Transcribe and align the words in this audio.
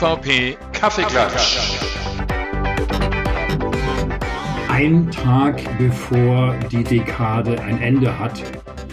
MVP 0.00 0.56
Kaffeeklatsch. 0.72 1.58
Ein 4.68 5.10
Tag 5.10 5.60
bevor 5.76 6.54
die 6.70 6.84
Dekade 6.84 7.60
ein 7.60 7.80
Ende 7.80 8.16
hat. 8.16 8.40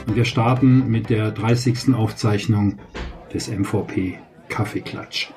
Und 0.07 0.15
wir 0.15 0.25
starten 0.25 0.89
mit 0.89 1.11
der 1.11 1.29
30. 1.29 1.93
Aufzeichnung 1.93 2.79
des 3.31 3.51
MVP 3.51 4.17
Kaffeeklatsch. 4.49 5.27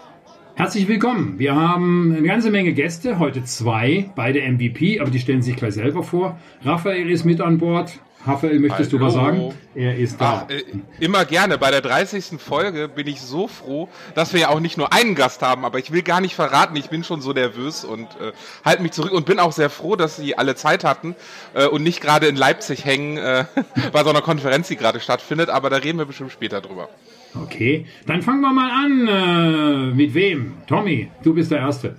Herzlich 0.55 0.89
willkommen. 0.89 1.39
Wir 1.39 1.55
haben 1.55 2.15
eine 2.17 2.27
ganze 2.27 2.51
Menge 2.51 2.73
Gäste, 2.73 3.19
heute 3.19 3.45
zwei, 3.45 4.11
beide 4.17 4.41
MVP, 4.41 5.01
aber 5.01 5.11
die 5.11 5.19
stellen 5.19 5.43
sich 5.43 5.57
gleich 5.57 5.75
selber 5.75 6.03
vor. 6.03 6.39
Raphael 6.65 7.11
ist 7.11 7.27
mit 7.27 7.43
an 7.43 7.59
Bord. 7.59 8.01
Raphael, 8.29 8.59
möchtest 8.61 8.93
Hallo. 8.93 8.99
du 8.99 9.07
was 9.07 9.15
sagen? 9.15 9.55
Er 9.75 9.97
ist 9.97 10.21
da. 10.21 10.47
Ach, 10.47 10.51
äh, 10.51 10.63
immer 11.01 11.25
gerne. 11.25 11.57
Bei 11.57 11.71
der 11.71 11.81
30. 11.81 12.39
Folge 12.39 12.89
bin 12.89 13.07
ich 13.07 13.23
so 13.23 13.49
froh, 13.49 13.89
dass 14.15 14.35
wir 14.35 14.41
ja 14.41 14.49
auch 14.51 14.61
nicht 14.61 14.77
nur 14.77 14.93
einen 14.93 15.15
Gast 15.15 15.41
haben, 15.41 15.65
aber 15.65 15.79
ich 15.79 15.93
will 15.93 16.03
gar 16.03 16.21
nicht 16.21 16.35
verraten, 16.35 16.77
ich 16.77 16.91
bin 16.91 17.05
schon 17.05 17.23
so 17.23 17.33
nervös 17.33 17.85
und 17.85 18.05
äh, 18.21 18.33
halte 18.65 18.83
mich 18.83 18.93
zurück 18.93 19.13
und 19.13 19.25
bin 19.25 19.39
auch 19.39 19.53
sehr 19.53 19.71
froh, 19.71 19.97
dass 19.97 20.17
sie 20.17 20.37
alle 20.37 20.55
Zeit 20.57 20.85
hatten 20.85 21.17
äh, 21.55 21.67
und 21.67 21.83
nicht 21.83 22.03
gerade 22.03 22.27
in 22.27 22.37
Leipzig 22.37 22.85
hängen 22.85 23.17
äh, 23.17 23.45
bei 23.93 24.05
so 24.05 24.11
einer 24.11 24.21
Konferenz, 24.21 24.69
die 24.69 24.77
gerade 24.77 25.01
stattfindet, 25.01 25.49
aber 25.49 25.71
da 25.71 25.77
reden 25.77 25.99
wir 25.99 26.05
bestimmt 26.05 26.33
später 26.33 26.61
drüber. 26.61 26.91
Okay, 27.35 27.87
dann 28.07 28.21
fangen 28.21 28.41
wir 28.43 28.53
mal 28.53 28.71
an. 28.71 29.09
Äh, 29.09 29.95
mit 29.95 30.13
wem? 30.13 30.55
Tommy, 30.67 31.11
du 31.23 31.33
bist 31.33 31.51
der 31.51 31.59
Erste. 31.59 31.97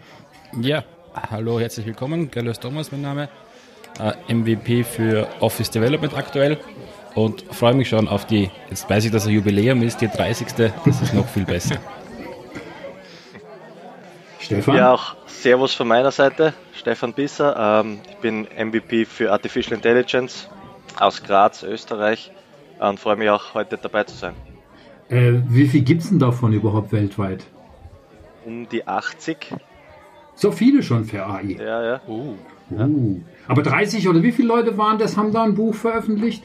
Ja, 0.62 0.84
hallo, 1.32 1.60
herzlich 1.60 1.88
willkommen. 1.88 2.30
Carlos 2.30 2.60
Thomas, 2.60 2.92
mein 2.92 3.02
Name. 3.02 3.30
Äh, 4.00 4.34
MVP 4.34 4.84
für 4.84 5.28
Office 5.42 5.70
Development 5.70 6.16
aktuell 6.16 6.58
und 7.16 7.44
freue 7.52 7.74
mich 7.74 7.90
schon 7.90 8.08
auf 8.08 8.26
die, 8.26 8.50
jetzt 8.70 8.90
weiß 8.90 9.06
ich, 9.06 9.12
dass 9.12 9.28
ein 9.28 9.34
Jubiläum 9.34 9.84
ist, 9.84 10.00
die 10.00 10.08
30. 10.08 10.48
Das 10.86 11.02
ist 11.02 11.14
noch 11.14 11.28
viel 11.28 11.46
besser. 11.46 11.76
Stefan? 14.40 14.78
Ja, 14.78 14.94
auch 14.94 15.16
Servus 15.28 15.74
von 15.74 15.88
meiner 15.88 16.12
Seite, 16.12 16.54
Stefan 16.74 17.14
Bisser. 17.14 17.82
Ähm, 17.82 18.00
ich 18.10 18.16
bin 18.18 18.48
MVP 18.58 19.06
für 19.06 19.32
Artificial 19.32 19.76
Intelligence 19.76 20.50
aus 20.98 21.22
Graz, 21.22 21.64
Österreich 21.64 22.32
und 22.80 23.00
freue 23.00 23.18
mich 23.18 23.30
auch 23.30 23.54
heute 23.54 23.78
dabei 23.78 24.06
zu 24.06 24.16
sein. 24.16 24.34
Äh, 25.10 25.42
wie 25.48 25.68
viel 25.68 25.82
gibt 25.82 26.04
es 26.04 26.10
denn 26.10 26.20
davon 26.20 26.54
überhaupt 26.54 26.94
weltweit? 26.94 27.44
Um 28.46 28.70
die 28.70 28.88
80. 28.88 29.54
So 30.36 30.52
viele 30.52 30.84
schon 30.84 31.04
für 31.04 31.26
AI. 31.26 31.58
Ja, 31.60 31.84
ja. 31.84 32.02
Uh. 32.08 32.36
Uh. 32.72 33.20
Aber 33.50 33.64
30 33.64 34.08
oder 34.08 34.22
wie 34.22 34.32
viele 34.32 34.48
Leute 34.48 34.78
waren 34.78 35.00
das, 35.00 35.18
haben 35.18 35.34
da 35.34 35.44
ein 35.44 35.56
Buch 35.56 35.74
veröffentlicht? 35.74 36.44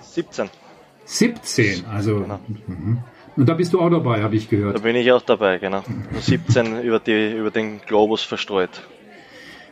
17. 0.00 0.48
17, 1.04 1.84
also. 1.86 2.20
Genau. 2.20 2.38
Mhm. 2.68 2.98
Und 3.36 3.48
da 3.48 3.54
bist 3.54 3.72
du 3.72 3.80
auch 3.80 3.90
dabei, 3.90 4.22
habe 4.22 4.36
ich 4.36 4.48
Da 4.48 4.56
gehört. 4.56 4.82
bin 4.82 4.94
ich 4.94 5.10
auch 5.10 5.22
dabei, 5.22 5.58
genau. 5.58 5.82
17 6.20 6.80
über, 6.82 7.00
die, 7.00 7.32
über 7.32 7.50
den 7.50 7.80
Globus 7.80 8.22
verstreut. 8.22 8.82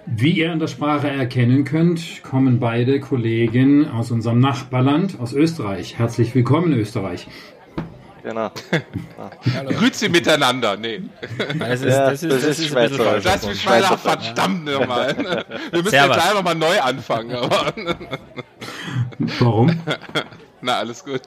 Wie 0.06 0.32
ihr 0.32 0.50
an 0.50 0.58
der 0.58 0.66
Sprache 0.66 1.08
erkennen 1.08 1.64
könnt, 1.64 2.22
kommen 2.24 2.58
beide 2.58 2.98
Kollegen 2.98 3.86
aus 3.88 4.10
unserem 4.10 4.40
Nachbarland, 4.40 5.20
aus 5.20 5.32
Österreich. 5.32 5.98
Herzlich 5.98 6.34
willkommen, 6.34 6.72
Österreich. 6.72 7.28
Genau. 8.22 8.50
Grüezi 9.78 10.08
miteinander. 10.08 10.76
Nee. 10.76 11.02
Das 11.58 11.82
Ja, 11.82 12.10
das 12.10 12.22
ist 12.22 12.32
ein 12.32 12.40
bisschen 12.40 12.66
Schweizerisch. 12.68 13.06
falsch. 13.06 13.24
Das 13.24 13.44
ist 13.44 13.62
Schweizer 13.62 13.86
Schweizer, 13.98 13.98
verdammt 13.98 14.64
nochmal. 14.66 15.16
Wir 15.16 15.78
müssen 15.82 15.90
Servus. 15.90 16.16
jetzt 16.16 16.22
gleich 16.24 16.34
nochmal 16.34 16.54
neu 16.54 16.80
anfangen. 16.80 17.34
Aber 17.34 17.72
Warum? 19.38 19.80
na, 20.60 20.74
alles 20.78 21.04
gut. 21.04 21.22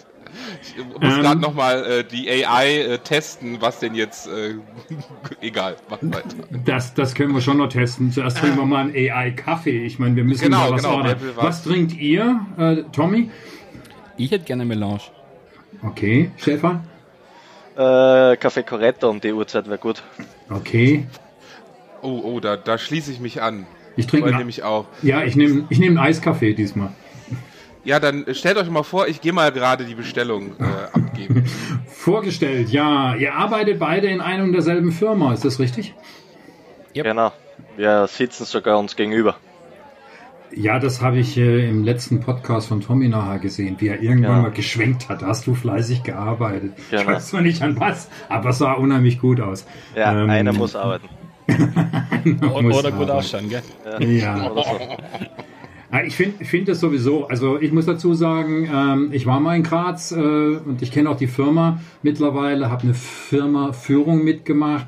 Ich 0.63 0.75
muss 0.83 1.13
Ähm. 1.15 1.21
gerade 1.21 1.39
nochmal 1.39 1.85
äh, 1.85 2.03
die 2.03 2.27
AI 2.43 2.67
äh, 2.81 2.97
testen, 2.97 3.57
was 3.61 3.79
denn 3.79 3.93
jetzt. 3.93 4.27
Äh, 4.27 4.55
egal, 5.41 5.75
mach 5.91 5.99
weiter. 6.01 6.27
Das, 6.65 6.93
das 6.95 7.13
können 7.13 7.33
wir 7.35 7.41
schon 7.41 7.57
noch 7.57 7.69
testen. 7.69 8.11
Zuerst 8.11 8.39
trinken 8.39 8.57
wir 8.57 8.65
mal 8.65 8.81
einen 8.89 8.95
AI-Kaffee. 8.95 9.85
Ich 9.85 9.99
meine, 9.99 10.15
wir 10.15 10.23
müssen 10.23 10.45
Genau, 10.45 10.61
mal 10.61 10.71
was 10.71 10.81
genau, 10.83 10.95
ordern. 10.95 11.17
was? 11.35 11.45
Was 11.45 11.63
trinkt 11.63 11.93
ihr, 11.93 12.39
äh, 12.57 12.77
Tommy? 12.91 13.29
Ich 14.17 14.31
hätte 14.31 14.45
gerne 14.45 14.65
Melange. 14.65 15.01
Okay, 15.81 16.31
Stefan? 16.37 16.87
Äh, 17.75 18.37
Kaffee 18.37 18.63
Corretto 18.63 19.09
um 19.09 19.19
die 19.19 19.33
Uhrzeit 19.33 19.67
wäre 19.67 19.79
gut. 19.79 20.03
Okay. 20.49 21.07
Oh, 22.01 22.21
oh, 22.23 22.39
da, 22.39 22.55
da 22.57 22.77
schließe 22.77 23.11
ich 23.11 23.19
mich 23.19 23.41
an. 23.41 23.65
Ich 23.95 24.07
trinke 24.07 24.27
einen- 24.29 24.37
nämlich 24.37 24.63
auch. 24.63 24.85
Ja, 25.01 25.23
ich 25.23 25.35
nehme 25.35 25.65
ich 25.69 25.79
nehm 25.79 25.97
einen 25.97 26.07
Eiskaffee 26.07 26.53
diesmal. 26.53 26.89
Ja, 27.85 27.99
dann 27.99 28.25
stellt 28.33 28.57
euch 28.57 28.69
mal 28.69 28.83
vor, 28.83 29.07
ich 29.07 29.19
gehe 29.21 29.33
mal 29.33 29.51
gerade 29.51 29.85
die 29.85 29.95
Bestellung 29.95 30.53
äh, 30.59 30.63
abgeben. 30.93 31.45
Vorgestellt, 31.87 32.69
ja. 32.69 33.15
Ihr 33.15 33.33
arbeitet 33.33 33.79
beide 33.79 34.07
in 34.07 34.21
einer 34.21 34.43
und 34.43 34.53
derselben 34.53 34.91
Firma, 34.91 35.33
ist 35.33 35.43
das 35.43 35.59
richtig? 35.59 35.93
Yep. 36.95 37.03
Genau. 37.05 37.31
Wir 37.75 38.07
sitzen 38.07 38.45
sogar 38.45 38.77
uns 38.79 38.95
gegenüber. 38.95 39.35
Ja, 40.55 40.79
das 40.79 41.01
habe 41.01 41.17
ich 41.17 41.37
äh, 41.37 41.67
im 41.69 41.83
letzten 41.83 42.19
Podcast 42.19 42.67
von 42.67 42.81
Tommy 42.81 43.07
nachher 43.07 43.39
gesehen, 43.39 43.75
wie 43.79 43.87
er 43.87 44.01
irgendwann 44.01 44.35
Ja. 44.37 44.41
mal 44.43 44.51
geschwenkt 44.51 45.09
hat. 45.09 45.21
Da 45.21 45.27
hast 45.27 45.47
du 45.47 45.55
fleißig 45.55 46.03
gearbeitet. 46.03 46.73
Ich 46.77 46.89
Genau. 46.91 47.07
weiß 47.07 47.27
zwar 47.29 47.41
nicht 47.41 47.61
an 47.61 47.79
was, 47.79 48.09
aber 48.29 48.49
es 48.49 48.59
sah 48.59 48.73
unheimlich 48.73 49.19
gut 49.19 49.39
aus. 49.41 49.65
Ja, 49.95 50.21
Ähm, 50.23 50.29
einer 50.29 50.53
muss 50.53 50.75
arbeiten. 50.75 51.07
Oder, 52.41 52.61
muss 52.61 52.77
oder 52.79 52.91
gut 52.91 53.09
ausschauen, 53.09 53.49
gell? 53.49 53.61
Ja. 53.99 54.37
Ja, 54.37 54.51
Ich 56.05 56.15
finde 56.15 56.35
ich 56.39 56.47
find 56.49 56.67
das 56.67 56.79
sowieso, 56.79 57.27
also 57.27 57.59
ich 57.61 57.71
muss 57.71 57.85
dazu 57.85 58.13
sagen, 58.15 58.67
ähm, 58.73 59.09
ich 59.11 59.25
war 59.27 59.39
mal 59.39 59.55
in 59.55 59.61
Graz 59.63 60.11
äh, 60.11 60.15
und 60.15 60.81
ich 60.81 60.91
kenne 60.91 61.09
auch 61.09 61.17
die 61.17 61.27
Firma 61.27 61.81
mittlerweile, 62.01 62.71
habe 62.71 62.83
eine 62.83 62.93
Firma-Führung 62.95 64.23
mitgemacht. 64.23 64.87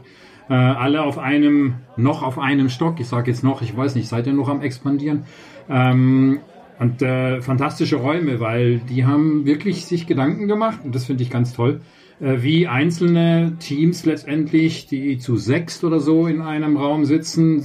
Äh, 0.50 0.54
alle 0.54 1.02
auf 1.04 1.18
einem, 1.20 1.76
noch 1.98 2.24
auf 2.24 2.40
einem 2.40 2.70
Stock, 2.70 3.00
ich 3.00 3.08
sage 3.08 3.30
jetzt 3.32 3.44
noch, 3.44 3.62
ich 3.62 3.76
weiß 3.76 3.96
nicht, 3.96 4.08
seid 4.08 4.26
ihr 4.28 4.34
noch 4.34 4.48
am 4.50 4.62
expandieren? 4.62 5.26
Ähm, 5.70 6.40
und 6.80 7.02
äh, 7.02 7.42
fantastische 7.42 7.96
Räume, 7.96 8.40
weil 8.40 8.80
die 8.80 9.06
haben 9.06 9.46
wirklich 9.46 9.86
sich 9.86 10.08
Gedanken 10.08 10.48
gemacht 10.48 10.80
und 10.84 10.94
das 10.94 11.06
finde 11.06 11.24
ich 11.24 11.30
ganz 11.30 11.54
toll, 11.54 11.82
äh, 12.20 12.42
wie 12.42 12.68
einzelne 12.68 13.56
Teams 13.60 14.06
letztendlich, 14.06 14.88
die 14.88 15.18
zu 15.18 15.38
sechst 15.38 15.84
oder 15.84 16.00
so 16.00 16.28
in 16.28 16.42
einem 16.42 16.78
Raum 16.78 17.06
sitzen, 17.06 17.64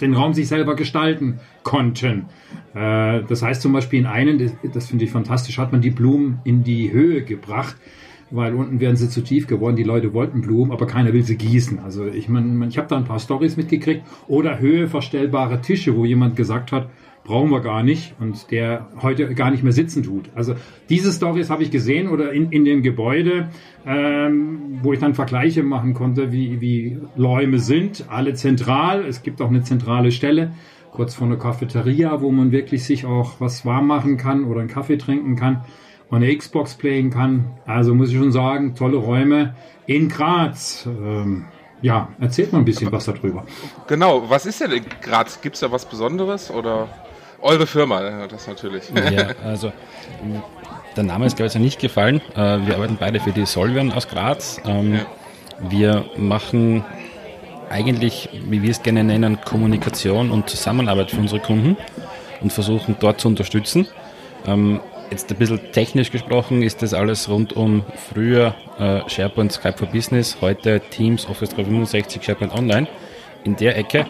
den 0.00 0.14
Raum 0.14 0.34
sich 0.34 0.48
selber 0.48 0.76
gestalten 0.76 1.40
konnten. 1.62 2.26
Äh, 2.74 3.22
das 3.28 3.42
heißt 3.42 3.62
zum 3.62 3.72
Beispiel 3.72 4.00
in 4.00 4.06
einem, 4.06 4.38
das, 4.38 4.52
das 4.72 4.86
finde 4.88 5.04
ich 5.04 5.10
fantastisch, 5.10 5.58
hat 5.58 5.72
man 5.72 5.80
die 5.80 5.90
Blumen 5.90 6.40
in 6.44 6.64
die 6.64 6.92
Höhe 6.92 7.22
gebracht, 7.22 7.76
weil 8.30 8.54
unten 8.54 8.78
wären 8.80 8.96
sie 8.96 9.08
zu 9.08 9.22
tief 9.22 9.46
geworden. 9.46 9.76
Die 9.76 9.84
Leute 9.84 10.12
wollten 10.12 10.42
Blumen, 10.42 10.70
aber 10.70 10.86
keiner 10.86 11.12
will 11.12 11.22
sie 11.22 11.36
gießen. 11.36 11.78
Also 11.78 12.06
ich 12.06 12.28
meine, 12.28 12.66
ich 12.66 12.76
habe 12.76 12.88
da 12.88 12.96
ein 12.96 13.04
paar 13.04 13.20
Stories 13.20 13.56
mitgekriegt 13.56 14.02
oder 14.26 14.58
höheverstellbare 14.58 15.60
Tische, 15.60 15.96
wo 15.96 16.04
jemand 16.04 16.36
gesagt 16.36 16.72
hat, 16.72 16.88
brauchen 17.28 17.50
wir 17.50 17.60
gar 17.60 17.82
nicht 17.82 18.14
und 18.18 18.50
der 18.50 18.88
heute 19.02 19.34
gar 19.34 19.50
nicht 19.50 19.62
mehr 19.62 19.74
sitzen 19.74 20.02
tut. 20.02 20.30
Also 20.34 20.54
diese 20.88 21.12
Stories 21.12 21.50
habe 21.50 21.62
ich 21.62 21.70
gesehen 21.70 22.08
oder 22.08 22.32
in, 22.32 22.50
in 22.50 22.64
dem 22.64 22.82
Gebäude, 22.82 23.50
ähm, 23.86 24.78
wo 24.82 24.94
ich 24.94 24.98
dann 24.98 25.12
Vergleiche 25.12 25.62
machen 25.62 25.92
konnte, 25.92 26.32
wie, 26.32 26.62
wie 26.62 26.98
Räume 27.18 27.58
sind, 27.58 28.06
alle 28.08 28.32
zentral. 28.32 29.04
Es 29.04 29.22
gibt 29.22 29.42
auch 29.42 29.50
eine 29.50 29.62
zentrale 29.62 30.10
Stelle, 30.10 30.52
kurz 30.90 31.14
vor 31.14 31.26
einer 31.26 31.36
Cafeteria, 31.36 32.22
wo 32.22 32.30
man 32.30 32.50
wirklich 32.50 32.84
sich 32.84 33.04
auch 33.04 33.34
was 33.40 33.66
warm 33.66 33.86
machen 33.86 34.16
kann 34.16 34.44
oder 34.44 34.60
einen 34.60 34.70
Kaffee 34.70 34.96
trinken 34.96 35.36
kann 35.36 35.66
und 36.08 36.22
eine 36.22 36.34
Xbox 36.34 36.76
playen 36.76 37.10
kann. 37.10 37.50
Also 37.66 37.94
muss 37.94 38.08
ich 38.08 38.16
schon 38.16 38.32
sagen, 38.32 38.74
tolle 38.74 38.96
Räume 38.96 39.54
in 39.84 40.08
Graz. 40.08 40.88
Ähm, 40.88 41.44
ja, 41.82 42.08
erzählt 42.18 42.54
mal 42.54 42.60
ein 42.60 42.64
bisschen 42.64 42.90
was 42.90 43.04
darüber. 43.04 43.44
Genau, 43.86 44.30
was 44.30 44.46
ist 44.46 44.62
denn 44.62 44.70
in 44.72 44.84
Graz? 45.02 45.42
Gibt 45.42 45.56
es 45.56 45.60
da 45.60 45.70
was 45.70 45.84
Besonderes 45.84 46.50
oder 46.50 46.88
eure 47.42 47.66
Firma? 47.66 48.24
äh, 48.24 48.28
Das 48.28 48.46
natürlich. 48.46 48.84
Ja, 49.10 49.28
also 49.44 49.68
m, 50.22 50.42
der 50.96 51.04
Name 51.04 51.26
ist, 51.26 51.36
glaube 51.36 51.48
ich, 51.52 51.58
nicht 51.58 51.78
gefallen. 51.80 52.20
Äh, 52.34 52.66
Wir 52.66 52.74
arbeiten 52.76 52.96
beide 52.98 53.20
für 53.20 53.32
die 53.32 53.46
Solvion 53.46 53.92
aus 53.92 54.08
Graz. 54.08 54.60
Ähm. 54.64 55.00
Wir 55.60 56.04
machen 56.16 56.84
eigentlich, 57.68 58.28
wie 58.46 58.62
wir 58.62 58.70
es 58.70 58.80
gerne 58.82 59.02
nennen, 59.02 59.40
Kommunikation 59.44 60.30
und 60.30 60.48
Zusammenarbeit 60.48 61.10
für 61.10 61.18
unsere 61.20 61.40
Kunden 61.40 61.76
und 62.40 62.52
versuchen 62.52 62.96
dort 63.00 63.20
zu 63.20 63.28
unterstützen. 63.28 63.88
Ähm, 64.46 64.80
Jetzt 65.10 65.30
ein 65.30 65.38
bisschen 65.38 65.72
technisch 65.72 66.10
gesprochen 66.12 66.62
ist 66.62 66.82
das 66.82 66.92
alles 66.92 67.30
rund 67.30 67.54
um 67.54 67.82
früher 68.12 68.54
äh, 68.78 69.00
SharePoint, 69.08 69.50
Skype 69.52 69.78
for 69.78 69.88
Business, 69.88 70.36
heute 70.42 70.80
Teams, 70.90 71.26
Office 71.26 71.48
365, 71.48 72.22
SharePoint 72.22 72.54
Online 72.54 72.86
in 73.44 73.56
der 73.56 73.78
Ecke. 73.78 74.04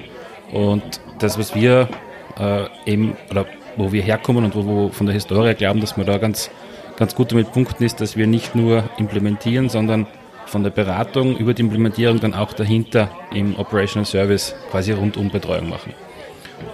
Und 0.53 0.83
das, 1.21 1.39
was 1.39 1.55
wir 1.55 1.89
äh, 2.39 2.67
eben, 2.87 3.17
oder 3.31 3.47
wo 3.77 3.93
wir 3.93 4.03
herkommen 4.03 4.45
und 4.45 4.55
wo 4.55 4.63
wir 4.65 4.93
von 4.93 5.07
der 5.07 5.15
Historie 5.15 5.55
glauben, 5.55 5.81
dass 5.81 5.97
wir 5.97 6.05
da 6.05 6.19
ganz, 6.19 6.51
ganz 6.97 7.15
gut 7.15 7.33
damit 7.33 7.53
punkten, 7.53 7.85
ist, 7.85 8.01
dass 8.01 8.17
wir 8.17 8.27
nicht 8.27 8.55
nur 8.55 8.85
implementieren, 8.99 9.69
sondern 9.69 10.07
von 10.47 10.63
der 10.63 10.71
Beratung 10.71 11.37
über 11.37 11.55
die 11.55 11.63
Implementierung 11.63 12.21
dann 12.21 12.35
auch 12.35 12.53
dahinter 12.53 13.11
im 13.33 13.57
Operational 13.57 14.07
Service 14.07 14.55
quasi 14.71 14.93
rundum 14.93 15.31
Betreuung 15.31 15.69
machen. 15.69 15.93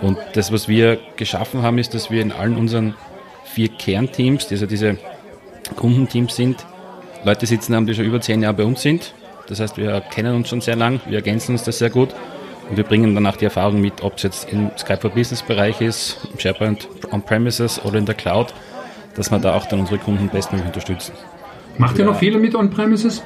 Und 0.00 0.16
das, 0.34 0.52
was 0.52 0.68
wir 0.68 0.98
geschaffen 1.16 1.62
haben, 1.62 1.78
ist, 1.78 1.92
dass 1.92 2.10
wir 2.10 2.22
in 2.22 2.32
allen 2.32 2.56
unseren 2.56 2.94
vier 3.44 3.68
Kernteams, 3.68 4.46
die 4.48 4.54
also 4.54 4.66
diese 4.66 4.96
Kundenteams 5.76 6.34
sind, 6.34 6.64
Leute 7.24 7.46
sitzen 7.46 7.74
haben, 7.74 7.86
die 7.86 7.94
schon 7.94 8.04
über 8.04 8.20
zehn 8.20 8.42
Jahre 8.42 8.54
bei 8.54 8.64
uns 8.64 8.82
sind 8.82 9.14
Das 9.48 9.60
heißt, 9.60 9.76
wir 9.76 10.00
kennen 10.02 10.34
uns 10.34 10.48
schon 10.48 10.60
sehr 10.60 10.76
lang, 10.76 11.00
wir 11.06 11.16
ergänzen 11.16 11.52
uns 11.52 11.64
das 11.64 11.78
sehr 11.78 11.90
gut 11.90 12.14
und 12.68 12.76
wir 12.76 12.84
bringen 12.84 13.14
dann 13.14 13.26
auch 13.26 13.36
die 13.36 13.44
Erfahrung 13.44 13.80
mit, 13.80 14.02
ob 14.02 14.16
es 14.16 14.22
jetzt 14.22 14.52
im 14.52 14.70
Skype 14.78 15.00
for 15.00 15.10
Business 15.10 15.42
Bereich 15.42 15.80
ist, 15.80 16.18
im 16.32 16.38
SharePoint 16.38 16.88
On-Premises 17.10 17.84
oder 17.84 17.98
in 17.98 18.06
der 18.06 18.14
Cloud, 18.14 18.54
dass 19.16 19.30
wir 19.30 19.38
da 19.38 19.54
auch 19.54 19.66
dann 19.66 19.80
unsere 19.80 19.98
Kunden 19.98 20.28
bestmöglich 20.28 20.66
unterstützen. 20.66 21.12
Macht 21.78 21.98
ihr 21.98 22.04
noch 22.04 22.18
viele 22.18 22.38
mit 22.38 22.54
On-Premises? 22.54 23.22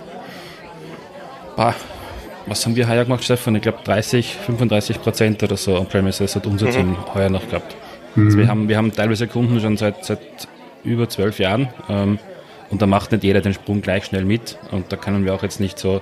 Was 2.47 2.65
haben 2.65 2.77
wir 2.77 2.89
heuer 2.89 3.05
gemacht, 3.05 3.25
Stefan? 3.25 3.55
Ich 3.57 3.63
glaube 3.63 3.79
30, 3.85 4.35
35 4.47 5.03
Prozent 5.03 5.43
oder 5.43 5.57
so 5.57 5.77
On-Premises 5.77 6.35
hat 6.35 6.47
unser 6.47 6.71
Team 6.71 6.97
heuer 7.15 7.29
noch 7.29 7.47
gehabt. 7.47 7.77
Also 8.17 8.39
wir, 8.39 8.49
haben, 8.49 8.69
wir 8.69 8.77
haben 8.77 8.93
teilweise 8.93 9.29
Kunden 9.29 9.61
schon 9.61 9.77
seit, 9.77 10.05
seit 10.05 10.19
über 10.83 11.09
zwölf 11.09 11.39
Jahren 11.39 11.69
ähm, 11.89 12.19
und 12.71 12.83
da 12.83 12.87
macht 12.87 13.13
nicht 13.13 13.25
jeder 13.25 13.41
den 13.41 13.55
Sprung 13.55 13.81
gleich 13.81 14.07
schnell 14.07 14.25
mit 14.25 14.59
und 14.71 14.91
da 14.93 14.97
können 14.97 15.25
wir 15.25 15.35
auch 15.35 15.43
jetzt 15.43 15.61
nicht 15.61 15.79
so, 15.79 16.01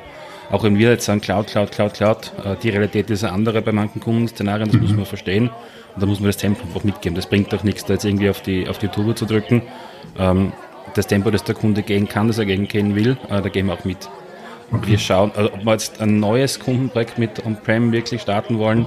auch 0.51 0.63
wenn 0.63 0.79
wir 0.79 0.91
jetzt 0.91 1.07
sagen 1.07 1.21
Cloud, 1.21 1.49
Cloud, 1.49 1.73
Cloud, 1.73 1.95
Cloud, 1.95 2.33
äh, 2.45 2.57
die 2.63 2.71
Realität 2.71 3.11
ist 3.11 3.25
eine 3.25 3.33
andere 3.33 3.63
bei 3.63 3.73
manchen 3.73 4.01
Kundenszenarien, 4.01 4.71
das 4.71 4.81
muss 4.81 4.93
man 4.93 5.05
verstehen 5.05 5.51
und 5.95 6.03
da 6.03 6.07
muss 6.07 6.21
man 6.21 6.29
das 6.29 6.37
Tempo 6.37 6.63
einfach 6.63 6.85
mitgeben. 6.85 7.17
Das 7.17 7.27
bringt 7.27 7.53
doch 7.53 7.65
nichts, 7.65 7.85
da 7.85 7.95
jetzt 7.95 8.05
irgendwie 8.05 8.31
auf 8.31 8.41
die, 8.43 8.69
auf 8.69 8.79
die 8.79 8.89
Tube 8.89 9.17
zu 9.17 9.27
drücken. 9.27 9.63
Ähm, 10.19 10.53
das 10.95 11.07
Tempo, 11.07 11.31
das 11.31 11.45
der 11.45 11.55
Kunde 11.55 11.83
gehen 11.83 12.09
kann, 12.09 12.29
das 12.29 12.39
er 12.39 12.47
gehen 12.47 12.69
gehen 12.69 12.95
will, 12.95 13.17
äh, 13.29 13.43
da 13.43 13.49
gehen 13.49 13.67
wir 13.67 13.75
auch 13.75 13.85
mit. 13.85 14.09
Wir 14.85 14.99
schauen, 14.99 15.31
also 15.37 15.53
ob 15.53 15.65
wir 15.65 15.73
jetzt 15.73 16.01
ein 16.01 16.19
neues 16.19 16.59
Kundenprojekt 16.59 17.19
mit 17.19 17.45
On-Prem 17.45 17.93
wirklich 17.93 18.23
starten 18.23 18.59
wollen. 18.59 18.87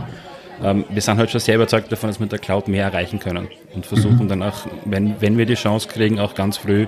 Ähm, 0.62 0.86
wir 0.90 1.02
sind 1.02 1.18
halt 1.18 1.30
schon 1.30 1.40
sehr 1.40 1.56
überzeugt 1.56 1.92
davon, 1.92 2.10
dass 2.10 2.20
wir 2.20 2.26
mit 2.26 2.32
der 2.32 2.40
Cloud 2.40 2.68
mehr 2.68 2.86
erreichen 2.86 3.20
können 3.20 3.48
und 3.74 3.86
versuchen 3.86 4.28
dann 4.28 4.44
auch, 4.44 4.66
wenn, 4.86 5.22
wenn 5.22 5.38
wir 5.38 5.46
die 5.46 5.56
Chance 5.56 5.88
kriegen, 5.88 6.20
auch 6.20 6.36
ganz 6.36 6.58
früh 6.58 6.88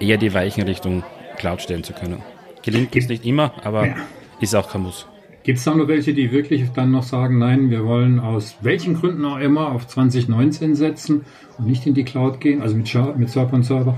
eher 0.00 0.16
die 0.16 0.32
Weichen 0.32 0.62
Richtung 0.62 1.02
Cloud 1.36 1.60
stellen 1.60 1.84
zu 1.84 1.92
können. 1.92 2.22
Gelingt 2.66 2.94
uns 2.94 3.08
nicht 3.08 3.24
immer, 3.24 3.52
aber 3.62 3.86
Ja. 3.86 3.94
ist 4.40 4.54
auch 4.54 4.68
kein 4.68 4.82
Muss. 4.82 5.06
Gibt 5.44 5.58
es 5.58 5.64
da 5.64 5.74
noch 5.74 5.86
welche, 5.86 6.12
die 6.12 6.32
wirklich 6.32 6.64
dann 6.74 6.90
noch 6.90 7.04
sagen, 7.04 7.38
nein, 7.38 7.70
wir 7.70 7.84
wollen 7.86 8.18
aus 8.18 8.56
welchen 8.60 8.94
Gründen 8.94 9.24
auch 9.24 9.38
immer 9.38 9.70
auf 9.70 9.86
2019 9.86 10.74
setzen 10.74 11.24
und 11.56 11.68
nicht 11.68 11.86
in 11.86 11.94
die 11.94 12.04
Cloud 12.04 12.40
gehen, 12.40 12.62
also 12.62 12.76
mit, 12.76 12.92
mit 13.16 13.30
Server 13.30 13.54
und 13.54 13.62
Server? 13.62 13.96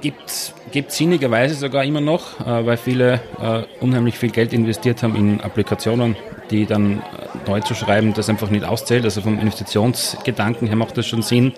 Gibt 0.00 0.54
gibt 0.72 0.90
sinnigerweise 0.90 1.54
sogar 1.54 1.84
immer 1.84 2.00
noch, 2.00 2.40
äh, 2.40 2.66
weil 2.66 2.76
viele 2.76 3.20
äh, 3.40 3.62
unheimlich 3.80 4.18
viel 4.18 4.30
Geld 4.30 4.52
investiert 4.52 5.02
haben 5.02 5.14
in 5.14 5.40
Applikationen, 5.40 6.16
die 6.50 6.66
dann 6.66 6.98
äh, 6.98 7.48
neu 7.48 7.60
zu 7.60 7.74
schreiben, 7.74 8.12
das 8.12 8.28
einfach 8.28 8.50
nicht 8.50 8.64
auszählt. 8.64 9.04
Also 9.04 9.20
vom 9.20 9.38
Investitionsgedanken 9.38 10.66
her 10.66 10.76
macht 10.76 10.98
das 10.98 11.06
schon 11.06 11.22
Sinn, 11.22 11.52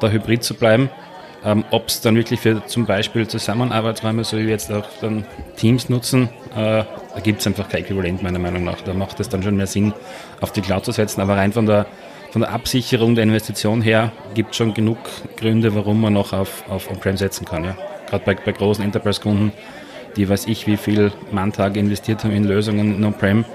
da 0.00 0.08
hybrid 0.08 0.42
zu 0.42 0.54
bleiben. 0.54 0.88
Ähm, 1.44 1.64
Ob 1.70 1.88
es 1.88 2.00
dann 2.02 2.16
wirklich 2.16 2.40
für 2.40 2.64
zum 2.66 2.84
Beispiel 2.84 3.26
Zusammenarbeitsräume, 3.26 4.24
so 4.24 4.36
wie 4.36 4.42
wir 4.42 4.50
jetzt 4.50 4.70
auch 4.70 4.84
dann 5.00 5.24
Teams 5.56 5.88
nutzen, 5.88 6.28
äh, 6.54 6.84
da 6.84 7.20
gibt 7.22 7.40
es 7.40 7.46
einfach 7.46 7.68
kein 7.68 7.82
Äquivalent 7.82 8.22
meiner 8.22 8.38
Meinung 8.38 8.64
nach. 8.64 8.80
Da 8.82 8.92
macht 8.92 9.20
es 9.20 9.28
dann 9.28 9.42
schon 9.42 9.56
mehr 9.56 9.66
Sinn, 9.66 9.94
auf 10.40 10.52
die 10.52 10.60
Cloud 10.60 10.84
zu 10.84 10.92
setzen. 10.92 11.20
Aber 11.20 11.36
rein 11.36 11.52
von 11.52 11.64
der, 11.66 11.86
von 12.30 12.42
der 12.42 12.52
Absicherung 12.52 13.14
der 13.14 13.24
Investition 13.24 13.80
her 13.80 14.12
gibt 14.34 14.50
es 14.50 14.56
schon 14.56 14.74
genug 14.74 14.98
Gründe, 15.38 15.74
warum 15.74 16.00
man 16.00 16.12
noch 16.12 16.32
auf, 16.34 16.64
auf 16.68 16.90
On-Prem 16.90 17.16
setzen 17.16 17.46
kann. 17.46 17.64
Ja. 17.64 17.76
Gerade 18.08 18.24
bei, 18.24 18.34
bei 18.34 18.52
großen 18.52 18.84
Enterprise-Kunden, 18.84 19.52
die 20.16 20.28
weiß 20.28 20.46
ich, 20.46 20.66
wie 20.66 20.76
viel 20.76 21.10
Manntage 21.32 21.80
investiert 21.80 22.22
haben 22.24 22.32
in 22.32 22.44
Lösungen 22.44 22.96
in 22.96 23.04
On-Prem, 23.04 23.46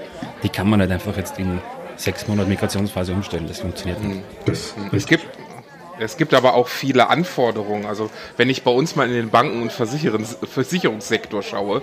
die 0.42 0.48
kann 0.48 0.68
man 0.68 0.80
nicht 0.80 0.90
einfach 0.90 1.16
jetzt 1.16 1.38
in 1.38 1.60
sechs 1.96 2.26
Monate 2.26 2.48
Migrationsphase 2.48 3.12
umstellen. 3.12 3.46
Das 3.46 3.60
funktioniert 3.60 4.02
nicht. 4.02 4.22
Das, 4.44 4.74
Es 4.92 5.06
gibt, 5.06 5.26
es 5.98 6.16
gibt 6.16 6.34
aber 6.34 6.54
auch 6.54 6.68
viele 6.68 7.08
Anforderungen. 7.08 7.86
Also 7.86 8.10
wenn 8.36 8.50
ich 8.50 8.64
bei 8.64 8.70
uns 8.70 8.96
mal 8.96 9.06
in 9.08 9.14
den 9.14 9.30
Banken- 9.30 9.62
und 9.62 9.72
Versicherungs 9.72 10.38
Versicherungssektor 10.42 11.42
schaue, 11.42 11.82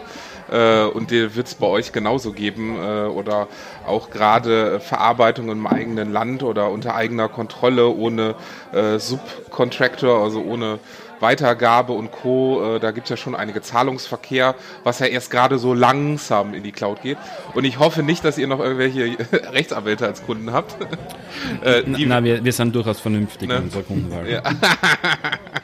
äh, 0.51 0.83
und 0.83 1.11
wird 1.11 1.47
es 1.47 1.55
bei 1.55 1.67
euch 1.67 1.91
genauso 1.91 2.31
geben, 2.31 2.77
äh, 2.77 3.05
oder 3.05 3.47
auch 3.87 4.09
gerade 4.09 4.79
Verarbeitung 4.79 5.49
im 5.49 5.67
eigenen 5.67 6.11
Land 6.11 6.43
oder 6.43 6.69
unter 6.69 6.95
eigener 6.95 7.29
Kontrolle, 7.29 7.87
ohne 7.89 8.35
äh, 8.71 8.99
Subcontractor, 8.99 10.23
also 10.23 10.41
ohne 10.41 10.79
Weitergabe 11.23 11.93
und 11.93 12.11
Co. 12.11 12.75
Äh, 12.75 12.79
da 12.79 12.91
gibt 12.91 13.05
es 13.05 13.09
ja 13.09 13.17
schon 13.17 13.33
einige 13.35 13.63
Zahlungsverkehr, 13.63 14.53
was 14.83 14.99
ja 14.99 15.07
erst 15.07 15.31
gerade 15.31 15.57
so 15.57 15.73
langsam 15.73 16.53
in 16.53 16.61
die 16.61 16.71
Cloud 16.71 17.01
geht. 17.01 17.17
Und 17.55 17.63
ich 17.63 17.79
hoffe 17.79 18.03
nicht, 18.03 18.23
dass 18.23 18.37
ihr 18.37 18.45
noch 18.45 18.59
irgendwelche 18.59 19.17
Rechtsanwälte 19.51 20.05
als 20.05 20.23
Kunden 20.23 20.53
habt. 20.53 20.75
äh, 21.63 21.81
die, 21.83 22.05
Na, 22.05 22.23
wir, 22.23 22.45
wir 22.45 22.53
sind 22.53 22.75
durchaus 22.75 22.99
vernünftig 22.99 23.49
Ne? 23.49 23.55
in 23.55 23.63
unserer 23.63 23.81
Kundenwahl. 23.83 24.29
Ja. 24.29 24.43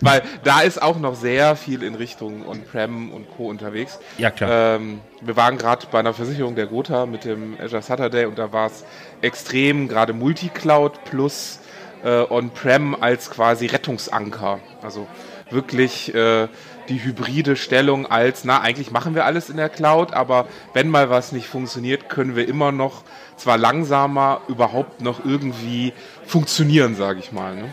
Weil 0.00 0.22
da 0.44 0.60
ist 0.60 0.80
auch 0.80 0.98
noch 0.98 1.14
sehr 1.14 1.56
viel 1.56 1.82
in 1.82 1.94
Richtung 1.94 2.46
On-Prem 2.46 3.12
und 3.12 3.28
Co. 3.36 3.48
unterwegs. 3.48 3.98
Ja, 4.18 4.30
klar. 4.30 4.76
Ähm, 4.76 5.00
wir 5.20 5.36
waren 5.36 5.58
gerade 5.58 5.86
bei 5.90 5.98
einer 5.98 6.14
Versicherung 6.14 6.54
der 6.54 6.66
Gotha 6.66 7.06
mit 7.06 7.24
dem 7.24 7.56
Azure 7.60 7.82
Saturday 7.82 8.26
und 8.26 8.38
da 8.38 8.52
war 8.52 8.66
es 8.66 8.84
extrem, 9.20 9.88
gerade 9.88 10.12
Multicloud 10.12 11.04
plus 11.04 11.59
äh, 12.04 12.22
On-Prem 12.28 12.96
als 13.00 13.30
quasi 13.30 13.66
Rettungsanker. 13.66 14.60
Also 14.82 15.06
wirklich 15.50 16.14
äh, 16.14 16.48
die 16.88 17.02
hybride 17.02 17.56
Stellung 17.56 18.06
als, 18.06 18.44
na, 18.44 18.60
eigentlich 18.60 18.90
machen 18.90 19.14
wir 19.14 19.24
alles 19.24 19.48
in 19.50 19.56
der 19.56 19.68
Cloud, 19.68 20.12
aber 20.12 20.46
wenn 20.74 20.88
mal 20.88 21.10
was 21.10 21.32
nicht 21.32 21.46
funktioniert, 21.46 22.08
können 22.08 22.36
wir 22.36 22.48
immer 22.48 22.72
noch, 22.72 23.02
zwar 23.36 23.58
langsamer, 23.58 24.40
überhaupt 24.48 25.00
noch 25.00 25.24
irgendwie 25.24 25.92
funktionieren, 26.26 26.94
sage 26.94 27.20
ich 27.20 27.32
mal. 27.32 27.54
Ne? 27.54 27.72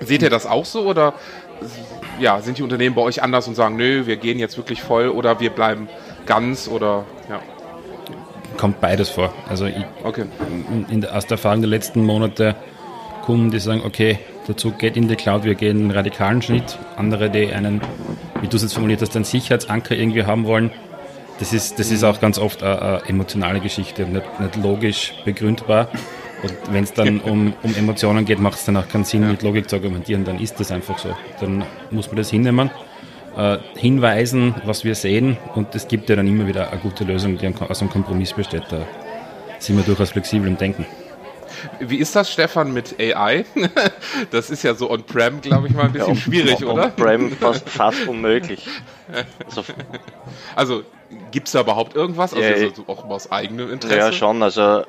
Seht 0.00 0.22
ihr 0.22 0.30
das 0.30 0.46
auch 0.46 0.64
so 0.64 0.86
oder 0.86 1.14
ja, 2.18 2.40
sind 2.40 2.58
die 2.58 2.62
Unternehmen 2.62 2.94
bei 2.94 3.02
euch 3.02 3.22
anders 3.22 3.48
und 3.48 3.54
sagen, 3.54 3.76
nö, 3.76 4.06
wir 4.06 4.16
gehen 4.16 4.38
jetzt 4.38 4.56
wirklich 4.56 4.82
voll 4.82 5.08
oder 5.08 5.40
wir 5.40 5.50
bleiben 5.50 5.88
ganz 6.26 6.68
oder 6.68 7.04
ja, 7.30 7.40
Kommt 8.56 8.80
beides 8.80 9.10
vor. 9.10 9.34
Also 9.48 9.66
ich, 9.66 9.84
okay. 10.02 10.24
in, 10.70 10.86
in, 10.88 11.04
aus 11.04 11.26
der 11.26 11.32
Erfahrung 11.32 11.60
der 11.60 11.68
letzten 11.68 12.02
Monate 12.02 12.56
Kunden, 13.26 13.50
die 13.50 13.58
sagen, 13.58 13.82
okay, 13.84 14.20
der 14.46 14.56
Zug 14.56 14.78
geht 14.78 14.96
in 14.96 15.08
die 15.08 15.16
Cloud, 15.16 15.42
wir 15.42 15.56
gehen 15.56 15.78
einen 15.78 15.90
radikalen 15.90 16.40
Schnitt. 16.40 16.78
Andere, 16.96 17.28
die 17.28 17.52
einen, 17.52 17.80
wie 18.40 18.46
du 18.46 18.56
es 18.56 18.62
jetzt 18.62 18.74
formuliert 18.74 19.02
hast, 19.02 19.16
einen 19.16 19.24
Sicherheitsanker 19.24 19.96
irgendwie 19.96 20.22
haben 20.22 20.44
wollen. 20.44 20.70
Das 21.40 21.52
ist, 21.52 21.80
das 21.80 21.90
ist 21.90 22.04
auch 22.04 22.20
ganz 22.20 22.38
oft 22.38 22.62
eine, 22.62 22.80
eine 22.80 23.08
emotionale 23.08 23.58
Geschichte 23.58 24.04
und 24.04 24.12
nicht, 24.12 24.40
nicht 24.40 24.56
logisch 24.56 25.12
begründbar. 25.24 25.88
Und 26.44 26.54
wenn 26.70 26.84
es 26.84 26.92
dann 26.92 27.18
um, 27.24 27.52
um 27.64 27.74
Emotionen 27.74 28.24
geht, 28.24 28.38
macht 28.38 28.58
es 28.58 28.64
dann 28.64 28.76
auch 28.76 28.86
keinen 28.86 29.04
Sinn, 29.04 29.28
mit 29.28 29.42
Logik 29.42 29.68
zu 29.68 29.74
argumentieren. 29.74 30.24
Dann 30.24 30.38
ist 30.38 30.60
das 30.60 30.70
einfach 30.70 30.98
so. 30.98 31.08
Dann 31.40 31.64
muss 31.90 32.06
man 32.06 32.16
das 32.16 32.30
hinnehmen, 32.30 32.70
äh, 33.36 33.58
hinweisen, 33.74 34.54
was 34.64 34.84
wir 34.84 34.94
sehen. 34.94 35.36
Und 35.56 35.74
es 35.74 35.88
gibt 35.88 36.08
ja 36.08 36.14
dann 36.14 36.28
immer 36.28 36.46
wieder 36.46 36.70
eine 36.70 36.80
gute 36.80 37.02
Lösung, 37.02 37.36
die 37.38 37.52
aus 37.68 37.80
einem 37.80 37.90
Kompromiss 37.90 38.34
besteht. 38.34 38.66
Da 38.70 38.86
sind 39.58 39.76
wir 39.76 39.82
durchaus 39.82 40.10
flexibel 40.10 40.46
im 40.46 40.56
Denken. 40.56 40.86
Wie 41.78 41.96
ist 41.98 42.14
das, 42.16 42.30
Stefan, 42.32 42.72
mit 42.72 42.98
AI? 43.00 43.44
Das 44.30 44.50
ist 44.50 44.62
ja 44.62 44.74
so 44.74 44.90
on-prem, 44.90 45.40
glaube 45.40 45.68
ich 45.68 45.74
mal, 45.74 45.86
ein 45.86 45.92
bisschen 45.92 46.16
schwierig, 46.16 46.64
oder? 46.64 46.84
On-Prem 46.86 47.30
fast, 47.40 47.68
fast 47.68 48.06
unmöglich. 48.06 48.66
Also, 49.46 49.64
Also 50.54 50.82
gibt 51.32 51.48
es 51.48 51.52
da 51.52 51.60
überhaupt 51.60 51.94
irgendwas? 51.94 52.34
Also 52.34 52.48
Ja, 52.48 52.70
so 52.74 52.84
auch 52.86 53.08
aus 53.08 53.30
eigenem 53.30 53.70
Interesse? 53.70 53.96
ja, 53.98 54.12
schon. 54.12 54.42
Also, 54.42 54.84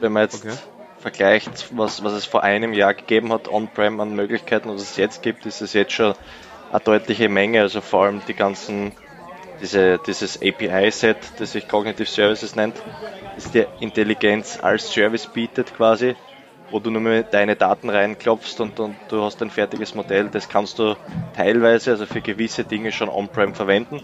wenn 0.00 0.12
man 0.12 0.24
jetzt 0.24 0.44
Okay. 0.44 0.54
vergleicht, 1.00 1.66
was, 1.76 2.02
was 2.02 2.12
es 2.12 2.24
vor 2.24 2.42
einem 2.42 2.72
Jahr 2.72 2.94
gegeben 2.94 3.32
hat, 3.32 3.48
On-Prem 3.48 4.00
an 4.00 4.14
Möglichkeiten, 4.14 4.68
was 4.70 4.82
es 4.82 4.96
jetzt 4.96 5.22
gibt, 5.22 5.46
ist 5.46 5.60
es 5.60 5.72
jetzt 5.72 5.92
schon 5.92 6.14
eine 6.70 6.80
deutliche 6.80 7.28
Menge. 7.28 7.60
Also 7.62 7.80
vor 7.80 8.04
allem 8.04 8.22
die 8.26 8.34
ganzen, 8.34 8.92
diese, 9.60 9.98
dieses 9.98 10.40
API-Set, 10.40 11.16
das 11.38 11.52
sich 11.52 11.68
Cognitive 11.68 12.06
Services 12.06 12.56
nennt, 12.56 12.76
das 13.34 13.50
dir 13.50 13.66
Intelligenz 13.80 14.58
als 14.60 14.92
Service 14.92 15.26
bietet 15.26 15.74
quasi, 15.74 16.16
wo 16.70 16.80
du 16.80 16.90
nur 16.90 17.00
mit 17.02 17.32
deine 17.32 17.56
Daten 17.56 17.90
reinklopfst 17.90 18.60
und, 18.60 18.78
und 18.80 18.96
du 19.08 19.22
hast 19.22 19.42
ein 19.42 19.50
fertiges 19.50 19.94
Modell. 19.94 20.28
Das 20.28 20.48
kannst 20.48 20.78
du 20.78 20.96
teilweise, 21.36 21.92
also 21.92 22.06
für 22.06 22.20
gewisse 22.20 22.64
Dinge 22.64 22.92
schon 22.92 23.08
On-Prem 23.08 23.54
verwenden. 23.54 24.02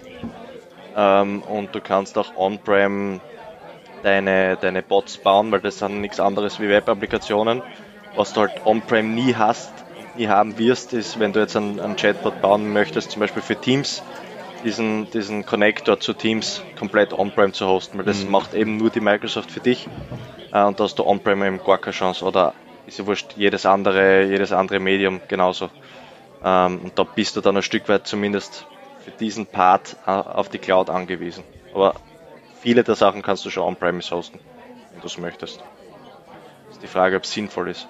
Ähm, 0.96 1.42
und 1.42 1.74
du 1.74 1.80
kannst 1.80 2.16
auch 2.18 2.36
On-Prem 2.36 3.20
deine, 4.04 4.56
deine 4.56 4.82
Bots 4.82 5.16
bauen, 5.16 5.50
weil 5.50 5.60
das 5.60 5.78
sind 5.78 6.00
nichts 6.00 6.20
anderes 6.20 6.60
wie 6.60 6.68
Web-Applikationen. 6.68 7.62
Was 8.14 8.32
du 8.32 8.42
halt 8.42 8.52
on-prem 8.64 9.14
nie 9.14 9.34
hast, 9.34 9.72
nie 10.16 10.28
haben 10.28 10.56
wirst, 10.58 10.92
ist, 10.92 11.18
wenn 11.18 11.32
du 11.32 11.40
jetzt 11.40 11.56
einen, 11.56 11.80
einen 11.80 11.96
Chatbot 11.96 12.40
bauen 12.40 12.72
möchtest, 12.72 13.10
zum 13.10 13.20
Beispiel 13.20 13.42
für 13.42 13.56
Teams, 13.56 14.02
diesen, 14.64 15.10
diesen 15.10 15.46
Connector 15.46 16.00
zu 16.00 16.12
Teams 16.14 16.62
komplett 16.78 17.12
on-prem 17.12 17.52
zu 17.52 17.66
hosten, 17.66 17.98
weil 17.98 18.04
das 18.04 18.24
macht 18.24 18.54
eben 18.54 18.76
nur 18.76 18.90
die 18.90 19.00
Microsoft 19.00 19.50
für 19.50 19.60
dich 19.60 19.88
äh, 20.52 20.62
und 20.64 20.80
da 20.80 20.84
hast 20.84 20.98
du 20.98 21.04
on-prem 21.04 21.42
eben 21.44 21.62
gar 21.62 21.78
keine 21.78 21.92
Chance 21.92 22.24
oder 22.24 22.54
ist 22.86 22.98
ja 22.98 23.06
wurscht, 23.06 23.34
jedes 23.36 23.66
andere, 23.66 24.24
jedes 24.24 24.52
andere 24.52 24.80
Medium 24.80 25.20
genauso. 25.28 25.70
Ähm, 26.42 26.80
und 26.84 26.98
da 26.98 27.04
bist 27.04 27.36
du 27.36 27.40
dann 27.40 27.56
ein 27.56 27.62
Stück 27.62 27.88
weit 27.88 28.06
zumindest 28.06 28.66
für 29.00 29.10
diesen 29.10 29.46
Part 29.46 29.96
äh, 30.06 30.10
auf 30.10 30.48
die 30.48 30.58
Cloud 30.58 30.90
angewiesen. 30.90 31.44
Aber 31.74 31.94
viele 32.60 32.84
der 32.84 32.94
Sachen 32.94 33.22
kannst 33.22 33.44
du 33.44 33.50
schon 33.50 33.64
on-premise 33.64 34.14
hosten, 34.14 34.38
wenn 34.92 35.00
du 35.00 35.06
es 35.06 35.18
möchtest. 35.18 35.62
Ist 36.70 36.82
die 36.82 36.86
Frage, 36.86 37.16
ob 37.16 37.24
es 37.24 37.32
sinnvoll 37.32 37.70
ist. 37.70 37.88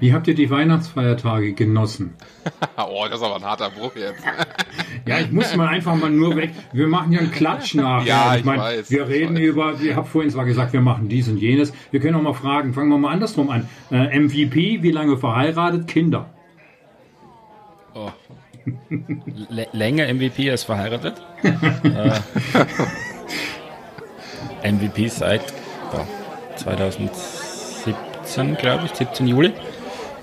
Wie 0.00 0.12
habt 0.12 0.28
ihr 0.28 0.34
die 0.34 0.50
Weihnachtsfeiertage 0.50 1.54
genossen? 1.54 2.14
oh, 2.76 3.06
das 3.08 3.20
ist 3.20 3.24
aber 3.24 3.36
ein 3.36 3.44
harter 3.44 3.70
Bruch 3.70 3.96
jetzt. 3.96 4.22
Ja, 5.06 5.20
ich 5.20 5.30
muss 5.32 5.56
mal 5.56 5.68
einfach 5.68 5.96
mal 5.96 6.10
nur 6.10 6.36
weg. 6.36 6.50
Wir 6.72 6.86
machen 6.86 7.12
ja 7.12 7.20
einen 7.20 7.30
Klatsch 7.30 7.74
nach. 7.74 8.04
Ja, 8.04 8.36
ich 8.36 8.44
mein, 8.44 8.58
weiß, 8.58 8.90
Wir 8.90 9.04
ich 9.04 9.08
reden 9.08 9.36
weiß. 9.36 9.42
über, 9.42 9.74
ich 9.80 9.96
habe 9.96 10.06
vorhin 10.06 10.30
zwar 10.30 10.44
gesagt, 10.44 10.74
wir 10.74 10.82
machen 10.82 11.08
dies 11.08 11.28
und 11.28 11.38
jenes. 11.38 11.72
Wir 11.90 12.00
können 12.00 12.16
auch 12.16 12.22
mal 12.22 12.34
fragen, 12.34 12.74
fangen 12.74 12.90
wir 12.90 12.98
mal 12.98 13.12
andersrum 13.12 13.48
an. 13.48 13.66
Äh, 13.90 14.18
MVP, 14.18 14.82
wie 14.82 14.90
lange 14.90 15.16
verheiratet? 15.16 15.86
Kinder. 15.86 16.28
Oh. 17.94 18.10
L 18.90 19.66
länger 19.72 20.12
MVP 20.12 20.50
als 20.50 20.64
verheiratet. 20.64 21.22
äh, 24.62 24.70
MVP 24.70 25.08
seit 25.08 25.42
boah, 25.90 26.06
2017, 26.56 28.56
glaube 28.56 28.84
ich, 28.86 28.94
17 28.94 29.26
Juli. 29.26 29.52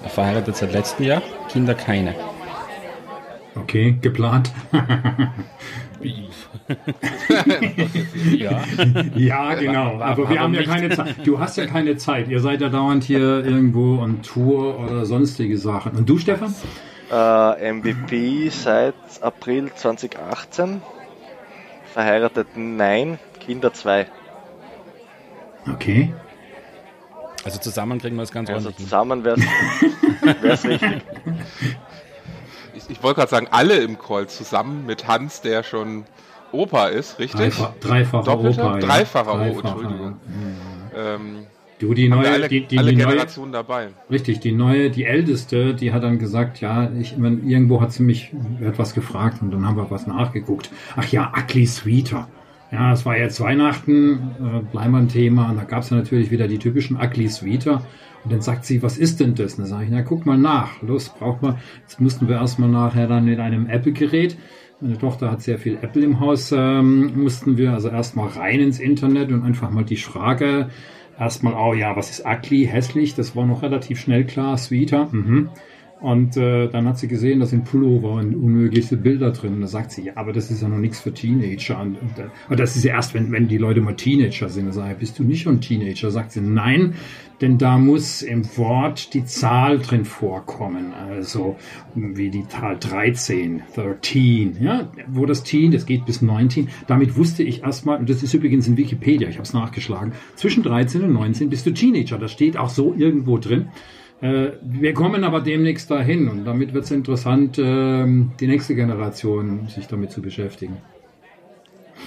Verheiratet 0.09 0.55
seit 0.55 0.73
letztem 0.73 1.05
Jahr. 1.05 1.21
Kinder 1.51 1.73
keine. 1.73 2.15
Okay, 3.55 3.97
geplant. 4.01 4.51
Ja. 8.37 8.63
ja, 9.15 9.53
genau. 9.55 9.99
Aber 9.99 10.29
wir 10.29 10.39
haben 10.39 10.53
ja 10.53 10.61
nicht? 10.61 10.71
keine 10.71 10.89
Zeit. 10.89 11.15
Du 11.23 11.39
hast 11.39 11.57
ja 11.57 11.65
keine 11.65 11.97
Zeit. 11.97 12.27
Ihr 12.27 12.39
seid 12.39 12.61
ja 12.61 12.69
dauernd 12.69 13.03
hier 13.03 13.45
irgendwo 13.45 13.99
on 14.01 14.21
Tour 14.21 14.79
oder 14.79 15.05
sonstige 15.05 15.57
Sachen. 15.57 15.93
Und 15.93 16.09
du, 16.09 16.17
Stefan? 16.17 16.53
Äh, 17.11 17.71
MVP 17.73 18.49
seit 18.49 18.95
April 19.21 19.71
2018. 19.73 20.81
Verheiratet 21.93 22.47
nein, 22.55 23.19
Kinder 23.39 23.73
zwei. 23.73 24.07
Okay. 25.71 26.13
Also 27.45 27.59
zusammen 27.59 27.99
kriegen 27.99 28.15
wir 28.15 28.23
es 28.23 28.31
ganz 28.31 28.49
Also 28.49 28.67
ordentlich. 28.69 28.87
zusammen 28.87 29.23
wäre 29.23 29.37
es 30.43 30.63
richtig. 30.65 31.01
Ich, 32.75 32.89
ich 32.89 33.03
wollte 33.03 33.19
gerade 33.19 33.29
sagen, 33.31 33.47
alle 33.51 33.77
im 33.77 33.97
Call 33.97 34.27
zusammen 34.27 34.85
mit 34.85 35.07
Hans, 35.07 35.41
der 35.41 35.63
schon 35.63 36.05
Opa 36.51 36.87
ist, 36.87 37.19
richtig? 37.19 37.39
Dreifach, 37.55 37.73
dreifacher 37.79 38.23
Doppelte? 38.25 38.61
Opa. 38.61 38.73
ja. 38.79 38.79
Dreifacher, 38.79 39.33
oh, 39.33 39.37
Dreifacher, 39.37 39.67
Entschuldigung. 39.69 40.15
ja. 40.95 41.15
Ähm, 41.15 41.45
Du, 41.77 41.93
die 41.93 42.07
neue, 42.07 42.31
alle, 42.31 42.47
die, 42.47 42.65
die, 42.65 42.77
alle 42.79 42.91
die 42.91 42.95
neue, 42.95 43.07
Generationen 43.07 43.51
dabei. 43.51 43.89
richtig, 44.09 44.39
die 44.39 44.53
neue, 44.53 44.89
die 44.89 45.03
älteste, 45.03 45.73
die 45.75 45.91
hat 45.91 46.03
dann 46.03 46.19
gesagt, 46.19 46.61
ja, 46.61 46.89
ich, 46.97 47.21
wenn, 47.21 47.45
irgendwo 47.49 47.81
hat 47.81 47.91
sie 47.91 48.01
mich 48.01 48.31
etwas 48.61 48.93
gefragt 48.93 49.41
und 49.41 49.51
dann 49.51 49.67
haben 49.67 49.75
wir 49.75 49.91
was 49.91 50.07
nachgeguckt. 50.07 50.71
Ach 50.95 51.05
ja, 51.09 51.33
Ugly 51.37 51.67
Sweeter. 51.67 52.29
Ja, 52.75 52.91
es 52.91 53.05
war 53.05 53.17
jetzt 53.17 53.39
Weihnachten, 53.39 54.65
äh, 54.73 54.77
ein 54.77 55.07
Thema 55.07 55.49
und 55.49 55.55
da 55.55 55.63
gab 55.63 55.83
es 55.83 55.91
ja 55.91 55.95
natürlich 55.95 56.29
wieder 56.29 56.49
die 56.49 56.59
typischen 56.59 56.97
Ugly 56.97 57.29
Sweeter. 57.29 57.85
Und 58.25 58.33
dann 58.33 58.41
sagt 58.41 58.65
sie, 58.65 58.83
was 58.83 58.97
ist 58.97 59.21
denn 59.21 59.33
das? 59.33 59.53
Und 59.53 59.59
dann 59.59 59.67
sage 59.67 59.85
ich, 59.85 59.91
na 59.91 60.01
guck 60.01 60.25
mal 60.25 60.37
nach. 60.37 60.81
Los, 60.81 61.07
braucht 61.07 61.41
man. 61.41 61.55
Jetzt 61.83 62.01
mussten 62.01 62.27
wir 62.27 62.35
erstmal 62.35 62.67
nachher 62.67 63.07
dann 63.07 63.23
mit 63.23 63.39
einem 63.39 63.69
Apple-Gerät. 63.69 64.35
Meine 64.81 64.97
Tochter 64.97 65.31
hat 65.31 65.41
sehr 65.41 65.57
viel 65.57 65.77
Apple 65.81 66.03
im 66.03 66.19
Haus. 66.19 66.51
Ähm, 66.51 67.13
mussten 67.15 67.55
wir 67.57 67.71
also 67.71 67.87
erstmal 67.87 68.27
rein 68.27 68.59
ins 68.59 68.81
Internet 68.81 69.31
und 69.31 69.43
einfach 69.43 69.71
mal 69.71 69.85
die 69.85 69.95
Frage 69.95 70.67
erstmal, 71.17 71.53
oh 71.53 71.73
ja, 71.73 71.95
was 71.95 72.09
ist 72.09 72.25
ugly, 72.25 72.65
hässlich? 72.65 73.15
Das 73.15 73.37
war 73.37 73.45
noch 73.45 73.61
relativ 73.61 74.01
schnell 74.01 74.25
klar. 74.25 74.57
Sweeter, 74.57 75.07
mhm. 75.13 75.47
Und 76.05 76.37
äh, 76.37 76.67
dann 76.67 76.87
hat 76.87 76.99
sie 76.99 77.07
gesehen, 77.07 77.39
da 77.39 77.47
sind 77.47 77.65
Pullover 77.65 78.11
und 78.11 78.35
unmöglichste 78.35 78.95
Bilder 78.95 79.31
drin. 79.31 79.55
Und 79.55 79.61
da 79.61 79.67
sagt 79.67 79.91
sie, 79.91 80.03
ja, 80.03 80.13
aber 80.13 80.33
das 80.33 80.51
ist 80.51 80.61
ja 80.61 80.67
noch 80.67 80.77
nichts 80.77 81.01
für 81.01 81.11
Teenager. 81.11 81.81
Und, 81.81 81.99
und, 81.99 82.19
äh, 82.19 82.27
und 82.47 82.59
das 82.59 82.75
ist 82.75 82.83
ja 82.83 82.93
erst, 82.93 83.15
wenn, 83.15 83.31
wenn 83.31 83.47
die 83.47 83.57
Leute 83.57 83.81
mal 83.81 83.95
Teenager 83.95 84.47
sind. 84.49 84.67
Da 84.67 84.71
sage 84.71 84.91
ich, 84.93 84.99
bist 84.99 85.17
du 85.17 85.23
nicht 85.23 85.41
schon 85.41 85.61
Teenager? 85.61 86.11
Sagt 86.11 86.33
sie, 86.33 86.41
nein, 86.41 86.93
denn 87.41 87.57
da 87.57 87.79
muss 87.79 88.21
im 88.21 88.45
Wort 88.55 89.15
die 89.15 89.25
Zahl 89.25 89.79
drin 89.79 90.05
vorkommen. 90.05 90.93
Also 90.93 91.55
wie 91.95 92.29
die 92.29 92.47
Zahl 92.49 92.77
13, 92.79 93.63
13, 93.73 94.57
ja, 94.61 94.91
wo 95.07 95.25
das 95.25 95.41
Teen, 95.41 95.71
das 95.71 95.87
geht 95.87 96.05
bis 96.05 96.21
19. 96.21 96.69
Damit 96.85 97.17
wusste 97.17 97.41
ich 97.41 97.63
erstmal, 97.63 97.97
und 97.97 98.11
das 98.11 98.21
ist 98.21 98.35
übrigens 98.35 98.67
in 98.67 98.77
Wikipedia, 98.77 99.27
ich 99.27 99.37
habe 99.37 99.45
es 99.45 99.53
nachgeschlagen, 99.53 100.13
zwischen 100.35 100.61
13 100.61 101.01
und 101.01 101.13
19 101.13 101.49
bist 101.49 101.65
du 101.65 101.71
Teenager. 101.71 102.19
Das 102.19 102.31
steht 102.31 102.57
auch 102.57 102.69
so 102.69 102.93
irgendwo 102.95 103.39
drin. 103.39 103.69
Äh, 104.25 104.53
wir 104.61 104.93
kommen 104.93 105.23
aber 105.23 105.41
demnächst 105.41 105.91
dahin 105.91 106.27
und 106.29 106.45
damit 106.45 106.73
wird 106.73 106.85
es 106.85 106.91
interessant, 106.91 107.59
ähm, 107.59 108.31
die 108.39 108.47
nächste 108.47 108.73
Generation 108.73 109.67
sich 109.67 109.87
damit 109.87 110.11
zu 110.11 110.21
beschäftigen. 110.21 110.77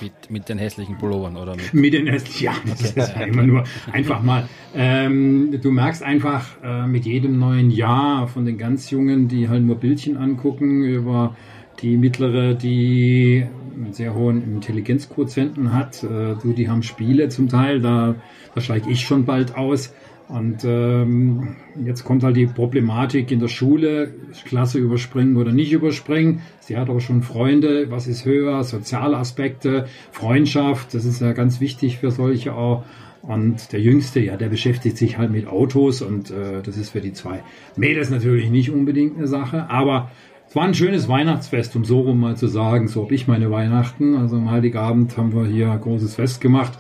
Mit, 0.01 0.31
mit 0.31 0.49
den 0.49 0.59
hässlichen 0.59 0.99
Pullovern 0.99 1.37
oder 1.37 1.57
mit. 1.57 1.73
Mit 1.75 1.93
den 1.93 2.07
Ästen, 2.09 2.45
ja, 2.45 2.53
das 2.67 2.83
ist 2.83 2.97
ja 2.97 3.23
immer 3.23 3.43
nur 3.43 3.65
einfach 3.93 4.23
mal. 4.23 4.49
Ähm, 4.75 5.59
du 5.63 5.71
merkst 5.71 6.03
einfach 6.03 6.45
äh, 6.63 6.87
mit 6.87 7.05
jedem 7.05 7.39
neuen 7.39 7.71
Jahr 7.71 8.27
von 8.27 8.45
den 8.45 8.59
ganz 8.59 8.91
Jungen, 8.91 9.29
die 9.29 9.49
halt 9.49 9.63
nur 9.63 9.77
Bildchen 9.77 10.17
angucken, 10.17 10.85
über 10.85 11.37
die 11.81 11.97
mittlere, 11.97 12.55
die 12.55 13.47
einen 13.75 13.93
sehr 13.93 14.15
hohen 14.15 14.43
Intelligenzquotienten 14.43 15.73
hat. 15.73 16.03
Äh, 16.03 16.35
du, 16.43 16.53
die 16.53 16.69
haben 16.69 16.83
Spiele 16.83 17.29
zum 17.29 17.49
Teil, 17.49 17.81
da, 17.81 18.17
da 18.55 18.61
steige 18.61 18.91
ich 18.91 19.03
schon 19.03 19.25
bald 19.25 19.57
aus. 19.57 19.93
Und 20.28 20.62
ähm, 20.64 21.56
jetzt 21.87 22.04
kommt 22.04 22.23
halt 22.23 22.37
die 22.37 22.47
Problematik 22.47 23.30
in 23.30 23.40
der 23.40 23.49
Schule, 23.49 24.12
Klasse 24.44 24.78
überspringen 24.78 25.38
oder 25.38 25.52
nicht 25.52 25.73
überspringen. 25.73 26.42
Sie 26.61 26.76
hat 26.76 26.90
aber 26.90 27.00
schon 27.00 27.23
Freunde, 27.23 27.90
was 27.90 28.06
ist 28.06 28.26
höher, 28.26 28.62
soziale 28.62 29.16
Aspekte, 29.16 29.87
Freundschaft, 30.12 30.92
das 30.92 31.06
ist 31.06 31.23
ja 31.23 31.32
ganz 31.32 31.61
wichtig 31.61 31.99
für 31.99 32.11
solche 32.11 32.54
auch. 32.54 32.85
Und 33.23 33.73
der 33.73 33.80
Jüngste, 33.80 34.20
ja, 34.20 34.37
der 34.37 34.49
beschäftigt 34.49 34.99
sich 34.99 35.16
halt 35.16 35.30
mit 35.30 35.47
Autos 35.47 36.02
und 36.02 36.30
äh, 36.30 36.62
das 36.62 36.76
ist 36.76 36.90
für 36.90 37.00
die 37.00 37.14
zwei 37.14 37.42
Mädels 37.76 38.11
natürlich 38.11 38.50
nicht 38.50 38.70
unbedingt 38.70 39.16
eine 39.16 39.26
Sache, 39.26 39.70
aber 39.70 40.11
es 40.47 40.54
war 40.54 40.64
ein 40.64 40.75
schönes 40.75 41.08
Weihnachtsfest, 41.08 41.75
um 41.75 41.85
so 41.85 42.00
rum 42.00 42.20
mal 42.20 42.37
zu 42.37 42.47
sagen. 42.47 42.88
So 42.88 43.04
habe 43.04 43.14
ich 43.14 43.26
meine 43.28 43.50
Weihnachten. 43.50 44.14
Also 44.14 44.37
am 44.37 44.50
Heiligabend 44.50 45.14
haben 45.18 45.35
wir 45.35 45.47
hier 45.47 45.70
ein 45.70 45.80
großes 45.80 46.14
Fest 46.14 46.40
gemacht 46.40 46.78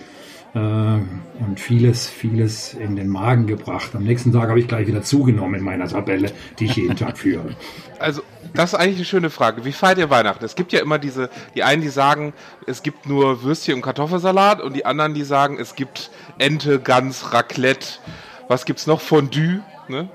und 0.58 1.58
vieles, 1.60 2.08
vieles 2.08 2.74
in 2.74 2.96
den 2.96 3.08
Magen 3.08 3.46
gebracht. 3.46 3.90
Am 3.94 4.04
nächsten 4.04 4.32
Tag 4.32 4.48
habe 4.48 4.60
ich 4.60 4.68
gleich 4.68 4.86
wieder 4.86 5.02
zugenommen 5.02 5.54
in 5.56 5.64
meiner 5.64 5.86
Tabelle, 5.88 6.32
die 6.58 6.66
ich 6.66 6.76
jeden 6.76 6.96
Tag 6.96 7.18
führe. 7.18 7.44
Also, 8.00 8.22
das 8.54 8.74
ist 8.74 8.78
eigentlich 8.78 8.94
eine 8.98 9.04
schöne 9.06 9.28
Frage. 9.28 9.64
Wie 9.64 9.72
feiert 9.72 9.98
ihr 9.98 10.08
Weihnachten? 10.08 10.44
Es 10.44 10.54
gibt 10.54 10.72
ja 10.72 10.78
immer 10.78 11.00
diese, 11.00 11.30
die 11.56 11.64
einen, 11.64 11.82
die 11.82 11.88
sagen, 11.88 12.32
es 12.64 12.84
gibt 12.84 13.06
nur 13.06 13.42
Würstchen 13.42 13.74
und 13.74 13.82
Kartoffelsalat 13.82 14.60
und 14.62 14.76
die 14.76 14.86
anderen, 14.86 15.14
die 15.14 15.24
sagen, 15.24 15.58
es 15.60 15.74
gibt 15.74 16.12
Ente, 16.38 16.78
Gans, 16.78 17.32
Raclette. 17.32 17.98
Was 18.46 18.64
gibt's 18.66 18.86
noch? 18.86 19.00
Fondue, 19.00 19.62
ne? 19.88 20.08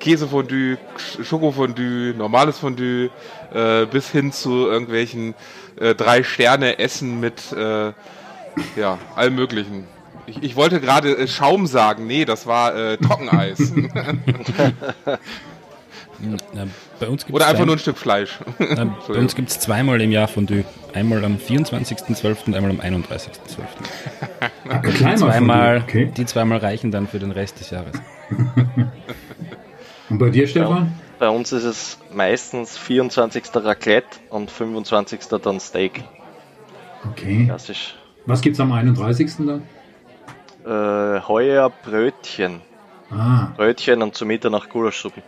Käsefondue, 0.00 0.78
Sch- 0.96 1.24
Schokofondue, 1.24 2.14
normales 2.16 2.56
Fondue, 2.58 3.10
äh, 3.52 3.84
bis 3.84 4.08
hin 4.10 4.32
zu 4.32 4.66
irgendwelchen 4.66 5.34
äh, 5.78 5.94
drei 5.94 6.22
Sterne 6.22 6.78
Essen 6.78 7.20
mit 7.20 7.52
äh, 7.52 7.92
ja 8.76 8.98
allem 9.16 9.34
möglichen. 9.34 9.86
Ich, 10.26 10.42
ich 10.42 10.56
wollte 10.56 10.80
gerade 10.80 11.16
äh, 11.16 11.28
Schaum 11.28 11.66
sagen, 11.66 12.06
nee, 12.06 12.24
das 12.24 12.46
war 12.46 12.74
äh, 12.74 12.96
Trockeneis. 12.98 13.72
Ja, 16.54 16.66
bei 17.00 17.08
uns 17.08 17.26
gibt's 17.26 17.34
Oder 17.36 17.46
einfach 17.46 17.58
zwei- 17.58 17.66
nur 17.66 17.74
ein 17.74 17.78
Stück 17.80 17.98
Fleisch. 17.98 18.38
Ja, 18.58 18.84
bei 19.08 19.14
uns 19.18 19.34
gibt 19.34 19.50
es 19.50 19.58
zweimal 19.60 20.00
im 20.00 20.10
Jahr 20.12 20.28
Fondue. 20.28 20.64
Einmal 20.94 21.24
am 21.24 21.36
24.12. 21.36 22.46
und 22.46 22.54
einmal 22.54 22.70
am 22.70 22.80
31.12. 22.80 23.30
Kleiner 24.96 25.16
Zweimal, 25.16 25.82
Okay. 25.86 26.12
Die 26.16 26.24
zweimal 26.24 26.58
reichen 26.58 26.92
dann 26.92 27.08
für 27.08 27.18
den 27.18 27.32
Rest 27.32 27.58
des 27.60 27.70
Jahres. 27.70 28.00
Und 30.08 30.18
bei 30.18 30.30
dir, 30.30 30.46
Stefan? 30.46 30.94
Bei 31.18 31.28
uns 31.28 31.52
ist 31.52 31.64
es 31.64 31.98
meistens 32.12 32.78
24. 32.78 33.44
Raclette 33.56 34.18
und 34.30 34.50
25. 34.50 35.20
dann 35.42 35.58
Steak. 35.60 36.04
Okay. 37.10 37.44
Klassisch. 37.46 37.96
Was 38.26 38.40
gibt's 38.40 38.60
am 38.60 38.72
31. 38.72 39.32
dann? 39.46 39.62
Äh, 40.64 41.20
heuer 41.28 41.70
Brötchen. 41.84 42.60
Ah, 43.10 43.48
Brötchen 43.56 44.02
und 44.02 44.14
zu 44.14 44.24
Mitternacht 44.24 44.70
Gulaschsuppen. 44.70 45.22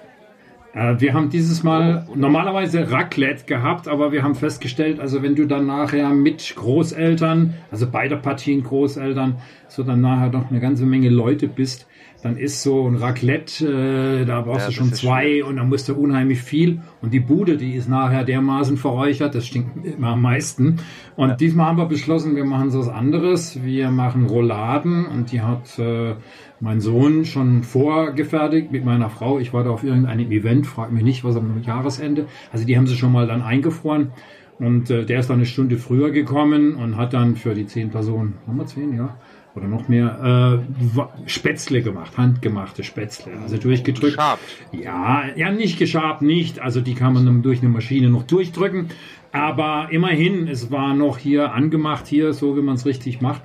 Äh, 0.72 0.98
Wir 0.98 1.14
haben 1.14 1.28
dieses 1.30 1.62
Mal 1.62 2.06
normalerweise 2.14 2.90
Raclette 2.90 3.44
gehabt, 3.44 3.86
aber 3.86 4.12
wir 4.12 4.22
haben 4.22 4.34
festgestellt, 4.34 4.98
also 4.98 5.22
wenn 5.22 5.34
du 5.34 5.46
dann 5.46 5.66
nachher 5.66 6.08
mit 6.10 6.54
Großeltern, 6.56 7.54
also 7.70 7.86
beide 7.90 8.16
Partien 8.16 8.62
Großeltern, 8.62 9.36
so 9.68 9.82
dann 9.82 10.00
nachher 10.00 10.30
doch 10.30 10.50
eine 10.50 10.60
ganze 10.60 10.86
Menge 10.86 11.10
Leute 11.10 11.48
bist, 11.48 11.86
dann 12.22 12.36
ist 12.36 12.62
so 12.62 12.88
ein 12.88 12.96
Raclette, 12.96 14.22
äh, 14.22 14.24
da 14.24 14.40
brauchst 14.40 14.62
Ja, 14.62 14.66
du 14.68 14.72
schon 14.72 14.92
zwei 14.92 15.44
und 15.44 15.56
dann 15.56 15.68
musst 15.68 15.88
du 15.88 15.94
unheimlich 15.94 16.40
viel. 16.40 16.80
Und 17.02 17.12
die 17.12 17.20
Bude, 17.20 17.56
die 17.56 17.74
ist 17.74 17.88
nachher 17.88 18.24
dermaßen 18.24 18.76
verräuchert, 18.76 19.34
das 19.34 19.46
stinkt 19.46 19.86
immer 19.86 20.08
am 20.08 20.22
meisten. 20.22 20.76
Und 21.14 21.40
diesmal 21.40 21.66
haben 21.66 21.78
wir 21.78 21.86
beschlossen, 21.86 22.36
wir 22.36 22.44
machen 22.44 22.70
so 22.70 22.80
was 22.80 22.88
anderes. 22.88 23.62
Wir 23.62 23.90
machen 23.90 24.26
Rouladen 24.26 25.06
und 25.06 25.32
die 25.32 25.40
hat 25.40 25.78
äh, 25.78 26.14
mein 26.60 26.80
Sohn 26.80 27.24
schon 27.24 27.62
vorgefertigt 27.62 28.72
mit 28.72 28.84
meiner 28.84 29.10
Frau. 29.10 29.38
Ich 29.38 29.52
war 29.52 29.64
da 29.64 29.70
auf 29.70 29.84
irgendeinem 29.84 30.30
Event, 30.30 30.66
frag 30.66 30.90
mich 30.92 31.04
nicht, 31.04 31.24
was 31.24 31.36
am 31.36 31.62
Jahresende. 31.62 32.26
Also 32.52 32.64
die 32.64 32.76
haben 32.76 32.86
sie 32.86 32.96
schon 32.96 33.12
mal 33.12 33.26
dann 33.26 33.42
eingefroren. 33.42 34.12
Und 34.58 34.90
äh, 34.90 35.04
der 35.04 35.20
ist 35.20 35.28
dann 35.28 35.36
eine 35.36 35.46
Stunde 35.46 35.76
früher 35.76 36.10
gekommen 36.10 36.76
und 36.76 36.96
hat 36.96 37.12
dann 37.12 37.36
für 37.36 37.54
die 37.54 37.66
zehn 37.66 37.90
Personen, 37.90 38.34
haben 38.46 38.56
wir 38.56 38.66
zehn, 38.66 38.96
ja, 38.96 39.16
oder 39.56 39.66
noch 39.66 39.88
mehr, 39.88 40.62
äh, 40.96 41.28
Spätzle 41.28 41.82
gemacht, 41.82 42.16
handgemachte 42.18 42.84
Spätzle, 42.84 43.32
also 43.42 43.56
durchgedrückt. 43.56 44.16
Geschabt. 44.16 44.42
Ja, 44.72 45.24
ja, 45.34 45.50
nicht 45.50 45.78
geschabt, 45.78 46.22
nicht. 46.22 46.60
Also 46.60 46.80
die 46.80 46.94
kann 46.94 47.14
man 47.14 47.42
durch 47.42 47.60
eine 47.60 47.70
Maschine 47.70 48.10
noch 48.10 48.24
durchdrücken. 48.24 48.88
Aber 49.32 49.88
immerhin, 49.90 50.46
es 50.46 50.70
war 50.70 50.94
noch 50.94 51.18
hier 51.18 51.52
angemacht, 51.52 52.06
hier, 52.06 52.32
so 52.32 52.56
wie 52.56 52.62
man 52.62 52.76
es 52.76 52.86
richtig 52.86 53.20
macht. 53.20 53.42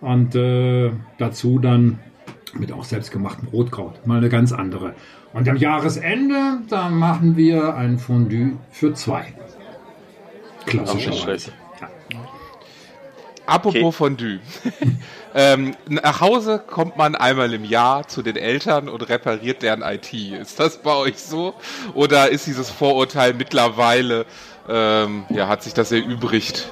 Und 0.00 0.34
äh, 0.34 0.90
dazu 1.18 1.58
dann 1.58 2.00
mit 2.58 2.72
auch 2.72 2.84
selbstgemachtem 2.84 3.48
Rotkraut. 3.48 4.06
Mal 4.06 4.18
eine 4.18 4.28
ganz 4.28 4.52
andere. 4.52 4.94
Und 5.32 5.48
am 5.48 5.56
Jahresende, 5.56 6.60
da 6.68 6.88
machen 6.88 7.36
wir 7.36 7.74
ein 7.76 7.98
Fondue 7.98 8.58
für 8.70 8.92
zwei. 8.94 9.34
Klassischerweise. 10.66 11.52
Apropos 13.46 13.82
okay. 13.82 13.92
Fondue. 13.92 14.40
ähm, 15.34 15.74
nach 15.88 16.20
Hause 16.20 16.62
kommt 16.64 16.96
man 16.96 17.14
einmal 17.14 17.52
im 17.54 17.64
Jahr 17.64 18.06
zu 18.06 18.22
den 18.22 18.36
Eltern 18.36 18.88
und 18.88 19.08
repariert 19.08 19.62
deren 19.62 19.82
IT. 19.82 20.12
Ist 20.12 20.60
das 20.60 20.78
bei 20.78 20.94
euch 20.94 21.18
so? 21.18 21.54
Oder 21.94 22.30
ist 22.30 22.46
dieses 22.46 22.70
Vorurteil 22.70 23.34
mittlerweile, 23.34 24.26
ähm, 24.68 25.24
ja, 25.30 25.48
hat 25.48 25.62
sich 25.62 25.74
das 25.74 25.90
erübrigt? 25.92 26.68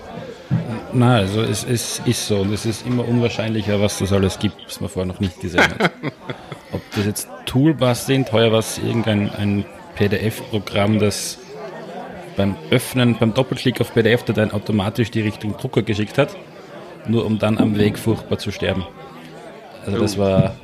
Na, 0.92 1.16
also 1.16 1.42
es, 1.42 1.64
es 1.64 2.00
ist 2.04 2.26
so 2.26 2.38
und 2.38 2.52
es 2.52 2.66
ist 2.66 2.86
immer 2.86 3.06
unwahrscheinlicher, 3.06 3.80
was 3.80 3.98
das 3.98 4.12
alles 4.12 4.38
gibt, 4.38 4.56
was 4.66 4.80
man 4.80 4.90
vorher 4.90 5.12
noch 5.12 5.20
nicht 5.20 5.40
gesehen 5.40 5.62
hat. 5.62 5.92
Ob 6.72 6.82
das 6.94 7.06
jetzt 7.06 7.28
Toolbars 7.46 8.06
sind, 8.06 8.32
heuer 8.32 8.52
war 8.52 8.58
es 8.58 8.78
irgendein 8.78 9.30
ein 9.30 9.64
PDF-Programm, 9.96 10.98
das 10.98 11.38
beim 12.36 12.56
Öffnen, 12.70 13.16
beim 13.18 13.34
Doppelklick 13.34 13.80
auf 13.80 13.92
PDF-Dateien 13.92 14.52
automatisch 14.52 15.10
die 15.10 15.20
richtigen 15.20 15.56
Drucker 15.56 15.82
geschickt 15.82 16.16
hat, 16.18 16.36
nur 17.06 17.24
um 17.24 17.38
dann 17.38 17.58
am 17.58 17.76
Weg 17.76 17.98
furchtbar 17.98 18.38
zu 18.38 18.50
sterben. 18.50 18.86
Also 19.86 19.98
das 19.98 20.16
oh. 20.16 20.20
war, 20.20 20.54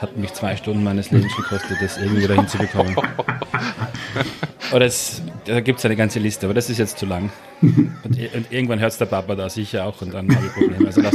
hat 0.00 0.16
mich 0.16 0.32
zwei 0.32 0.56
Stunden 0.56 0.82
meines 0.82 1.10
Lebens 1.10 1.36
gekostet, 1.36 1.76
das 1.80 1.98
irgendwie 1.98 2.22
wieder 2.22 2.34
hinzubekommen. 2.34 2.96
Oder 4.72 4.86
es, 4.86 5.20
da 5.44 5.60
gibt 5.60 5.78
es 5.78 5.84
eine 5.84 5.96
ganze 5.96 6.18
Liste, 6.18 6.46
aber 6.46 6.54
das 6.54 6.70
ist 6.70 6.78
jetzt 6.78 6.98
zu 6.98 7.04
lang. 7.04 7.30
Und, 7.60 7.98
und 8.04 8.50
irgendwann 8.50 8.80
hört 8.80 8.92
es 8.92 8.98
der 8.98 9.06
Papa 9.06 9.34
da 9.34 9.50
sicher 9.50 9.84
auch 9.84 10.00
und 10.00 10.14
dann 10.14 10.34
habe 10.34 10.46
ich 10.46 10.52
Probleme. 10.52 10.86
Also. 10.86 11.02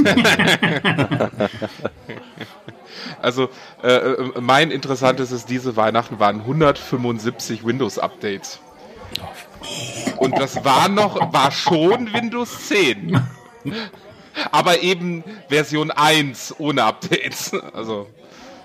Also 3.21 3.49
äh, 3.83 3.87
äh, 3.87 4.31
mein 4.39 4.71
interessantes 4.71 5.31
ist, 5.31 5.49
diese 5.49 5.75
Weihnachten 5.75 6.19
waren 6.19 6.41
175 6.41 7.65
Windows-Updates. 7.65 8.59
Und 10.17 10.37
das 10.37 10.63
war 10.63 10.89
noch, 10.89 11.33
war 11.33 11.51
schon 11.51 12.13
Windows 12.13 12.67
10. 12.67 13.19
Aber 14.51 14.81
eben 14.81 15.23
Version 15.49 15.91
1 15.91 16.55
ohne 16.59 16.83
Updates. 16.83 17.51
Also 17.73 18.07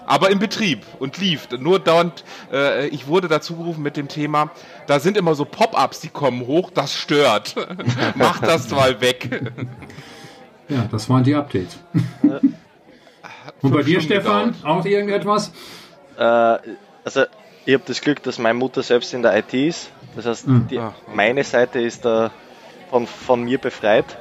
aber 0.07 0.31
im 0.31 0.39
Betrieb 0.39 0.85
und 0.99 1.19
lief. 1.19 1.49
Nur 1.59 1.79
dauernd, 1.79 2.25
äh, 2.53 2.89
ich 2.89 3.07
wurde 3.07 3.29
dazu 3.29 3.57
gerufen 3.57 3.83
mit 3.83 3.97
dem 3.97 4.09
Thema, 4.09 4.51
da 4.87 5.01
sind 5.01 5.17
immer 5.17 5.35
so 5.35 5.45
Pop-ups, 5.45 6.01
die 6.01 6.09
kommen 6.09 6.47
hoch, 6.47 6.71
das 6.71 6.95
stört. 6.95 7.55
Mach 8.17 8.41
das 8.41 8.71
mal 8.71 9.01
weg. 9.01 9.43
Ja, 10.69 10.89
das 10.91 11.09
waren 11.09 11.25
die 11.25 11.35
Updates. 11.35 11.79
und 13.63 13.71
bei 13.71 13.83
dir, 13.83 14.01
Stefan, 14.01 14.53
gedauert. 14.53 14.65
auch 14.65 14.85
irgendetwas? 14.85 15.53
Äh, 16.17 16.23
also, 16.23 17.25
ich 17.65 17.75
habe 17.75 17.85
das 17.87 18.01
Glück, 18.01 18.23
dass 18.23 18.39
meine 18.39 18.55
Mutter 18.55 18.83
selbst 18.83 19.15
in 19.15 19.23
der 19.23 19.37
IT 19.39 19.55
ist. 19.55 19.91
Das 20.17 20.27
heißt, 20.27 20.49
mhm. 20.49 20.67
die, 20.69 20.81
meine 21.15 21.45
Seite 21.45 21.81
ist 21.81 22.05
da 22.05 22.31
von, 22.91 23.07
von 23.07 23.43
mir 23.43 23.59
befreit. 23.59 24.19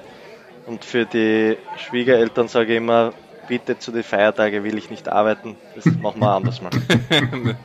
Und 0.71 0.85
für 0.85 1.05
die 1.05 1.57
Schwiegereltern 1.75 2.47
sage 2.47 2.71
ich 2.71 2.77
immer, 2.77 3.11
bitte 3.49 3.77
zu 3.77 3.91
den 3.91 4.03
Feiertagen 4.03 4.63
will 4.63 4.77
ich 4.77 4.89
nicht 4.89 5.09
arbeiten. 5.09 5.57
Das 5.75 5.83
machen 6.01 6.21
wir 6.21 6.31
anders 6.31 6.61
mal. 6.61 6.71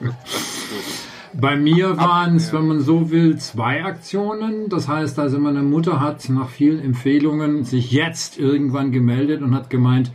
Bei 1.32 1.54
mir 1.54 1.96
waren 1.98 2.34
es, 2.34 2.52
wenn 2.52 2.66
man 2.66 2.80
so 2.80 3.12
will, 3.12 3.36
zwei 3.36 3.84
Aktionen. 3.84 4.68
Das 4.70 4.88
heißt 4.88 5.20
also, 5.20 5.38
meine 5.38 5.62
Mutter 5.62 6.00
hat 6.00 6.28
nach 6.30 6.48
vielen 6.48 6.82
Empfehlungen 6.82 7.62
sich 7.62 7.92
jetzt 7.92 8.40
irgendwann 8.40 8.90
gemeldet 8.90 9.40
und 9.40 9.54
hat 9.54 9.70
gemeint, 9.70 10.10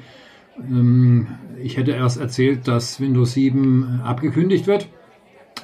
ähm, 0.60 1.28
ich 1.64 1.78
hätte 1.78 1.92
erst 1.92 2.20
erzählt, 2.20 2.68
dass 2.68 3.00
Windows 3.00 3.32
7 3.32 4.02
abgekündigt 4.04 4.68
wird. 4.68 4.90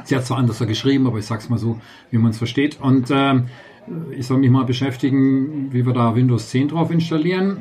Sie 0.05 0.15
hat 0.15 0.25
zwar 0.25 0.37
anders 0.37 0.59
geschrieben, 0.59 1.07
aber 1.07 1.17
ich 1.17 1.25
sag's 1.25 1.49
mal 1.49 1.59
so, 1.59 1.81
wie 2.09 2.19
man 2.19 2.31
es 2.31 2.37
versteht. 2.37 2.79
Und 2.79 3.09
ähm, 3.11 3.47
ich 4.11 4.27
soll 4.27 4.39
mich 4.39 4.49
mal 4.49 4.65
beschäftigen, 4.65 5.69
wie 5.71 5.85
wir 5.85 5.93
da 5.93 6.15
Windows 6.15 6.49
10 6.49 6.69
drauf 6.69 6.91
installieren, 6.91 7.57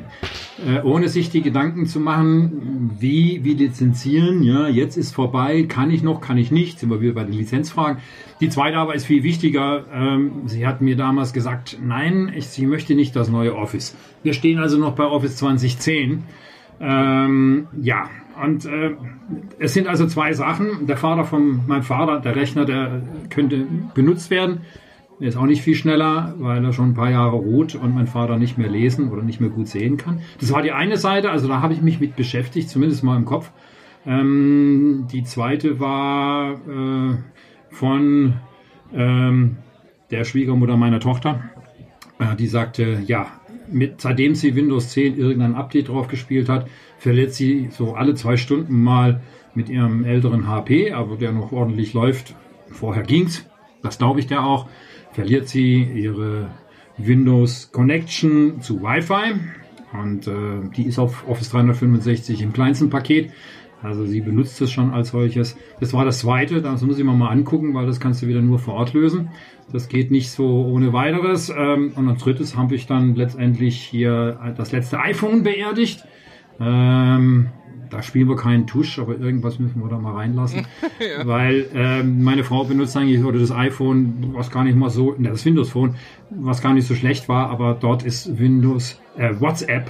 äh, 0.65 0.81
ohne 0.81 1.09
sich 1.09 1.29
die 1.29 1.41
Gedanken 1.41 1.85
zu 1.85 1.99
machen, 1.99 2.91
wie, 2.99 3.43
wie 3.43 3.53
lizenzieren, 3.53 4.43
ja, 4.43 4.67
jetzt 4.67 4.97
ist 4.97 5.13
vorbei, 5.13 5.63
kann 5.63 5.91
ich 5.91 6.03
noch, 6.03 6.21
kann 6.21 6.37
ich 6.37 6.51
nicht, 6.51 6.79
sind 6.79 6.89
wir 6.89 7.01
wieder 7.01 7.13
bei 7.13 7.23
den 7.23 7.33
Lizenzfragen. 7.33 8.01
Die 8.39 8.49
zweite 8.49 8.77
aber 8.77 8.93
ist 8.93 9.05
viel 9.05 9.23
wichtiger. 9.23 9.85
Ähm, 9.91 10.43
sie 10.45 10.67
hat 10.67 10.81
mir 10.81 10.95
damals 10.95 11.33
gesagt, 11.33 11.77
nein, 11.81 12.31
ich, 12.35 12.47
sie 12.47 12.67
möchte 12.67 12.93
nicht 12.93 13.15
das 13.15 13.29
neue 13.29 13.55
Office. 13.55 13.95
Wir 14.23 14.33
stehen 14.33 14.59
also 14.59 14.77
noch 14.77 14.95
bei 14.95 15.05
Office 15.05 15.37
2010. 15.37 16.23
Ähm, 16.79 17.67
ja, 17.81 18.09
und 18.43 18.65
äh, 18.65 18.95
es 19.57 19.73
sind 19.73 19.87
also 19.87 20.05
zwei 20.05 20.33
Sachen. 20.33 20.85
Der 20.85 20.97
Vater 20.97 21.25
von 21.25 21.65
meinem 21.67 21.83
Vater, 21.83 22.19
der 22.19 22.35
Rechner, 22.35 22.65
der 22.65 23.01
könnte 23.29 23.65
benutzt 23.95 24.29
werden. 24.29 24.61
Er 25.19 25.29
ist 25.29 25.37
auch 25.37 25.45
nicht 25.45 25.63
viel 25.63 25.73
schneller, 25.73 26.35
weil 26.37 26.63
er 26.63 26.73
schon 26.73 26.89
ein 26.89 26.93
paar 26.93 27.09
Jahre 27.09 27.37
ruht 27.37 27.73
und 27.73 27.95
mein 27.95 28.05
Vater 28.05 28.37
nicht 28.37 28.57
mehr 28.59 28.69
lesen 28.69 29.09
oder 29.09 29.23
nicht 29.23 29.41
mehr 29.41 29.49
gut 29.49 29.67
sehen 29.67 29.97
kann. 29.97 30.21
Das 30.39 30.51
war 30.51 30.61
die 30.61 30.71
eine 30.71 30.97
Seite, 30.97 31.31
also 31.31 31.47
da 31.47 31.61
habe 31.61 31.73
ich 31.73 31.81
mich 31.81 31.99
mit 31.99 32.15
beschäftigt, 32.15 32.69
zumindest 32.69 33.03
mal 33.03 33.17
im 33.17 33.25
Kopf. 33.25 33.51
Ähm, 34.05 35.07
die 35.11 35.23
zweite 35.23 35.79
war 35.79 36.53
äh, 36.53 37.17
von 37.71 38.33
ähm, 38.93 39.57
der 40.11 40.23
Schwiegermutter 40.23 40.77
meiner 40.77 40.99
Tochter. 40.99 41.49
Äh, 42.19 42.35
die 42.35 42.47
sagte, 42.47 43.01
ja, 43.05 43.27
mit, 43.71 43.99
seitdem 44.01 44.35
sie 44.35 44.55
Windows 44.55 44.89
10 44.89 45.17
irgendein 45.17 45.55
Update 45.55 45.89
drauf 45.89 46.07
gespielt 46.07 46.47
hat, 46.47 46.67
verliert 46.99 47.33
sie 47.33 47.69
so 47.71 47.95
alle 47.95 48.13
zwei 48.13 48.37
Stunden 48.37 48.83
mal 48.83 49.21
mit 49.55 49.67
ihrem 49.69 50.05
älteren 50.05 50.47
HP, 50.47 50.91
aber 50.91 51.15
der 51.15 51.31
noch 51.31 51.51
ordentlich 51.51 51.93
läuft. 51.93 52.35
Vorher 52.69 53.03
ging's, 53.03 53.49
das 53.81 53.97
glaube 53.97 54.19
ich 54.19 54.27
der 54.27 54.43
auch 54.43 54.67
verliert 55.17 55.47
sie 55.47 55.81
ihre 55.81 56.47
Windows 56.99 57.71
Connection 57.71 58.61
zu 58.61 58.83
Wi-Fi 58.83 59.33
und 59.99 60.27
äh, 60.27 60.69
die 60.75 60.83
ist 60.83 60.99
auf 60.99 61.27
Office 61.27 61.49
365 61.49 62.43
im 62.43 62.53
kleinsten 62.53 62.91
Paket. 62.91 63.31
Also 63.81 64.05
sie 64.05 64.21
benutzt 64.21 64.61
es 64.61 64.71
schon 64.71 64.91
als 64.91 65.09
solches. 65.09 65.57
Das 65.79 65.91
war 65.93 66.05
das 66.05 66.19
zweite, 66.19 66.61
das 66.61 66.83
muss 66.83 66.99
ich 66.99 67.03
mir 67.03 67.13
mal 67.13 67.29
angucken, 67.29 67.73
weil 67.73 67.87
das 67.87 67.99
kannst 67.99 68.21
du 68.21 68.27
wieder 68.27 68.43
nur 68.43 68.59
vor 68.59 68.75
Ort 68.75 68.93
lösen. 68.93 69.29
Das 69.73 69.89
geht 69.89 70.11
nicht 70.11 70.29
so 70.29 70.67
ohne 70.67 70.93
weiteres. 70.93 71.49
Ähm, 71.49 71.93
und 71.95 72.07
als 72.07 72.21
drittes 72.21 72.55
habe 72.55 72.75
ich 72.75 72.85
dann 72.85 73.15
letztendlich 73.15 73.81
hier 73.81 74.53
das 74.55 74.71
letzte 74.71 74.99
iPhone 74.99 75.41
beerdigt. 75.41 76.05
Ähm, 76.59 77.47
da 77.89 78.01
spielen 78.01 78.27
wir 78.27 78.35
keinen 78.35 78.67
Tusch, 78.67 78.99
aber 78.99 79.17
irgendwas 79.17 79.59
müssen 79.59 79.81
wir 79.81 79.89
da 79.89 79.97
mal 79.97 80.15
reinlassen. 80.15 80.65
ja. 80.99 81.25
Weil 81.25 81.67
ähm, 81.73 82.23
meine 82.23 82.43
Frau 82.43 82.63
benutzt 82.63 82.95
eigentlich 82.97 83.23
oder 83.23 83.39
das 83.39 83.51
iPhone, 83.51 84.33
was 84.33 84.51
gar 84.51 84.63
nicht 84.63 84.77
mal 84.77 84.89
so, 84.89 85.15
ne, 85.17 85.29
das 85.29 85.45
Windows 85.45 85.69
Phone, 85.69 85.95
was 86.29 86.61
gar 86.61 86.73
nicht 86.73 86.87
so 86.87 86.95
schlecht 86.95 87.29
war, 87.29 87.49
aber 87.49 87.77
dort 87.79 88.03
ist 88.03 88.39
Windows, 88.39 88.99
äh, 89.17 89.33
WhatsApp 89.39 89.89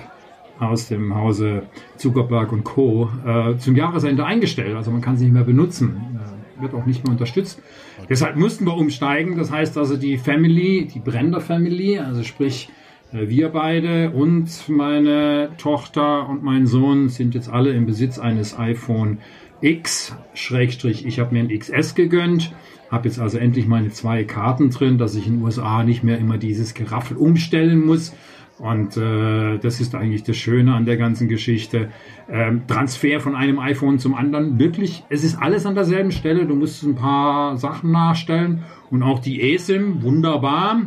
aus 0.60 0.88
dem 0.88 1.14
Hause 1.14 1.64
Zuckerberg 1.98 2.52
und 2.52 2.64
Co. 2.64 3.10
Äh, 3.26 3.58
zum 3.58 3.76
Jahresende 3.76 4.26
eingestellt. 4.26 4.76
Also 4.76 4.92
man 4.92 5.02
kann 5.02 5.16
es 5.16 5.22
nicht 5.22 5.34
mehr 5.34 5.44
benutzen. 5.44 6.02
Äh, 6.16 6.62
wird 6.62 6.74
auch 6.74 6.86
nicht 6.86 7.04
mehr 7.04 7.12
unterstützt. 7.12 7.62
Okay. 7.98 8.08
Deshalb 8.10 8.36
mussten 8.36 8.66
wir 8.66 8.76
umsteigen. 8.76 9.38
Das 9.38 9.52
heißt 9.52 9.78
also 9.78 9.98
die 9.98 10.18
Family, 10.18 10.88
die 10.92 11.00
Brender 11.00 11.42
Family, 11.42 12.00
also 12.00 12.24
sprich 12.24 12.70
wir 13.12 13.50
beide 13.50 14.12
und 14.12 14.68
meine 14.68 15.50
Tochter 15.58 16.28
und 16.28 16.44
mein 16.44 16.68
Sohn 16.68 17.10
sind 17.10 17.36
jetzt 17.36 17.50
alle 17.50 17.72
im 17.72 17.86
Besitz 17.86 18.20
eines 18.20 18.58
iPhone 18.58 19.20
X, 19.62 20.16
Schrägstrich, 20.34 21.06
ich 21.06 21.20
habe 21.20 21.34
mir 21.34 21.42
ein 21.42 21.58
XS 21.58 21.96
gegönnt, 21.96 22.54
habe 22.92 23.08
jetzt 23.08 23.20
also 23.20 23.38
endlich 23.38 23.68
meine 23.68 23.90
zwei 23.90 24.24
Karten 24.24 24.70
drin, 24.70 24.98
dass 24.98 25.16
ich 25.16 25.28
in 25.28 25.38
den 25.38 25.44
USA 25.44 25.84
nicht 25.84 26.04
mehr 26.04 26.18
immer 26.18 26.38
dieses 26.38 26.74
Geraffel 26.74 27.18
umstellen 27.18 27.86
muss. 27.86 28.14
Und 28.60 28.98
äh, 28.98 29.60
das 29.60 29.80
ist 29.80 29.94
eigentlich 29.94 30.24
das 30.24 30.36
Schöne 30.36 30.74
an 30.74 30.86
der 30.86 30.98
ganzen 30.98 31.28
Geschichte. 31.28 31.92
Ähm, 32.28 32.64
Transfer 32.68 33.20
von 33.20 33.36
einem 33.36 33.60
iPhone 33.60 34.00
zum 34.00 34.16
anderen, 34.16 34.58
wirklich, 34.58 35.04
es 35.10 35.24
ist 35.24 35.40
alles 35.40 35.68
an 35.68 35.76
derselben 35.76 36.12
Stelle. 36.12 36.48
Du 36.48 36.56
musst 36.56 36.82
ein 36.82 36.96
paar 36.96 37.58
Sachen 37.58 37.92
nachstellen 37.92 38.64
und 38.90 39.04
auch 39.04 39.20
die 39.20 39.54
eSIM, 39.54 40.02
wunderbar. 40.02 40.82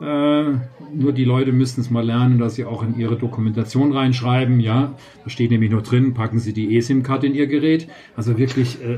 Äh, 0.00 0.52
nur 0.94 1.12
die 1.12 1.24
Leute 1.24 1.52
müssten 1.52 1.80
es 1.80 1.90
mal 1.90 2.04
lernen, 2.04 2.38
dass 2.38 2.54
sie 2.54 2.64
auch 2.64 2.84
in 2.84 2.96
ihre 2.98 3.16
Dokumentation 3.16 3.92
reinschreiben. 3.92 4.60
Ja, 4.60 4.94
da 5.24 5.30
steht 5.30 5.50
nämlich 5.50 5.72
noch 5.72 5.82
drin, 5.82 6.14
packen 6.14 6.38
Sie 6.38 6.52
die 6.52 6.76
eSIM-Karte 6.76 7.26
in 7.26 7.34
Ihr 7.34 7.48
Gerät. 7.48 7.88
Also 8.16 8.38
wirklich, 8.38 8.78
äh, 8.80 8.96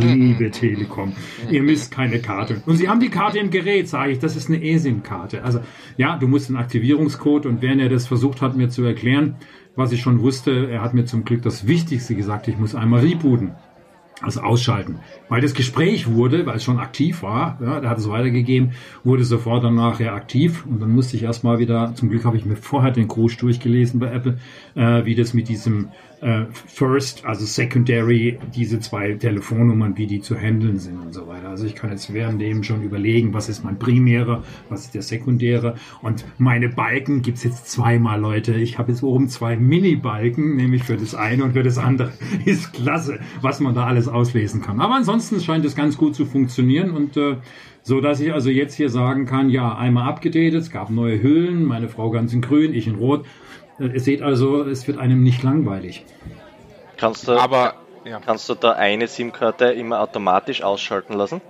liebe 0.00 0.50
Telekom, 0.50 1.12
ihr 1.50 1.62
müsst 1.62 1.90
keine 1.90 2.18
Karte. 2.20 2.62
Und 2.64 2.76
Sie 2.76 2.88
haben 2.88 3.00
die 3.00 3.10
Karte 3.10 3.38
im 3.38 3.50
Gerät, 3.50 3.88
sage 3.88 4.12
ich, 4.12 4.18
das 4.18 4.36
ist 4.36 4.48
eine 4.48 4.62
eSIM-Karte. 4.64 5.44
Also 5.44 5.60
ja, 5.98 6.16
du 6.16 6.28
musst 6.28 6.48
einen 6.48 6.56
Aktivierungscode 6.56 7.44
und 7.44 7.60
wenn 7.60 7.78
er 7.78 7.90
das 7.90 8.06
versucht 8.06 8.40
hat, 8.40 8.56
mir 8.56 8.70
zu 8.70 8.84
erklären, 8.84 9.36
was 9.76 9.92
ich 9.92 10.00
schon 10.00 10.22
wusste, 10.22 10.70
er 10.70 10.82
hat 10.82 10.94
mir 10.94 11.04
zum 11.04 11.24
Glück 11.24 11.42
das 11.42 11.66
Wichtigste 11.66 12.14
gesagt, 12.14 12.48
ich 12.48 12.58
muss 12.58 12.74
einmal 12.74 13.00
rebooten. 13.00 13.52
Also 14.20 14.40
ausschalten. 14.40 15.00
Weil 15.28 15.40
das 15.40 15.54
Gespräch 15.54 16.06
wurde, 16.08 16.46
weil 16.46 16.56
es 16.56 16.64
schon 16.64 16.78
aktiv 16.78 17.22
war, 17.22 17.58
ja, 17.60 17.80
der 17.80 17.90
hat 17.90 17.98
es 17.98 18.08
weitergegeben, 18.08 18.72
wurde 19.02 19.24
sofort 19.24 19.64
danach 19.64 19.98
reaktiv 19.98 20.64
und 20.66 20.80
dann 20.80 20.92
musste 20.92 21.16
ich 21.16 21.24
erstmal 21.24 21.58
wieder, 21.58 21.92
zum 21.96 22.10
Glück 22.10 22.24
habe 22.24 22.36
ich 22.36 22.44
mir 22.44 22.56
vorher 22.56 22.92
den 22.92 23.08
Gruß 23.08 23.36
durchgelesen 23.36 23.98
bei 23.98 24.12
Apple, 24.12 24.38
äh, 24.76 25.04
wie 25.04 25.16
das 25.16 25.34
mit 25.34 25.48
diesem 25.48 25.88
äh, 26.20 26.44
First, 26.52 27.24
also 27.24 27.44
Secondary, 27.44 28.38
diese 28.54 28.80
zwei 28.80 29.12
Telefonnummern, 29.14 29.96
wie 29.96 30.06
die 30.06 30.20
zu 30.20 30.36
handeln 30.36 30.78
sind 30.78 31.00
und 31.00 31.12
so 31.12 31.26
weiter. 31.26 31.48
Also 31.48 31.66
ich 31.66 31.74
kann 31.74 31.90
jetzt 31.90 32.12
während 32.12 32.40
dem 32.40 32.62
schon 32.62 32.82
überlegen, 32.82 33.34
was 33.34 33.48
ist 33.48 33.64
mein 33.64 33.78
primärer, 33.78 34.42
was 34.68 34.86
ist 34.86 34.94
der 34.94 35.02
sekundäre 35.02 35.76
und 36.02 36.24
meine 36.38 36.68
Balken 36.68 37.22
gibt's 37.22 37.44
jetzt 37.44 37.70
zweimal, 37.70 38.20
Leute. 38.20 38.54
Ich 38.54 38.78
habe 38.78 38.92
jetzt 38.92 39.02
oben 39.02 39.28
zwei 39.28 39.56
Mini-Balken, 39.56 40.56
nämlich 40.56 40.84
für 40.84 40.96
das 40.96 41.14
eine 41.14 41.44
und 41.44 41.52
für 41.52 41.62
das 41.62 41.78
andere. 41.78 42.12
Ist 42.44 42.72
klasse, 42.72 43.20
was 43.40 43.60
man 43.60 43.74
da 43.74 43.86
alles 43.86 44.08
auslesen 44.08 44.62
kann. 44.62 44.80
Aber 44.80 44.94
ansonsten 44.94 45.40
scheint 45.40 45.64
es 45.64 45.74
ganz 45.74 45.96
gut 45.96 46.14
zu 46.14 46.26
funktionieren 46.26 46.90
und 46.90 47.16
äh, 47.16 47.36
so 47.82 48.00
dass 48.00 48.18
ich 48.20 48.32
also 48.32 48.48
jetzt 48.48 48.74
hier 48.74 48.88
sagen 48.88 49.26
kann, 49.26 49.50
ja, 49.50 49.76
einmal 49.76 50.08
abgedatet, 50.08 50.54
es 50.54 50.70
gab 50.70 50.90
neue 50.90 51.22
Hüllen, 51.22 51.64
meine 51.64 51.88
Frau 51.88 52.10
ganz 52.10 52.32
in 52.32 52.40
grün, 52.40 52.72
ich 52.72 52.86
in 52.86 52.94
rot 52.94 53.26
Ihr 53.78 54.00
seht 54.00 54.22
also, 54.22 54.62
es 54.62 54.86
wird 54.86 54.98
einem 54.98 55.22
nicht 55.22 55.42
langweilig. 55.42 56.04
Kannst 56.96 57.26
du, 57.26 57.32
Aber, 57.32 57.74
ja. 58.04 58.20
kannst 58.20 58.48
du 58.48 58.54
da 58.54 58.72
eine 58.72 59.08
SIM-Karte 59.08 59.66
immer 59.66 60.00
automatisch 60.00 60.62
ausschalten 60.62 61.14
lassen? 61.14 61.40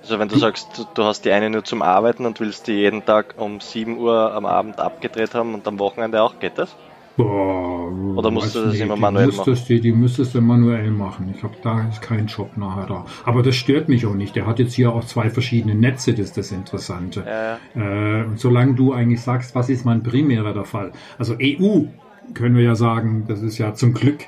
Also 0.00 0.18
wenn 0.18 0.28
du 0.28 0.38
sagst, 0.38 0.86
du 0.94 1.04
hast 1.04 1.24
die 1.24 1.32
eine 1.32 1.50
nur 1.50 1.64
zum 1.64 1.82
Arbeiten 1.82 2.24
und 2.24 2.40
willst 2.40 2.66
die 2.66 2.72
jeden 2.72 3.04
Tag 3.04 3.34
um 3.36 3.60
7 3.60 3.98
Uhr 3.98 4.32
am 4.32 4.46
Abend 4.46 4.78
abgedreht 4.78 5.34
haben 5.34 5.54
und 5.54 5.66
am 5.66 5.78
Wochenende 5.78 6.22
auch, 6.22 6.38
geht 6.38 6.56
das? 6.56 6.74
Boah, 7.18 7.90
Oder 8.14 8.30
musst 8.30 8.54
du 8.54 8.60
das 8.60 8.74
nicht, 8.74 8.80
immer 8.80 8.96
manuell 8.96 9.26
machen? 9.26 9.58
Die, 9.68 9.80
die 9.80 9.90
müsstest 9.90 10.36
du 10.36 10.40
manuell 10.40 10.92
machen. 10.92 11.34
Ich 11.36 11.42
habe 11.42 11.56
da 11.64 11.88
ist 11.88 12.00
kein 12.00 12.28
Job 12.28 12.56
nachher 12.56 12.86
da. 12.86 13.06
Aber 13.24 13.42
das 13.42 13.56
stört 13.56 13.88
mich 13.88 14.06
auch 14.06 14.14
nicht. 14.14 14.36
Der 14.36 14.46
hat 14.46 14.60
jetzt 14.60 14.72
hier 14.74 14.92
auch 14.92 15.04
zwei 15.04 15.28
verschiedene 15.28 15.74
Netze, 15.74 16.12
das 16.12 16.26
ist 16.26 16.36
das 16.36 16.52
Interessante. 16.52 17.24
Ja. 17.26 17.58
Äh, 17.74 18.24
und 18.24 18.38
solange 18.38 18.74
du 18.74 18.92
eigentlich 18.92 19.20
sagst, 19.20 19.56
was 19.56 19.68
ist 19.68 19.84
mein 19.84 20.04
primärer 20.04 20.54
der 20.54 20.64
Fall? 20.64 20.92
Also 21.18 21.34
EU 21.42 21.86
können 22.34 22.54
wir 22.54 22.62
ja 22.62 22.76
sagen, 22.76 23.24
das 23.26 23.42
ist 23.42 23.58
ja 23.58 23.74
zum 23.74 23.94
Glück 23.94 24.20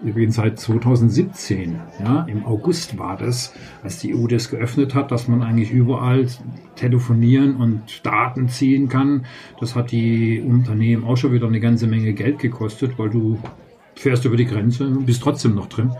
übrigens 0.00 0.36
seit 0.36 0.58
2017, 0.58 1.80
ja, 2.00 2.22
im 2.28 2.44
August 2.46 2.98
war 2.98 3.16
das, 3.16 3.54
als 3.82 3.98
die 3.98 4.14
EU 4.14 4.26
das 4.26 4.50
geöffnet 4.50 4.94
hat, 4.94 5.10
dass 5.10 5.28
man 5.28 5.42
eigentlich 5.42 5.70
überall 5.70 6.26
telefonieren 6.76 7.56
und 7.56 8.06
Daten 8.06 8.48
ziehen 8.48 8.88
kann. 8.88 9.26
Das 9.60 9.74
hat 9.74 9.90
die 9.90 10.40
Unternehmen 10.40 11.04
auch 11.04 11.16
schon 11.16 11.32
wieder 11.32 11.46
eine 11.46 11.60
ganze 11.60 11.86
Menge 11.86 12.12
Geld 12.12 12.38
gekostet, 12.38 12.98
weil 12.98 13.10
du 13.10 13.38
fährst 13.94 14.24
über 14.24 14.36
die 14.36 14.46
Grenze 14.46 14.86
und 14.86 15.06
bist 15.06 15.22
trotzdem 15.22 15.54
noch 15.54 15.66
drin. 15.66 15.92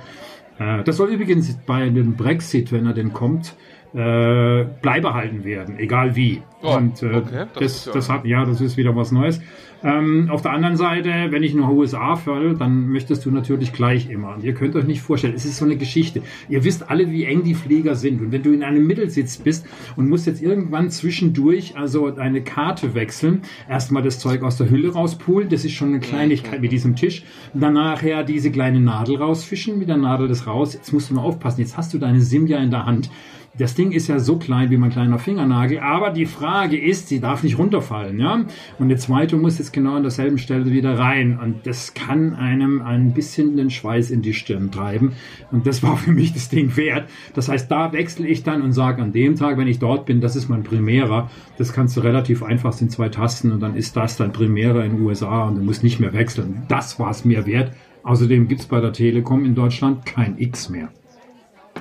Äh, 0.59 0.85
das 0.85 0.97
soll 0.97 1.09
übrigens 1.09 1.57
bei 1.67 1.89
dem 1.89 2.15
Brexit, 2.15 2.73
wenn 2.73 2.87
er 2.87 2.95
denn 2.95 3.13
kommt, 3.13 3.57
äh, 3.95 4.65
beibehalten 4.83 5.45
werden, 5.45 5.79
egal 5.79 6.15
wie. 6.15 6.43
Oh, 6.63 6.77
und 6.77 7.03
äh, 7.03 7.07
okay, 7.07 7.47
das, 7.55 7.85
das, 7.85 7.95
das 7.95 8.11
hat, 8.11 8.25
ja, 8.27 8.45
das 8.45 8.61
ist 8.61 8.77
wieder 8.77 8.95
was 8.95 9.13
Neues. 9.13 9.41
Ähm, 9.85 10.29
auf 10.31 10.43
der 10.43 10.53
anderen 10.53 10.77
Seite, 10.77 11.11
wenn 11.31 11.43
ich 11.43 11.55
nach 11.55 11.69
USA 11.69 12.17
falle, 12.17 12.55
dann 12.55 12.89
möchtest 12.89 13.25
du 13.25 13.31
natürlich 13.31 13.73
gleich 13.73 14.11
immer. 14.11 14.35
Und 14.35 14.43
ihr 14.43 14.55
könnt 14.55 14.75
euch 14.75 14.87
nicht 14.87 15.01
vorstellen, 15.01 15.35
es 15.35 15.45
ist 15.45 15.57
so 15.57 15.65
eine 15.65 15.77
Geschichte. 15.77 16.23
Ihr 16.49 16.65
wisst 16.65 16.91
alle, 16.91 17.11
wie 17.11 17.25
eng 17.25 17.45
die 17.45 17.55
Flieger 17.55 17.95
sind. 17.95 18.21
Und 18.21 18.33
wenn 18.33 18.43
du 18.43 18.53
in 18.53 18.65
einem 18.65 18.87
Mittelsitz 18.87 19.37
bist 19.37 19.67
und 19.97 20.09
musst 20.09 20.27
jetzt 20.27 20.43
irgendwann 20.43 20.91
zwischendurch 20.91 21.77
also 21.77 22.11
deine 22.11 22.43
Karte 22.43 22.95
wechseln, 22.95 23.43
erstmal 23.69 24.03
das 24.03 24.19
Zeug 24.19 24.43
aus 24.43 24.57
der 24.57 24.69
Hülle 24.69 24.93
rauspulen, 24.93 25.49
das 25.49 25.65
ist 25.65 25.73
schon 25.73 25.89
eine 25.89 26.01
Kleinigkeit 26.01 26.61
mit 26.61 26.73
diesem 26.73 26.97
Tisch. 26.97 27.23
Und 27.55 27.61
dann 27.61 27.75
nachher 27.75 28.25
diese 28.25 28.51
kleine 28.51 28.81
Nadel 28.81 29.17
rausfischen, 29.17 29.79
mit 29.79 29.89
der 29.89 29.97
Nadel 29.97 30.27
das 30.27 30.47
raus. 30.47 30.75
Jetzt 30.75 30.93
musst 30.93 31.11
du 31.11 31.15
nur 31.15 31.23
aufpassen, 31.23 31.61
jetzt 31.61 31.77
hast 31.77 31.95
du 31.95 31.99
deine 31.99 32.21
SIM 32.21 32.47
ja 32.49 32.59
in 32.59 32.71
der 32.71 32.85
Hand. 32.85 33.11
Das 33.57 33.75
Ding 33.75 33.91
ist 33.91 34.07
ja 34.07 34.19
so 34.21 34.37
klein 34.37 34.71
wie 34.71 34.77
mein 34.77 34.91
kleiner 34.91 35.19
Fingernagel, 35.19 35.81
aber 35.81 36.11
die 36.11 36.27
Frage 36.27 36.79
ist, 36.79 37.09
sie 37.09 37.19
darf 37.19 37.43
nicht 37.43 37.59
runterfallen, 37.59 38.21
ja? 38.21 38.45
Und 38.79 38.89
der 38.89 38.99
zweite 38.99 39.37
muss 39.37 39.59
jetzt 39.59 39.73
genau 39.73 39.97
an 39.97 40.03
derselben 40.03 40.39
Stelle 40.39 40.71
wieder 40.71 40.97
rein 40.99 41.39
und 41.43 41.67
das 41.67 41.95
kann 41.95 42.35
einem 42.35 42.83
ein 42.83 43.15
bisschen 43.15 43.57
den 43.57 43.71
Schweiß 43.71 44.11
in 44.11 44.23
die 44.23 44.35
Stirn 44.35 44.71
treiben 44.71 45.13
und 45.51 45.67
das 45.67 45.83
war 45.83 45.97
für 45.97 46.13
mich 46.13 46.33
das 46.33 46.49
Ding 46.49 46.77
wert. 46.77 47.09
Das 47.35 47.49
heißt, 47.49 47.71
da 47.71 47.93
wechsle 47.93 48.29
ich 48.29 48.45
dann 48.45 48.63
und 48.63 48.73
sage 48.73 49.03
an 49.03 49.13
dem 49.13 49.35
Tag, 49.35 49.59
wenn 49.59 49.67
ich 49.67 49.81
dort 49.81 50.07
bin, 50.07 50.21
das 50.21 50.37
ist 50.37 50.49
mein 50.49 50.63
Primärer. 50.63 51.31
Das 51.57 51.73
kannst 51.73 51.97
du 51.97 52.01
relativ 52.01 52.43
einfach, 52.43 52.73
sind 52.73 52.93
zwei 52.93 53.09
Tasten 53.09 53.51
und 53.51 53.61
dann 53.61 53.75
ist 53.75 53.97
das 53.97 54.17
dein 54.17 54.33
Primärer 54.33 54.85
in 54.85 54.97
den 54.97 55.03
USA 55.05 55.49
und 55.49 55.57
du 55.57 55.63
musst 55.63 55.83
nicht 55.83 55.99
mehr 55.99 56.13
wechseln. 56.13 56.63
Das 56.69 57.01
war 57.01 57.11
es 57.11 57.25
mir 57.25 57.47
wert. 57.47 57.73
Außerdem 58.05 58.47
gibt 58.47 58.61
es 58.61 58.67
bei 58.67 58.81
der 58.81 58.93
Telekom 58.93 59.45
in 59.45 59.55
Deutschland 59.55 60.07
kein 60.07 60.39
X 60.39 60.69
mehr. 60.69 60.91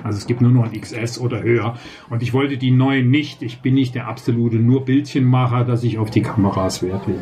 Also 0.04 0.18
es 0.18 0.26
gibt 0.26 0.40
nur 0.40 0.50
noch 0.50 0.64
ein 0.64 0.80
XS 0.80 1.18
oder 1.18 1.42
höher. 1.42 1.76
Und 2.10 2.22
ich 2.22 2.32
wollte 2.32 2.56
die 2.56 2.70
neuen 2.70 3.10
nicht. 3.10 3.42
Ich 3.42 3.60
bin 3.60 3.74
nicht 3.74 3.94
der 3.94 4.08
absolute 4.08 4.56
nur 4.56 4.84
Bildchenmacher, 4.84 5.64
dass 5.64 5.84
ich 5.84 5.98
auf 5.98 6.10
die 6.10 6.22
Kameras 6.22 6.82
Wert 6.82 7.06
lege. 7.06 7.20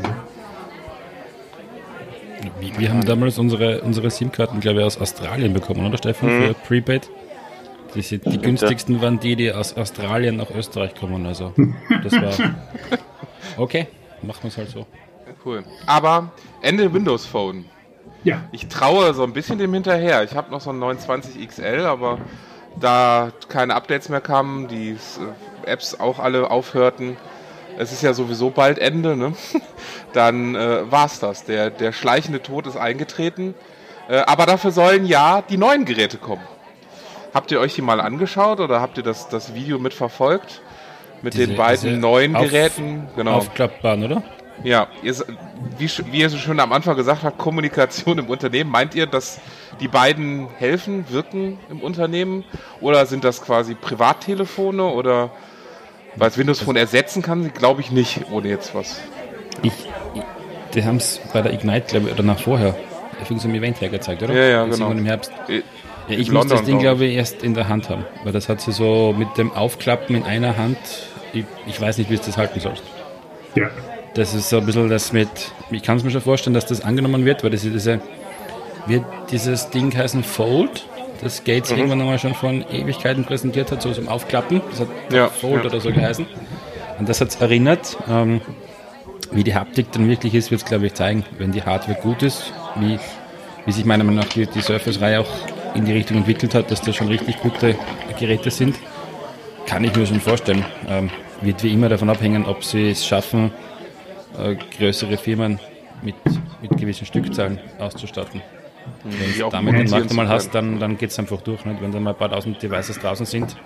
Wir, 2.60 2.78
wir 2.78 2.90
haben 2.90 3.04
damals 3.04 3.38
unsere, 3.38 3.80
unsere 3.82 4.10
SIM-Karten, 4.10 4.60
glaube 4.60 4.80
ich, 4.80 4.86
aus 4.86 4.98
Australien 4.98 5.52
bekommen, 5.52 5.86
oder 5.86 5.98
Stefan, 5.98 6.28
mhm. 6.28 6.42
für 6.42 6.54
Prepaid? 6.54 7.10
Die, 7.94 8.02
sind, 8.02 8.26
die 8.26 8.38
günstigsten 8.38 9.00
waren 9.00 9.18
die, 9.20 9.36
die 9.36 9.52
aus 9.52 9.74
Australien 9.74 10.36
nach 10.36 10.50
Österreich 10.50 10.94
kommen. 10.94 11.24
Also 11.24 11.54
das 12.02 12.12
war 12.12 12.54
okay, 13.56 13.86
machen 14.22 14.42
wir 14.42 14.48
es 14.48 14.58
halt 14.58 14.68
so. 14.68 14.86
Cool. 15.44 15.64
Aber 15.86 16.30
Ende 16.60 16.92
Windows 16.92 17.24
Phone. 17.24 17.64
Ja. 18.24 18.42
Ich 18.52 18.66
traue 18.66 19.14
so 19.14 19.22
ein 19.22 19.32
bisschen 19.32 19.58
dem 19.58 19.72
hinterher. 19.72 20.24
Ich 20.24 20.34
habe 20.34 20.50
noch 20.50 20.60
so 20.60 20.70
ein 20.70 20.78
29 20.78 21.48
XL, 21.48 21.86
aber 21.86 22.18
da 22.80 23.30
keine 23.48 23.74
Updates 23.74 24.08
mehr 24.08 24.20
kamen, 24.20 24.68
die 24.68 24.90
äh, 24.90 25.70
Apps 25.70 25.98
auch 25.98 26.18
alle 26.18 26.50
aufhörten, 26.50 27.16
es 27.78 27.92
ist 27.92 28.02
ja 28.02 28.14
sowieso 28.14 28.50
bald 28.50 28.78
Ende, 28.78 29.16
ne? 29.16 29.34
dann 30.12 30.54
äh, 30.54 30.90
es 30.90 31.20
das. 31.20 31.44
Der, 31.44 31.70
der 31.70 31.92
schleichende 31.92 32.42
Tod 32.42 32.66
ist 32.66 32.76
eingetreten. 32.76 33.54
Äh, 34.08 34.18
aber 34.18 34.46
dafür 34.46 34.70
sollen 34.70 35.06
ja 35.06 35.42
die 35.42 35.56
neuen 35.56 35.84
Geräte 35.84 36.16
kommen. 36.16 36.42
Habt 37.34 37.50
ihr 37.50 37.60
euch 37.60 37.74
die 37.74 37.82
mal 37.82 38.00
angeschaut 38.00 38.60
oder 38.60 38.80
habt 38.80 38.96
ihr 38.96 39.02
das, 39.02 39.28
das 39.28 39.54
Video 39.54 39.78
mitverfolgt? 39.78 40.62
Mit 41.22 41.34
diese, 41.34 41.48
den 41.48 41.56
beiden 41.56 42.00
neuen 42.00 42.36
auf, 42.36 42.44
Geräten? 42.44 43.08
Genau. 43.16 43.32
Aufklappbaren, 43.32 44.04
oder? 44.04 44.22
Ja, 44.64 44.88
ihr, 45.02 45.14
wie, 45.78 45.88
wie 46.10 46.20
ihr 46.20 46.30
so 46.30 46.38
schön 46.38 46.58
am 46.60 46.72
Anfang 46.72 46.96
gesagt 46.96 47.22
habt, 47.22 47.38
Kommunikation 47.38 48.18
im 48.18 48.28
Unternehmen. 48.28 48.70
Meint 48.70 48.94
ihr, 48.94 49.06
dass 49.06 49.40
die 49.80 49.88
beiden 49.88 50.48
helfen, 50.58 51.04
wirken 51.10 51.58
im 51.70 51.80
Unternehmen? 51.80 52.44
Oder 52.80 53.06
sind 53.06 53.24
das 53.24 53.42
quasi 53.42 53.74
Privattelefone 53.74 54.84
oder 54.84 55.30
weil 56.16 56.28
es 56.28 56.38
Windows 56.38 56.60
Phone 56.60 56.76
ersetzen 56.76 57.22
kann? 57.22 57.52
Glaube 57.52 57.80
ich 57.80 57.90
nicht, 57.90 58.22
ohne 58.30 58.48
jetzt 58.48 58.74
was. 58.74 59.00
Ich, 59.62 59.72
ich 60.14 60.22
die 60.74 60.84
haben 60.84 60.96
es 60.96 61.20
bei 61.32 61.42
der 61.42 61.52
Ignite, 61.52 61.86
glaube 61.88 62.06
ich, 62.08 62.12
oder 62.12 62.22
nach 62.22 62.38
vorher, 62.38 62.74
für 63.24 63.38
so 63.38 63.48
ein 63.48 63.54
Event 63.54 63.80
hergezeigt, 63.80 64.22
oder? 64.22 64.34
Ja, 64.34 64.44
ja, 64.44 64.64
genau. 64.66 64.90
Im 64.90 65.06
Herbst. 65.06 65.32
Ja, 65.48 65.60
ich 66.08 66.30
muss 66.30 66.46
das 66.46 66.62
Ding, 66.64 66.78
glaube 66.78 67.06
ich, 67.06 67.16
erst 67.16 67.42
in 67.42 67.54
der 67.54 67.68
Hand 67.68 67.88
haben, 67.88 68.04
weil 68.24 68.32
das 68.32 68.48
hat 68.48 68.60
sie 68.60 68.72
so 68.72 69.14
mit 69.16 69.38
dem 69.38 69.52
Aufklappen 69.52 70.14
in 70.14 70.22
einer 70.22 70.56
Hand, 70.56 70.78
ich, 71.32 71.44
ich 71.66 71.80
weiß 71.80 71.98
nicht, 71.98 72.10
wie 72.10 72.14
es 72.14 72.20
das 72.20 72.36
halten 72.36 72.60
soll. 72.60 72.74
Ja. 73.54 73.70
Das 74.16 74.34
ist 74.34 74.48
so 74.48 74.56
ein 74.58 74.66
bisschen 74.66 74.88
das 74.88 75.12
mit, 75.12 75.28
ich 75.70 75.82
kann 75.82 75.98
es 75.98 76.02
mir 76.02 76.10
schon 76.10 76.22
vorstellen, 76.22 76.54
dass 76.54 76.64
das 76.64 76.80
angenommen 76.80 77.26
wird, 77.26 77.44
weil 77.44 77.50
das 77.50 77.64
ist 77.64 77.74
diese 77.74 78.00
wird 78.86 79.04
dieses 79.30 79.68
Ding 79.70 79.94
heißen 79.94 80.24
Fold, 80.24 80.86
das 81.22 81.44
Gates 81.44 81.70
mhm. 81.70 81.78
irgendwann 81.78 82.00
einmal 82.00 82.18
schon 82.18 82.34
von 82.34 82.64
Ewigkeiten 82.70 83.24
präsentiert 83.24 83.70
hat, 83.72 83.82
so 83.82 83.92
zum 83.92 84.08
Aufklappen. 84.08 84.62
Das 84.70 84.80
hat 84.80 84.88
ja, 85.12 85.28
Fold 85.28 85.64
ja. 85.64 85.70
oder 85.70 85.80
so 85.80 85.90
geheißen. 85.90 86.26
Und 86.98 87.08
das 87.08 87.20
hat 87.20 87.28
es 87.28 87.36
erinnert. 87.36 87.96
Ähm, 88.08 88.40
wie 89.32 89.44
die 89.44 89.54
Haptik 89.54 89.92
dann 89.92 90.08
wirklich 90.08 90.34
ist, 90.34 90.50
wird 90.50 90.62
es, 90.62 90.66
glaube 90.66 90.86
ich, 90.86 90.94
zeigen, 90.94 91.24
wenn 91.36 91.52
die 91.52 91.62
Hardware 91.62 91.98
gut 92.00 92.22
ist, 92.22 92.52
wie, 92.76 92.98
wie 93.66 93.72
sich 93.72 93.84
meiner 93.84 94.04
Meinung 94.04 94.20
nach 94.20 94.32
die, 94.32 94.46
die 94.46 94.62
Surface-Reihe 94.62 95.20
auch 95.20 95.28
in 95.74 95.84
die 95.84 95.92
Richtung 95.92 96.18
entwickelt 96.18 96.54
hat, 96.54 96.70
dass 96.70 96.80
das 96.80 96.96
schon 96.96 97.08
richtig 97.08 97.40
gute 97.40 97.76
Geräte 98.18 98.50
sind. 98.50 98.76
Kann 99.66 99.84
ich 99.84 99.94
mir 99.94 100.06
schon 100.06 100.20
vorstellen. 100.20 100.64
Ähm, 100.88 101.10
wird 101.42 101.62
wie 101.62 101.72
immer 101.72 101.88
davon 101.90 102.08
abhängen, 102.08 102.46
ob 102.46 102.64
sie 102.64 102.90
es 102.90 103.04
schaffen, 103.04 103.50
größere 104.78 105.16
Firmen 105.16 105.58
mit, 106.02 106.14
mit 106.62 106.76
gewissen 106.76 107.06
Stückzahlen 107.06 107.58
auszustatten. 107.78 108.42
Wenn 109.04 109.38
du 109.38 109.50
damit 109.50 109.74
den 109.74 109.90
Markt 109.90 110.10
einmal 110.10 110.28
hast, 110.28 110.54
dann, 110.54 110.78
dann 110.78 110.96
geht 110.98 111.10
es 111.10 111.18
einfach 111.18 111.40
durch. 111.40 111.64
Nicht? 111.64 111.82
Wenn 111.82 111.92
dann 111.92 112.02
mal 112.02 112.10
ein 112.10 112.16
paar 112.16 112.30
tausend 112.30 112.62
Devices 112.62 112.98
draußen 112.98 113.26
sind. 113.26 113.56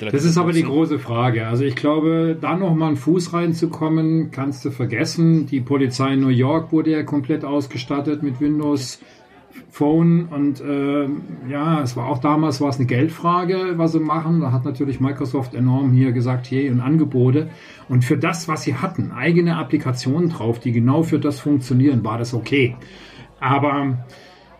Das 0.00 0.24
ist 0.24 0.36
aber 0.36 0.52
die 0.52 0.64
große 0.64 0.98
Frage. 0.98 1.46
Also 1.46 1.64
ich 1.64 1.76
glaube, 1.76 2.36
da 2.40 2.56
nochmal 2.56 2.88
einen 2.88 2.96
Fuß 2.96 3.32
reinzukommen, 3.34 4.30
kannst 4.32 4.64
du 4.64 4.70
vergessen. 4.70 5.46
Die 5.46 5.60
Polizei 5.60 6.14
in 6.14 6.20
New 6.20 6.28
York 6.28 6.72
wurde 6.72 6.90
ja 6.90 7.02
komplett 7.04 7.44
ausgestattet 7.44 8.22
mit 8.22 8.40
Windows 8.40 9.00
Phone 9.70 10.26
und 10.26 10.60
äh, 10.60 11.08
ja, 11.48 11.82
es 11.82 11.96
war 11.96 12.06
auch 12.06 12.18
damals 12.18 12.60
war 12.60 12.68
es 12.68 12.76
eine 12.76 12.86
Geldfrage, 12.86 13.74
was 13.76 13.92
sie 13.92 14.00
machen. 14.00 14.40
Da 14.40 14.52
hat 14.52 14.64
natürlich 14.64 15.00
Microsoft 15.00 15.54
enorm 15.54 15.92
hier 15.92 16.12
gesagt, 16.12 16.50
hey, 16.50 16.70
und 16.70 16.80
Angebote. 16.80 17.48
Und 17.88 18.04
für 18.04 18.18
das, 18.18 18.48
was 18.48 18.62
sie 18.62 18.74
hatten, 18.74 19.12
eigene 19.12 19.56
Applikationen 19.56 20.28
drauf, 20.28 20.60
die 20.60 20.72
genau 20.72 21.02
für 21.02 21.18
das 21.18 21.40
funktionieren, 21.40 22.04
war 22.04 22.18
das 22.18 22.34
okay. 22.34 22.76
Aber 23.40 23.98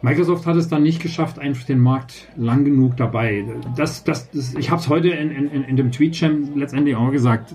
Microsoft 0.05 0.47
hat 0.47 0.57
es 0.57 0.69
dann 0.69 0.83
nicht 0.83 1.01
geschafft, 1.01 1.39
einfach 1.39 1.65
den 1.65 1.79
Markt 1.79 2.29
lang 2.37 2.65
genug 2.65 2.97
dabei. 2.97 3.45
Das, 3.77 4.03
das, 4.03 4.31
das 4.31 4.55
ich 4.55 4.71
habe 4.71 4.81
es 4.81 4.89
heute 4.89 5.11
in, 5.11 5.31
in, 5.31 5.63
in 5.63 5.77
dem 5.77 5.93
Tweet-Champ 5.93 6.57
letztendlich 6.57 6.97
auch 6.97 7.13
gesagt. 7.13 7.55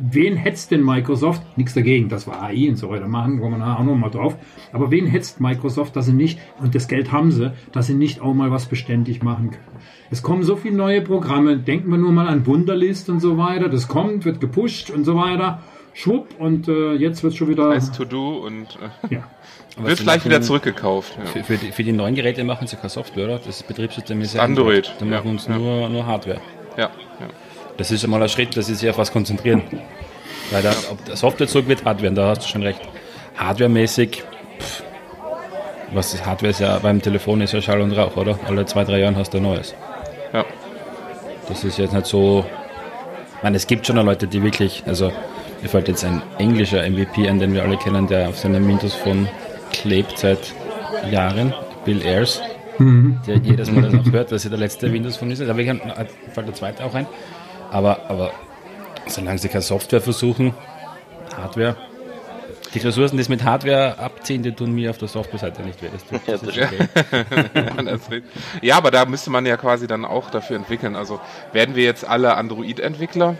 Wen 0.00 0.36
hetzt 0.36 0.70
denn 0.70 0.84
Microsoft? 0.84 1.42
Nichts 1.58 1.74
dagegen, 1.74 2.08
das 2.08 2.28
war 2.28 2.40
AI 2.40 2.68
und 2.68 2.76
so 2.76 2.88
weiter 2.88 3.08
machen, 3.08 3.40
kommen 3.40 3.58
wir 3.58 3.78
auch 3.78 3.84
noch 3.84 3.96
mal 3.96 4.10
drauf. 4.10 4.36
Aber 4.72 4.92
wen 4.92 5.06
hetzt 5.06 5.40
Microsoft, 5.40 5.96
dass 5.96 6.06
sie 6.06 6.12
nicht, 6.12 6.38
und 6.60 6.74
das 6.76 6.86
Geld 6.86 7.10
haben 7.10 7.32
sie, 7.32 7.52
dass 7.72 7.88
sie 7.88 7.94
nicht 7.94 8.20
auch 8.20 8.32
mal 8.32 8.52
was 8.52 8.66
beständig 8.66 9.24
machen 9.24 9.50
können? 9.50 9.82
Es 10.12 10.22
kommen 10.22 10.44
so 10.44 10.54
viele 10.54 10.76
neue 10.76 11.00
Programme, 11.00 11.58
denken 11.58 11.90
wir 11.90 11.98
nur 11.98 12.12
mal 12.12 12.28
an 12.28 12.46
Wunderlist 12.46 13.10
und 13.10 13.18
so 13.18 13.38
weiter. 13.38 13.68
Das 13.68 13.88
kommt, 13.88 14.24
wird 14.24 14.40
gepusht 14.40 14.90
und 14.90 15.04
so 15.04 15.16
weiter. 15.16 15.62
Schwupp, 15.94 16.28
und 16.38 16.68
äh, 16.68 16.94
jetzt 16.94 17.22
wird 17.22 17.34
schon 17.34 17.48
wieder. 17.48 17.64
Als 17.70 17.92
To-Do 17.92 18.38
und. 18.38 18.78
Äh, 19.10 19.14
ja. 19.14 19.24
Wird 19.78 20.00
vielleicht 20.00 20.26
wieder 20.26 20.42
zurückgekauft. 20.42 21.16
Ja. 21.16 21.24
Für, 21.24 21.44
für, 21.44 21.56
die, 21.56 21.72
für, 21.72 21.82
die, 21.82 21.92
neuen 21.92 22.14
Geräte 22.14 22.44
machen 22.44 22.66
sie 22.66 22.76
keine 22.76 22.90
Software, 22.90 23.24
oder? 23.24 23.38
Das 23.38 23.62
Betriebssystem 23.62 24.20
ist 24.20 24.34
ja 24.34 24.42
Android. 24.42 24.86
Android. 24.86 25.00
Die 25.00 25.04
machen 25.06 25.30
uns 25.30 25.46
ja. 25.46 25.56
Nur, 25.56 25.88
nur 25.88 26.04
Hardware. 26.04 26.42
Ja. 26.76 26.90
Das 27.78 27.90
ist 27.90 28.04
einmal 28.04 28.22
ein 28.22 28.28
Schritt, 28.28 28.54
dass 28.54 28.66
sie 28.66 28.74
sich 28.74 28.90
auf 28.90 28.98
was 28.98 29.10
konzentrieren. 29.10 29.62
Weil 30.50 30.62
da, 30.62 30.74
ob 30.90 31.02
der 31.06 31.16
Software 31.16 31.46
zurück 31.46 31.68
wird, 31.68 31.86
Hardware, 31.86 32.12
da 32.12 32.28
hast 32.28 32.42
du 32.42 32.48
schon 32.48 32.62
recht. 32.62 32.80
Hardwaremäßig, 33.36 34.22
pff, 34.60 34.82
was 35.94 36.14
ist 36.14 36.24
Hardware 36.24 36.50
ist 36.50 36.60
ja 36.60 36.78
beim 36.78 37.00
Telefon 37.00 37.40
ist 37.40 37.52
ja 37.52 37.60
Schall 37.60 37.80
und 37.80 37.92
Rauch, 37.92 38.16
oder? 38.16 38.38
Alle 38.46 38.66
zwei, 38.66 38.84
drei 38.84 39.00
Jahren 39.00 39.16
hast 39.16 39.32
du 39.32 39.38
ein 39.38 39.42
neues. 39.42 39.74
Ja. 40.32 40.44
Das 41.48 41.64
ist 41.64 41.78
jetzt 41.78 41.92
nicht 41.92 42.06
so. 42.06 42.44
Ich 43.36 43.42
meine, 43.42 43.56
es 43.56 43.66
gibt 43.66 43.86
schon 43.86 43.96
Leute, 43.96 44.26
die 44.26 44.42
wirklich, 44.42 44.84
also 44.86 45.12
mir 45.62 45.68
fällt 45.68 45.88
jetzt 45.88 46.04
ein 46.04 46.22
englischer 46.38 46.88
MVP 46.88 47.28
an, 47.28 47.38
den 47.38 47.54
wir 47.54 47.62
alle 47.62 47.76
kennen, 47.76 48.06
der 48.08 48.28
auf 48.28 48.38
seinem 48.38 48.66
Windows 48.66 48.94
Phone 48.94 49.28
klebt 49.70 50.18
seit 50.18 50.54
Jahren, 51.10 51.54
Bill 51.84 52.02
Ayers, 52.02 52.42
mhm. 52.78 53.20
der 53.26 53.36
jedes 53.36 53.70
Mal 53.70 53.82
das 53.82 53.94
auch 53.94 54.12
hört, 54.12 54.32
dass 54.32 54.44
er 54.44 54.50
der 54.50 54.58
letzte 54.58 54.92
Windows 54.92 55.16
Phone 55.16 55.30
ist. 55.30 55.40
Aber 55.40 55.58
ich 55.60 55.66
fällt 56.32 56.48
der 56.48 56.54
zweite 56.54 56.84
auch 56.84 56.94
ein. 56.94 57.06
Aber, 57.70 58.10
aber 58.10 58.32
solange 59.06 59.38
sie 59.38 59.48
keine 59.48 59.62
Software 59.62 60.00
versuchen, 60.00 60.52
Hardware, 61.36 61.76
die 62.74 62.78
Ressourcen, 62.78 63.16
die 63.16 63.22
es 63.22 63.28
mit 63.28 63.44
Hardware 63.44 63.98
abziehen, 63.98 64.42
die 64.42 64.52
tun 64.52 64.72
mir 64.72 64.90
auf 64.90 64.98
der 64.98 65.08
Software-Seite 65.08 65.62
nicht 65.62 65.82
weh. 65.82 65.88
Das 65.92 66.24
das 66.42 68.08
okay. 68.08 68.22
ja, 68.62 68.76
aber 68.76 68.90
da 68.90 69.04
müsste 69.04 69.30
man 69.30 69.46
ja 69.46 69.56
quasi 69.56 69.86
dann 69.86 70.04
auch 70.04 70.30
dafür 70.30 70.56
entwickeln. 70.56 70.96
Also 70.96 71.20
werden 71.52 71.76
wir 71.76 71.84
jetzt 71.84 72.06
alle 72.06 72.36
Android-Entwickler? 72.36 73.36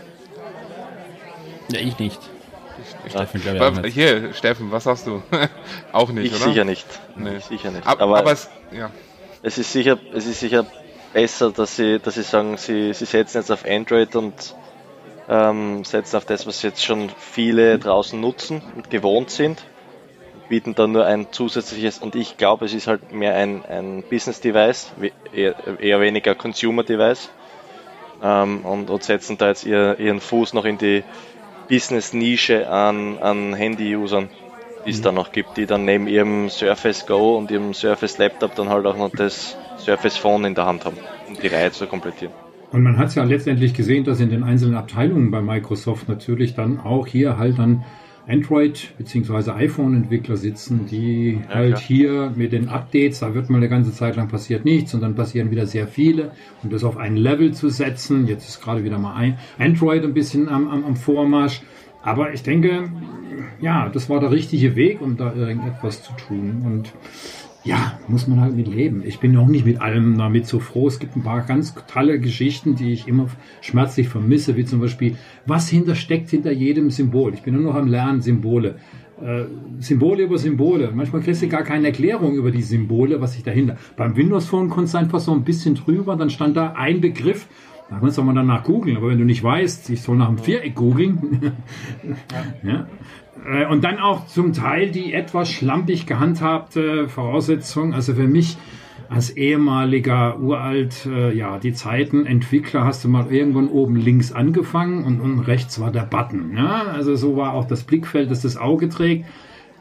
Ja, 1.69 1.79
ich 1.79 1.97
nicht. 1.99 2.19
Steffen, 3.07 3.41
ich, 3.41 3.61
auch 3.61 3.71
nicht. 3.71 3.93
Hier, 3.93 4.33
Steffen, 4.33 4.71
was 4.71 4.85
sagst 4.85 5.07
du? 5.07 5.21
auch 5.91 6.09
nicht, 6.09 6.33
ich 6.33 6.35
oder? 6.35 6.51
Sicher 6.51 6.65
nicht. 6.65 6.85
Nee. 7.15 7.37
Ich 7.37 7.45
sicher 7.45 7.71
nicht. 7.71 7.85
Aber, 7.85 8.17
aber 8.17 8.31
es, 8.31 8.49
ja. 8.71 8.89
es, 9.41 9.57
ist 9.57 9.71
sicher, 9.71 9.99
es 10.13 10.25
ist 10.25 10.39
sicher 10.39 10.65
besser, 11.13 11.51
dass 11.51 11.75
sie, 11.75 11.99
dass 11.99 12.15
sie 12.15 12.23
sagen, 12.23 12.57
sie, 12.57 12.93
sie 12.93 13.05
setzen 13.05 13.37
jetzt 13.37 13.51
auf 13.51 13.65
Android 13.65 14.15
und 14.15 14.55
ähm, 15.29 15.83
setzen 15.83 16.17
auf 16.17 16.25
das, 16.25 16.45
was 16.47 16.61
jetzt 16.63 16.83
schon 16.83 17.09
viele 17.17 17.79
draußen 17.79 18.19
nutzen 18.19 18.61
und 18.75 18.89
gewohnt 18.89 19.29
sind. 19.29 19.63
Bieten 20.49 20.75
dann 20.75 20.91
nur 20.91 21.05
ein 21.05 21.27
zusätzliches, 21.31 21.99
und 21.99 22.15
ich 22.15 22.37
glaube, 22.37 22.65
es 22.65 22.73
ist 22.73 22.87
halt 22.87 23.13
mehr 23.13 23.35
ein, 23.35 23.63
ein 23.65 24.03
Business-Device, 24.09 24.91
eher, 25.33 25.55
eher, 25.79 26.01
weniger 26.01 26.35
Consumer-Device. 26.35 27.29
Ähm, 28.21 28.65
und, 28.65 28.89
und 28.89 29.03
setzen 29.03 29.37
da 29.37 29.47
jetzt 29.49 29.65
ihr, 29.65 29.97
ihren 29.99 30.19
Fuß 30.19 30.53
noch 30.53 30.65
in 30.65 30.77
die 30.77 31.03
Business-Nische 31.67 32.69
an, 32.69 33.17
an 33.19 33.53
Handy-Usern, 33.53 34.29
die 34.85 34.91
es 34.91 34.99
mhm. 34.99 35.03
da 35.03 35.11
noch 35.11 35.31
gibt, 35.31 35.57
die 35.57 35.65
dann 35.65 35.85
neben 35.85 36.07
ihrem 36.07 36.49
Surface 36.49 37.05
Go 37.05 37.37
und 37.37 37.51
ihrem 37.51 37.73
Surface 37.73 38.17
Laptop 38.17 38.55
dann 38.55 38.69
halt 38.69 38.85
auch 38.85 38.97
noch 38.97 39.11
das 39.11 39.57
Surface 39.77 40.17
Phone 40.17 40.45
in 40.45 40.55
der 40.55 40.65
Hand 40.65 40.85
haben, 40.85 40.97
um 41.27 41.35
die 41.41 41.47
Reihe 41.47 41.71
zu 41.71 41.87
komplettieren. 41.87 42.33
Und 42.71 42.81
man 42.81 42.97
hat 42.97 43.09
es 43.09 43.15
ja 43.15 43.23
letztendlich 43.23 43.75
gesehen, 43.75 44.03
dass 44.03 44.19
in 44.19 44.29
den 44.29 44.43
einzelnen 44.43 44.75
Abteilungen 44.75 45.29
bei 45.29 45.41
Microsoft 45.41 46.09
natürlich 46.09 46.55
dann 46.55 46.79
auch 46.79 47.05
hier 47.05 47.37
halt 47.37 47.59
dann 47.59 47.85
Android- 48.27 48.93
bzw. 48.97 49.51
iPhone-Entwickler 49.51 50.37
sitzen, 50.37 50.85
die 50.89 51.41
ja, 51.47 51.55
halt 51.55 51.75
klar. 51.75 51.81
hier 51.81 52.33
mit 52.35 52.53
den 52.53 52.69
Updates, 52.69 53.19
da 53.19 53.33
wird 53.33 53.49
mal 53.49 53.57
eine 53.57 53.69
ganze 53.69 53.91
Zeit 53.91 54.15
lang 54.15 54.29
passiert 54.29 54.65
nichts 54.65 54.93
und 54.93 55.01
dann 55.01 55.15
passieren 55.15 55.51
wieder 55.51 55.65
sehr 55.65 55.87
viele 55.87 56.31
und 56.63 56.71
das 56.71 56.83
auf 56.83 56.97
ein 56.97 57.17
Level 57.17 57.53
zu 57.53 57.69
setzen. 57.69 58.27
Jetzt 58.27 58.47
ist 58.47 58.61
gerade 58.61 58.83
wieder 58.83 58.97
mal 58.97 59.37
Android 59.57 60.03
ein 60.03 60.13
bisschen 60.13 60.47
am, 60.49 60.67
am, 60.69 60.85
am 60.85 60.95
Vormarsch. 60.95 61.61
Aber 62.01 62.33
ich 62.33 62.43
denke, 62.43 62.91
ja, 63.61 63.87
das 63.87 64.09
war 64.09 64.19
der 64.19 64.31
richtige 64.31 64.75
Weg, 64.75 65.01
um 65.01 65.15
da 65.15 65.33
irgendetwas 65.33 66.03
zu 66.03 66.11
tun. 66.13 66.61
Und 66.65 66.93
ja, 67.63 67.97
muss 68.07 68.27
man 68.27 68.41
halt 68.41 68.55
mit 68.55 68.67
leben. 68.67 69.03
Ich 69.05 69.19
bin 69.19 69.37
auch 69.37 69.47
nicht 69.47 69.65
mit 69.65 69.81
allem 69.81 70.17
damit 70.17 70.47
so 70.47 70.59
froh. 70.59 70.87
Es 70.87 70.99
gibt 70.99 71.15
ein 71.15 71.23
paar 71.23 71.41
ganz 71.41 71.73
tolle 71.87 72.19
Geschichten, 72.19 72.75
die 72.75 72.91
ich 72.91 73.07
immer 73.07 73.27
schmerzlich 73.61 74.09
vermisse, 74.09 74.57
wie 74.57 74.65
zum 74.65 74.81
Beispiel, 74.81 75.15
was 75.45 75.69
hintersteckt 75.69 76.29
hinter 76.29 76.51
jedem 76.51 76.89
Symbol. 76.89 77.33
Ich 77.33 77.41
bin 77.41 77.53
nur 77.53 77.63
noch 77.63 77.75
am 77.75 77.87
Lernen 77.87 78.21
Symbole. 78.21 78.75
Äh, 79.21 79.45
Symbole 79.79 80.23
über 80.23 80.37
Symbole. 80.37 80.91
Manchmal 80.93 81.21
kriegst 81.21 81.41
du 81.41 81.47
gar 81.47 81.63
keine 81.63 81.87
Erklärung 81.87 82.35
über 82.35 82.51
die 82.51 82.61
Symbole, 82.61 83.21
was 83.21 83.33
sich 83.33 83.43
dahinter. 83.43 83.77
Beim 83.95 84.17
Windows 84.17 84.45
Phone 84.45 84.69
konntest 84.69 84.95
du 84.95 84.97
einfach 84.97 85.21
so 85.21 85.31
ein 85.31 85.43
bisschen 85.43 85.75
drüber, 85.75 86.17
dann 86.17 86.29
stand 86.29 86.57
da 86.57 86.73
ein 86.73 86.99
Begriff. 86.99 87.47
Da 87.89 87.99
kannst 87.99 88.17
du 88.17 88.23
mal 88.23 88.33
danach 88.33 88.63
googeln, 88.63 88.97
aber 88.97 89.09
wenn 89.09 89.19
du 89.19 89.25
nicht 89.25 89.43
weißt, 89.43 89.89
ich 89.89 90.01
soll 90.01 90.17
nach 90.17 90.29
einem 90.29 90.37
Viereck 90.37 90.75
googeln, 90.75 91.53
ja. 92.63 92.87
Äh, 93.45 93.65
und 93.67 93.83
dann 93.83 93.99
auch 93.99 94.27
zum 94.27 94.53
Teil 94.53 94.91
die 94.91 95.13
etwas 95.13 95.49
schlampig 95.49 96.05
gehandhabte 96.05 97.07
Voraussetzung. 97.09 97.93
Also 97.93 98.15
für 98.15 98.27
mich 98.27 98.57
als 99.09 99.31
ehemaliger 99.31 100.39
uralt, 100.39 101.05
äh, 101.05 101.35
ja, 101.35 101.59
die 101.59 101.73
Zeiten 101.73 102.25
Entwickler 102.25 102.83
hast 102.85 103.03
du 103.03 103.09
mal 103.09 103.31
irgendwann 103.31 103.67
oben 103.67 103.95
links 103.95 104.31
angefangen 104.31 105.03
und, 105.03 105.19
und 105.19 105.39
rechts 105.41 105.79
war 105.79 105.91
der 105.91 106.03
Button. 106.05 106.55
Ja? 106.55 106.83
Also 106.83 107.15
so 107.15 107.35
war 107.37 107.53
auch 107.53 107.65
das 107.65 107.83
Blickfeld, 107.83 108.31
das 108.31 108.41
das 108.41 108.57
Auge 108.57 108.89
trägt. 108.89 109.25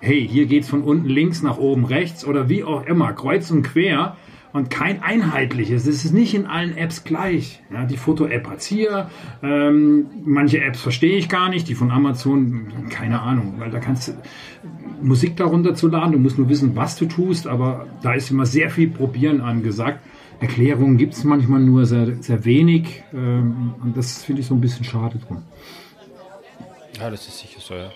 Hey, 0.00 0.26
hier 0.26 0.46
geht's 0.46 0.68
von 0.68 0.82
unten 0.82 1.08
links 1.08 1.42
nach 1.42 1.58
oben 1.58 1.84
rechts 1.84 2.26
oder 2.26 2.48
wie 2.48 2.64
auch 2.64 2.84
immer, 2.86 3.12
kreuz 3.12 3.50
und 3.52 3.62
quer 3.62 4.16
und 4.52 4.70
kein 4.70 5.02
einheitliches. 5.02 5.86
Es 5.86 6.04
ist 6.04 6.12
nicht 6.12 6.34
in 6.34 6.46
allen 6.46 6.76
Apps 6.76 7.04
gleich. 7.04 7.62
Ja, 7.72 7.84
die 7.84 7.96
Foto-App 7.96 8.48
hat's 8.48 8.66
hier. 8.66 9.10
Ähm, 9.42 10.06
manche 10.24 10.62
Apps 10.62 10.80
verstehe 10.80 11.16
ich 11.16 11.28
gar 11.28 11.48
nicht. 11.48 11.68
Die 11.68 11.74
von 11.74 11.90
Amazon, 11.90 12.66
keine 12.90 13.22
Ahnung, 13.22 13.54
weil 13.58 13.70
da 13.70 13.78
kannst 13.78 14.08
du 14.08 14.12
Musik 15.00 15.36
darunter 15.36 15.74
zu 15.74 15.88
laden. 15.88 16.12
Du 16.12 16.18
musst 16.18 16.38
nur 16.38 16.48
wissen, 16.48 16.76
was 16.76 16.96
du 16.96 17.06
tust. 17.06 17.46
Aber 17.46 17.86
da 18.02 18.12
ist 18.12 18.30
immer 18.30 18.46
sehr 18.46 18.70
viel 18.70 18.88
Probieren 18.88 19.40
angesagt. 19.40 20.00
Erklärungen 20.40 20.98
gibt's 20.98 21.24
manchmal 21.24 21.60
nur 21.60 21.86
sehr, 21.86 22.16
sehr 22.20 22.44
wenig. 22.44 23.02
Ähm, 23.14 23.74
und 23.82 23.96
das 23.96 24.22
finde 24.22 24.42
ich 24.42 24.46
so 24.46 24.54
ein 24.54 24.60
bisschen 24.60 24.84
schade 24.84 25.18
drum. 25.18 25.42
Ja, 26.98 27.10
das 27.10 27.26
ist 27.26 27.38
sicher 27.38 27.60
so, 27.60 27.74
ja. 27.74 27.90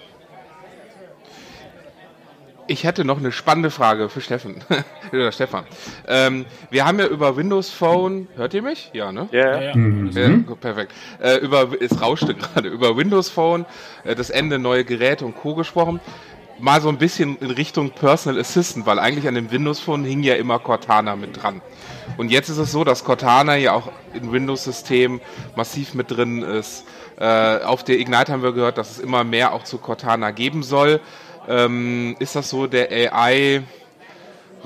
Ich 2.68 2.83
hätte 2.83 3.05
noch 3.05 3.18
eine 3.18 3.31
spannende 3.31 3.70
Frage 3.70 4.09
für 4.09 4.20
Steffen. 4.20 4.57
Oder 5.12 5.31
Stefan. 5.31 5.64
Ähm, 6.09 6.46
wir 6.70 6.85
haben 6.85 6.98
ja 6.98 7.07
über 7.07 7.37
Windows 7.37 7.70
Phone, 7.70 8.26
hört 8.35 8.55
ihr 8.55 8.62
mich? 8.62 8.90
Ja, 8.92 9.12
ne? 9.12 9.29
Yeah. 9.33 9.62
Ja, 9.62 9.76
mhm. 9.76 10.11
ja. 10.12 10.55
perfekt. 10.57 10.92
Äh, 11.22 11.37
über, 11.37 11.68
es 11.81 12.00
rauschte 12.00 12.35
gerade, 12.35 12.68
über 12.68 12.96
Windows 12.96 13.29
Phone, 13.29 13.66
äh, 14.05 14.16
das 14.16 14.31
Ende 14.31 14.59
neue 14.59 14.85
Geräte 14.85 15.24
und 15.24 15.37
Co. 15.37 15.55
gesprochen. 15.55 16.00
Mal 16.59 16.81
so 16.81 16.88
ein 16.88 16.98
bisschen 16.98 17.37
in 17.38 17.50
Richtung 17.50 17.90
Personal 17.90 18.40
Assistant, 18.40 18.87
weil 18.87 18.98
eigentlich 18.98 19.29
an 19.29 19.35
dem 19.35 19.50
Windows 19.52 19.79
Phone 19.79 20.05
hing 20.05 20.22
ja 20.22 20.35
immer 20.35 20.59
Cortana 20.59 21.14
mit 21.14 21.40
dran. 21.40 21.61
Und 22.16 22.31
jetzt 22.31 22.48
ist 22.48 22.59
es 22.59 22.72
so, 22.72 22.83
dass 22.83 23.05
Cortana 23.05 23.57
ja 23.57 23.74
auch 23.74 23.92
im 24.14 24.33
Windows-System 24.33 25.20
massiv 25.55 25.94
mit 25.94 26.11
drin 26.11 26.42
ist. 26.42 26.85
Äh, 27.18 27.59
auf 27.62 27.85
der 27.85 27.98
Ignite 27.98 28.33
haben 28.33 28.42
wir 28.42 28.52
gehört, 28.52 28.79
dass 28.79 28.90
es 28.90 28.98
immer 28.98 29.22
mehr 29.22 29.52
auch 29.52 29.64
zu 29.64 29.79
Cortana 29.79 30.31
geben 30.31 30.62
soll. 30.62 31.00
Ähm, 31.48 32.16
ist 32.18 32.37
das 32.37 32.50
so 32.50 32.66
der 32.66 32.90
AI 32.90 33.62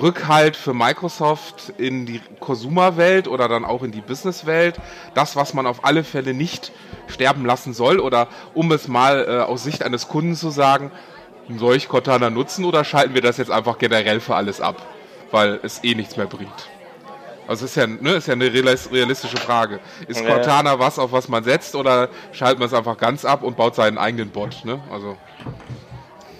Rückhalt 0.00 0.56
für 0.56 0.72
Microsoft 0.72 1.74
in 1.76 2.06
die 2.06 2.20
Consumer-Welt 2.40 3.28
oder 3.28 3.48
dann 3.48 3.64
auch 3.64 3.82
in 3.82 3.92
die 3.92 4.00
Business-Welt? 4.00 4.76
Das, 5.14 5.36
was 5.36 5.52
man 5.52 5.66
auf 5.66 5.84
alle 5.84 6.04
Fälle 6.04 6.32
nicht 6.32 6.72
sterben 7.08 7.44
lassen 7.44 7.74
soll? 7.74 8.00
Oder 8.00 8.28
um 8.54 8.72
es 8.72 8.88
mal 8.88 9.26
äh, 9.28 9.42
aus 9.42 9.64
Sicht 9.64 9.82
eines 9.82 10.08
Kunden 10.08 10.34
zu 10.34 10.50
sagen, 10.50 10.90
soll 11.58 11.76
ich 11.76 11.88
Cortana 11.88 12.30
nutzen 12.30 12.64
oder 12.64 12.84
schalten 12.84 13.14
wir 13.14 13.22
das 13.22 13.36
jetzt 13.36 13.50
einfach 13.50 13.78
generell 13.78 14.20
für 14.20 14.36
alles 14.36 14.60
ab? 14.60 14.80
Weil 15.30 15.60
es 15.62 15.84
eh 15.84 15.94
nichts 15.94 16.16
mehr 16.16 16.26
bringt. 16.26 16.68
Also 17.46 17.64
ist 17.64 17.74
ja, 17.74 17.86
ne, 17.86 18.12
ist 18.12 18.28
ja 18.28 18.34
eine 18.34 18.52
realistische 18.52 19.36
Frage. 19.36 19.80
Ist 20.06 20.24
Cortana 20.24 20.78
was, 20.78 21.00
auf 21.00 21.10
was 21.10 21.28
man 21.28 21.42
setzt, 21.42 21.74
oder 21.74 22.08
schaltet 22.30 22.60
man 22.60 22.68
es 22.68 22.74
einfach 22.74 22.96
ganz 22.96 23.24
ab 23.24 23.42
und 23.42 23.56
baut 23.56 23.74
seinen 23.74 23.98
eigenen 23.98 24.30
Bot? 24.30 24.64
Ne? 24.64 24.80
Also. 24.92 25.16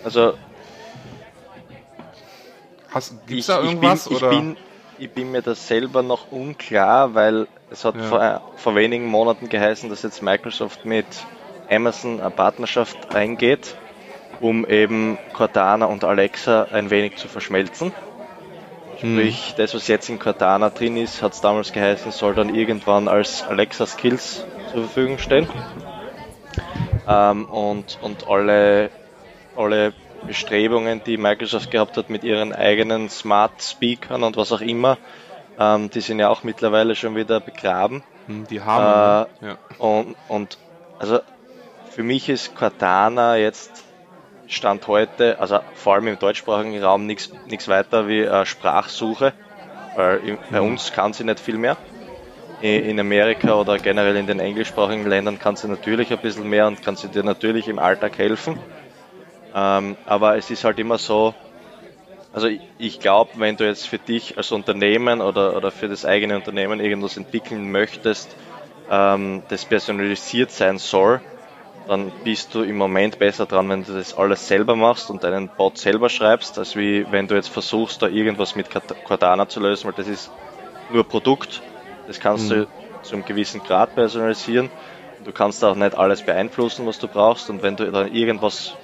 Also. 0.05 0.35
Gibt 3.27 3.41
es 3.41 3.47
da 3.47 3.63
irgendwas? 3.63 4.07
Ich 4.07 4.09
bin, 4.09 4.17
oder? 4.17 4.33
Ich, 4.33 4.39
bin, 4.39 4.57
ich 4.99 5.11
bin 5.13 5.33
mir 5.33 5.43
das 5.43 5.69
selber 5.69 6.03
noch 6.03 6.33
unklar, 6.33 7.15
weil 7.15 7.47
es 7.71 7.85
hat 7.85 7.95
ja. 7.95 8.03
vor, 8.03 8.41
vor 8.57 8.75
wenigen 8.75 9.07
Monaten 9.07 9.49
geheißen, 9.49 9.89
dass 9.89 10.03
jetzt 10.03 10.23
Microsoft 10.23 10.85
mit 10.85 11.07
Amazon 11.71 12.21
eine 12.21 12.31
Partnerschaft 12.31 13.15
eingeht, 13.15 13.77
um 14.41 14.67
eben 14.67 15.19
Cortana 15.33 15.87
und 15.87 16.03
Alexa 16.03 16.65
ein 16.73 16.91
wenig 16.91 17.17
zu 17.17 17.29
verschmelzen. 17.29 17.93
Sprich, 18.99 19.55
das, 19.57 19.75
was 19.75 19.89
jetzt 19.89 20.11
in 20.11 20.19
Cortana 20.19 20.69
drin 20.69 20.99
ist, 20.99 21.23
hat 21.23 21.33
es 21.33 21.41
damals 21.41 21.73
geheißen, 21.73 22.13
soll 22.13 22.35
dann 22.35 22.55
irgendwann 22.55 23.09
als 23.09 23.43
Alexa 23.43 23.87
Skills 23.87 24.45
zur 24.73 24.83
Verfügung 24.83 25.17
stehen. 25.17 25.49
Ähm, 27.09 27.47
und, 27.47 27.99
und 28.03 28.29
alle, 28.29 28.91
alle 29.61 29.93
Bestrebungen, 30.27 31.03
die 31.05 31.17
Microsoft 31.17 31.71
gehabt 31.71 31.97
hat 31.97 32.11
mit 32.11 32.25
ihren 32.25 32.53
eigenen 32.53 33.09
Smart 33.09 33.63
Speakern 33.63 34.23
und 34.23 34.37
was 34.37 34.53
auch 34.53 34.61
immer, 34.61 34.99
ähm, 35.59 35.91
die 35.91 36.01
sind 36.01 36.19
ja 36.19 36.29
auch 36.29 36.43
mittlerweile 36.43 36.95
schon 36.95 37.17
wieder 37.17 37.41
begraben. 37.41 38.03
Hm, 38.27 38.47
Die 38.49 38.61
haben. 38.61 39.29
Äh, 39.43 39.47
ja. 39.47 39.59
Und, 39.79 40.17
und 40.29 40.59
also 40.99 41.21
für 41.91 42.03
mich 42.03 42.29
ist 42.29 42.55
Cortana 42.55 43.37
jetzt 43.37 43.85
Stand 44.47 44.87
heute, 44.89 45.39
also 45.39 45.61
vor 45.75 45.95
allem 45.95 46.09
im 46.09 46.19
deutschsprachigen 46.19 46.83
Raum, 46.83 47.07
nichts 47.07 47.31
weiter 47.69 48.09
wie 48.09 48.21
äh, 48.21 48.45
Sprachsuche. 48.45 49.33
Weil 49.97 50.39
bei 50.51 50.61
uns 50.61 50.93
kann 50.93 51.13
sie 51.13 51.25
nicht 51.25 51.41
viel 51.41 51.59
mehr. 51.59 51.77
In 52.63 53.01
Amerika 53.01 53.55
oder 53.55 53.79
generell 53.79 54.17
in 54.17 54.27
den 54.27 54.39
englischsprachigen 54.39 55.07
Ländern 55.07 55.39
kann 55.39 55.57
sie 55.57 55.67
natürlich 55.67 56.13
ein 56.13 56.19
bisschen 56.19 56.49
mehr 56.49 56.67
und 56.67 56.83
kann 56.83 56.95
sie 56.95 57.09
dir 57.09 57.23
natürlich 57.23 57.69
im 57.69 57.79
Alltag 57.79 58.19
helfen. 58.19 58.59
Ähm, 59.53 59.99
aber 60.05 60.37
es 60.37 60.51
ist 60.51 60.65
halt 60.65 60.79
immer 60.79 60.99
so, 60.99 61.35
also 62.33 62.49
ich, 62.49 62.63
ich 62.79 63.01
glaube, 63.01 63.33
wenn 63.41 63.57
du 63.57 63.67
jetzt 63.67 63.89
für 63.89 63.99
dich 63.99 64.37
als 64.39 64.53
Unternehmen 64.53 65.21
oder, 65.21 65.57
oder 65.57 65.73
für 65.73 65.89
das 65.89 66.05
eigene 66.05 66.37
Unternehmen 66.37 66.81
irgendwas 66.81 67.17
entwickeln 67.17 67.71
möchtest, 67.71 68.37
ähm, 68.89 69.45
das 69.49 69.67
personalisiert 69.67 70.51
sein 70.53 70.79
soll, 70.79 71.23
dann 71.87 72.15
bist 72.23 72.55
du 72.55 72.63
im 72.63 72.77
Moment 72.77 73.19
besser 73.19 73.47
dran, 73.47 73.69
wenn 73.71 73.85
du 73.85 73.95
das 73.95 74.15
alles 74.15 74.47
selber 74.47 74.77
machst 74.77 75.11
und 75.11 75.25
deinen 75.25 75.51
Bot 75.51 75.79
selber 75.79 76.09
schreibst, 76.11 76.59
als 76.59 76.77
wie 76.77 77.11
wenn 77.11 77.29
du 77.29 77.35
jetzt 77.37 77.49
versuchst, 77.51 78.03
da 78.03 78.09
irgendwas 78.09 78.55
mit 78.55 78.69
Cortana 79.05 79.49
zu 79.49 79.61
lösen, 79.61 79.87
weil 79.89 79.95
das 79.95 80.09
ist 80.09 80.33
nur 80.89 81.05
Produkt. 81.09 81.65
Das 82.07 82.21
kannst 82.21 82.51
du 82.51 82.69
zu 83.03 83.15
einem 83.17 83.25
gewissen 83.25 83.63
Grad 83.63 83.95
personalisieren. 83.95 84.71
Du 85.19 85.33
kannst 85.33 85.65
auch 85.65 85.75
nicht 85.77 85.95
alles 85.97 86.23
beeinflussen, 86.23 86.87
was 86.87 86.99
du 86.99 87.09
brauchst. 87.09 87.51
Und 87.51 87.63
wenn 87.63 87.77
du 87.77 87.91
dann 87.91 88.09
irgendwas 88.13 88.80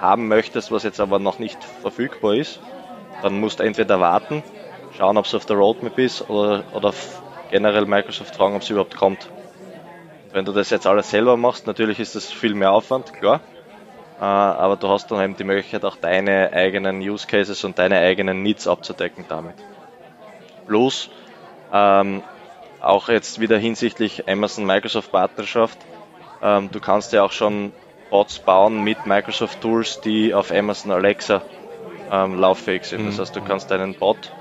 haben 0.00 0.28
möchtest, 0.28 0.72
was 0.72 0.82
jetzt 0.82 1.00
aber 1.00 1.18
noch 1.18 1.38
nicht 1.38 1.62
verfügbar 1.62 2.34
ist, 2.34 2.60
dann 3.22 3.38
musst 3.40 3.60
du 3.60 3.64
entweder 3.64 4.00
warten, 4.00 4.42
schauen, 4.96 5.16
ob 5.16 5.26
es 5.26 5.34
auf 5.34 5.46
der 5.46 5.56
Roadmap 5.56 5.98
ist 5.98 6.28
oder, 6.30 6.64
oder 6.72 6.92
generell 7.50 7.86
Microsoft 7.86 8.36
fragen, 8.36 8.56
ob 8.56 8.62
es 8.62 8.70
überhaupt 8.70 8.96
kommt. 8.96 9.28
Wenn 10.32 10.44
du 10.44 10.52
das 10.52 10.70
jetzt 10.70 10.86
alles 10.86 11.10
selber 11.10 11.36
machst, 11.36 11.66
natürlich 11.66 11.98
ist 11.98 12.14
das 12.14 12.30
viel 12.30 12.54
mehr 12.54 12.72
Aufwand, 12.72 13.12
klar. 13.12 13.40
Äh, 14.20 14.24
aber 14.24 14.76
du 14.76 14.88
hast 14.88 15.10
dann 15.10 15.20
eben 15.22 15.36
die 15.36 15.44
Möglichkeit, 15.44 15.84
auch 15.84 15.96
deine 15.96 16.52
eigenen 16.52 17.00
Use 17.00 17.26
Cases 17.26 17.64
und 17.64 17.78
deine 17.78 17.98
eigenen 17.98 18.42
Needs 18.42 18.68
abzudecken 18.68 19.24
damit. 19.28 19.54
Plus, 20.66 21.10
ähm, 21.72 22.22
auch 22.80 23.08
jetzt 23.08 23.40
wieder 23.40 23.58
hinsichtlich 23.58 24.28
Amazon-Microsoft-Partnerschaft, 24.28 25.78
ähm, 26.42 26.70
du 26.70 26.80
kannst 26.80 27.12
ja 27.12 27.22
auch 27.24 27.32
schon 27.32 27.72
Bots 28.10 28.38
bauen 28.40 28.82
mit 28.82 29.06
Microsoft 29.06 29.60
Tools, 29.60 30.00
die 30.00 30.34
auf 30.34 30.50
Amazon 30.50 30.92
Alexa 30.92 31.42
ähm, 32.10 32.38
lauffähig 32.38 32.84
sind. 32.84 33.06
Das 33.06 33.18
heißt, 33.18 33.34
du 33.36 33.40
kannst 33.40 33.70
deinen 33.70 33.94
Bot 33.94 34.32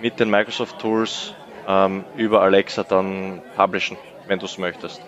mit 0.00 0.20
den 0.20 0.30
Microsoft 0.30 0.78
Tools 0.78 1.32
ähm, 1.66 2.04
über 2.16 2.42
Alexa 2.42 2.84
dann 2.84 3.42
publishen, 3.56 3.96
wenn 4.26 4.38
du 4.38 4.46
es 4.46 4.58
möchtest. 4.58 5.00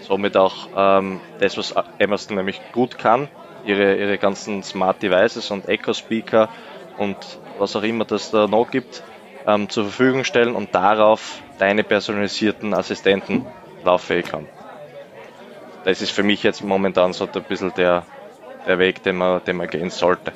Somit 0.00 0.36
auch 0.36 0.68
ähm, 0.74 1.20
das, 1.38 1.58
was 1.58 1.74
Amazon 2.00 2.36
nämlich 2.36 2.60
gut 2.72 2.96
kann, 2.98 3.28
ihre, 3.64 3.96
ihre 3.96 4.18
ganzen 4.18 4.62
Smart 4.62 5.02
Devices 5.02 5.50
und 5.50 5.68
Echo 5.68 5.92
Speaker 5.92 6.48
und 6.96 7.16
was 7.58 7.76
auch 7.76 7.82
immer 7.82 8.04
das 8.06 8.30
da 8.30 8.46
noch 8.46 8.70
gibt, 8.70 9.02
ähm, 9.46 9.68
zur 9.68 9.84
Verfügung 9.84 10.24
stellen 10.24 10.54
und 10.54 10.74
darauf 10.74 11.42
deine 11.58 11.84
personalisierten 11.84 12.72
Assistenten 12.72 13.46
lauffähig 13.84 14.32
haben. 14.32 14.48
Das 15.84 16.02
ist 16.02 16.10
für 16.10 16.22
mich 16.22 16.42
jetzt 16.42 16.62
momentan 16.62 17.12
so 17.12 17.26
ein 17.32 17.42
bisschen 17.44 17.72
der, 17.74 18.04
der 18.66 18.78
Weg, 18.78 19.02
den 19.02 19.16
man, 19.16 19.42
den 19.44 19.56
man 19.56 19.68
gehen 19.68 19.90
sollte. 19.90 20.32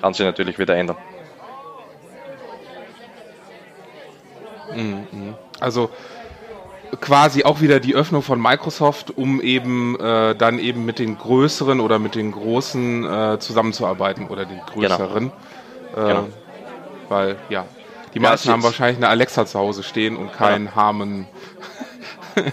Kann 0.00 0.14
sich 0.14 0.24
natürlich 0.24 0.58
wieder 0.58 0.76
ändern. 0.76 0.96
Also 5.60 5.90
quasi 7.00 7.44
auch 7.44 7.60
wieder 7.60 7.80
die 7.80 7.94
Öffnung 7.94 8.22
von 8.22 8.40
Microsoft, 8.40 9.16
um 9.16 9.40
eben 9.40 9.98
äh, 10.00 10.34
dann 10.34 10.58
eben 10.58 10.84
mit 10.84 10.98
den 10.98 11.18
größeren 11.18 11.80
oder 11.80 11.98
mit 11.98 12.14
den 12.14 12.32
großen 12.32 13.04
äh, 13.04 13.38
zusammenzuarbeiten 13.38 14.26
oder 14.28 14.44
den 14.44 14.60
größeren. 14.66 15.26
Äh, 15.26 15.30
Genau. 15.96 16.28
Weil, 17.08 17.36
ja, 17.48 17.64
die 18.14 18.20
Ja, 18.20 18.30
meisten 18.30 18.48
es 18.48 18.52
haben 18.52 18.62
wahrscheinlich 18.62 18.98
eine 18.98 19.08
Alexa 19.08 19.44
zu 19.46 19.58
Hause 19.58 19.82
stehen 19.82 20.16
und 20.16 20.32
kein 20.32 20.74
Harmon 20.76 21.26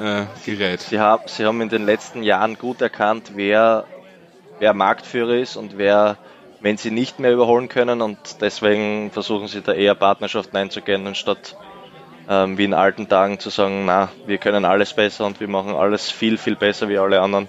äh, 0.00 0.26
Gerät. 0.44 0.80
Sie 0.80 0.98
haben, 0.98 1.22
sie 1.26 1.44
haben 1.44 1.60
in 1.60 1.68
den 1.68 1.84
letzten 1.84 2.22
Jahren 2.22 2.56
gut 2.58 2.80
erkannt, 2.80 3.32
wer, 3.34 3.84
wer 4.58 4.74
Marktführer 4.74 5.34
ist 5.34 5.56
und 5.56 5.78
wer, 5.78 6.16
wenn 6.60 6.76
sie 6.76 6.90
nicht 6.90 7.20
mehr 7.20 7.32
überholen 7.32 7.68
können 7.68 8.00
und 8.00 8.18
deswegen 8.40 9.10
versuchen 9.10 9.48
sie 9.48 9.60
da 9.60 9.72
eher 9.72 9.94
Partnerschaften 9.94 10.56
einzugehen, 10.56 11.06
anstatt 11.06 11.56
ähm, 12.28 12.58
wie 12.58 12.64
in 12.64 12.74
alten 12.74 13.08
Tagen 13.08 13.38
zu 13.38 13.50
sagen, 13.50 13.84
na, 13.86 14.08
wir 14.26 14.38
können 14.38 14.64
alles 14.64 14.94
besser 14.94 15.26
und 15.26 15.40
wir 15.40 15.48
machen 15.48 15.74
alles 15.74 16.10
viel, 16.10 16.38
viel 16.38 16.56
besser 16.56 16.88
wie 16.88 16.98
alle 16.98 17.20
anderen 17.20 17.48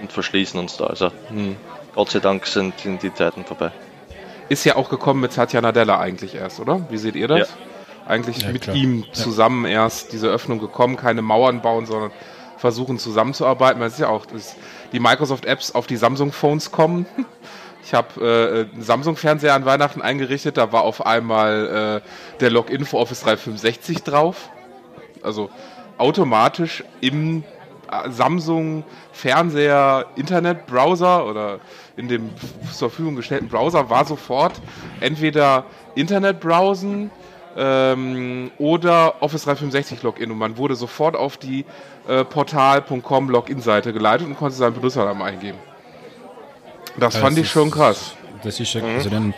und 0.00 0.12
verschließen 0.12 0.58
uns 0.58 0.76
da. 0.76 0.86
Also 0.86 1.10
Gott 1.94 2.10
sei 2.10 2.20
Dank 2.20 2.46
sind, 2.46 2.78
sind 2.80 3.02
die 3.02 3.12
Zeiten 3.12 3.44
vorbei. 3.44 3.70
Ist 4.48 4.64
ja 4.64 4.76
auch 4.76 4.90
gekommen 4.90 5.20
mit 5.20 5.32
Satya 5.32 5.60
Nadella 5.60 5.98
eigentlich 5.98 6.34
erst, 6.34 6.60
oder? 6.60 6.86
Wie 6.90 6.98
seht 6.98 7.16
ihr 7.16 7.28
das? 7.28 7.48
Ja. 7.50 7.71
Eigentlich 8.06 8.42
Ja, 8.42 8.52
mit 8.52 8.62
klar. 8.62 8.76
ihm 8.76 9.04
zusammen 9.12 9.64
erst 9.64 10.12
diese 10.12 10.28
Öffnung 10.28 10.58
gekommen, 10.58 10.96
keine 10.96 11.22
Mauern 11.22 11.62
bauen, 11.62 11.86
sondern 11.86 12.10
versuchen 12.56 12.98
zusammenzuarbeiten. 12.98 13.80
Das 13.80 13.94
ist 13.94 13.98
ja 14.00 14.08
auch, 14.08 14.26
dass 14.26 14.56
die 14.92 15.00
Microsoft-Apps 15.00 15.74
auf 15.74 15.86
die 15.86 15.96
Samsung-Phones 15.96 16.70
kommen. 16.70 17.06
Ich 17.84 17.94
habe 17.94 18.68
äh, 18.70 18.72
einen 18.72 18.82
Samsung-Fernseher 18.84 19.54
an 19.54 19.64
Weihnachten 19.64 20.00
eingerichtet, 20.02 20.56
da 20.56 20.70
war 20.70 20.82
auf 20.82 21.04
einmal 21.04 22.00
äh, 22.00 22.38
der 22.38 22.50
Login 22.50 22.84
für 22.84 22.96
Office 22.96 23.22
365 23.22 24.04
drauf. 24.04 24.50
Also 25.20 25.50
automatisch 25.98 26.84
im 27.00 27.42
äh, 27.90 28.08
Samsung 28.08 28.84
Fernseher 29.10 30.06
Internetbrowser 30.14 31.26
oder 31.26 31.58
in 31.96 32.06
dem 32.06 32.30
zur 32.72 32.88
Verfügung 32.88 33.16
gestellten 33.16 33.48
Browser 33.48 33.90
war 33.90 34.04
sofort 34.04 34.62
entweder 35.00 35.64
Internet 35.96 36.38
browsen 36.38 37.10
ähm, 37.56 38.50
oder 38.58 39.22
Office 39.22 39.44
365 39.44 40.02
Login 40.02 40.30
und 40.30 40.38
man 40.38 40.56
wurde 40.56 40.74
sofort 40.74 41.16
auf 41.16 41.36
die 41.36 41.64
äh, 42.08 42.24
portal.com 42.24 43.30
Login-Seite 43.30 43.92
geleitet 43.92 44.26
und 44.26 44.36
konnte 44.36 44.56
seinen 44.56 44.74
Benutzernamen 44.74 45.22
eingeben. 45.22 45.58
Das 46.98 47.16
fand 47.16 47.36
ich 47.38 47.44
ist- 47.44 47.50
schon 47.50 47.70
krass. 47.70 48.14
Das 48.42 48.58
ist 48.58 48.70
schon 48.70 48.84
also 48.84 49.08
dann 49.08 49.34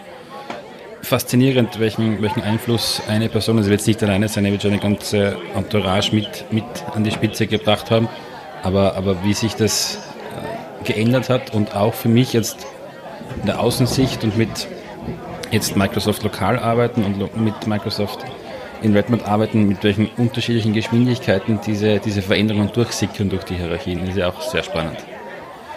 faszinierend, 1.03 1.79
welchen, 1.79 2.22
welchen 2.22 2.42
Einfluss 2.42 3.03
eine 3.09 3.29
Person, 3.29 3.59
also 3.59 3.68
wird 3.68 3.81
jetzt 3.81 3.87
nicht 3.87 4.03
alleine 4.03 4.29
sein, 4.29 4.46
er 4.46 4.53
wird 4.53 4.62
schon 4.62 4.72
eine 4.72 4.81
ganze 4.81 5.37
Entourage 5.55 6.14
mit, 6.14 6.50
mit 6.50 6.64
an 6.94 7.05
die 7.05 7.11
Spitze 7.11 7.46
gebracht 7.46 7.90
haben, 7.90 8.09
aber, 8.62 8.96
aber 8.96 9.22
wie 9.22 9.35
sich 9.35 9.55
das 9.55 9.98
äh, 10.81 10.85
geändert 10.85 11.29
hat 11.29 11.53
und 11.53 11.77
auch 11.77 11.92
für 11.92 12.09
mich 12.09 12.33
jetzt 12.33 12.66
in 13.40 13.46
der 13.46 13.61
Außensicht 13.61 14.24
und 14.24 14.38
mit 14.38 14.66
jetzt 15.55 15.77
Microsoft 15.77 16.23
lokal 16.23 16.59
arbeiten 16.59 17.05
und 17.05 17.19
mit 17.37 17.67
Microsoft 17.67 18.25
in 18.83 18.95
Redmond 18.95 19.27
arbeiten, 19.27 19.67
mit 19.67 19.83
welchen 19.83 20.09
unterschiedlichen 20.17 20.75
Geschwindigkeiten 20.75 21.61
diese, 21.67 22.01
diese 22.01 22.21
Veränderungen 22.21 22.71
durchsickern 22.73 23.31
durch 23.31 23.45
die 23.45 23.55
Hierarchien, 23.55 24.01
das 24.01 24.11
ist 24.11 24.16
ja 24.18 24.28
auch 24.28 24.43
sehr 24.43 24.62
spannend 24.62 24.99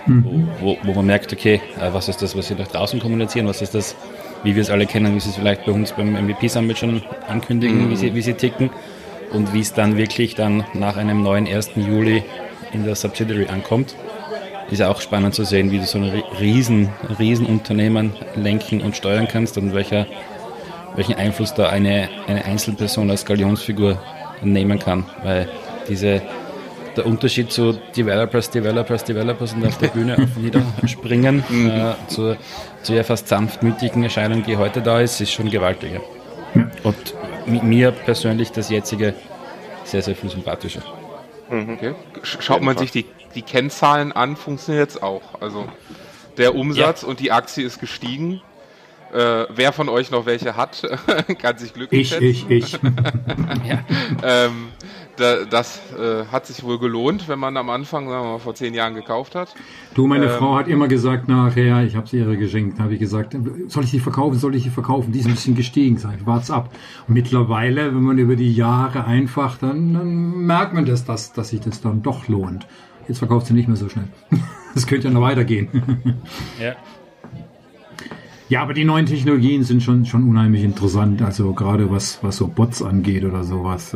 wo, 0.07 0.47
wo, 0.59 0.77
wo 0.83 0.93
man 0.93 1.05
merkt, 1.05 1.31
okay, 1.33 1.61
äh, 1.79 1.93
was 1.93 2.07
ist 2.07 2.21
das, 2.21 2.35
was 2.35 2.49
wir 2.49 2.57
nach 2.57 2.67
draußen 2.67 2.99
kommunizieren, 2.99 3.47
was 3.47 3.61
ist 3.61 3.75
das, 3.75 3.95
wie 4.43 4.55
wir 4.55 4.61
es 4.61 4.69
alle 4.69 4.85
kennen, 4.85 5.15
wie 5.15 5.19
sie 5.19 5.29
es 5.29 5.35
vielleicht 5.35 5.65
bei 5.65 5.71
uns 5.71 5.91
beim 5.91 6.13
MVP 6.13 6.47
Summit 6.47 6.77
schon 6.77 7.01
ankündigen, 7.27 7.89
wie, 7.89 7.95
sie, 7.95 8.15
wie 8.15 8.21
sie 8.21 8.33
ticken 8.33 8.69
und 9.31 9.53
wie 9.53 9.59
es 9.59 9.73
dann 9.73 9.97
wirklich 9.97 10.35
dann 10.35 10.63
nach 10.73 10.97
einem 10.97 11.21
neuen 11.21 11.47
1. 11.47 11.71
Juli 11.75 12.23
in 12.71 12.85
der 12.85 12.95
Subsidiary 12.95 13.47
ankommt. 13.47 13.95
Ist 14.69 14.79
ja 14.79 14.89
auch 14.89 14.99
spannend 14.99 15.33
zu 15.33 15.45
sehen, 15.45 15.71
wie 15.71 15.79
du 15.79 15.85
so 15.85 15.97
ein 15.97 16.03
ri- 16.05 16.39
riesen, 16.39 16.89
riesen 17.19 17.45
Unternehmen 17.45 18.13
lenken 18.35 18.81
und 18.81 18.97
steuern 18.97 19.27
kannst 19.27 19.57
und 19.57 19.73
welcher, 19.73 20.05
welchen 20.95 21.15
Einfluss 21.15 21.53
da 21.53 21.69
eine, 21.69 22.09
eine 22.27 22.43
Einzelperson 22.43 23.09
als 23.09 23.23
Galionsfigur 23.25 23.97
nehmen 24.41 24.77
kann, 24.79 25.05
weil 25.23 25.47
diese 25.87 26.21
der 26.97 27.05
Unterschied 27.05 27.51
zu 27.51 27.73
Developers, 27.95 28.49
Developers, 28.49 29.03
Developers 29.03 29.53
und 29.53 29.65
auf 29.67 29.77
der 29.77 29.87
Bühne 29.89 30.13
auf 30.17 30.35
und 30.35 30.43
nieder 30.43 30.61
springen 30.85 31.43
äh, 31.69 31.93
zur, 32.07 32.35
zu 32.81 32.91
der 32.93 33.03
fast 33.05 33.27
sanftmütigen 33.27 34.03
Erscheinung, 34.03 34.43
die 34.43 34.57
heute 34.57 34.81
da 34.81 34.99
ist, 34.99 35.21
ist 35.21 35.31
schon 35.31 35.49
gewaltiger. 35.49 36.01
Und 36.83 37.13
mi- 37.45 37.61
mir 37.63 37.91
persönlich 37.91 38.51
das 38.51 38.69
jetzige 38.69 39.13
sehr, 39.83 40.01
sehr 40.01 40.15
viel 40.15 40.29
sympathischer. 40.29 40.81
Okay. 41.49 41.93
Sch- 42.23 42.41
Schaut 42.41 42.61
man 42.61 42.77
sich 42.77 42.91
die, 42.91 43.05
die 43.35 43.41
Kennzahlen 43.41 44.11
an, 44.11 44.35
funktioniert 44.35 44.89
es 44.89 45.01
auch. 45.01 45.41
Also 45.41 45.67
der 46.37 46.55
Umsatz 46.55 47.03
und 47.03 47.19
die 47.19 47.31
Aktie 47.31 47.65
ist 47.65 47.79
gestiegen. 47.79 48.41
Äh, 49.13 49.45
wer 49.49 49.71
von 49.71 49.87
euch 49.87 50.11
noch 50.11 50.25
welche 50.25 50.57
hat, 50.57 50.81
kann 51.41 51.57
sich 51.57 51.73
glücklich 51.73 52.11
Ich, 52.11 52.39
schätzen. 52.41 52.51
ich, 52.51 52.73
ich. 52.73 52.79
Ähm, 54.23 54.69
da, 55.17 55.45
das 55.45 55.81
äh, 55.99 56.25
hat 56.31 56.45
sich 56.45 56.63
wohl 56.63 56.79
gelohnt, 56.79 57.27
wenn 57.27 57.39
man 57.39 57.57
am 57.57 57.69
Anfang, 57.69 58.07
sagen 58.07 58.23
wir 58.23 58.31
mal, 58.33 58.39
vor 58.39 58.55
zehn 58.55 58.73
Jahren 58.73 58.95
gekauft 58.95 59.35
hat. 59.35 59.53
Du, 59.93 60.07
meine 60.07 60.25
Ähm. 60.25 60.31
Frau 60.37 60.55
hat 60.55 60.67
immer 60.67 60.87
gesagt 60.87 61.27
nachher, 61.27 61.83
ich 61.83 61.95
habe 61.95 62.07
sie 62.07 62.17
ihre 62.17 62.37
geschenkt, 62.37 62.79
habe 62.79 62.93
ich 62.93 62.99
gesagt, 62.99 63.35
soll 63.67 63.83
ich 63.83 63.91
die 63.91 63.99
verkaufen, 63.99 64.37
soll 64.39 64.55
ich 64.55 64.63
die 64.63 64.69
verkaufen? 64.69 65.11
Die 65.11 65.19
ist 65.19 65.25
ein 65.25 65.33
bisschen 65.33 65.55
gestiegen, 65.55 65.97
sag 65.97 66.15
ich, 66.19 66.25
wart's 66.25 66.51
ab. 66.51 66.73
Und 67.07 67.13
mittlerweile, 67.13 67.87
wenn 67.87 68.03
man 68.03 68.17
über 68.17 68.35
die 68.35 68.53
Jahre 68.53 69.05
einfach, 69.05 69.57
dann, 69.57 69.93
dann 69.93 70.45
merkt 70.45 70.73
man 70.73 70.85
das, 70.85 71.05
dass, 71.05 71.33
dass 71.33 71.49
sich 71.49 71.59
das 71.59 71.81
dann 71.81 72.01
doch 72.01 72.27
lohnt. 72.27 72.67
Jetzt 73.07 73.19
verkauft 73.19 73.47
sie 73.47 73.53
nicht 73.53 73.67
mehr 73.67 73.77
so 73.77 73.89
schnell. 73.89 74.07
Das 74.73 74.85
könnte 74.85 75.07
ja 75.07 75.13
noch 75.13 75.21
weitergehen. 75.21 75.69
Ja. 76.61 76.75
Ja, 78.49 78.61
aber 78.61 78.73
die 78.73 78.85
neuen 78.85 79.05
Technologien 79.05 79.63
sind 79.63 79.83
schon, 79.83 80.05
schon 80.05 80.23
unheimlich 80.29 80.63
interessant. 80.63 81.21
Also 81.21 81.51
gerade 81.51 81.91
was, 81.91 82.19
was 82.21 82.37
so 82.37 82.47
Bots 82.47 82.81
angeht 82.81 83.25
oder 83.25 83.43
sowas. 83.43 83.93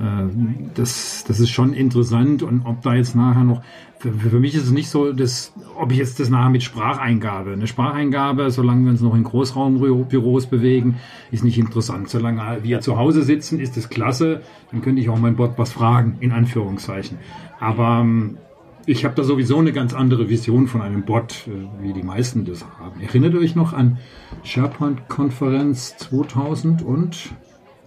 Äh, 0.00 0.28
Das, 0.74 1.24
das 1.26 1.40
ist 1.40 1.50
schon 1.50 1.72
interessant. 1.72 2.42
Und 2.42 2.64
ob 2.64 2.82
da 2.82 2.94
jetzt 2.94 3.14
nachher 3.14 3.44
noch, 3.44 3.62
für, 3.98 4.12
für 4.12 4.40
mich 4.40 4.54
ist 4.54 4.64
es 4.64 4.70
nicht 4.70 4.88
so, 4.88 5.12
dass, 5.12 5.52
ob 5.78 5.92
ich 5.92 5.98
jetzt 5.98 6.20
das 6.20 6.28
nachher 6.28 6.50
mit 6.50 6.62
Spracheingabe, 6.62 7.52
eine 7.52 7.66
Spracheingabe, 7.66 8.50
solange 8.50 8.84
wir 8.84 8.90
uns 8.90 9.00
noch 9.00 9.14
in 9.14 9.24
Großraumbüros 9.24 10.46
bewegen, 10.46 10.96
ist 11.30 11.44
nicht 11.44 11.58
interessant. 11.58 12.08
Solange 12.08 12.58
wir 12.62 12.80
zu 12.80 12.98
Hause 12.98 13.22
sitzen, 13.22 13.60
ist 13.60 13.76
es 13.76 13.88
klasse. 13.88 14.42
Dann 14.70 14.82
könnte 14.82 15.00
ich 15.00 15.08
auch 15.08 15.18
mein 15.18 15.36
Bot 15.36 15.52
was 15.56 15.72
fragen, 15.72 16.16
in 16.20 16.32
Anführungszeichen. 16.32 17.18
Aber 17.60 18.00
ähm, 18.00 18.38
ich 18.86 19.04
habe 19.04 19.14
da 19.14 19.22
sowieso 19.22 19.58
eine 19.58 19.72
ganz 19.72 19.94
andere 19.94 20.28
Vision 20.28 20.66
von 20.66 20.82
einem 20.82 21.04
Bot, 21.04 21.46
äh, 21.46 21.82
wie 21.82 21.92
die 21.92 22.02
meisten 22.02 22.44
das 22.44 22.64
haben. 22.80 23.00
Erinnert 23.00 23.34
euch 23.34 23.54
noch 23.54 23.72
an 23.72 23.98
SharePoint-Konferenz 24.42 25.96
2000 25.98 26.82
und 26.82 27.30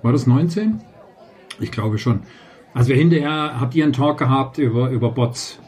war 0.02 0.12
das 0.14 0.28
19? 0.28 0.80
Ich 1.60 1.72
glaube 1.72 1.98
schon. 1.98 2.22
Also 2.74 2.90
wir 2.90 2.98
hinterher 2.98 3.60
habt 3.60 3.74
ihr 3.76 3.84
einen 3.84 3.94
Talk 3.94 4.18
gehabt 4.18 4.58
über, 4.58 4.90
über 4.90 5.12
Bots. 5.12 5.60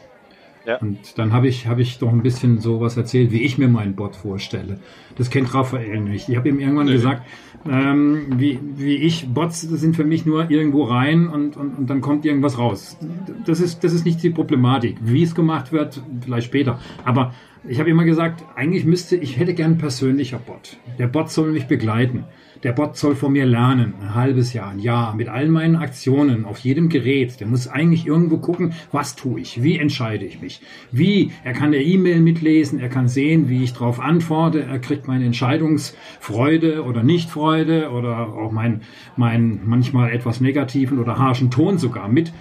Ja. 0.66 0.76
Und 0.76 1.16
dann 1.16 1.32
habe 1.32 1.48
ich, 1.48 1.66
habe 1.66 1.80
ich 1.80 1.98
doch 1.98 2.10
ein 2.10 2.22
bisschen 2.22 2.60
so 2.60 2.82
was 2.82 2.98
erzählt, 2.98 3.32
wie 3.32 3.40
ich 3.40 3.56
mir 3.56 3.68
meinen 3.68 3.96
Bot 3.96 4.16
vorstelle. 4.16 4.78
Das 5.16 5.30
kennt 5.30 5.54
Raphael 5.54 6.00
nicht. 6.00 6.28
Ich 6.28 6.36
habe 6.36 6.50
ihm 6.50 6.60
irgendwann 6.60 6.88
gesagt, 6.88 7.22
ähm, 7.66 8.26
wie, 8.36 8.60
wie 8.76 8.96
ich, 8.96 9.32
Bots 9.32 9.62
sind 9.62 9.96
für 9.96 10.04
mich 10.04 10.26
nur 10.26 10.50
irgendwo 10.50 10.84
rein 10.84 11.26
und, 11.26 11.56
und, 11.56 11.78
und 11.78 11.88
dann 11.88 12.02
kommt 12.02 12.26
irgendwas 12.26 12.58
raus. 12.58 12.98
Das 13.46 13.60
ist, 13.60 13.82
das 13.82 13.94
ist 13.94 14.04
nicht 14.04 14.22
die 14.22 14.28
Problematik. 14.28 14.98
Wie 15.00 15.22
es 15.22 15.34
gemacht 15.34 15.72
wird, 15.72 16.02
vielleicht 16.20 16.48
später. 16.48 16.78
Aber 17.02 17.32
ich 17.66 17.80
habe 17.80 17.88
immer 17.88 18.04
gesagt, 18.04 18.44
eigentlich 18.54 18.84
müsste, 18.84 19.16
ich 19.16 19.38
hätte 19.38 19.54
gern 19.54 19.72
ein 19.72 19.78
persönlicher 19.78 20.38
Bot. 20.38 20.76
Der 20.98 21.06
Bot 21.06 21.30
soll 21.30 21.52
mich 21.52 21.66
begleiten. 21.66 22.24
Der 22.64 22.72
Bot 22.72 22.96
soll 22.96 23.14
von 23.14 23.32
mir 23.32 23.46
lernen, 23.46 23.94
ein 24.00 24.14
halbes 24.16 24.52
Jahr, 24.52 24.70
ein 24.70 24.80
Jahr, 24.80 25.14
mit 25.14 25.28
all 25.28 25.48
meinen 25.48 25.76
Aktionen 25.76 26.44
auf 26.44 26.58
jedem 26.58 26.88
Gerät. 26.88 27.38
Der 27.38 27.46
muss 27.46 27.68
eigentlich 27.68 28.04
irgendwo 28.04 28.38
gucken, 28.38 28.72
was 28.90 29.14
tue 29.14 29.40
ich, 29.40 29.62
wie 29.62 29.78
entscheide 29.78 30.24
ich 30.24 30.40
mich, 30.40 30.60
wie. 30.90 31.30
Er 31.44 31.52
kann 31.52 31.70
der 31.70 31.84
E-Mail 31.84 32.20
mitlesen, 32.20 32.80
er 32.80 32.88
kann 32.88 33.06
sehen, 33.06 33.48
wie 33.48 33.62
ich 33.62 33.74
darauf 33.74 34.00
antworte, 34.00 34.64
er 34.64 34.80
kriegt 34.80 35.06
meine 35.06 35.24
Entscheidungsfreude 35.24 36.82
oder 36.84 37.04
Nichtfreude 37.04 37.90
oder 37.90 38.34
auch 38.34 38.50
mein, 38.50 38.82
mein 39.16 39.60
manchmal 39.64 40.10
etwas 40.10 40.40
negativen 40.40 40.98
oder 40.98 41.16
harschen 41.16 41.52
Ton 41.52 41.78
sogar 41.78 42.08
mit. 42.08 42.32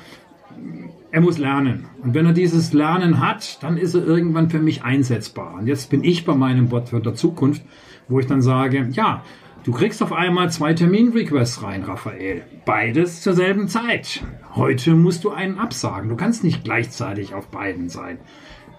Er 1.12 1.22
muss 1.22 1.38
lernen. 1.38 1.86
Und 2.02 2.16
wenn 2.16 2.26
er 2.26 2.34
dieses 2.34 2.74
Lernen 2.74 3.22
hat, 3.22 3.62
dann 3.62 3.78
ist 3.78 3.94
er 3.94 4.06
irgendwann 4.06 4.50
für 4.50 4.60
mich 4.60 4.84
einsetzbar. 4.84 5.56
Und 5.60 5.68
jetzt 5.68 5.92
bin 5.92 6.04
ich 6.04 6.26
bei 6.26 6.34
meinem 6.34 6.70
Bot 6.70 6.90
für 6.90 7.00
der 7.00 7.14
Zukunft, 7.14 7.62
wo 8.08 8.20
ich 8.20 8.26
dann 8.26 8.42
sage, 8.42 8.88
ja, 8.92 9.24
du 9.68 9.74
kriegst 9.74 10.02
auf 10.02 10.14
einmal 10.14 10.50
zwei 10.50 10.74
Terminrequests 10.74 11.62
rein, 11.62 11.84
Raphael. 11.84 12.44
Beides 12.66 13.22
zur 13.22 13.34
selben 13.34 13.68
Zeit. 13.68 14.24
Heute 14.56 14.96
musst 14.96 15.26
du 15.26 15.32
einen 15.32 15.60
absagen. 15.60 16.10
Du 16.10 16.16
kannst 16.16 16.46
nicht 16.46 16.64
gleichzeitig 16.64 17.34
auf 17.34 17.50
beiden 17.50 17.90
sein. 17.90 18.18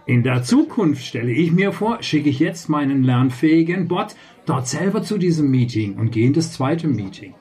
In 0.06 0.22
der 0.22 0.42
Zukunft 0.42 1.04
stelle 1.04 1.30
ich 1.30 1.52
mir 1.52 1.72
vor, 1.72 2.02
schicke 2.02 2.30
ich 2.30 2.38
jetzt 2.38 2.70
meinen 2.70 3.04
lernfähigen 3.04 3.86
Bot 3.86 4.16
dort 4.46 4.66
selber 4.66 5.02
zu 5.02 5.18
diesem 5.18 5.50
Meeting 5.50 5.98
und 5.98 6.10
gehe 6.10 6.26
in 6.26 6.32
das 6.32 6.54
zweite 6.54 6.88
Meeting. 6.88 7.34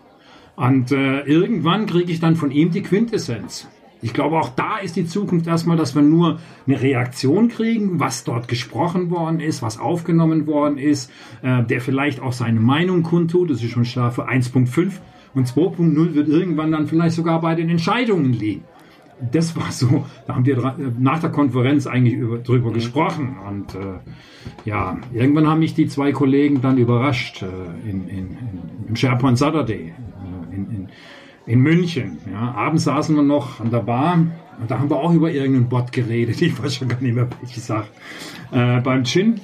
Und 0.57 0.91
äh, 0.91 1.21
irgendwann 1.21 1.85
kriege 1.85 2.11
ich 2.11 2.19
dann 2.19 2.35
von 2.35 2.51
ihm 2.51 2.71
die 2.71 2.83
Quintessenz. 2.83 3.69
Ich 4.01 4.13
glaube, 4.13 4.37
auch 4.37 4.49
da 4.49 4.77
ist 4.77 4.95
die 4.95 5.05
Zukunft 5.05 5.47
erstmal, 5.47 5.77
dass 5.77 5.95
wir 5.95 6.01
nur 6.01 6.39
eine 6.67 6.81
Reaktion 6.81 7.47
kriegen, 7.49 7.99
was 7.99 8.23
dort 8.23 8.47
gesprochen 8.47 9.09
worden 9.09 9.39
ist, 9.39 9.61
was 9.61 9.79
aufgenommen 9.79 10.45
worden 10.45 10.77
ist, 10.77 11.11
äh, 11.41 11.63
der 11.63 11.81
vielleicht 11.81 12.21
auch 12.21 12.33
seine 12.33 12.59
Meinung 12.59 13.03
kundtut. 13.03 13.49
Das 13.49 13.63
ist 13.63 13.71
schon 13.71 13.85
Strafe 13.85 14.29
1.5 14.29 14.91
und 15.33 15.47
2.0 15.47 16.13
wird 16.13 16.27
irgendwann 16.27 16.71
dann 16.71 16.87
vielleicht 16.87 17.15
sogar 17.15 17.41
bei 17.41 17.55
den 17.55 17.69
Entscheidungen 17.69 18.33
liegen. 18.33 18.63
Das 19.31 19.55
war 19.55 19.71
so, 19.71 20.05
da 20.27 20.35
haben 20.35 20.45
wir 20.45 20.75
nach 20.99 21.19
der 21.19 21.31
Konferenz 21.31 21.87
eigentlich 21.87 22.13
über, 22.13 22.37
drüber 22.37 22.71
gesprochen. 22.71 23.37
Und 23.47 23.73
äh, 23.73 23.99
ja, 24.65 24.97
irgendwann 25.11 25.47
haben 25.47 25.59
mich 25.59 25.73
die 25.73 25.87
zwei 25.87 26.11
Kollegen 26.11 26.61
dann 26.61 26.77
überrascht 26.77 27.41
äh, 27.41 27.89
in, 27.89 28.07
in, 28.07 28.17
in, 28.17 28.87
im 28.89 28.95
SharePoint 28.95 29.39
Saturday 29.39 29.91
äh, 29.91 30.55
in, 30.55 30.71
in, 30.71 30.89
in 31.47 31.61
München. 31.61 32.17
Ja, 32.31 32.51
abends 32.51 32.83
saßen 32.83 33.15
wir 33.15 33.23
noch 33.23 33.59
an 33.59 33.71
der 33.71 33.79
Bar 33.79 34.27
und 34.59 34.69
da 34.69 34.79
haben 34.79 34.89
wir 34.89 34.97
auch 34.97 35.13
über 35.13 35.31
irgendeinen 35.31 35.69
Bot 35.69 35.91
geredet. 35.91 36.41
Ich 36.41 36.61
weiß 36.61 36.75
schon 36.75 36.89
gar 36.89 37.01
nicht 37.01 37.15
mehr, 37.15 37.27
welche 37.41 37.59
Sache. 37.59 37.87
Äh, 38.51 38.81
beim 38.81 39.03
Chin. 39.03 39.39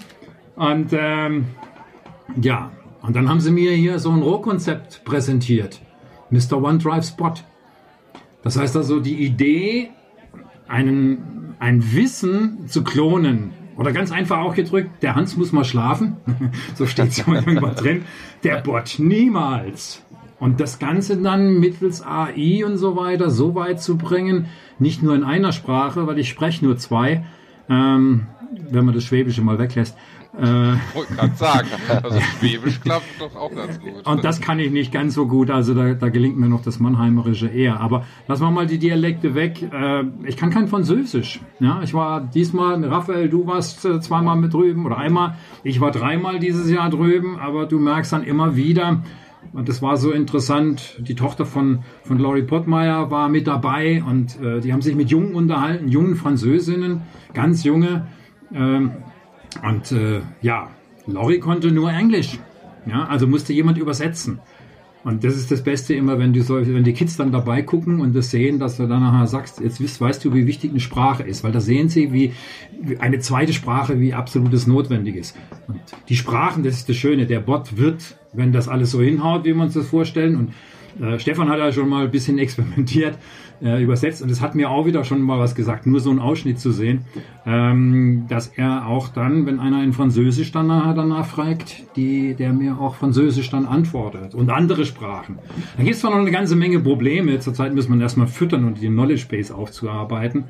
Und 0.55 0.89
ähm, 0.91 1.45
ja, 2.39 2.71
und 3.01 3.15
dann 3.15 3.27
haben 3.27 3.39
sie 3.39 3.51
mir 3.51 3.71
hier 3.71 3.99
so 3.99 4.11
ein 4.11 4.21
Rohkonzept 4.21 5.03
präsentiert. 5.03 5.81
Mr. 6.29 6.61
OneDrive 6.61 7.05
Spot. 7.05 7.33
Das 8.43 8.57
heißt 8.57 8.75
also, 8.75 8.99
die 8.99 9.25
Idee, 9.25 9.89
einen, 10.67 11.55
ein 11.59 11.93
Wissen 11.93 12.67
zu 12.67 12.83
klonen, 12.83 13.51
oder 13.75 13.91
ganz 13.91 14.11
einfach 14.11 14.39
auch 14.39 14.53
gedrückt, 14.53 15.01
der 15.01 15.15
Hans 15.15 15.35
muss 15.35 15.51
mal 15.51 15.63
schlafen, 15.63 16.17
so 16.75 16.85
steht 16.85 17.09
es 17.09 17.27
irgendwo 17.27 17.67
drin, 17.67 18.03
der 18.43 18.61
Bot 18.61 18.95
niemals. 18.99 20.03
Und 20.43 20.59
das 20.59 20.77
Ganze 20.77 21.15
dann 21.15 21.61
mittels 21.61 22.05
AI 22.05 22.65
und 22.65 22.75
so 22.75 22.97
weiter 22.97 23.29
so 23.29 23.55
weit 23.55 23.81
zu 23.81 23.97
bringen, 23.97 24.47
nicht 24.77 25.01
nur 25.01 25.15
in 25.15 25.23
einer 25.23 25.53
Sprache, 25.53 26.05
weil 26.05 26.19
ich 26.19 26.27
spreche 26.27 26.65
nur 26.65 26.75
zwei, 26.75 27.23
ähm, 27.69 28.27
wenn 28.69 28.83
man 28.83 28.93
das 28.93 29.05
Schwäbische 29.05 29.41
mal 29.41 29.57
weglässt, 29.57 29.95
äh, 30.37 30.45
Wollte 30.95 31.13
gerade 31.15 31.35
sagen. 31.35 31.67
Also 32.03 32.19
Schwäbisch 32.19 32.81
klappt 32.81 33.05
doch 33.19 33.33
auch 33.37 33.55
ganz 33.55 33.79
gut. 33.79 34.05
und 34.05 34.25
das 34.25 34.41
kann 34.41 34.59
ich 34.59 34.69
nicht 34.69 34.91
ganz 34.91 35.13
so 35.13 35.27
gut, 35.27 35.49
also 35.49 35.73
da, 35.75 35.93
da 35.93 36.09
gelingt 36.09 36.37
mir 36.37 36.49
noch 36.49 36.61
das 36.61 36.77
Mannheimerische 36.77 37.47
eher. 37.47 37.79
Aber 37.79 38.05
lassen 38.27 38.43
wir 38.43 38.51
mal 38.51 38.67
die 38.67 38.79
Dialekte 38.79 39.35
weg. 39.35 39.61
Äh, 39.71 40.03
ich 40.25 40.35
kann 40.35 40.49
kein 40.49 40.67
Französisch. 40.67 41.39
Ja, 41.61 41.81
ich 41.83 41.93
war 41.93 42.19
diesmal 42.19 42.83
Raphael, 42.83 43.29
du 43.29 43.47
warst 43.47 43.85
äh, 43.85 44.01
zweimal 44.01 44.35
mit 44.35 44.53
drüben 44.53 44.85
oder 44.85 44.97
einmal. 44.97 45.37
Ich 45.63 45.79
war 45.79 45.91
dreimal 45.91 46.39
dieses 46.39 46.69
Jahr 46.69 46.89
drüben, 46.89 47.39
aber 47.39 47.65
du 47.65 47.79
merkst 47.79 48.11
dann 48.11 48.23
immer 48.23 48.57
wieder, 48.57 49.03
das 49.53 49.81
war 49.81 49.97
so 49.97 50.11
interessant, 50.11 50.97
die 50.99 51.15
Tochter 51.15 51.45
von, 51.45 51.83
von 52.03 52.17
Laurie 52.17 52.43
Pottmeyer 52.43 53.11
war 53.11 53.29
mit 53.29 53.47
dabei 53.47 54.03
und 54.03 54.39
äh, 54.41 54.59
die 54.61 54.73
haben 54.73 54.81
sich 54.81 54.95
mit 54.95 55.09
Jungen 55.09 55.35
unterhalten, 55.35 55.87
jungen 55.87 56.15
Französinnen, 56.15 57.01
ganz 57.33 57.63
junge. 57.63 58.07
Ähm, 58.53 58.91
und 59.67 59.91
äh, 59.91 60.21
ja, 60.41 60.69
Laurie 61.05 61.39
konnte 61.39 61.71
nur 61.71 61.91
Englisch. 61.91 62.39
Ja, 62.85 63.05
also 63.05 63.27
musste 63.27 63.53
jemand 63.53 63.77
übersetzen. 63.77 64.39
Und 65.03 65.23
das 65.23 65.35
ist 65.35 65.51
das 65.51 65.63
Beste 65.63 65.93
immer, 65.93 66.17
wenn, 66.17 66.31
du 66.31 66.41
so, 66.41 66.55
wenn 66.65 66.83
die 66.83 66.93
Kids 66.93 67.17
dann 67.17 67.31
dabei 67.31 67.61
gucken 67.61 67.99
und 67.99 68.15
das 68.15 68.31
sehen, 68.31 68.57
dass 68.59 68.77
du 68.77 68.87
dann 68.87 69.01
nachher 69.01 69.27
sagst, 69.27 69.59
jetzt 69.59 69.83
weißt, 69.83 69.99
weißt 69.99 70.25
du, 70.25 70.33
wie 70.33 70.47
wichtig 70.47 70.71
eine 70.71 70.79
Sprache 70.79 71.23
ist, 71.23 71.43
weil 71.43 71.51
da 71.51 71.59
sehen 71.59 71.89
sie, 71.89 72.13
wie 72.13 72.31
wie 72.83 72.97
eine 72.97 73.19
zweite 73.19 73.53
Sprache, 73.53 73.99
wie 73.99 74.13
absolutes 74.13 74.67
notwendig 74.67 75.15
ist. 75.15 75.37
Und 75.67 75.79
die 76.09 76.15
Sprachen, 76.15 76.63
das 76.63 76.75
ist 76.75 76.89
das 76.89 76.95
Schöne, 76.95 77.25
der 77.25 77.39
Bot 77.39 77.77
wird, 77.77 78.17
wenn 78.33 78.51
das 78.51 78.67
alles 78.67 78.91
so 78.91 79.01
hinhaut, 79.01 79.45
wie 79.45 79.53
wir 79.53 79.63
uns 79.63 79.73
das 79.73 79.87
vorstellen, 79.87 80.35
und 80.35 80.53
äh, 81.01 81.19
Stefan 81.19 81.49
hat 81.49 81.59
ja 81.59 81.71
schon 81.71 81.89
mal 81.89 82.05
ein 82.05 82.11
bisschen 82.11 82.37
experimentiert, 82.39 83.17
äh, 83.61 83.81
übersetzt 83.81 84.21
und 84.21 84.29
es 84.29 84.41
hat 84.41 84.55
mir 84.55 84.69
auch 84.69 84.85
wieder 84.85 85.03
schon 85.03 85.21
mal 85.21 85.39
was 85.39 85.55
gesagt, 85.55 85.85
nur 85.85 85.99
so 85.99 86.09
einen 86.09 86.19
Ausschnitt 86.19 86.59
zu 86.59 86.71
sehen, 86.71 87.05
ähm, 87.45 88.25
dass 88.27 88.47
er 88.47 88.87
auch 88.87 89.09
dann, 89.09 89.45
wenn 89.45 89.59
einer 89.59 89.83
in 89.83 89.93
Französisch 89.93 90.51
dann 90.51 90.67
nachher 90.67 90.93
danach 90.93 91.25
fragt, 91.25 91.83
die, 91.95 92.33
der 92.33 92.53
mir 92.53 92.79
auch 92.79 92.95
Französisch 92.95 93.49
dann 93.49 93.65
antwortet 93.65 94.35
und 94.35 94.49
andere 94.49 94.85
Sprachen. 94.85 95.39
Da 95.77 95.83
gibt 95.83 95.95
es 95.95 96.01
zwar 96.01 96.11
noch 96.11 96.19
eine 96.19 96.31
ganze 96.31 96.55
Menge 96.55 96.79
Probleme, 96.79 97.39
zurzeit 97.39 97.73
muss 97.73 97.87
man 97.87 98.01
erstmal 98.01 98.27
füttern 98.27 98.65
und 98.65 98.81
die 98.81 98.87
Knowledge 98.87 99.25
Base 99.29 99.53
aufzuarbeiten, 99.55 100.45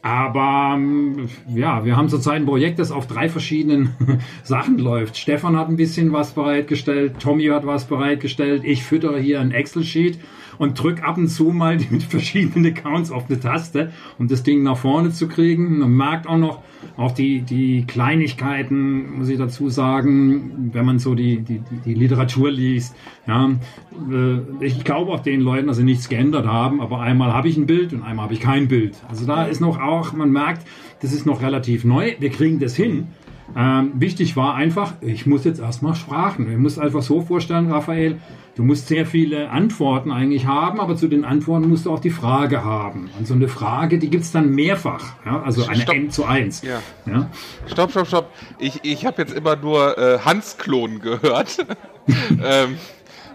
Aber 0.00 0.74
ähm, 0.76 1.28
ja, 1.54 1.84
wir 1.84 1.96
haben 1.96 2.08
zurzeit 2.08 2.36
ein 2.36 2.46
Projekt, 2.46 2.78
das 2.78 2.92
auf 2.92 3.06
drei 3.06 3.28
verschiedenen 3.28 3.96
Sachen 4.44 4.78
läuft. 4.78 5.16
Stefan 5.16 5.56
hat 5.56 5.68
ein 5.68 5.76
bisschen 5.76 6.12
was 6.12 6.32
bereitgestellt, 6.32 7.18
Tommy 7.18 7.46
hat 7.46 7.66
was 7.66 7.86
bereitgestellt, 7.86 8.62
ich 8.64 8.84
füttere 8.84 9.18
hier 9.18 9.40
ein 9.40 9.50
Excel-Sheet 9.50 10.18
und 10.58 10.80
drück 10.80 11.02
ab 11.02 11.16
und 11.16 11.28
zu 11.28 11.44
mal 11.44 11.78
mit 11.90 12.02
verschiedenen 12.02 12.66
Accounts 12.66 13.10
auf 13.10 13.28
eine 13.28 13.40
Taste, 13.40 13.92
um 14.18 14.28
das 14.28 14.42
Ding 14.42 14.62
nach 14.62 14.76
vorne 14.76 15.10
zu 15.10 15.28
kriegen. 15.28 15.78
Man 15.78 15.92
merkt 15.92 16.26
auch 16.26 16.36
noch, 16.36 16.62
auch 16.96 17.12
die, 17.12 17.42
die 17.42 17.84
Kleinigkeiten, 17.86 19.18
muss 19.18 19.28
ich 19.28 19.38
dazu 19.38 19.68
sagen, 19.68 20.70
wenn 20.72 20.84
man 20.84 20.98
so 20.98 21.14
die, 21.14 21.40
die, 21.40 21.62
die 21.84 21.94
Literatur 21.94 22.50
liest. 22.50 22.94
Ja, 23.26 23.50
äh, 24.10 24.64
ich 24.64 24.84
glaube 24.84 25.12
auch 25.12 25.20
den 25.20 25.40
Leuten, 25.40 25.68
dass 25.68 25.76
sie 25.76 25.84
nichts 25.84 26.08
geändert 26.08 26.46
haben, 26.46 26.80
aber 26.80 27.00
einmal 27.00 27.32
habe 27.32 27.48
ich 27.48 27.56
ein 27.56 27.66
Bild 27.66 27.92
und 27.92 28.02
einmal 28.02 28.24
habe 28.24 28.34
ich 28.34 28.40
kein 28.40 28.68
Bild. 28.68 28.96
Also 29.08 29.26
da 29.26 29.44
ist 29.44 29.60
noch 29.60 29.80
auch, 29.80 30.12
man 30.12 30.30
merkt, 30.30 30.66
das 31.00 31.12
ist 31.12 31.26
noch 31.26 31.42
relativ 31.42 31.84
neu. 31.84 32.14
Wir 32.18 32.30
kriegen 32.30 32.58
das 32.58 32.74
hin. 32.74 33.08
Ähm, 33.56 33.92
wichtig 33.94 34.36
war 34.36 34.54
einfach, 34.54 34.94
ich 35.00 35.26
muss 35.26 35.44
jetzt 35.44 35.60
erstmal 35.60 35.94
Sprachen. 35.94 36.50
Ich 36.50 36.58
muss 36.58 36.78
einfach 36.78 37.02
so 37.02 37.22
vorstellen, 37.22 37.70
Raphael, 37.70 38.18
du 38.58 38.64
musst 38.64 38.88
sehr 38.88 39.06
viele 39.06 39.50
Antworten 39.50 40.10
eigentlich 40.10 40.46
haben, 40.46 40.80
aber 40.80 40.96
zu 40.96 41.06
den 41.06 41.24
Antworten 41.24 41.68
musst 41.68 41.86
du 41.86 41.92
auch 41.92 42.00
die 42.00 42.10
Frage 42.10 42.64
haben. 42.64 43.08
Und 43.16 43.24
so 43.24 43.34
eine 43.34 43.46
Frage, 43.46 44.00
die 44.00 44.10
gibt 44.10 44.24
es 44.24 44.32
dann 44.32 44.50
mehrfach. 44.50 45.12
Ja? 45.24 45.42
Also 45.42 45.64
eine 45.66 45.82
stopp. 45.82 45.94
N 45.94 46.10
zu 46.10 46.24
1. 46.24 46.62
Ja. 46.62 46.82
ja. 47.06 47.30
Stopp, 47.66 47.92
stopp, 47.92 48.08
stopp. 48.08 48.32
Ich, 48.58 48.80
ich 48.82 49.06
habe 49.06 49.22
jetzt 49.22 49.32
immer 49.32 49.54
nur 49.54 49.96
äh, 49.96 50.18
Hans-Klon 50.24 50.98
gehört. 50.98 51.64
ähm, 52.42 52.78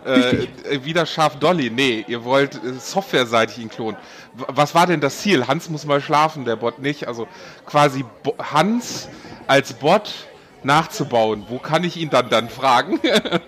äh, 0.03 0.83
wieder 0.83 1.05
scharf 1.05 1.39
Dolly. 1.39 1.69
Nee, 1.69 2.03
ihr 2.09 2.25
wollt 2.25 2.55
äh, 2.55 2.73
softwareseitig 2.73 3.59
ihn 3.59 3.69
klonen. 3.69 3.95
Was 4.33 4.75
war 4.75 4.87
denn 4.87 4.99
das 4.99 5.19
Ziel? 5.19 5.47
Hans 5.47 5.69
muss 5.69 5.85
mal 5.85 6.01
schlafen, 6.01 6.43
der 6.43 6.57
Bot 6.57 6.79
nicht. 6.79 7.07
Also 7.07 7.29
quasi 7.65 8.03
Bo 8.23 8.35
Hans 8.39 9.07
als 9.47 9.71
Bot 9.71 10.27
nachzubauen. 10.65 11.45
Wo 11.47 11.59
kann 11.59 11.83
ich 11.83 11.97
ihn 11.97 12.09
dann 12.09 12.29
dann 12.29 12.49
fragen? 12.49 12.99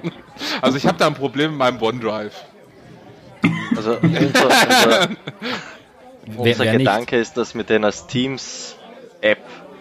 also 0.61 0.77
ich 0.77 0.85
habe 0.85 0.97
da 0.97 1.07
ein 1.07 1.13
Problem 1.13 1.51
mit 1.51 1.59
meinem 1.59 1.81
OneDrive. 1.81 2.33
Also 3.75 3.97
unser, 4.01 4.45
unser, 4.45 5.09
unser 6.37 6.65
Gedanke 6.65 7.17
ist, 7.17 7.37
dass 7.37 7.55
wir 7.55 7.63
den 7.63 7.83
als 7.83 8.07
Teams-App 8.07 9.39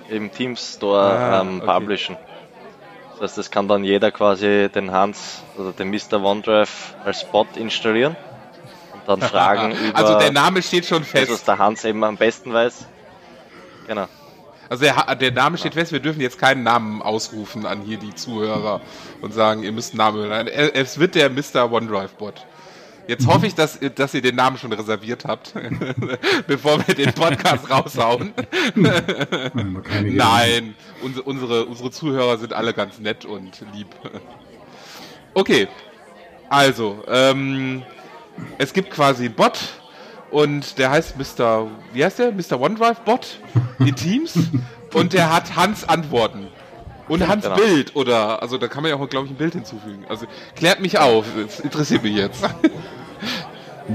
im 0.09 0.31
Teams 0.33 0.75
Store 0.75 1.19
ah, 1.19 1.41
ähm, 1.41 1.61
okay. 1.63 1.67
publishen. 1.67 2.17
Das 3.13 3.31
heißt, 3.31 3.39
das 3.39 3.51
kann 3.51 3.69
dann 3.69 3.85
jeder 3.85 4.11
quasi 4.11 4.69
den 4.75 4.91
Hans 4.91 5.43
oder 5.57 5.73
den 5.73 5.91
Mr. 5.91 6.23
OneDrive 6.23 6.95
als 7.05 7.25
Bot 7.25 7.57
installieren 7.57 8.17
und 8.93 9.09
dann 9.09 9.21
fragen 9.31 9.73
über. 9.73 9.97
Also 9.97 10.19
der 10.19 10.33
Name 10.33 10.63
steht 10.63 10.87
schon 10.87 11.05
fest. 11.05 11.31
was 11.31 11.45
der 11.45 11.59
Hans 11.59 11.85
eben 11.85 12.03
am 12.05 12.17
besten 12.17 12.53
weiß. 12.53 12.87
Genau. 13.87 14.09
Also 14.69 14.85
der, 14.85 15.15
der 15.17 15.33
Name 15.33 15.59
steht 15.59 15.75
fest, 15.75 15.93
wir 15.93 16.01
dürfen 16.01 16.21
jetzt 16.21 16.39
keinen 16.39 16.63
Namen 16.63 17.03
ausrufen 17.03 17.67
an 17.67 17.83
hier 17.83 17.99
die 17.99 18.15
Zuhörer 18.15 18.81
und 19.21 19.33
sagen, 19.35 19.63
ihr 19.63 19.73
müsst 19.73 19.93
einen 19.93 19.99
Namen 19.99 20.19
hören. 20.19 20.47
Es 20.49 20.99
wird 20.99 21.15
der 21.15 21.31
Mr. 21.31 21.71
OneDrive-Bot. 21.71 22.47
Jetzt 23.07 23.27
hoffe 23.27 23.47
ich, 23.47 23.55
dass, 23.55 23.79
dass 23.95 24.15
ihr 24.15 24.23
den 24.23 24.35
Namen 24.35 24.57
schon 24.57 24.73
reserviert 24.73 25.27
habt, 25.27 25.53
bevor 26.47 26.87
wir 26.87 26.95
den 26.95 27.13
Podcast 27.13 27.71
raushauen. 27.71 28.33
Nein, 30.03 30.75
unsere, 31.03 31.23
unsere, 31.25 31.65
unsere 31.67 31.91
Zuhörer 31.91 32.39
sind 32.39 32.55
alle 32.55 32.73
ganz 32.73 32.99
nett 32.99 33.27
und 33.27 33.63
lieb. 33.75 33.89
Okay, 35.35 35.69
also, 36.49 37.03
ähm, 37.09 37.83
es 38.59 38.73
gibt 38.73 38.91
quasi 38.91 39.27
einen 39.27 39.35
Bot, 39.35 39.59
und 40.35 40.79
der 40.79 40.91
heißt 40.91 41.15
Mr. 41.17 41.69
Wie 41.93 42.05
heißt 42.05 42.19
der? 42.19 42.33
Mr. 42.33 42.61
OneDrive 42.61 43.01
Bot 43.05 43.39
in 43.79 43.95
Teams 43.95 44.37
und 44.93 45.13
der 45.13 45.33
hat 45.33 45.55
Hans 45.55 45.89
Antworten. 45.89 46.49
Und 47.07 47.29
Hans 47.29 47.45
genau. 47.45 47.55
Bild, 47.55 47.95
oder, 47.95 48.43
also 48.43 48.59
da 48.59 48.67
kann 48.67 48.83
man 48.83 48.91
ja 48.91 48.97
auch, 48.97 49.09
glaube 49.09 49.27
ich, 49.27 49.33
ein 49.33 49.37
Bild 49.37 49.53
hinzufügen. 49.55 50.05
Also 50.09 50.27
klärt 50.57 50.81
mich 50.81 50.99
auf, 50.99 51.25
das 51.41 51.61
interessiert 51.61 52.03
mich 52.03 52.17
jetzt. 52.17 52.45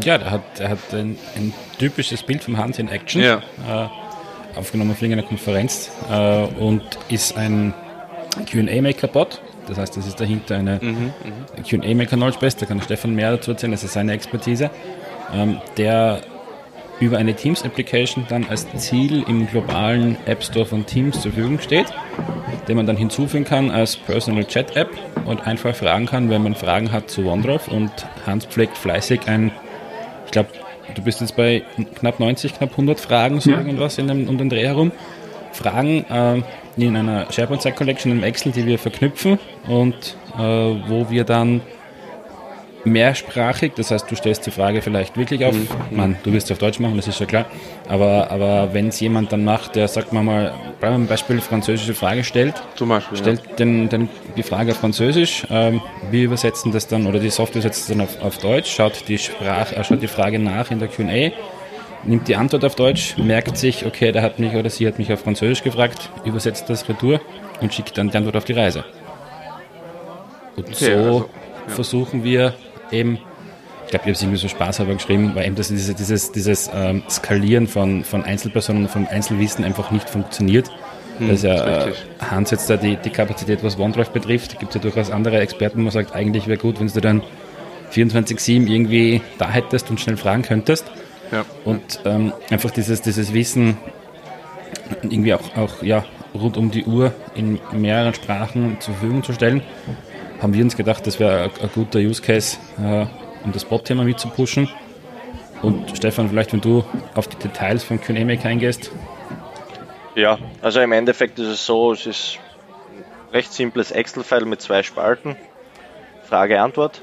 Ja, 0.04 0.20
der 0.20 0.30
hat, 0.30 0.60
der 0.60 0.70
hat 0.70 0.94
ein, 0.94 1.18
ein 1.36 1.52
typisches 1.80 2.22
Bild 2.22 2.44
vom 2.44 2.60
Hans 2.60 2.78
in 2.78 2.90
Action. 2.90 3.24
Ja. 3.24 3.38
Äh, 3.68 3.88
aufgenommen 4.56 4.92
auf 4.92 5.02
irgendeiner 5.02 5.28
Konferenz 5.28 5.90
äh, 6.12 6.44
und 6.44 6.84
ist 7.10 7.36
ein 7.36 7.74
QA-Maker-Bot. 8.46 9.42
Das 9.68 9.80
heißt, 9.80 9.98
das 9.98 10.06
ist 10.06 10.20
dahinter 10.20 10.58
eine 10.58 10.78
mhm, 10.80 11.12
mhm. 11.24 11.64
QA-Maker 11.64 12.18
Knowledge 12.18 12.38
Base. 12.40 12.58
Da 12.60 12.68
kann 12.68 12.80
Stefan 12.84 13.16
mehr 13.16 13.32
dazu 13.32 13.50
erzählen, 13.50 13.72
das 13.72 13.84
ist 13.84 13.94
seine 13.94 14.14
Expertise 14.14 14.70
ähm, 15.34 15.62
der 15.78 16.22
über 17.00 17.18
eine 17.18 17.34
Teams-Application 17.34 18.26
dann 18.30 18.46
als 18.50 18.68
Ziel 18.78 19.24
im 19.28 19.48
globalen 19.48 20.18
App 20.26 20.44
Store 20.44 20.66
von 20.66 20.86
Teams 20.86 21.22
zur 21.22 21.32
Verfügung 21.32 21.60
steht, 21.60 21.88
den 22.68 22.76
man 22.78 22.86
dann 22.86 22.98
hinzufügen 22.98 23.46
kann 23.46 23.72
als 23.72 23.96
Personal 23.96 24.46
Chat 24.46 24.76
App 24.76 24.90
und 25.26 25.46
einfach 25.48 25.76
fragen 25.76 26.06
kann, 26.06 26.30
wenn 26.30 26.44
man 26.44 26.56
Fragen 26.56 26.92
hat 26.92 27.10
zu 27.10 27.26
OneDrive 27.26 27.68
und 27.70 27.92
Hans 28.26 28.46
pflegt 28.46 28.78
fleißig 28.78 29.22
ein, 29.28 29.52
ich 30.26 30.32
glaube, 30.32 30.50
du 30.96 31.02
bist 31.02 31.22
jetzt 31.22 31.36
bei 31.36 31.64
knapp 31.96 32.20
90, 32.20 32.56
knapp 32.56 32.72
100 32.72 33.00
Fragen, 33.00 33.40
so 33.40 33.52
ja. 33.52 33.58
irgendwas 33.58 33.98
in 33.98 34.08
dem, 34.08 34.28
um 34.28 34.38
den 34.38 34.50
Dreh 34.50 34.66
herum. 34.66 34.92
Fragen 35.52 36.06
äh, 36.10 36.42
in 36.78 36.96
einer 36.96 37.32
SharePoint 37.32 37.62
Site 37.62 37.76
Collection 37.76 38.12
im 38.12 38.24
Excel, 38.24 38.52
die 38.52 38.66
wir 38.66 38.80
verknüpfen 38.80 39.40
und 39.68 40.18
äh, 40.38 40.40
wo 40.40 41.10
wir 41.10 41.24
dann 41.24 41.62
mehrsprachig, 42.86 43.74
das 43.76 43.92
heißt, 43.92 44.10
du 44.10 44.16
stellst 44.16 44.46
die 44.46 44.52
Frage 44.52 44.82
vielleicht 44.82 45.18
wirklich 45.18 45.46
auf, 45.46 45.54
mhm. 45.54 45.68
man, 45.92 46.16
du 46.24 46.32
wirst 46.32 46.48
sie 46.48 46.54
auf 46.54 46.60
Deutsch 46.60 46.80
machen, 46.80 46.96
das 46.96 47.08
ist 47.08 47.20
ja 47.20 47.26
klar, 47.26 47.46
aber, 47.88 48.32
aber 48.32 48.74
wenn 48.74 48.88
es 48.88 49.00
jemand 49.00 49.32
dann 49.32 49.44
macht, 49.44 49.76
der, 49.76 49.88
sagt 49.88 50.14
man 50.14 50.26
mal, 50.26 50.54
beim 50.80 51.08
Beispiel 51.08 51.42
französische 51.42 51.94
Frage 51.94 52.24
stellt, 52.24 52.56
Zum 52.76 52.90
Beispiel, 52.90 53.18
stellt 53.18 53.42
ja. 53.48 53.56
den, 53.56 53.90
den, 53.90 54.10
die 54.38 54.44
Frage 54.44 54.72
auf 54.72 54.78
Französisch, 54.78 55.46
ähm, 55.50 55.82
wir 56.10 56.24
übersetzen 56.24 56.72
das 56.72 56.88
dann, 56.88 57.08
oder 57.08 57.20
die 57.20 57.30
Software 57.30 57.62
setzt 57.62 57.90
dann 57.90 58.02
auf, 58.02 58.22
auf 58.22 58.38
Deutsch, 58.38 58.74
schaut 58.74 59.08
die, 59.08 59.18
Sprache, 59.18 59.76
äh, 59.76 59.84
schaut 59.84 60.02
die 60.02 60.08
Frage 60.08 60.40
nach 60.40 60.72
in 60.72 60.80
der 60.80 60.88
Q&A, 60.88 61.32
nimmt 62.04 62.28
die 62.28 62.36
Antwort 62.36 62.64
auf 62.64 62.76
Deutsch, 62.76 63.18
merkt 63.18 63.58
sich, 63.58 63.86
okay, 63.86 64.12
der 64.12 64.22
hat 64.22 64.40
mich 64.40 64.56
oder 64.56 64.70
sie 64.70 64.88
hat 64.88 65.00
mich 65.00 65.12
auf 65.12 65.22
Französisch 65.22 65.64
gefragt, 65.64 66.10
übersetzt 66.24 66.70
das 66.70 66.88
retour 66.88 67.20
und 67.62 67.74
schickt 67.74 67.98
dann 67.98 68.10
die 68.10 68.18
Antwort 68.18 68.38
auf 68.38 68.46
die 68.46 68.54
Reise. 68.54 68.86
Und 70.56 70.68
okay, 70.68 70.74
so 70.74 70.92
also, 70.92 71.30
ja. 71.68 71.74
versuchen 71.74 72.24
wir 72.24 72.54
eben, 72.92 73.20
ich 73.86 73.92
glaube, 73.92 74.04
ich 74.04 74.08
habe 74.08 74.12
es 74.12 74.22
irgendwie 74.22 74.38
so 74.40 74.48
spaßhalber 74.48 74.94
geschrieben, 74.94 75.32
weil 75.34 75.46
eben 75.48 75.56
das, 75.56 75.70
dieses, 75.70 75.96
dieses, 75.96 76.32
dieses 76.32 76.70
ähm, 76.74 77.04
Skalieren 77.10 77.68
von, 77.68 78.04
von 78.04 78.24
Einzelpersonen, 78.24 78.88
von 78.88 79.08
Einzelwissen 79.08 79.66
einfach 79.66 79.92
nicht 79.92 80.10
funktioniert. 80.10 80.70
Hm, 81.18 81.28
das 81.28 81.38
ist 81.38 81.44
ja 81.44 81.88
äh, 81.88 81.94
Hans 82.20 82.52
jetzt 82.52 82.70
da 82.70 82.78
die, 82.78 82.98
die 82.98 83.10
Kapazität, 83.10 83.64
was 83.64 83.80
OneDrive 83.80 84.12
betrifft. 84.12 84.60
Gibt 84.60 84.70
es 84.70 84.76
ja 84.76 84.82
durchaus 84.82 85.12
andere 85.12 85.40
Experten, 85.40 85.80
wo 85.80 85.84
man 85.84 85.92
sagt, 85.92 86.14
eigentlich 86.14 86.48
wäre 86.48 86.60
gut, 86.60 86.80
wenn 86.80 86.88
du 86.88 87.02
dann 87.02 87.24
24-7 87.92 88.68
irgendwie 88.68 89.22
da 89.38 89.50
hättest 89.50 89.90
und 89.90 90.00
schnell 90.00 90.18
fragen 90.18 90.44
könntest. 90.44 90.86
Ja. 91.32 91.46
Und 91.66 92.00
ähm, 92.06 92.34
einfach 92.50 92.72
dieses, 92.72 93.02
dieses 93.02 93.34
Wissen 93.34 93.78
irgendwie 95.04 95.34
auch, 95.34 95.58
auch 95.58 95.82
ja, 95.82 96.06
rund 96.34 96.58
um 96.58 96.72
die 96.72 96.86
Uhr 96.86 97.14
in 97.36 97.60
mehreren 97.72 98.14
Sprachen 98.14 98.78
zur 98.80 98.94
Verfügung 98.96 99.24
zu 99.24 99.34
stellen 99.34 99.62
haben 100.42 100.54
wir 100.54 100.64
uns 100.64 100.76
gedacht, 100.76 101.06
das 101.06 101.20
wäre 101.20 101.50
ein 101.62 101.70
guter 101.74 102.00
Use 102.00 102.22
Case, 102.22 102.58
äh, 102.78 103.06
um 103.44 103.52
das 103.52 103.66
Bot-Thema 103.66 104.04
mitzupushen. 104.04 104.70
Und 105.62 105.96
Stefan, 105.98 106.30
vielleicht 106.30 106.54
wenn 106.54 106.62
du 106.62 106.84
auf 107.16 107.28
die 107.28 107.36
Details 107.38 107.84
von 107.84 108.00
QNAMEC 108.00 108.46
eingehst. 108.46 108.92
Ja, 110.16 110.38
also 110.62 110.80
im 110.80 110.92
Endeffekt 110.92 111.38
ist 111.40 111.48
es 111.48 111.66
so, 111.66 111.92
es 111.92 112.06
ist 112.06 112.40
ein 113.28 113.34
recht 113.34 113.52
simples 113.54 113.92
Excel-File 113.92 114.46
mit 114.46 114.62
zwei 114.62 114.84
Spalten. 114.84 115.36
Frage-Antwort. 116.24 117.02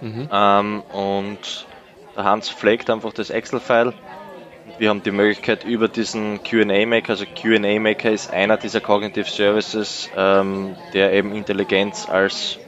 Mhm. 0.00 0.28
Ähm, 0.32 0.82
und 0.92 1.66
der 2.16 2.24
Hans 2.24 2.48
pflegt 2.48 2.88
einfach 2.88 3.12
das 3.12 3.30
Excel-File 3.30 3.92
wir 4.78 4.90
haben 4.90 5.02
die 5.02 5.10
Möglichkeit 5.10 5.64
über 5.64 5.88
diesen 5.88 6.42
QA 6.42 6.86
Maker, 6.86 7.10
also 7.10 7.24
QA 7.26 7.80
Maker 7.80 8.10
ist 8.10 8.32
einer 8.32 8.56
dieser 8.56 8.80
Cognitive 8.80 9.28
Services, 9.28 10.08
ähm, 10.16 10.76
der 10.92 11.12
eben 11.12 11.34
Intelligenz 11.34 12.08
als 12.08 12.58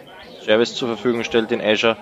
Service 0.44 0.74
zur 0.74 0.88
Verfügung 0.88 1.22
stellt 1.24 1.52
in 1.52 1.60
Azure, 1.60 1.96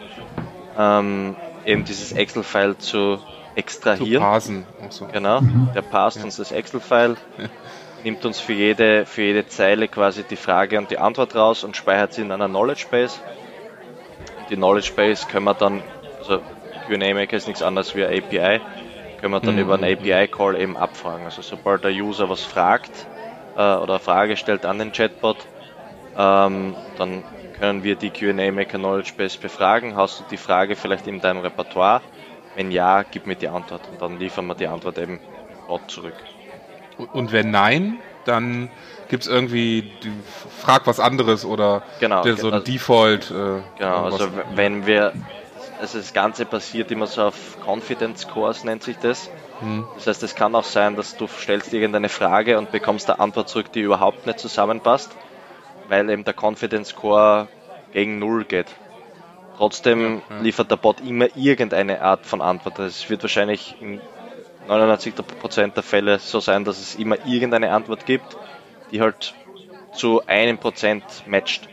ähm, 0.78 1.36
eben 1.66 1.84
dieses 1.84 2.12
Excel-File 2.12 2.78
zu 2.78 3.18
extrahieren. 3.54 4.22
Zu 4.22 4.28
parsen. 4.28 4.66
So. 4.88 5.06
Genau, 5.06 5.42
mhm. 5.42 5.70
der 5.74 5.82
parst 5.82 6.18
ja. 6.18 6.24
uns 6.24 6.36
das 6.36 6.52
Excel-File, 6.52 7.16
nimmt 8.04 8.24
uns 8.24 8.40
für 8.40 8.54
jede, 8.54 9.04
für 9.04 9.22
jede 9.22 9.46
Zeile 9.46 9.88
quasi 9.88 10.22
die 10.22 10.36
Frage 10.36 10.78
und 10.78 10.90
die 10.90 10.98
Antwort 10.98 11.34
raus 11.34 11.64
und 11.64 11.76
speichert 11.76 12.14
sie 12.14 12.22
in 12.22 12.32
einer 12.32 12.48
Knowledge 12.48 12.86
Base. 12.90 13.18
Die 14.48 14.56
Knowledge 14.56 14.92
Base 14.96 15.26
können 15.30 15.44
wir 15.44 15.54
dann, 15.54 15.82
also 16.18 16.40
QA 16.86 17.12
Maker 17.12 17.36
ist 17.36 17.46
nichts 17.46 17.62
anderes 17.62 17.94
wie 17.94 18.04
eine 18.04 18.16
API 18.16 18.60
können 19.20 19.32
wir 19.32 19.40
dann 19.40 19.54
mhm. 19.54 19.60
über 19.62 19.74
einen 19.74 19.84
API-Call 19.84 20.60
eben 20.60 20.76
abfragen. 20.76 21.24
Also 21.24 21.42
sobald 21.42 21.84
der 21.84 21.92
User 21.92 22.28
was 22.28 22.42
fragt 22.42 23.06
äh, 23.56 23.60
oder 23.60 23.94
eine 23.94 23.98
Frage 23.98 24.36
stellt 24.36 24.64
an 24.64 24.78
den 24.78 24.92
Chatbot, 24.92 25.38
ähm, 26.16 26.74
dann 26.96 27.24
können 27.58 27.82
wir 27.82 27.96
die 27.96 28.10
QA 28.10 28.52
Maker 28.52 28.78
Knowledge 28.78 29.12
Base 29.16 29.38
befragen. 29.38 29.96
Hast 29.96 30.20
du 30.20 30.24
die 30.30 30.36
Frage 30.36 30.76
vielleicht 30.76 31.06
in 31.06 31.20
deinem 31.20 31.40
Repertoire? 31.40 32.00
Wenn 32.54 32.70
ja, 32.70 33.02
gib 33.02 33.26
mir 33.26 33.36
die 33.36 33.48
Antwort 33.48 33.82
und 33.90 34.00
dann 34.00 34.18
liefern 34.18 34.46
wir 34.46 34.54
die 34.54 34.66
Antwort 34.66 34.98
eben 34.98 35.20
Bot 35.66 35.82
zurück. 35.88 36.14
Und 37.12 37.30
wenn 37.30 37.50
nein, 37.50 37.98
dann 38.24 38.70
gibt 39.08 39.24
es 39.24 39.28
irgendwie, 39.28 39.92
die, 40.02 40.12
frag 40.60 40.86
was 40.86 41.00
anderes 41.00 41.44
oder 41.44 41.82
Genau, 42.00 42.22
so 42.22 42.48
ein 42.48 42.54
also- 42.54 42.60
Default. 42.60 43.30
Äh, 43.30 43.62
Genau, 43.78 44.04
also 44.04 44.28
wenn 44.54 44.86
wir, 44.86 45.12
also 45.80 45.98
das 45.98 46.12
Ganze 46.12 46.44
passiert 46.44 46.90
immer 46.90 47.06
so 47.06 47.22
auf 47.22 47.58
Confidence 47.64 48.26
Cores 48.28 48.64
nennt 48.64 48.82
sich 48.82 48.98
das. 48.98 49.30
Das 49.96 50.06
heißt, 50.06 50.22
es 50.22 50.34
kann 50.34 50.54
auch 50.54 50.64
sein, 50.64 50.94
dass 50.96 51.16
du 51.16 51.26
stellst 51.26 51.72
irgendeine 51.72 52.08
Frage 52.08 52.58
und 52.58 52.70
bekommst 52.70 53.10
eine 53.10 53.18
Antwort 53.20 53.48
zurück, 53.48 53.72
die 53.72 53.80
überhaupt 53.80 54.26
nicht 54.26 54.38
zusammenpasst, 54.38 55.10
weil 55.88 56.08
eben 56.10 56.24
der 56.24 56.34
Confidence 56.34 56.94
Core 56.94 57.48
gegen 57.92 58.18
Null 58.18 58.44
geht. 58.44 58.66
Trotzdem 59.56 60.22
liefert 60.40 60.70
der 60.70 60.76
Bot 60.76 61.00
immer 61.00 61.26
irgendeine 61.36 62.00
Art 62.00 62.24
von 62.26 62.40
Antwort. 62.40 62.78
Es 62.78 63.10
wird 63.10 63.22
wahrscheinlich 63.22 63.74
in 63.80 64.00
99% 64.68 65.74
der 65.74 65.82
Fälle 65.82 66.18
so 66.20 66.38
sein, 66.38 66.64
dass 66.64 66.78
es 66.78 66.94
immer 66.94 67.16
irgendeine 67.26 67.72
Antwort 67.72 68.06
gibt, 68.06 68.36
die 68.92 69.00
halt 69.00 69.34
zu 69.92 70.22
einem 70.26 70.58
Prozent 70.58 71.02
matcht. 71.26 71.68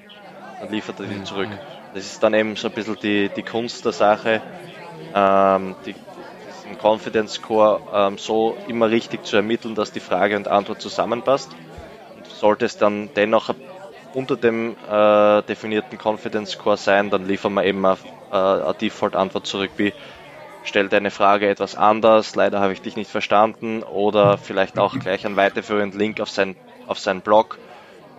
Dann 0.60 0.72
liefert 0.72 1.00
er 1.00 1.06
die 1.06 1.24
zurück. 1.24 1.50
Das 1.96 2.04
ist 2.04 2.22
dann 2.22 2.34
eben 2.34 2.58
so 2.58 2.68
ein 2.68 2.74
bisschen 2.74 2.98
die, 3.02 3.30
die 3.30 3.42
Kunst 3.42 3.86
der 3.86 3.94
Sache, 3.94 4.42
ähm, 5.16 5.76
die, 5.86 5.96
Confidence 6.82 7.36
Score 7.36 7.80
ähm, 7.94 8.18
so 8.18 8.58
immer 8.68 8.90
richtig 8.90 9.26
zu 9.26 9.38
ermitteln, 9.38 9.76
dass 9.76 9.94
die 9.94 10.02
Frage 10.02 10.36
und 10.36 10.50
Antwort 10.50 10.82
zusammenpasst. 10.82 11.56
Und 12.16 12.28
sollte 12.28 12.66
es 12.66 12.78
dann 12.78 13.10
dennoch 13.16 13.56
unter 14.14 14.36
dem 14.36 14.76
äh, 14.92 15.42
definierten 15.44 15.98
Confidence 15.98 16.52
Score 16.52 16.76
sein, 16.76 17.10
dann 17.10 17.26
liefern 17.28 17.54
wir 17.54 17.64
eben 17.64 17.86
eine, 17.86 17.98
äh, 18.30 18.36
eine 18.36 18.74
Default-Antwort 18.74 19.48
zurück 19.48 19.72
wie 19.78 19.94
stell 20.64 20.90
deine 20.90 21.12
Frage 21.12 21.48
etwas 21.48 21.76
anders, 21.76 22.36
leider 22.36 22.60
habe 22.60 22.74
ich 22.74 22.82
dich 22.82 22.98
nicht 22.98 23.10
verstanden 23.10 23.84
oder 23.84 24.38
vielleicht 24.38 24.78
auch 24.78 25.00
gleich 25.00 25.26
einen 25.26 25.38
weiterführenden 25.38 25.98
Link 25.98 26.20
auf 26.20 26.30
sein, 26.30 26.58
auf 26.88 27.00
seinen 27.00 27.22
Blog, 27.22 27.58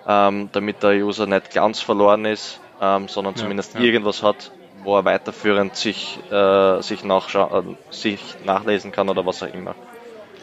ähm, 0.07 0.49
damit 0.53 0.83
der 0.83 0.93
User 0.93 1.27
nicht 1.27 1.53
ganz 1.53 1.81
verloren 1.81 2.25
ist, 2.25 2.61
ähm, 2.81 3.09
sondern 3.09 3.37
zumindest 3.37 3.75
ja. 3.75 3.81
irgendwas 3.81 4.23
hat, 4.23 4.53
wo 4.83 4.97
er 4.97 5.05
weiterführend 5.05 5.77
sich, 5.77 6.19
äh, 6.31 6.83
sich, 6.83 7.05
äh, 7.05 7.63
sich 7.91 8.37
nachlesen 8.45 8.93
kann 8.93 9.09
oder 9.09 9.27
was 9.27 9.43
auch 9.43 9.53
immer. 9.53 9.75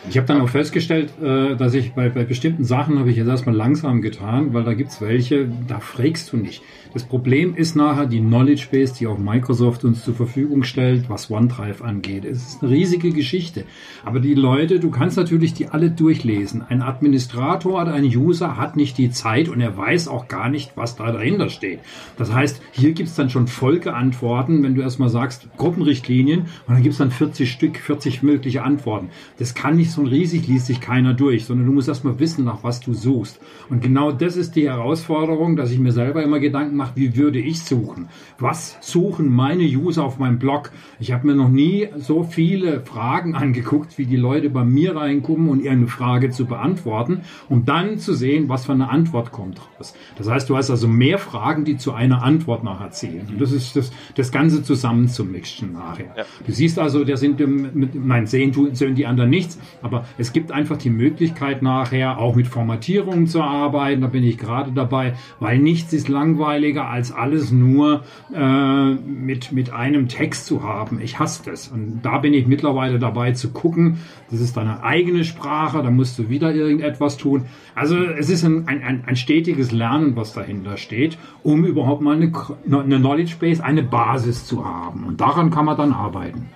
Ich 0.10 0.18
habe 0.18 0.28
dann 0.28 0.42
auch 0.42 0.50
festgestellt, 0.50 1.12
äh, 1.22 1.56
dass 1.56 1.74
ich 1.74 1.94
bei, 1.94 2.10
bei 2.10 2.26
bestimmten 2.26 2.66
Sachen 2.66 3.00
habe 3.00 3.10
ich 3.10 3.16
jetzt 3.16 3.28
erstmal 3.28 3.56
langsam 3.56 4.02
getan, 4.02 4.54
weil 4.54 4.64
da 4.64 4.74
gibt's 4.74 5.00
welche, 5.00 5.48
da 5.68 5.80
fragst 5.80 6.34
du 6.34 6.38
nicht. 6.38 6.62
Das 6.94 7.04
Problem 7.04 7.56
ist 7.56 7.76
nachher 7.76 8.06
die 8.06 8.20
Knowledge 8.20 8.68
Base, 8.72 8.94
die 9.00 9.08
auch 9.08 9.18
Microsoft 9.18 9.84
uns 9.84 10.04
zur 10.04 10.14
Verfügung 10.14 10.62
stellt, 10.64 11.10
was 11.10 11.32
OneDrive 11.32 11.82
angeht. 11.82 12.24
Es 12.24 12.50
ist 12.50 12.62
eine 12.62 12.72
riesige 12.72 13.10
Geschichte. 13.10 13.66
Aber 14.06 14.20
die 14.20 14.36
Leute, 14.36 14.80
du 14.80 14.92
kannst 14.92 15.18
natürlich 15.18 15.56
die 15.56 15.70
alle 15.70 15.90
durchlesen. 15.90 16.62
Ein 16.62 16.84
Administrator 16.84 17.82
oder 17.82 17.94
ein 17.94 18.06
User 18.06 18.58
hat 18.58 18.76
nicht 18.78 19.00
die 19.00 19.10
Zeit 19.10 19.50
und 19.50 19.60
er 19.60 19.76
weiß 19.76 20.08
auch 20.08 20.28
gar 20.28 20.50
nicht, 20.50 20.74
was 20.76 20.96
da 20.96 21.12
dahinter 21.12 21.50
steht. 21.50 21.80
Das 22.16 22.32
heißt, 22.32 22.62
hier 22.74 22.92
gibt's 22.92 23.16
dann 23.16 23.32
schon 23.32 23.48
Folgeantworten, 23.48 24.62
wenn 24.62 24.76
du 24.76 24.82
erstmal 24.82 25.10
sagst, 25.10 25.48
Gruppenrichtlinien, 25.58 26.42
und 26.42 26.76
dann 26.76 26.84
gibt's 26.84 27.00
dann 27.00 27.10
40 27.10 27.52
Stück, 27.52 27.78
40 27.78 28.22
mögliche 28.22 28.62
Antworten. 28.62 29.10
Das 29.40 29.56
kann 29.56 29.78
nicht 29.78 29.90
so 29.94 30.02
ein 30.02 30.08
riesig, 30.08 30.48
liest 30.48 30.68
sich 30.68 30.82
keiner 30.82 31.14
durch, 31.14 31.46
sondern 31.46 31.68
du 31.68 31.74
musst 31.74 31.88
erstmal 31.88 32.20
wissen, 32.20 32.46
nach 32.46 32.64
was 32.64 32.80
du 32.80 32.94
suchst. 32.94 33.40
Und 33.70 33.82
genau 33.82 34.12
das 34.12 34.36
ist 34.38 34.56
die 34.56 34.70
Herausforderung, 34.70 35.56
dass 35.56 35.72
ich 35.72 35.80
mir 35.80 35.92
selber 35.92 36.24
immer 36.24 36.40
Gedanken 36.40 36.76
mache, 36.76 36.94
wie 36.96 37.16
würde 37.16 37.40
ich 37.40 37.64
suchen? 37.64 38.10
Was 38.40 38.78
suchen 38.82 39.30
meine 39.30 39.64
User 39.64 40.04
auf 40.04 40.20
meinem 40.20 40.40
Blog? 40.40 40.72
Ich 41.00 41.12
habe 41.12 41.28
mir 41.28 41.36
noch 41.36 41.50
nie 41.50 41.88
so 41.98 42.24
viele 42.24 42.82
Fragen 42.82 43.36
angeguckt, 43.44 43.98
wie 43.98 44.06
die 44.06 44.18
Leute 44.18 44.50
bei 44.50 44.64
mir 44.64 44.96
reinkommen 44.96 45.50
und 45.50 45.62
ihre 45.62 45.88
Frage 45.88 46.30
zu 46.30 46.46
beantworten, 46.46 47.22
um 47.50 47.66
dann 47.66 47.98
zu 47.98 48.14
sehen, 48.14 48.50
was 48.50 48.66
für 48.66 48.74
eine 48.74 48.90
Antwort 48.90 49.32
kommt 49.32 49.60
raus. 49.60 49.94
Das 50.18 50.30
heißt, 50.30 50.50
du 50.50 50.58
hast 50.58 50.70
also 50.70 50.88
mehr 50.88 51.18
Fragen, 51.18 51.66
die 51.66 51.78
zu 51.78 51.94
einer 51.94 52.24
Antwort 52.24 52.64
nachher 52.64 52.92
zielen. 52.92 53.28
Und 53.30 53.42
das 53.42 53.52
ist 53.52 53.76
das, 53.76 53.92
das 54.16 54.32
Ganze 54.32 54.64
zusammenzumischen 54.64 55.74
nachher. 55.74 56.14
Ja. 56.18 56.24
Du 56.46 56.52
siehst 56.52 56.80
also, 56.80 57.04
der 57.04 57.18
sind 57.18 57.40
mit, 57.40 57.96
nein, 57.96 58.28
sehen 58.28 58.54
sehen 58.74 58.96
die 58.96 59.06
anderen 59.06 59.30
nichts, 59.30 59.60
aber 59.84 60.06
es 60.18 60.34
gibt 60.34 60.52
einfach 60.52 60.78
die 60.78 60.90
Möglichkeit 60.90 61.62
nachher 61.62 62.18
auch 62.18 62.36
mit 62.36 62.48
Formatierungen 62.48 63.28
zu 63.28 63.42
arbeiten. 63.42 64.02
Da 64.02 64.08
bin 64.08 64.24
ich 64.24 64.38
gerade 64.38 64.72
dabei, 64.72 65.14
weil 65.40 65.60
nichts 65.60 65.94
ist 65.94 66.10
langweiliger 66.10 66.90
als 66.90 67.12
alles 67.12 67.52
nur 67.52 68.04
äh, 68.34 68.94
mit 68.94 69.52
mit 69.52 69.72
einem 69.72 70.08
Text 70.08 70.46
zu 70.46 70.64
haben. 70.64 71.00
Ich 71.02 71.20
hasse 71.20 71.44
das 71.46 71.68
und 71.68 72.02
da 72.02 72.18
bin 72.20 72.34
ich 72.34 72.48
mittlerweile 72.48 73.00
dabei 73.00 73.34
zu 73.34 73.52
gucken. 73.52 74.00
Das 74.32 74.40
ist 74.40 74.58
deine 74.58 74.84
eigene 74.84 75.24
Sprache, 75.24 75.84
da 75.84 75.92
musst 75.92 76.18
du 76.18 76.30
wieder 76.30 76.54
irgendetwas 76.54 77.18
tun. 77.18 77.46
Also 77.76 77.98
es 77.98 78.30
ist 78.30 78.44
ein, 78.44 78.68
ein, 78.68 79.04
ein, 79.06 79.16
stetiges 79.16 79.72
Lernen, 79.72 80.16
was 80.16 80.34
dahinter 80.34 80.78
steht, 80.78 81.18
um 81.44 81.66
überhaupt 81.66 82.02
mal 82.02 82.16
eine, 82.16 82.32
eine 82.66 82.98
Knowledge 82.98 83.36
Base, 83.40 83.64
eine 83.64 83.84
Basis 83.84 84.46
zu 84.46 84.66
haben. 84.66 85.06
Und 85.06 85.22
daran 85.22 85.50
kann 85.50 85.66
man 85.66 85.78
dann 85.78 85.94
arbeiten. 85.94 86.50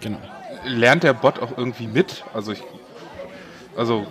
Genau. 0.00 0.18
Lernt 0.66 1.02
der 1.02 1.14
Bot 1.14 1.40
auch 1.40 1.56
irgendwie 1.56 1.86
mit? 1.86 2.24
Also 2.34 2.52
ich, 2.52 2.62
also 3.76 4.06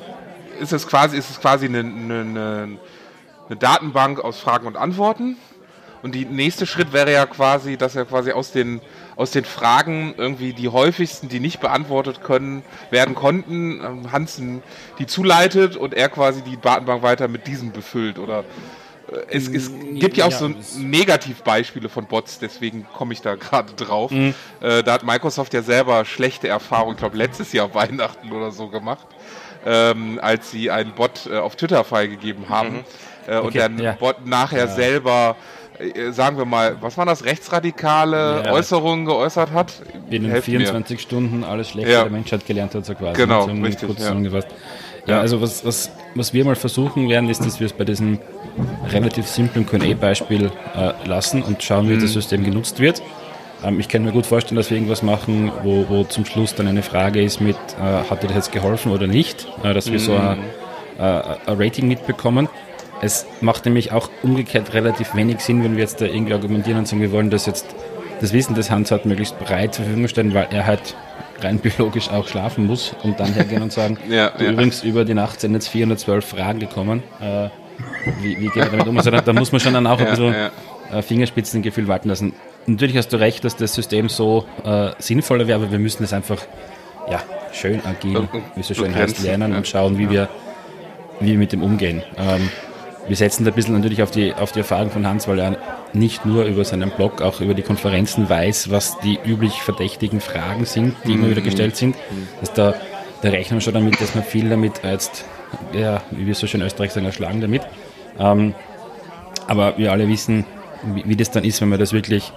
ist 0.60 0.74
es 0.74 0.88
quasi, 0.88 1.18
ist 1.18 1.30
es 1.30 1.40
quasi 1.40 1.66
eine, 1.66 1.80
eine, 1.80 2.78
eine, 3.50 3.56
Datenbank 3.58 4.20
aus 4.20 4.40
Fragen 4.40 4.68
und 4.68 4.78
Antworten? 4.78 5.38
Und 6.02 6.14
die 6.14 6.26
nächste 6.26 6.66
Schritt 6.68 6.94
wäre 6.94 7.12
ja 7.12 7.26
quasi, 7.26 7.78
dass 7.78 7.96
er 7.96 8.06
quasi 8.06 8.32
aus 8.32 8.52
den 8.52 8.82
aus 9.16 9.32
den 9.32 9.46
Fragen 9.46 10.14
irgendwie 10.18 10.54
die 10.54 10.70
häufigsten, 10.70 11.30
die 11.30 11.40
nicht 11.40 11.62
beantwortet 11.62 12.22
können, 12.22 12.64
werden 12.90 13.16
konnten, 13.16 13.82
ähm, 13.84 14.12
Hansen 14.12 14.62
die 15.00 15.06
zuleitet 15.06 15.78
und 15.78 15.94
er 15.94 16.10
quasi 16.10 16.42
die 16.42 16.58
Datenbank 16.58 17.02
weiter 17.02 17.28
mit 17.28 17.48
diesem 17.48 17.72
befüllt 17.72 18.20
oder 18.20 18.44
es, 19.30 19.48
es 19.48 19.72
gibt 19.94 20.18
ja 20.18 20.26
auch 20.26 20.32
ja, 20.32 20.38
so 20.38 20.52
Negativbeispiele 20.80 21.90
von 21.90 22.06
Bots, 22.06 22.40
deswegen 22.40 22.88
komme 22.94 23.14
ich 23.14 23.22
da 23.22 23.36
gerade 23.36 23.74
drauf. 23.74 24.12
Mhm. 24.12 24.34
Äh, 24.62 24.84
da 24.84 24.94
hat 24.94 25.04
Microsoft 25.04 25.54
ja 25.54 25.62
selber 25.62 26.06
schlechte 26.06 26.48
Erfahrungen, 26.48 26.94
ich 26.94 27.00
glaube 27.00 27.18
letztes 27.18 27.54
Jahr 27.54 27.74
Weihnachten 27.74 28.32
oder 28.32 28.52
so 28.52 28.68
gemacht, 28.68 29.06
ähm, 29.66 30.20
als 30.22 30.52
sie 30.52 30.72
einen 30.72 30.94
Bot 30.94 31.28
äh, 31.32 31.38
auf 31.38 31.56
Twitter 31.56 31.84
freigegeben 31.84 32.50
haben 32.50 32.84
äh, 33.28 33.38
und 33.38 33.48
Okay, 33.48 33.70
der 33.70 33.84
ja. 33.84 33.92
Bot 33.94 34.26
nachher 34.26 34.68
selber, 34.68 35.36
äh, 35.78 36.12
sagen 36.12 36.38
wir 36.38 36.46
mal, 36.46 36.78
was 36.82 36.98
waren 36.98 37.08
das, 37.08 37.26
rechtsradikale 37.26 38.44
Ja. 38.46 38.52
Äußerungen 38.52 39.06
geäußert 39.06 39.52
hat? 39.52 39.74
binnen 40.10 40.30
Helft 40.32 40.48
mir. 40.48 40.60
24 40.60 41.02
Stunden 41.02 41.44
alles 41.44 41.70
Schlechte 41.70 41.92
Ja. 41.92 42.04
der 42.04 42.12
Menschheit 42.12 42.46
gelernt 42.46 42.74
hat, 42.74 42.86
so 42.86 42.96
quasi. 42.96 43.22
Genau, 43.22 43.48
so 43.48 43.52
richtig, 43.52 44.00
ja. 44.00 44.14
Ja, 45.08 45.20
also 45.20 45.40
was, 45.40 45.64
was, 45.64 45.92
was 46.16 46.34
wir 46.34 46.44
mal 46.46 46.56
versuchen 46.56 47.08
werden, 47.10 47.30
ist, 47.30 47.46
dass 47.46 47.60
wir 47.60 47.68
es 47.68 47.74
bei 47.74 47.86
diesem 47.86 48.20
relativ 48.92 49.28
simplen 49.28 49.66
Q&A-Beispiel 49.66 50.52
äh, 50.76 51.08
lassen 51.08 51.42
und 51.44 51.62
schauen, 51.64 51.90
wie 51.90 51.98
das 51.98 52.14
System 52.14 52.44
genutzt 52.44 52.80
wird. 52.80 53.02
Ähm, 53.64 53.80
ich 53.80 53.88
kann 53.88 54.04
mir 54.04 54.12
gut 54.12 54.26
vorstellen, 54.26 54.58
dass 54.58 54.70
wir 54.70 54.78
irgendwas 54.78 55.04
machen, 55.04 55.52
wo, 55.64 55.86
wo 55.90 56.04
zum 56.04 56.26
Schluss 56.26 56.56
dann 56.56 56.68
eine 56.68 56.84
Frage 56.84 57.22
ist 57.22 57.42
mit, 57.42 57.58
äh, 57.80 58.10
hat 58.10 58.24
dir 58.24 58.28
das 58.28 58.36
jetzt 58.36 58.52
geholfen 58.52 58.92
oder 58.92 59.08
nicht, 59.08 59.48
äh, 59.64 59.74
dass 59.74 59.92
wir 59.92 60.00
so 60.00 60.16
ein, 60.16 60.40
äh, 60.98 61.02
ein 61.02 61.38
Rating 61.48 61.88
mitbekommen. 61.88 62.48
Es 63.02 63.26
macht 63.42 63.66
nämlich 63.66 63.92
auch 63.92 64.10
umgekehrt 64.24 64.74
relativ 64.74 65.16
wenig 65.16 65.42
Sinn, 65.42 65.64
wenn 65.64 65.74
wir 65.76 65.82
jetzt 65.82 66.00
da 66.00 66.06
irgendwie 66.06 66.34
argumentieren 66.34 66.80
und 66.80 66.88
sagen, 66.88 67.02
wir 67.02 67.12
wollen 67.12 67.30
das 67.30 67.46
jetzt, 67.46 67.66
das 68.22 68.32
Wissen 68.32 68.56
des 68.56 68.72
Hans 68.72 68.92
hat 68.92 69.06
möglichst 69.06 69.38
breit 69.40 69.76
zur 69.76 69.84
Verfügung 69.86 70.08
stellen, 70.08 70.34
weil 70.34 70.48
er 70.52 70.66
halt 70.66 70.96
rein 71.42 71.60
biologisch 71.64 72.10
auch 72.10 72.28
schlafen 72.28 72.66
muss 72.66 72.96
und 73.04 73.20
dann 73.20 73.34
hergehen 73.34 73.62
und 73.62 73.74
sagen, 73.74 73.98
Ja, 74.08 74.32
ja. 74.40 74.52
übrigens 74.52 74.84
über 74.84 75.04
die 75.04 75.14
Nacht 75.14 75.42
sind 75.42 75.54
jetzt 75.54 75.68
412 75.68 76.26
Fragen 76.26 76.60
gekommen. 76.60 77.04
Äh, 77.20 77.50
wie, 78.22 78.40
wie 78.40 78.48
geht 78.48 78.56
man 78.56 78.72
damit 78.72 78.88
um? 78.88 78.98
Also 78.98 79.12
da, 79.12 79.22
da 79.22 79.34
muss 79.34 79.52
man 79.52 79.62
schon 79.62 79.74
dann 79.74 79.88
auch 79.88 80.00
ein 80.00 80.10
bisschen 80.10 80.36
äh, 80.92 81.02
Fingerspitzengefühl 81.02 81.88
walten 81.88 82.10
lassen. 82.10 82.34
Natürlich 82.68 82.98
hast 82.98 83.10
du 83.10 83.18
recht, 83.18 83.44
dass 83.44 83.56
das 83.56 83.74
System 83.74 84.10
so 84.10 84.46
äh, 84.64 84.92
sinnvoller 84.98 85.48
wäre, 85.48 85.62
aber 85.62 85.72
wir 85.72 85.80
müssen 85.80 86.04
es 86.04 86.14
einfach 86.14 86.40
ja, 87.10 87.22
schön 87.54 87.86
agil, 87.86 88.28
wie 88.56 88.62
es 88.62 88.68
so 88.68 88.74
schön 88.74 88.96
heißt, 88.96 89.22
lernen 89.24 89.54
und 89.54 89.68
schauen, 89.68 89.98
wie, 89.98 90.10
wir, 90.10 90.30
wie 91.20 91.32
wir 91.32 91.38
mit 91.38 91.52
dem 91.52 91.62
umgehen. 91.64 92.02
Ähm, 92.18 92.50
wir 93.08 93.16
setzen 93.16 93.46
da 93.46 93.52
ein 93.52 93.56
bisschen 93.56 93.76
natürlich 93.76 94.02
auf 94.02 94.10
die, 94.10 94.34
auf 94.34 94.52
die 94.52 94.60
Erfahrung 94.60 94.90
von 94.90 95.06
Hans, 95.06 95.28
weil 95.28 95.40
er 95.40 95.58
nicht 95.94 96.26
nur 96.26 96.46
über 96.46 96.66
seinen 96.66 96.90
Blog, 96.90 97.22
auch 97.22 97.40
über 97.40 97.54
die 97.54 97.62
Konferenzen 97.62 98.28
weiß, 98.30 98.72
was 98.72 99.00
die 99.00 99.20
üblich 99.24 99.62
verdächtigen 99.62 100.22
Fragen 100.22 100.66
sind, 100.66 100.96
die 101.06 101.14
immer 101.14 101.30
wieder 101.30 101.42
gestellt 101.42 101.76
sind. 101.76 101.96
Dass 102.40 102.54
da, 102.54 102.74
da 103.22 103.30
rechnen 103.30 103.58
wir 103.58 103.62
schon 103.62 103.76
damit, 103.76 104.02
dass 104.02 104.16
man 104.16 104.24
viel 104.24 104.50
damit 104.50 104.82
jetzt, 104.84 105.26
ja, 105.74 106.02
wie 106.12 106.26
wir 106.28 106.36
so 106.36 106.48
schön 106.48 106.62
Österreich 106.62 106.92
sagen, 106.92 107.06
erschlagen 107.06 107.42
damit. 107.42 107.62
Ähm, 108.20 108.54
aber 109.48 109.78
wir 109.78 109.92
alle 109.92 110.08
wissen, 110.08 110.46
wie, 110.94 111.04
wie 111.06 111.16
das 111.16 111.32
dann 111.32 111.44
ist, 111.44 111.62
wenn 111.62 111.70
man 111.70 111.80
das 111.80 111.94
wirklich 111.94 112.32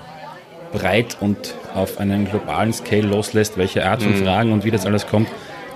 breit 0.73 1.17
und 1.21 1.55
auf 1.75 1.99
einen 1.99 2.29
globalen 2.29 2.73
Scale 2.73 3.03
loslässt, 3.03 3.57
welche 3.57 3.87
Art 3.87 4.03
von 4.03 4.15
Fragen 4.15 4.53
und 4.53 4.65
wie 4.65 4.71
das 4.71 4.87
alles 4.87 5.07
kommt, 5.07 5.29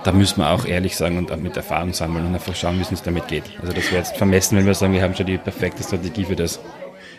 da 0.03 0.11
müssen 0.11 0.41
wir 0.41 0.51
auch 0.51 0.65
ehrlich 0.65 0.97
sagen 0.97 1.17
und 1.17 1.41
mit 1.41 1.55
Erfahrung 1.55 1.93
sammeln 1.93 2.25
und 2.25 2.33
einfach 2.33 2.55
schauen, 2.55 2.77
wie 2.77 2.81
es 2.81 2.91
uns 2.91 3.03
damit 3.03 3.27
geht. 3.27 3.43
Also 3.61 3.73
das 3.73 3.85
wäre 3.85 3.97
jetzt 3.97 4.17
vermessen, 4.17 4.57
wenn 4.57 4.65
wir 4.65 4.73
sagen, 4.73 4.93
wir 4.93 5.01
haben 5.01 5.15
schon 5.15 5.25
die 5.25 5.37
perfekte 5.37 5.81
Strategie 5.83 6.25
für 6.25 6.35
das. 6.35 6.59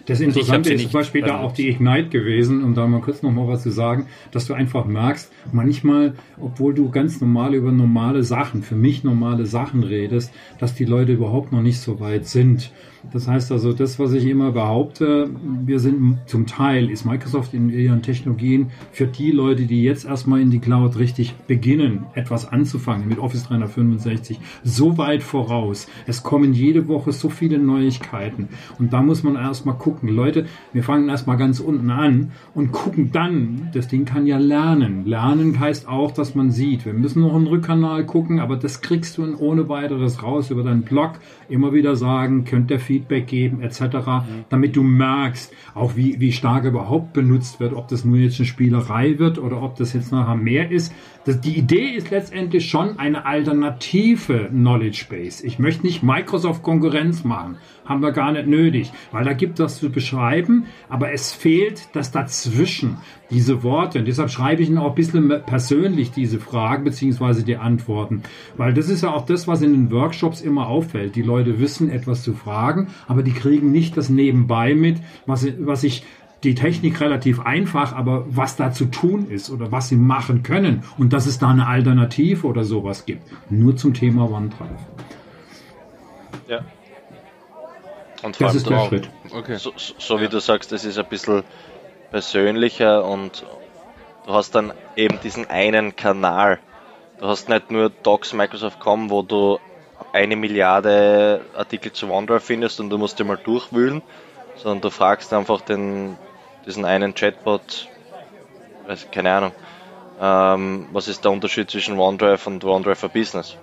Das 0.06 0.20
Interessante 0.20 0.72
ist 0.74 0.82
zum 0.82 0.92
Beispiel 0.92 1.22
da 1.22 1.40
auch 1.40 1.52
die 1.52 1.68
Ignite 1.68 2.10
gewesen, 2.10 2.62
um 2.62 2.74
da 2.74 2.86
mal 2.86 3.00
kurz 3.00 3.22
noch 3.22 3.32
mal 3.32 3.48
was 3.48 3.62
zu 3.62 3.70
sagen, 3.70 4.06
dass 4.32 4.46
du 4.46 4.54
einfach 4.54 4.84
merkst, 4.84 5.32
manchmal, 5.52 6.14
obwohl 6.38 6.74
du 6.74 6.90
ganz 6.90 7.20
normal 7.20 7.54
über 7.54 7.72
normale 7.72 8.22
Sachen, 8.22 8.62
für 8.62 8.76
mich 8.76 9.02
normale 9.02 9.46
Sachen 9.46 9.82
redest, 9.82 10.32
dass 10.58 10.74
die 10.74 10.84
Leute 10.84 11.12
überhaupt 11.12 11.52
noch 11.52 11.62
nicht 11.62 11.78
so 11.78 12.00
weit 12.00 12.26
sind. 12.26 12.70
Das 13.12 13.28
heißt 13.28 13.52
also, 13.52 13.72
das, 13.72 13.98
was 13.98 14.12
ich 14.12 14.26
immer 14.26 14.52
behaupte, 14.52 15.30
wir 15.64 15.78
sind 15.78 16.18
zum 16.26 16.46
Teil, 16.46 16.90
ist 16.90 17.04
Microsoft 17.04 17.54
in 17.54 17.70
ihren 17.70 18.02
Technologien 18.02 18.70
für 18.92 19.06
die 19.06 19.30
Leute, 19.30 19.66
die 19.66 19.82
jetzt 19.82 20.04
erstmal 20.04 20.40
in 20.40 20.50
die 20.50 20.58
Cloud 20.58 20.98
richtig 20.98 21.34
beginnen, 21.46 22.06
etwas 22.14 22.50
anzufangen 22.50 23.08
mit 23.08 23.18
Office 23.18 23.44
365, 23.44 24.40
so 24.62 24.98
weit 24.98 25.22
voraus. 25.22 25.86
Es 26.06 26.22
kommen 26.22 26.52
jede 26.54 26.88
Woche 26.88 27.12
so 27.12 27.28
viele 27.28 27.58
Neuigkeiten. 27.58 28.48
Und 28.78 28.92
da 28.92 29.02
muss 29.02 29.22
man 29.22 29.36
erstmal 29.36 29.76
gucken. 29.76 30.08
Leute, 30.08 30.46
wir 30.72 30.82
fangen 30.82 31.08
erstmal 31.08 31.36
ganz 31.36 31.60
unten 31.60 31.90
an 31.90 32.32
und 32.54 32.72
gucken 32.72 33.10
dann. 33.12 33.70
Das 33.72 33.88
Ding 33.88 34.04
kann 34.04 34.26
ja 34.26 34.38
lernen. 34.38 35.06
Lernen 35.06 35.60
heißt 35.60 35.88
auch, 35.88 36.10
dass 36.10 36.34
man 36.34 36.50
sieht. 36.50 36.84
Wir 36.84 36.94
müssen 36.94 37.22
noch 37.22 37.34
einen 37.34 37.46
Rückkanal 37.46 38.04
gucken, 38.06 38.40
aber 38.40 38.56
das 38.56 38.80
kriegst 38.80 39.18
du 39.18 39.36
ohne 39.38 39.68
weiteres 39.68 40.22
raus 40.22 40.50
über 40.50 40.62
deinen 40.62 40.82
Blog. 40.82 41.12
Immer 41.48 41.72
wieder 41.72 41.96
sagen, 41.96 42.44
könnt 42.44 42.70
ihr 42.70 42.80
Feedback 42.94 43.26
geben, 43.26 43.60
etc., 43.60 43.80
damit 44.48 44.76
du 44.76 44.82
merkst, 44.82 45.52
auch 45.74 45.96
wie, 45.96 46.20
wie 46.20 46.32
stark 46.32 46.64
überhaupt 46.64 47.12
benutzt 47.12 47.58
wird, 47.58 47.72
ob 47.72 47.88
das 47.88 48.04
nur 48.04 48.18
jetzt 48.18 48.38
eine 48.38 48.46
Spielerei 48.46 49.18
wird 49.18 49.38
oder 49.38 49.62
ob 49.62 49.76
das 49.76 49.92
jetzt 49.94 50.12
nachher 50.12 50.36
mehr 50.36 50.70
ist. 50.70 50.92
Die 51.26 51.56
Idee 51.56 51.88
ist 51.88 52.10
letztendlich 52.10 52.68
schon 52.68 52.98
eine 52.98 53.24
alternative 53.24 54.48
Knowledge 54.50 55.06
Base. 55.08 55.46
Ich 55.46 55.58
möchte 55.58 55.86
nicht 55.86 56.02
Microsoft 56.02 56.62
Konkurrenz 56.62 57.24
machen. 57.24 57.56
Haben 57.86 58.02
wir 58.02 58.12
gar 58.12 58.32
nicht 58.32 58.46
nötig, 58.46 58.92
weil 59.10 59.24
da 59.24 59.32
gibt 59.32 59.58
das 59.58 59.78
zu 59.78 59.90
beschreiben, 59.90 60.66
aber 60.90 61.12
es 61.12 61.32
fehlt 61.32 61.88
das 61.94 62.10
dazwischen, 62.10 62.98
diese 63.30 63.62
Worte. 63.62 64.00
Und 64.00 64.04
deshalb 64.08 64.28
schreibe 64.28 64.62
ich 64.62 64.68
Ihnen 64.68 64.76
auch 64.76 64.90
ein 64.90 64.94
bisschen 64.94 65.32
persönlich 65.46 66.10
diese 66.10 66.38
Fragen 66.38 66.84
beziehungsweise 66.84 67.42
die 67.42 67.56
Antworten. 67.56 68.22
Weil 68.58 68.74
das 68.74 68.90
ist 68.90 69.02
ja 69.02 69.10
auch 69.10 69.24
das, 69.24 69.48
was 69.48 69.62
in 69.62 69.72
den 69.72 69.90
Workshops 69.90 70.42
immer 70.42 70.66
auffällt. 70.66 71.16
Die 71.16 71.22
Leute 71.22 71.58
wissen 71.58 71.88
etwas 71.88 72.22
zu 72.22 72.34
fragen, 72.34 72.88
aber 73.08 73.22
die 73.22 73.32
kriegen 73.32 73.72
nicht 73.72 73.96
das 73.96 74.10
nebenbei 74.10 74.74
mit, 74.74 74.98
was, 75.24 75.46
was 75.58 75.84
ich 75.84 76.04
die 76.44 76.54
Technik 76.54 77.00
relativ 77.00 77.40
einfach, 77.40 77.92
aber 77.94 78.24
was 78.28 78.56
da 78.56 78.72
zu 78.72 78.86
tun 78.86 79.28
ist 79.30 79.50
oder 79.50 79.72
was 79.72 79.88
sie 79.88 79.96
machen 79.96 80.42
können 80.42 80.84
und 80.98 81.12
dass 81.12 81.26
es 81.26 81.38
da 81.38 81.48
eine 81.48 81.66
Alternative 81.66 82.46
oder 82.46 82.64
sowas 82.64 83.06
gibt. 83.06 83.22
Nur 83.50 83.76
zum 83.76 83.94
Thema 83.94 84.30
OneDrive. 84.30 84.68
Ja. 86.48 86.60
Und 88.22 88.36
vor 88.36 88.46
Das 88.46 88.50
allem 88.50 88.56
ist 88.56 88.70
der 88.70 88.76
da- 88.78 88.84
Schritt. 88.86 89.10
Okay. 89.34 89.56
So, 89.56 89.72
so 89.76 90.20
wie 90.20 90.28
du 90.28 90.38
sagst, 90.40 90.72
das 90.72 90.84
ist 90.84 90.98
ein 90.98 91.06
bisschen 91.06 91.42
persönlicher 92.10 93.04
und 93.04 93.44
du 94.26 94.32
hast 94.32 94.54
dann 94.54 94.72
eben 94.96 95.18
diesen 95.22 95.48
einen 95.50 95.96
Kanal. 95.96 96.58
Du 97.20 97.26
hast 97.26 97.48
nicht 97.48 97.70
nur 97.70 97.90
Docs 97.90 98.32
Microsoft.com, 98.32 99.10
wo 99.10 99.22
du 99.22 99.58
eine 100.12 100.36
Milliarde 100.36 101.40
Artikel 101.56 101.92
zu 101.92 102.10
OneDrive 102.10 102.42
findest 102.44 102.80
und 102.80 102.90
du 102.90 102.98
musst 102.98 103.18
dir 103.18 103.24
mal 103.24 103.36
durchwühlen, 103.42 104.02
sondern 104.56 104.80
du 104.80 104.90
fragst 104.90 105.32
einfach 105.32 105.60
den, 105.60 106.16
diesen 106.66 106.84
einen 106.84 107.14
Chatbot, 107.14 107.88
weiß, 108.86 109.08
keine 109.12 109.32
Ahnung, 109.32 109.52
ähm, 110.20 110.86
was 110.92 111.08
ist 111.08 111.24
der 111.24 111.32
Unterschied 111.32 111.70
zwischen 111.70 111.98
OneDrive 111.98 112.46
und 112.46 112.64
OneDrive 112.64 112.98
for 112.98 113.08
Business? 113.08 113.56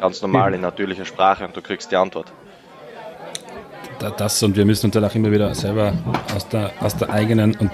Ganz 0.00 0.20
normal 0.20 0.52
in 0.54 0.60
natürlicher 0.60 1.04
Sprache 1.04 1.44
und 1.44 1.56
du 1.56 1.62
kriegst 1.62 1.90
die 1.90 1.96
Antwort. 1.96 2.26
Da- 3.98 4.10
Das 4.10 4.42
und 4.42 4.56
wir 4.56 4.66
müssen 4.66 4.86
uns 4.86 4.94
dann 4.94 5.04
auch 5.04 5.14
immer 5.14 5.30
wieder 5.30 5.54
selber 5.54 5.94
aus 6.34 6.46
der, 6.48 6.70
aus 6.80 6.96
der 6.96 7.10
eigenen 7.10 7.54
und 7.56 7.70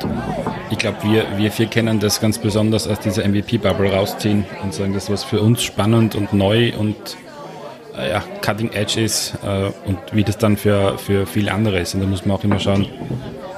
ich 0.71 0.79
glaube, 0.79 0.99
wir, 1.03 1.25
wir 1.37 1.51
vier 1.51 1.67
kennen 1.67 1.99
das 1.99 2.21
ganz 2.21 2.39
besonders 2.39 2.87
aus 2.87 3.01
dieser 3.01 3.27
MVP-Bubble 3.27 3.93
rausziehen 3.93 4.45
und 4.63 4.73
sagen, 4.73 4.95
das 4.95 5.11
was 5.11 5.25
für 5.25 5.41
uns 5.41 5.63
spannend 5.65 6.15
und 6.15 6.33
neu 6.33 6.73
und 6.79 7.17
äh, 7.99 8.11
ja, 8.11 8.23
Cutting 8.41 8.71
Edge 8.73 9.01
ist 9.03 9.35
äh, 9.45 9.71
und 9.87 9.99
wie 10.13 10.23
das 10.23 10.39
dann 10.39 10.57
für, 10.57 10.97
für 10.97 11.27
viele 11.27 11.53
andere 11.53 11.81
ist. 11.81 11.95
Und 11.95 12.03
da 12.03 12.07
muss 12.07 12.25
man 12.25 12.37
auch 12.37 12.45
immer 12.45 12.61
schauen, 12.61 12.87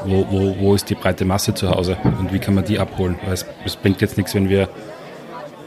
wo, 0.05 0.27
wo, 0.31 0.57
wo 0.59 0.75
ist 0.75 0.89
die 0.91 0.95
breite 0.95 1.25
Masse 1.25 1.55
zu 1.55 1.71
Hause 1.71 1.97
und 2.19 2.33
wie 2.33 2.39
kann 2.39 2.55
man 2.55 2.65
die 2.65 2.79
abholen. 2.79 3.17
Weil 3.25 3.35
es, 3.35 3.47
es 3.65 3.77
bringt 3.77 4.01
jetzt 4.01 4.17
nichts, 4.17 4.35
wenn 4.35 4.49
wir 4.49 4.69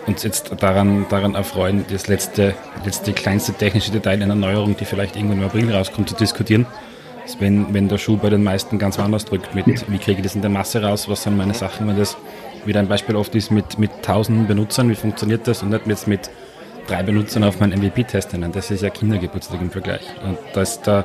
uns 0.08 0.24
jetzt 0.24 0.52
daran, 0.62 1.06
daran 1.10 1.36
erfreuen, 1.36 1.86
das 1.90 2.08
letzte, 2.08 2.56
letzte 2.86 3.14
kleinste 3.14 3.54
technische 3.54 3.92
Detail 3.92 4.22
einer 4.22 4.36
Neuerung, 4.36 4.76
die 4.78 4.86
vielleicht 4.86 5.16
irgendwann 5.16 5.40
im 5.40 5.46
April 5.46 5.72
rauskommt, 5.74 6.10
zu 6.10 6.16
diskutieren. 6.16 6.66
Wenn, 7.40 7.74
wenn 7.74 7.90
der 7.90 7.98
Schuh 7.98 8.16
bei 8.16 8.30
den 8.30 8.42
meisten 8.42 8.80
ganz 8.80 8.98
woanders 8.98 9.26
drückt, 9.26 9.54
mit 9.54 9.66
wie 9.66 9.98
kriege 9.98 10.20
ich 10.20 10.24
das 10.24 10.36
in 10.36 10.42
der 10.42 10.50
Masse 10.50 10.82
raus, 10.82 11.10
was 11.10 11.24
sind 11.24 11.36
meine 11.36 11.54
Sachen, 11.54 11.86
wenn 11.88 11.98
das 11.98 12.16
wieder 12.66 12.80
ein 12.80 12.88
Beispiel 12.88 13.18
oft 13.18 13.36
ist 13.36 13.52
mit, 13.52 13.78
mit 13.78 13.92
tausenden 14.02 14.48
Benutzern, 14.48 14.90
wie 14.90 14.96
funktioniert 14.96 15.46
das 15.46 15.62
und 15.62 15.70
nicht 15.70 15.88
jetzt 15.88 16.08
mit 16.08 16.30
drei 16.88 17.04
Benutzern 17.04 17.44
auf 17.44 17.60
meinen 17.60 17.80
MVP-Test 17.80 18.32
hinein. 18.32 18.54
Das 18.54 18.72
ist 18.72 18.82
ja 18.82 18.90
Kindergeburtstag 18.90 19.60
im 19.62 19.72
Vergleich. 19.72 20.04
Und 20.26 20.38
da, 20.54 20.62
ist 20.62 20.82
da, 20.88 21.04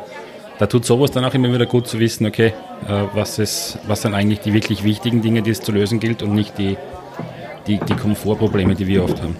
da 0.59 0.66
tut 0.66 0.84
sowas 0.84 1.11
dann 1.11 1.24
auch 1.24 1.34
immer 1.34 1.53
wieder 1.53 1.66
gut 1.66 1.86
zu 1.86 1.98
wissen, 1.98 2.26
okay, 2.26 2.53
äh, 2.88 3.05
was, 3.14 3.38
ist, 3.38 3.78
was 3.86 4.03
sind 4.03 4.14
eigentlich 4.14 4.40
die 4.40 4.53
wirklich 4.53 4.84
wichtigen 4.84 5.22
Dinge, 5.22 5.42
die 5.42 5.50
es 5.50 5.61
zu 5.61 5.72
lösen 5.72 6.00
gilt 6.00 6.22
und 6.22 6.34
nicht 6.34 6.59
die, 6.59 6.76
die, 7.66 7.78
die 7.78 7.94
Komfortprobleme, 7.94 8.74
die 8.74 8.86
wir 8.86 9.05
oft 9.05 9.22
haben. 9.22 9.36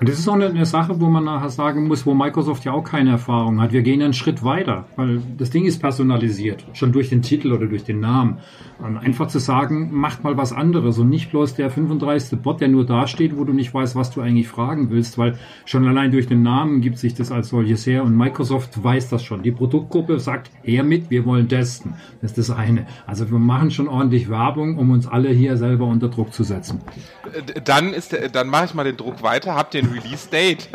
Und 0.00 0.08
das 0.08 0.18
ist 0.18 0.28
auch 0.28 0.34
eine, 0.34 0.66
Sache, 0.66 1.00
wo 1.00 1.06
man 1.06 1.24
nachher 1.24 1.50
sagen 1.50 1.86
muss, 1.86 2.06
wo 2.06 2.14
Microsoft 2.14 2.64
ja 2.64 2.72
auch 2.72 2.84
keine 2.84 3.10
Erfahrung 3.10 3.60
hat. 3.60 3.72
Wir 3.72 3.82
gehen 3.82 4.02
einen 4.02 4.14
Schritt 4.14 4.42
weiter, 4.42 4.86
weil 4.96 5.20
das 5.38 5.50
Ding 5.50 5.64
ist 5.64 5.80
personalisiert, 5.80 6.64
schon 6.72 6.92
durch 6.92 7.08
den 7.08 7.22
Titel 7.22 7.52
oder 7.52 7.66
durch 7.66 7.84
den 7.84 8.00
Namen. 8.00 8.38
Und 8.78 8.96
einfach 8.96 9.28
zu 9.28 9.38
sagen, 9.38 9.90
macht 9.92 10.24
mal 10.24 10.36
was 10.36 10.52
anderes 10.52 10.98
und 10.98 11.08
nicht 11.08 11.30
bloß 11.30 11.54
der 11.54 11.70
35. 11.70 12.40
Bot, 12.40 12.60
der 12.60 12.68
nur 12.68 12.84
da 12.84 13.06
steht, 13.06 13.36
wo 13.36 13.44
du 13.44 13.52
nicht 13.52 13.72
weißt, 13.72 13.94
was 13.94 14.10
du 14.10 14.20
eigentlich 14.20 14.48
fragen 14.48 14.90
willst, 14.90 15.18
weil 15.18 15.38
schon 15.64 15.86
allein 15.86 16.10
durch 16.10 16.26
den 16.26 16.42
Namen 16.42 16.80
gibt 16.80 16.98
sich 16.98 17.14
das 17.14 17.30
als 17.30 17.50
solches 17.50 17.86
her 17.86 18.02
und 18.02 18.16
Microsoft 18.16 18.82
weiß 18.82 19.08
das 19.08 19.22
schon. 19.22 19.42
Die 19.42 19.52
Produktgruppe 19.52 20.18
sagt, 20.18 20.50
her 20.62 20.82
mit, 20.82 21.10
wir 21.10 21.24
wollen 21.24 21.48
testen. 21.48 21.94
Das 22.20 22.32
ist 22.32 22.38
das 22.38 22.56
eine. 22.56 22.86
Also 23.06 23.30
wir 23.30 23.38
machen 23.38 23.70
schon 23.70 23.86
ordentlich 23.86 24.28
Werbung, 24.28 24.78
um 24.78 24.90
uns 24.90 25.06
alle 25.06 25.28
hier 25.28 25.56
selber 25.56 25.86
unter 25.86 26.08
Druck 26.08 26.32
zu 26.32 26.42
setzen. 26.42 26.80
Äh, 27.32 27.60
Dann 27.60 27.92
ist 27.92 28.12
der, 28.12 28.28
dann 28.30 28.48
mache 28.48 28.64
ich 28.64 28.74
mal 28.74 28.84
den 28.84 28.96
Druck 28.96 29.21
weiter. 29.22 29.54
Habt 29.54 29.74
ihr 29.74 29.82
ein 29.82 29.90
Release 29.92 30.28
Date? 30.28 30.68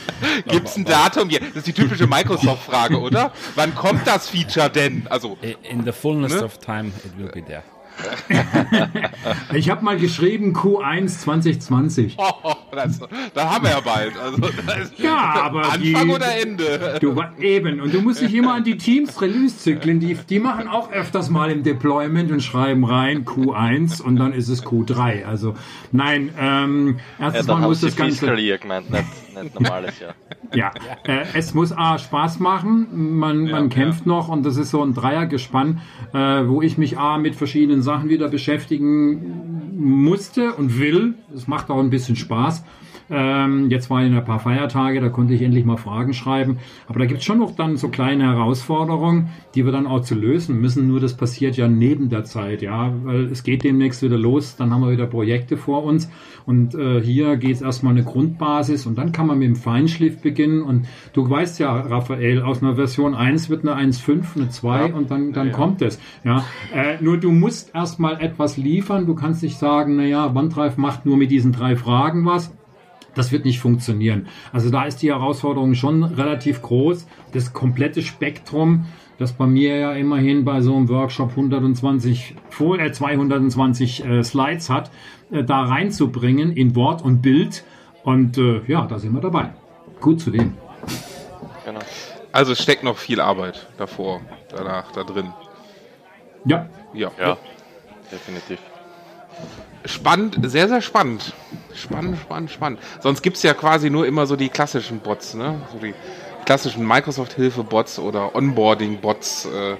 Gibt's 0.48 0.76
ein 0.76 0.84
Datum? 0.84 1.30
Ja, 1.30 1.38
Das 1.40 1.56
ist 1.56 1.66
die 1.66 1.72
typische 1.72 2.06
Microsoft-Frage, 2.06 3.00
oder? 3.00 3.32
Wann 3.54 3.74
kommt 3.74 4.06
das 4.06 4.28
Feature 4.28 4.70
denn? 4.70 5.06
Also 5.08 5.36
In 5.62 5.84
the 5.84 5.92
fullness 5.92 6.32
Ne? 6.34 6.44
of 6.44 6.58
time, 6.58 6.88
it 7.04 7.16
will 7.18 7.28
be 7.30 7.44
there. 7.44 7.62
Ich 9.54 9.70
habe 9.70 9.84
mal 9.84 9.96
geschrieben 9.96 10.54
Q1 10.54 11.18
2020. 11.20 12.16
oh, 12.18 12.32
das, 12.72 13.00
da 13.34 13.50
haben 13.54 13.64
wir 13.64 13.70
ja 13.70 13.80
bald. 13.80 14.12
Also 14.18 14.42
Ja, 14.98 15.34
aber 15.44 15.64
Anfang 15.64 15.80
die- 15.80 15.94
oder 15.96 16.36
Ende? 16.40 16.98
Du 17.00 17.14
eben 17.40 17.80
und 17.80 17.92
du 17.94 18.00
musst 18.00 18.20
dich 18.20 18.34
immer 18.34 18.54
an 18.54 18.64
die 18.64 18.76
Teams 18.76 19.20
Release-Zyklen, 19.20 20.00
die, 20.00 20.14
die 20.28 20.38
machen 20.40 20.68
auch 20.68 20.90
öfters 20.92 21.30
mal 21.30 21.50
im 21.50 21.62
Deployment 21.62 22.30
und 22.32 22.42
schreiben 22.42 22.84
rein 22.84 23.24
Q1 23.24 24.02
und 24.02 24.16
dann 24.16 24.32
ist 24.32 24.48
es 24.48 24.64
Q3. 24.64 25.24
Also 25.24 25.54
nein, 25.92 26.30
ähm, 26.38 26.98
Ja, 27.18 27.26
erstens 27.26 27.46
da 27.46 27.54
mal 27.56 27.68
muss 27.68 27.80
das 27.80 27.96
Ganze 27.96 28.26
gemeint, 28.34 28.90
nicht, 28.90 29.04
nicht 29.42 29.60
normales 29.60 29.98
Jahr. 30.00 30.14
ja, 30.54 30.72
äh, 31.04 31.24
es 31.34 31.54
muss 31.54 31.72
A, 31.72 31.98
Spaß 31.98 32.40
machen, 32.40 33.18
man, 33.18 33.50
man 33.50 33.68
kämpft 33.68 34.06
noch 34.06 34.28
und 34.28 34.44
das 34.44 34.56
ist 34.56 34.70
so 34.70 34.82
ein 34.82 34.94
Dreiergespann, 34.94 35.80
äh, 36.12 36.18
wo 36.46 36.62
ich 36.62 36.78
mich 36.78 36.98
A, 36.98 37.18
mit 37.18 37.34
verschiedenen 37.34 37.82
Sachen 37.82 38.08
wieder 38.08 38.28
beschäftigen 38.28 39.72
musste 39.76 40.54
und 40.54 40.78
will. 40.78 41.14
Es 41.34 41.46
macht 41.46 41.70
auch 41.70 41.80
ein 41.80 41.90
bisschen 41.90 42.16
Spaß. 42.16 42.64
Ähm, 43.10 43.70
jetzt 43.70 43.90
waren 43.90 44.14
ein 44.14 44.24
paar 44.24 44.40
Feiertage, 44.40 45.00
da 45.00 45.08
konnte 45.08 45.34
ich 45.34 45.42
endlich 45.42 45.64
mal 45.64 45.76
Fragen 45.76 46.14
schreiben. 46.14 46.58
Aber 46.86 46.98
da 46.98 47.06
gibt 47.06 47.20
es 47.20 47.24
schon 47.24 47.38
noch 47.38 47.54
dann 47.54 47.76
so 47.76 47.88
kleine 47.88 48.24
Herausforderungen, 48.24 49.30
die 49.54 49.64
wir 49.64 49.72
dann 49.72 49.86
auch 49.86 50.00
zu 50.00 50.14
lösen 50.14 50.60
müssen. 50.60 50.86
Nur 50.86 51.00
das 51.00 51.16
passiert 51.16 51.56
ja 51.56 51.68
neben 51.68 52.08
der 52.08 52.24
Zeit, 52.24 52.62
ja, 52.62 52.92
weil 53.04 53.24
es 53.24 53.42
geht 53.42 53.64
demnächst 53.64 54.02
wieder 54.02 54.18
los, 54.18 54.56
dann 54.56 54.72
haben 54.72 54.82
wir 54.82 54.90
wieder 54.90 55.06
Projekte 55.06 55.56
vor 55.56 55.84
uns 55.84 56.10
und 56.46 56.74
äh, 56.74 57.00
hier 57.00 57.36
geht 57.36 57.56
es 57.56 57.62
erstmal 57.62 57.92
eine 57.92 58.04
Grundbasis 58.04 58.86
und 58.86 58.98
dann 58.98 59.12
kann 59.12 59.26
man 59.26 59.38
mit 59.38 59.48
dem 59.48 59.56
Feinschliff 59.56 60.20
beginnen 60.20 60.62
und 60.62 60.86
du 61.12 61.28
weißt 61.28 61.58
ja, 61.58 61.74
Raphael, 61.74 62.42
aus 62.42 62.62
einer 62.62 62.76
Version 62.76 63.14
1 63.14 63.48
wird 63.48 63.66
eine 63.66 63.76
1.5, 63.92 64.36
eine 64.36 64.48
2 64.50 64.92
und 64.94 65.10
dann, 65.10 65.32
dann 65.32 65.52
kommt 65.52 65.82
es. 65.82 65.98
Ja, 66.24 66.44
äh, 66.74 67.02
nur 67.02 67.18
du 67.18 67.30
musst 67.30 67.74
erstmal 67.74 68.20
etwas 68.20 68.56
liefern, 68.56 69.06
du 69.06 69.14
kannst 69.14 69.42
nicht 69.42 69.58
sagen, 69.58 69.96
naja, 69.96 70.32
OneDrive 70.34 70.76
macht 70.76 71.06
nur 71.06 71.16
mit 71.16 71.30
diesen 71.30 71.52
drei 71.52 71.76
Fragen 71.76 72.24
was. 72.26 72.52
Das 73.14 73.30
wird 73.32 73.44
nicht 73.44 73.60
funktionieren. 73.60 74.26
Also 74.52 74.70
da 74.70 74.84
ist 74.84 74.98
die 75.02 75.10
Herausforderung 75.12 75.74
schon 75.74 76.02
relativ 76.04 76.62
groß. 76.62 77.06
Das 77.32 77.52
komplette 77.52 78.02
Spektrum, 78.02 78.86
das 79.18 79.32
bei 79.32 79.46
mir 79.46 79.76
ja 79.76 79.92
immerhin 79.92 80.44
bei 80.44 80.60
so 80.60 80.76
einem 80.76 80.88
Workshop 80.88 81.30
120, 81.30 82.34
vor- 82.50 82.78
äh, 82.78 82.90
220 82.92 84.04
äh, 84.04 84.22
Slides 84.24 84.68
hat, 84.70 84.90
äh, 85.30 85.44
da 85.44 85.62
reinzubringen 85.62 86.52
in 86.56 86.74
Wort 86.74 87.02
und 87.02 87.22
Bild. 87.22 87.64
Und 88.02 88.36
äh, 88.38 88.62
ja, 88.66 88.86
da 88.86 88.98
sind 88.98 89.12
wir 89.14 89.20
dabei. 89.20 89.50
Gut 90.00 90.20
zu 90.20 90.30
dem. 90.30 90.54
Genau. 91.64 91.80
Also 92.32 92.52
es 92.52 92.60
steckt 92.62 92.82
noch 92.82 92.98
viel 92.98 93.20
Arbeit 93.20 93.68
davor, 93.78 94.20
danach, 94.50 94.90
da 94.92 95.04
drin. 95.04 95.32
Ja. 96.44 96.68
Ja. 96.92 97.10
Ja, 97.18 97.36
definitiv. 98.10 98.58
Spannend, 99.84 100.38
sehr, 100.42 100.68
sehr 100.68 100.80
spannend. 100.82 101.32
Spannend, 101.74 102.18
spannend, 102.18 102.50
spannend. 102.50 102.80
Sonst 103.00 103.22
gibt's 103.22 103.42
ja 103.42 103.54
quasi 103.54 103.90
nur 103.90 104.06
immer 104.06 104.26
so 104.26 104.36
die 104.36 104.48
klassischen 104.48 105.00
Bots, 105.00 105.34
ne? 105.34 105.60
So 105.72 105.78
die 105.78 105.94
klassischen 106.44 106.86
Microsoft-Hilfe-Bots 106.86 107.98
oder 107.98 108.34
Onboarding-Bots. 108.34 109.46
Äh, 109.46 109.76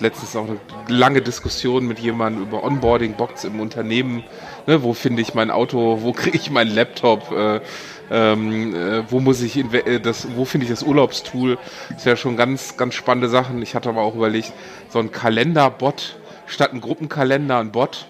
letztens 0.00 0.34
auch 0.34 0.48
eine 0.48 0.58
lange 0.88 1.22
Diskussion 1.22 1.86
mit 1.86 1.98
jemandem 1.98 2.42
über 2.42 2.64
Onboarding-Bots 2.64 3.44
im 3.44 3.60
Unternehmen. 3.60 4.24
Ne? 4.66 4.82
Wo 4.82 4.94
finde 4.94 5.22
ich 5.22 5.34
mein 5.34 5.50
Auto? 5.50 5.98
Wo 6.02 6.12
kriege 6.12 6.36
ich 6.36 6.50
meinen 6.50 6.74
Laptop? 6.74 7.30
Äh, 7.32 7.60
ähm, 8.10 8.74
äh, 8.74 9.10
wo 9.10 9.20
muss 9.20 9.42
ich 9.42 9.56
äh, 9.56 9.98
das, 10.00 10.28
wo 10.36 10.44
finde 10.44 10.64
ich 10.64 10.70
das 10.70 10.82
Urlaubstool? 10.82 11.58
Das 11.90 11.98
ist 11.98 12.06
ja 12.06 12.16
schon 12.16 12.36
ganz, 12.36 12.76
ganz 12.76 12.94
spannende 12.94 13.28
Sachen. 13.28 13.60
Ich 13.62 13.74
hatte 13.74 13.88
aber 13.88 14.02
auch 14.02 14.14
überlegt, 14.14 14.52
so 14.88 14.98
ein 14.98 15.12
Kalender-Bot 15.12 16.16
statt 16.46 16.72
ein 16.72 16.80
Gruppenkalender, 16.80 17.58
ein 17.58 17.72
Bot, 17.72 18.06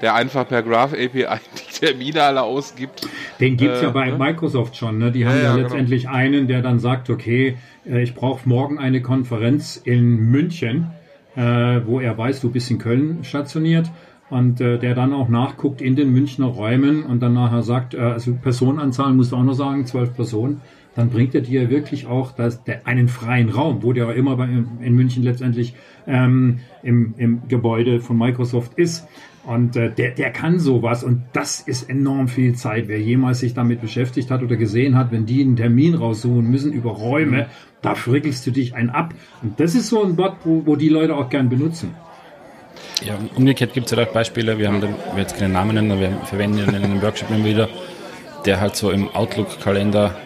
der 0.00 0.14
einfach 0.14 0.48
per 0.48 0.62
Graph 0.62 0.92
API 0.92 1.08
die 1.24 1.86
Termine 1.86 2.22
alle 2.22 2.42
ausgibt. 2.42 3.08
Den 3.38 3.56
gibt's 3.56 3.80
Äh, 3.80 3.84
ja 3.84 3.90
bei 3.90 4.10
ne? 4.10 4.18
Microsoft 4.18 4.76
schon. 4.76 4.98
Ne? 4.98 5.12
Die 5.12 5.26
haben 5.26 5.36
ja, 5.36 5.42
ja, 5.42 5.54
genau. 5.54 5.62
letztendlich 5.62 6.08
einen, 6.08 6.48
der 6.48 6.62
dann 6.62 6.78
sagt, 6.78 7.10
okay, 7.10 7.56
äh, 7.86 8.02
ich 8.02 8.14
brauche 8.14 8.48
morgen 8.48 8.78
eine 8.78 9.02
Konferenz 9.02 9.76
in 9.76 10.16
München, 10.30 10.90
äh, 11.36 11.42
wo 11.84 12.00
er 12.00 12.16
weiß, 12.16 12.40
du 12.40 12.50
bist 12.50 12.70
in 12.70 12.78
Köln 12.78 13.18
stationiert. 13.22 13.90
Und 14.30 14.60
äh, 14.60 14.78
der 14.78 14.94
dann 14.94 15.12
auch 15.12 15.28
nachguckt 15.28 15.80
in 15.82 15.96
den 15.96 16.12
Münchner 16.12 16.46
Räumen 16.46 17.02
und 17.02 17.20
dann 17.20 17.34
nachher 17.34 17.64
sagt, 17.64 17.94
äh, 17.94 17.98
also 17.98 18.32
Personenanzahl 18.34 19.12
musst 19.12 19.32
du 19.32 19.36
auch 19.36 19.42
noch 19.42 19.54
sagen, 19.54 19.86
zwölf 19.86 20.14
Personen, 20.14 20.60
dann 20.94 21.10
bringt 21.10 21.34
er 21.34 21.40
dir 21.40 21.68
wirklich 21.68 22.06
auch 22.06 22.30
das, 22.32 22.62
der, 22.62 22.86
einen 22.86 23.08
freien 23.08 23.48
Raum, 23.48 23.82
wo 23.82 23.92
der 23.92 24.06
auch 24.06 24.14
immer 24.14 24.36
bei, 24.36 24.48
in 24.80 24.94
München 24.94 25.24
letztendlich 25.24 25.74
ähm, 26.06 26.60
im, 26.84 27.14
im 27.16 27.48
Gebäude 27.48 28.00
von 28.00 28.16
Microsoft 28.16 28.74
ist. 28.74 29.08
Und 29.44 29.74
äh, 29.74 29.90
der, 29.90 30.10
der 30.10 30.30
kann 30.30 30.58
sowas 30.58 31.02
und 31.02 31.22
das 31.32 31.60
ist 31.60 31.88
enorm 31.88 32.28
viel 32.28 32.54
Zeit. 32.54 32.88
Wer 32.88 33.00
jemals 33.00 33.40
sich 33.40 33.54
damit 33.54 33.80
beschäftigt 33.80 34.30
hat 34.30 34.42
oder 34.42 34.56
gesehen 34.56 34.96
hat, 34.96 35.12
wenn 35.12 35.24
die 35.24 35.40
einen 35.40 35.56
Termin 35.56 35.94
raussuchen 35.94 36.50
müssen 36.50 36.72
über 36.72 36.90
Räume, 36.90 37.46
da 37.80 37.94
frickelst 37.94 38.46
du 38.46 38.50
dich 38.50 38.74
einen 38.74 38.90
ab. 38.90 39.14
Und 39.42 39.58
das 39.58 39.74
ist 39.74 39.88
so 39.88 40.04
ein 40.04 40.16
Bot, 40.16 40.34
wo, 40.44 40.66
wo 40.66 40.76
die 40.76 40.90
Leute 40.90 41.16
auch 41.16 41.30
gern 41.30 41.48
benutzen. 41.48 41.94
Ja, 43.02 43.14
umgekehrt 43.34 43.72
gibt 43.72 43.86
es 43.90 43.96
halt 43.96 44.08
auch 44.08 44.12
Beispiele, 44.12 44.58
wir 44.58 44.68
haben 44.68 44.82
will 44.82 44.90
jetzt 45.16 45.38
keine 45.38 45.52
Namen 45.52 45.74
nennen, 45.74 45.98
wir 45.98 46.10
verwenden 46.26 46.58
ihn 46.58 46.68
in 46.68 46.74
einem 46.84 47.02
Workshop 47.02 47.30
immer 47.30 47.44
wieder, 47.44 47.68
der 48.44 48.60
halt 48.60 48.76
so 48.76 48.90
im 48.90 49.08
Outlook-Kalender 49.08 50.16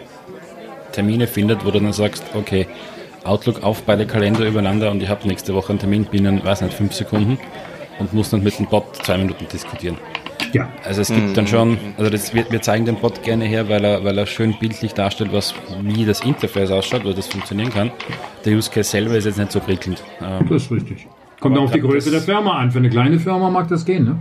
Termine 0.91 1.27
findet, 1.27 1.65
wo 1.65 1.71
du 1.71 1.79
dann 1.79 1.93
sagst, 1.93 2.23
okay, 2.33 2.67
Outlook 3.23 3.63
auf 3.63 3.83
beide 3.83 4.05
Kalender 4.05 4.45
übereinander 4.45 4.91
und 4.91 5.01
ich 5.01 5.09
habe 5.09 5.27
nächste 5.27 5.53
Woche 5.53 5.69
einen 5.69 5.79
Termin 5.79 6.05
binnen, 6.05 6.43
weiß 6.43 6.61
nicht, 6.61 6.73
fünf 6.73 6.93
Sekunden 6.93 7.37
und 7.99 8.13
muss 8.13 8.29
dann 8.29 8.43
mit 8.43 8.57
dem 8.59 8.65
Bot 8.67 8.95
zwei 9.05 9.17
Minuten 9.17 9.45
diskutieren. 9.51 9.97
Ja, 10.53 10.69
Also 10.85 11.01
es 11.01 11.09
gibt 11.09 11.35
dann 11.35 11.47
schon, 11.47 11.77
also 11.97 12.09
das, 12.09 12.33
wir, 12.33 12.49
wir 12.49 12.61
zeigen 12.61 12.85
den 12.85 12.95
Bot 12.95 13.23
gerne 13.23 13.43
her, 13.45 13.67
weil 13.67 13.83
er, 13.83 14.03
weil 14.05 14.17
er 14.17 14.25
schön 14.25 14.55
bildlich 14.57 14.93
darstellt, 14.93 15.33
was, 15.33 15.53
wie 15.81 16.05
das 16.05 16.21
Interface 16.21 16.71
ausschaut, 16.71 17.03
wo 17.03 17.11
das 17.11 17.27
funktionieren 17.27 17.71
kann. 17.73 17.91
Der 18.45 18.53
Use 18.55 18.69
Case 18.71 18.89
selber 18.89 19.15
ist 19.15 19.25
jetzt 19.25 19.37
nicht 19.37 19.51
so 19.51 19.59
prickelnd. 19.59 20.01
Ähm, 20.21 20.47
das 20.49 20.63
ist 20.63 20.71
richtig. 20.71 21.07
Kommt 21.41 21.57
Aber 21.57 21.65
auf 21.65 21.71
die 21.73 21.81
Größe 21.81 22.09
der 22.09 22.19
das- 22.19 22.25
Firma 22.25 22.57
an. 22.57 22.71
Für 22.71 22.77
eine 22.77 22.89
kleine 22.89 23.19
Firma 23.19 23.49
mag 23.49 23.67
das 23.67 23.83
gehen, 23.85 24.05
ne? 24.05 24.17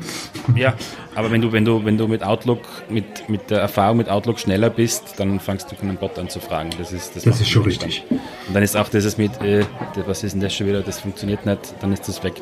Ja, 0.56 0.74
aber 1.14 1.30
wenn 1.30 1.40
du, 1.40 1.52
wenn 1.52 1.64
du, 1.64 1.84
wenn 1.84 1.96
du 1.96 2.08
mit 2.08 2.24
Outlook, 2.24 2.62
mit, 2.90 3.28
mit 3.28 3.50
der 3.50 3.60
Erfahrung 3.60 3.98
mit 3.98 4.08
Outlook 4.08 4.40
schneller 4.40 4.68
bist, 4.70 5.14
dann 5.18 5.38
fangst 5.38 5.70
du 5.70 5.76
einen 5.82 5.96
Bot 5.96 6.18
an 6.18 6.28
zu 6.28 6.40
fragen. 6.40 6.70
Das 6.78 6.92
ist, 6.92 7.14
Das 7.14 7.24
macht 7.26 7.40
ist 7.40 7.48
schon 7.48 7.62
richtig. 7.62 7.98
Spaß. 7.98 8.18
Und 8.48 8.54
dann 8.54 8.62
ist 8.64 8.76
auch 8.76 8.88
dieses 8.88 9.16
mit, 9.18 9.40
äh, 9.42 9.60
das- 9.94 10.06
was 10.08 10.24
ist 10.24 10.32
denn 10.32 10.40
das 10.40 10.52
schon 10.52 10.66
wieder, 10.66 10.80
das 10.82 11.00
funktioniert 11.00 11.46
nicht, 11.46 11.60
dann 11.80 11.92
ist 11.92 12.08
das 12.08 12.22
weg. 12.24 12.34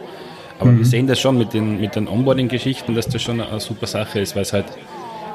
Aber 0.58 0.70
Mhm. 0.70 0.78
wir 0.78 0.86
sehen 0.86 1.06
das 1.06 1.20
schon 1.20 1.38
mit 1.38 1.52
den, 1.54 1.80
mit 1.80 1.96
den 1.96 2.08
Onboarding-Geschichten, 2.08 2.94
dass 2.94 3.08
das 3.08 3.22
schon 3.22 3.40
eine 3.40 3.60
super 3.60 3.86
Sache 3.86 4.20
ist, 4.20 4.34
weil 4.36 4.42
es 4.42 4.52
halt 4.52 4.66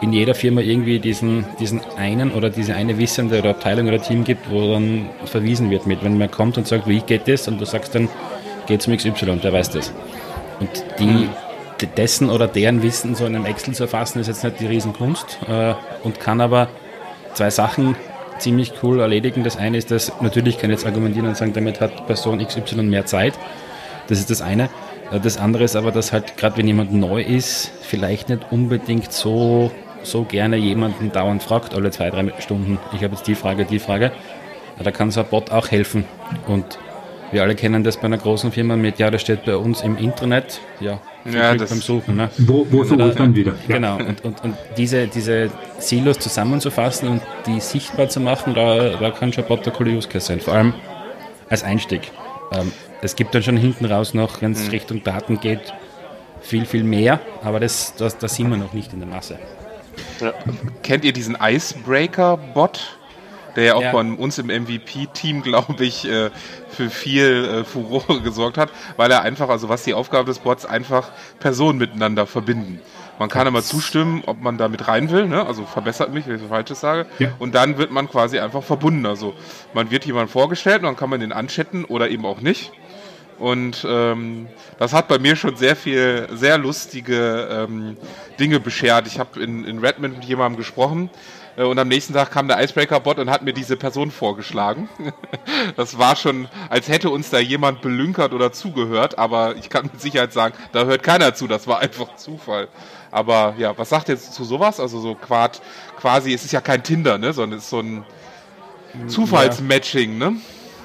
in 0.01 0.13
jeder 0.13 0.35
Firma 0.35 0.61
irgendwie 0.61 0.99
diesen, 0.99 1.45
diesen 1.59 1.81
einen 1.97 2.31
oder 2.31 2.49
diese 2.51 2.75
eine 2.75 2.97
Wissende 2.99 3.39
oder 3.39 3.49
Abteilung 3.51 3.87
oder 3.87 3.99
Team 4.01 4.23
gibt, 4.23 4.49
wo 4.51 4.73
dann 4.73 5.09
verwiesen 5.25 5.69
wird 5.71 5.87
mit. 5.87 6.03
Wenn 6.03 6.17
man 6.17 6.29
kommt 6.29 6.57
und 6.57 6.67
sagt, 6.67 6.87
wie 6.87 6.99
geht 7.01 7.27
das? 7.27 7.47
Und 7.47 7.59
du 7.59 7.65
sagst 7.65 7.95
dann, 7.95 8.07
geht 8.67 8.81
zum 8.81 8.95
XY, 8.95 9.37
der 9.41 9.53
weiß 9.53 9.71
das. 9.71 9.91
Und 10.59 10.69
die, 10.99 11.27
d- 11.81 11.87
dessen 11.97 12.29
oder 12.29 12.47
deren 12.47 12.83
Wissen 12.83 13.15
so 13.15 13.25
in 13.25 13.35
einem 13.35 13.45
Excel 13.45 13.73
zu 13.73 13.83
erfassen, 13.83 14.19
ist 14.19 14.27
jetzt 14.27 14.43
nicht 14.43 14.59
die 14.59 14.67
Riesenkunst 14.67 15.39
äh, 15.49 15.73
und 16.03 16.19
kann 16.19 16.41
aber 16.41 16.69
zwei 17.33 17.49
Sachen 17.49 17.95
ziemlich 18.37 18.73
cool 18.83 18.99
erledigen. 18.99 19.43
Das 19.43 19.57
eine 19.57 19.77
ist, 19.77 19.89
dass 19.89 20.11
natürlich 20.21 20.59
kann 20.59 20.69
ich 20.69 20.75
jetzt 20.77 20.85
argumentieren 20.85 21.27
und 21.27 21.37
sagen, 21.37 21.53
damit 21.53 21.81
hat 21.81 22.05
Person 22.05 22.37
XY 22.45 22.83
mehr 22.83 23.07
Zeit. 23.07 23.33
Das 24.09 24.19
ist 24.19 24.29
das 24.29 24.41
eine. 24.43 24.69
Das 25.11 25.37
andere 25.37 25.63
ist 25.63 25.75
aber, 25.75 25.91
dass 25.91 26.11
halt 26.11 26.35
gerade 26.37 26.57
wenn 26.57 26.67
jemand 26.67 26.93
neu 26.93 27.21
ist, 27.21 27.71
vielleicht 27.81 28.29
nicht 28.29 28.41
unbedingt 28.51 29.11
so, 29.13 29.71
so 30.03 30.23
gerne 30.23 30.57
jemanden 30.57 31.11
dauernd 31.11 31.41
fragt, 31.43 31.73
alle 31.73 31.91
zwei, 31.91 32.09
drei 32.09 32.31
Stunden, 32.39 32.77
ich 32.93 33.03
habe 33.03 33.15
jetzt 33.15 33.25
die 33.27 33.35
Frage, 33.35 33.65
die 33.65 33.79
Frage. 33.79 34.11
Da 34.83 34.91
kann 34.91 35.09
so 35.09 35.21
ein 35.21 35.27
Bot 35.27 35.49
auch 35.51 35.71
helfen. 35.71 36.03
Und 36.45 36.77
wir 37.31 37.41
alle 37.41 37.55
kennen 37.55 37.83
das 37.83 37.97
bei 37.97 38.03
einer 38.03 38.17
großen 38.17 38.51
Firma 38.51 38.75
mit, 38.75 38.99
ja, 38.99 39.09
das 39.09 39.21
steht 39.21 39.45
bei 39.45 39.55
uns 39.55 39.81
im 39.81 39.97
Internet, 39.97 40.59
ja, 40.79 40.99
Ja, 41.25 41.55
das- 41.55 41.69
beim 41.69 41.79
Suchen. 41.81 42.15
Ne? 42.17 42.29
Wo, 42.37 42.67
wo 42.69 42.83
suche 42.83 43.07
ich 43.09 43.15
dann 43.15 43.33
wieder? 43.33 43.53
Ja. 43.67 43.75
Genau, 43.75 43.95
und, 43.97 44.23
und, 44.23 44.43
und 44.43 44.55
diese, 44.77 45.07
diese 45.07 45.49
Silos 45.79 46.19
zusammenzufassen 46.19 47.07
und 47.09 47.21
die 47.45 47.59
sichtbar 47.59 48.07
zu 48.09 48.19
machen, 48.19 48.53
da, 48.53 48.89
da 48.97 49.09
kann 49.11 49.31
schon 49.33 49.45
Bot 49.45 49.65
der 49.65 49.73
coole 49.73 49.91
Use 49.91 50.07
Case 50.07 50.27
sein. 50.27 50.39
Vor 50.41 50.53
allem 50.53 50.73
als 51.49 51.63
Einstieg. 51.63 52.11
Ähm, 52.51 52.71
es 53.01 53.15
gibt 53.15 53.35
dann 53.35 53.43
schon 53.43 53.57
hinten 53.57 53.85
raus 53.85 54.13
noch, 54.13 54.41
wenn 54.41 54.53
es 54.53 54.71
Richtung 54.71 55.03
Daten 55.03 55.39
geht, 55.39 55.73
viel, 56.41 56.65
viel 56.65 56.83
mehr, 56.83 57.19
aber 57.43 57.59
das, 57.59 57.93
das, 57.95 58.17
da 58.17 58.27
sind 58.27 58.49
wir 58.49 58.57
noch 58.57 58.73
nicht 58.73 58.93
in 58.93 58.99
der 58.99 59.09
Masse. 59.09 59.37
Kennt 60.83 61.03
ihr 61.05 61.13
diesen 61.13 61.37
Icebreaker-Bot? 61.41 62.97
Der 63.55 63.63
ja 63.63 63.73
auch 63.73 63.81
Ja. 63.81 63.91
bei 63.91 63.99
uns 64.01 64.37
im 64.37 64.47
MVP-Team, 64.47 65.41
glaube 65.43 65.83
ich, 65.83 66.05
äh, 66.07 66.29
für 66.69 66.89
viel 66.89 67.45
äh, 67.45 67.63
Furore 67.63 68.21
gesorgt 68.21 68.57
hat, 68.57 68.69
weil 68.97 69.09
er 69.11 69.23
einfach, 69.23 69.49
also 69.49 69.67
was 69.67 69.83
die 69.83 69.95
Aufgabe 69.95 70.25
des 70.27 70.39
Bots, 70.39 70.65
einfach 70.65 71.09
Personen 71.39 71.79
miteinander 71.79 72.27
verbinden. 72.27 72.79
Man 73.19 73.29
kann 73.29 73.47
immer 73.47 73.63
zustimmen, 73.63 74.23
ob 74.25 74.41
man 74.41 74.57
da 74.57 74.67
mit 74.67 74.87
rein 74.87 75.09
will, 75.09 75.27
ne? 75.27 75.45
also 75.45 75.65
verbessert 75.65 76.13
mich, 76.13 76.27
wenn 76.27 76.35
ich 76.35 76.41
was 76.43 76.49
Falsches 76.49 76.79
sage. 76.79 77.07
Ja. 77.19 77.29
Und 77.39 77.55
dann 77.55 77.77
wird 77.77 77.91
man 77.91 78.09
quasi 78.09 78.39
einfach 78.39 78.63
verbunden. 78.63 79.05
Also 79.05 79.33
man 79.73 79.89
wird 79.89 80.05
jemand 80.05 80.29
vorgestellt 80.29 80.77
und 80.77 80.83
dann 80.83 80.95
kann 80.95 81.09
man 81.09 81.19
den 81.19 81.31
anchatten 81.31 81.83
oder 81.85 82.09
eben 82.09 82.25
auch 82.25 82.41
nicht. 82.41 82.71
Und 83.39 83.85
ähm, 83.87 84.47
das 84.79 84.93
hat 84.93 85.07
bei 85.07 85.19
mir 85.19 85.35
schon 85.35 85.55
sehr 85.55 85.75
viel, 85.75 86.27
sehr 86.33 86.57
lustige 86.57 87.47
ähm, 87.51 87.97
Dinge 88.39 88.59
beschert. 88.59 89.07
Ich 89.07 89.19
habe 89.19 89.41
in, 89.41 89.63
in 89.63 89.79
Redmond 89.79 90.17
mit 90.17 90.25
jemandem 90.25 90.57
gesprochen 90.57 91.09
äh, 91.55 91.63
und 91.63 91.77
am 91.77 91.87
nächsten 91.87 92.13
Tag 92.13 92.31
kam 92.31 92.47
der 92.47 92.63
Icebreaker-Bot 92.63 93.19
und 93.19 93.29
hat 93.29 93.43
mir 93.43 93.53
diese 93.53 93.75
Person 93.75 94.11
vorgeschlagen. 94.11 94.89
das 95.75 95.97
war 95.97 96.15
schon, 96.15 96.47
als 96.69 96.87
hätte 96.87 97.09
uns 97.09 97.29
da 97.29 97.39
jemand 97.39 97.81
belünkert 97.81 98.33
oder 98.33 98.51
zugehört, 98.51 99.17
aber 99.17 99.55
ich 99.55 99.69
kann 99.69 99.85
mit 99.91 100.01
Sicherheit 100.01 100.33
sagen, 100.33 100.55
da 100.71 100.85
hört 100.85 101.03
keiner 101.03 101.35
zu, 101.35 101.47
das 101.47 101.67
war 101.67 101.79
einfach 101.79 102.15
Zufall. 102.15 102.69
Aber 103.17 103.55
ja, 103.57 103.75
was 103.77 103.89
sagt 103.89 104.09
ihr 104.09 104.17
zu 104.17 104.43
sowas? 104.43 104.79
Also 104.79 104.99
so 104.99 105.15
quad, 105.15 105.59
quasi, 105.99 106.33
es 106.33 106.45
ist 106.45 106.51
ja 106.51 106.61
kein 106.61 106.83
Tinder, 106.83 107.17
ne, 107.17 107.33
sondern 107.33 107.57
es 107.57 107.63
ist 107.65 107.71
so 107.71 107.79
ein 107.79 108.03
Zufallsmatching, 109.07 110.17
ne? 110.17 110.33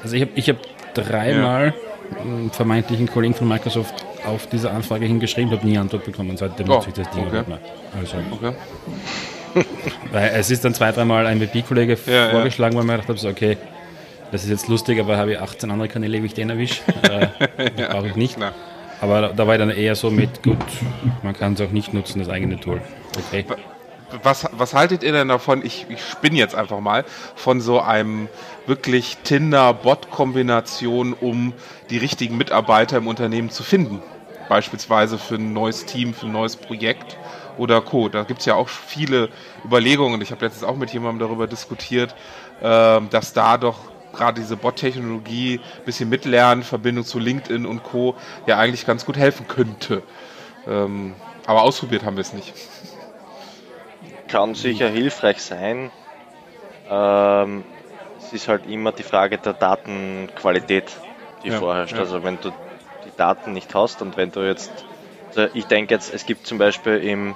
Also 0.03 0.17
ich 0.17 0.23
habe 0.23 0.33
ich 0.35 0.49
hab 0.49 0.57
dreimal 0.95 1.75
einen 2.21 2.51
vermeintlichen 2.51 3.07
Kollegen 3.09 3.35
von 3.35 3.49
Microsoft 3.49 3.95
auf 4.25 4.47
diese 4.47 4.71
Anfrage 4.71 5.05
hingeschrieben, 5.07 5.51
habe 5.51 5.67
nie 5.67 5.77
Antwort 5.79 6.05
bekommen. 6.05 6.37
Seitdem 6.37 6.71
Oh, 6.71 6.83
ich 6.87 6.95
das 6.95 7.11
Ding 7.11 7.27
okay. 7.27 7.37
nicht 7.39 7.49
mehr. 7.49 7.59
Also, 7.99 8.17
Okay. 8.31 8.55
Weil 10.13 10.31
es 10.35 10.51
ist 10.51 10.65
dann 10.65 10.73
zwei, 10.73 10.93
dreimal 10.93 11.27
ein 11.27 11.39
MVP-Kollege 11.39 11.99
Ja, 12.07 12.13
ja. 12.13 12.31
vorgeschlagen, 12.31 12.75
weil 12.75 12.85
man 12.85 12.97
gedacht 12.97 13.11
habe, 13.11 13.19
so, 13.19 13.29
okay, 13.29 13.59
das 14.31 14.45
ist 14.45 14.51
jetzt 14.51 14.69
lustig, 14.69 14.99
aber 14.99 15.19
habe 15.19 15.33
ich 15.33 15.39
18 15.39 15.71
andere 15.71 15.89
Kanäle, 15.89 16.23
wie 16.23 16.27
ich 16.27 16.35
den 16.35 16.49
erwische. 16.49 16.81
Äh, 17.03 17.71
das 17.77 17.89
brauche 17.91 18.09
ich 18.09 18.17
nicht. 18.17 18.37
klar. 18.37 18.53
Aber 19.03 19.33
da, 19.37 19.47
war 19.49 19.55
ich 19.55 19.59
dann 19.59 19.71
eher 19.71 19.97
so 19.97 20.11
mit, 20.11 20.45
gut, 20.45 20.57
man 21.25 21.35
kann 21.35 21.55
es 21.55 21.61
auch 21.61 21.71
nicht 21.71 21.93
nutzen, 21.93 22.21
das 22.21 22.29
eigene 22.29 22.59
Tool. 22.61 22.81
Okay. 23.19 23.45
Was, 24.23 24.47
was 24.53 24.75
haltet 24.75 25.03
ihr 25.03 25.11
denn 25.11 25.27
davon? 25.27 25.65
Ich, 25.65 25.87
ich 25.89 26.05
spinne 26.05 26.37
jetzt 26.37 26.55
einfach 26.55 26.79
mal 26.79 27.05
von 27.35 27.61
so 27.61 27.81
einem 27.81 28.29
wirklich 28.67 29.19
Tinder-Bot-Kombination, 29.25 31.15
um 31.15 31.53
die 31.91 31.99
richtigen 31.99 32.37
Mitarbeiter 32.37 32.99
im 32.99 33.09
Unternehmen 33.09 33.51
zu 33.51 33.65
finden. 33.65 34.01
Beispielsweise 34.49 35.19
für 35.19 35.35
ein 35.35 35.53
neues 35.53 35.85
Team, 35.85 36.15
für 36.15 36.27
ein 36.27 36.33
neues 36.33 36.55
Projekt 36.55 37.17
oder 37.59 37.81
Co. 37.81 38.09
Da 38.09 38.23
gibt 38.23 38.41
es 38.41 38.47
ja 38.47 38.55
auch 38.55 38.69
viele 38.69 39.31
Überlegungen. 39.65 40.21
Ich 40.21 40.31
habe 40.31 40.45
letztens 40.45 40.63
auch 40.63 40.77
mit 40.77 40.93
jemandem 40.93 41.27
darüber 41.27 41.49
diskutiert, 41.49 42.15
ähm, 42.63 43.09
dass 43.11 43.33
da 43.33 43.59
doch 43.59 43.92
gerade 44.13 44.41
diese 44.41 44.57
Bot-Technologie, 44.57 45.61
bisschen 45.85 46.09
mitlernen, 46.09 46.65
Verbindung 46.65 47.05
zu 47.05 47.19
LinkedIn 47.19 47.67
und 47.67 47.83
Co. 47.83 48.15
ja 48.47 48.59
eigentlich 48.59 48.87
ganz 48.87 49.05
gut 49.05 49.17
helfen 49.17 49.49
könnte. 49.49 50.03
Ähm, 50.67 51.15
aber 51.47 51.63
ausprobiert 51.63 52.05
haben 52.05 52.17
wir 52.17 52.23
es 52.23 52.33
nicht. 52.33 52.53
Kann 54.29 54.55
sicher 54.55 54.89
hilfreich 54.89 55.43
sein. 55.43 55.91
Ähm, 56.91 57.65
es 58.19 58.33
ist 58.33 58.49
halt 58.49 58.67
immer 58.67 58.93
die 58.93 59.03
Frage 59.03 59.39
der 59.39 59.53
Datenqualität, 59.53 60.85
die 61.43 61.49
Ja, 61.49 61.59
vorherrscht. 61.59 61.95
ja. 61.95 62.01
Also 62.01 62.23
wenn 62.23 62.39
du 62.41 62.51
die 62.51 62.57
die 63.05 63.17
Daten 63.17 63.53
nicht 63.53 63.75
hast 63.75 64.03
und 64.03 64.17
wenn 64.17 64.31
du 64.31 64.41
jetzt, 64.41 64.71
also 65.35 65.49
ich 65.55 65.67
denke 65.67 65.95
jetzt, 65.95 66.13
es 66.15 66.27
gibt 66.27 66.47
zum 66.47 66.59
Beispiel 66.59 66.99
im, 66.99 67.35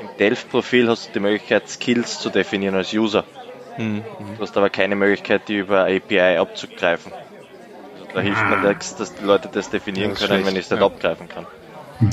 im 0.00 0.08
Delph-Profil 0.18 0.88
hast 0.88 1.08
du 1.08 1.12
die 1.14 1.20
Möglichkeit, 1.20 1.68
Skills 1.68 2.18
zu 2.20 2.30
definieren 2.30 2.74
als 2.74 2.92
User. 2.92 3.24
Mhm. 3.80 4.02
Du 4.36 4.42
hast 4.42 4.56
aber 4.56 4.70
keine 4.70 4.94
Möglichkeit, 4.96 5.42
die 5.48 5.56
über 5.56 5.82
API 5.86 6.36
abzugreifen. 6.38 7.12
Also 7.12 8.14
da 8.14 8.20
hilft 8.20 8.44
mir 8.48 8.56
Ah. 8.58 8.68
nichts, 8.68 8.94
dass 8.96 9.14
die 9.14 9.24
Leute 9.24 9.48
das 9.52 9.70
definieren 9.70 10.10
Das 10.10 10.18
können, 10.20 10.28
schlecht, 10.42 10.46
wenn 10.46 10.56
ich 10.56 10.64
es 10.66 10.70
nicht 10.70 10.80
ja. 10.80 10.86
abgreifen 10.86 11.28
kann. 11.28 11.46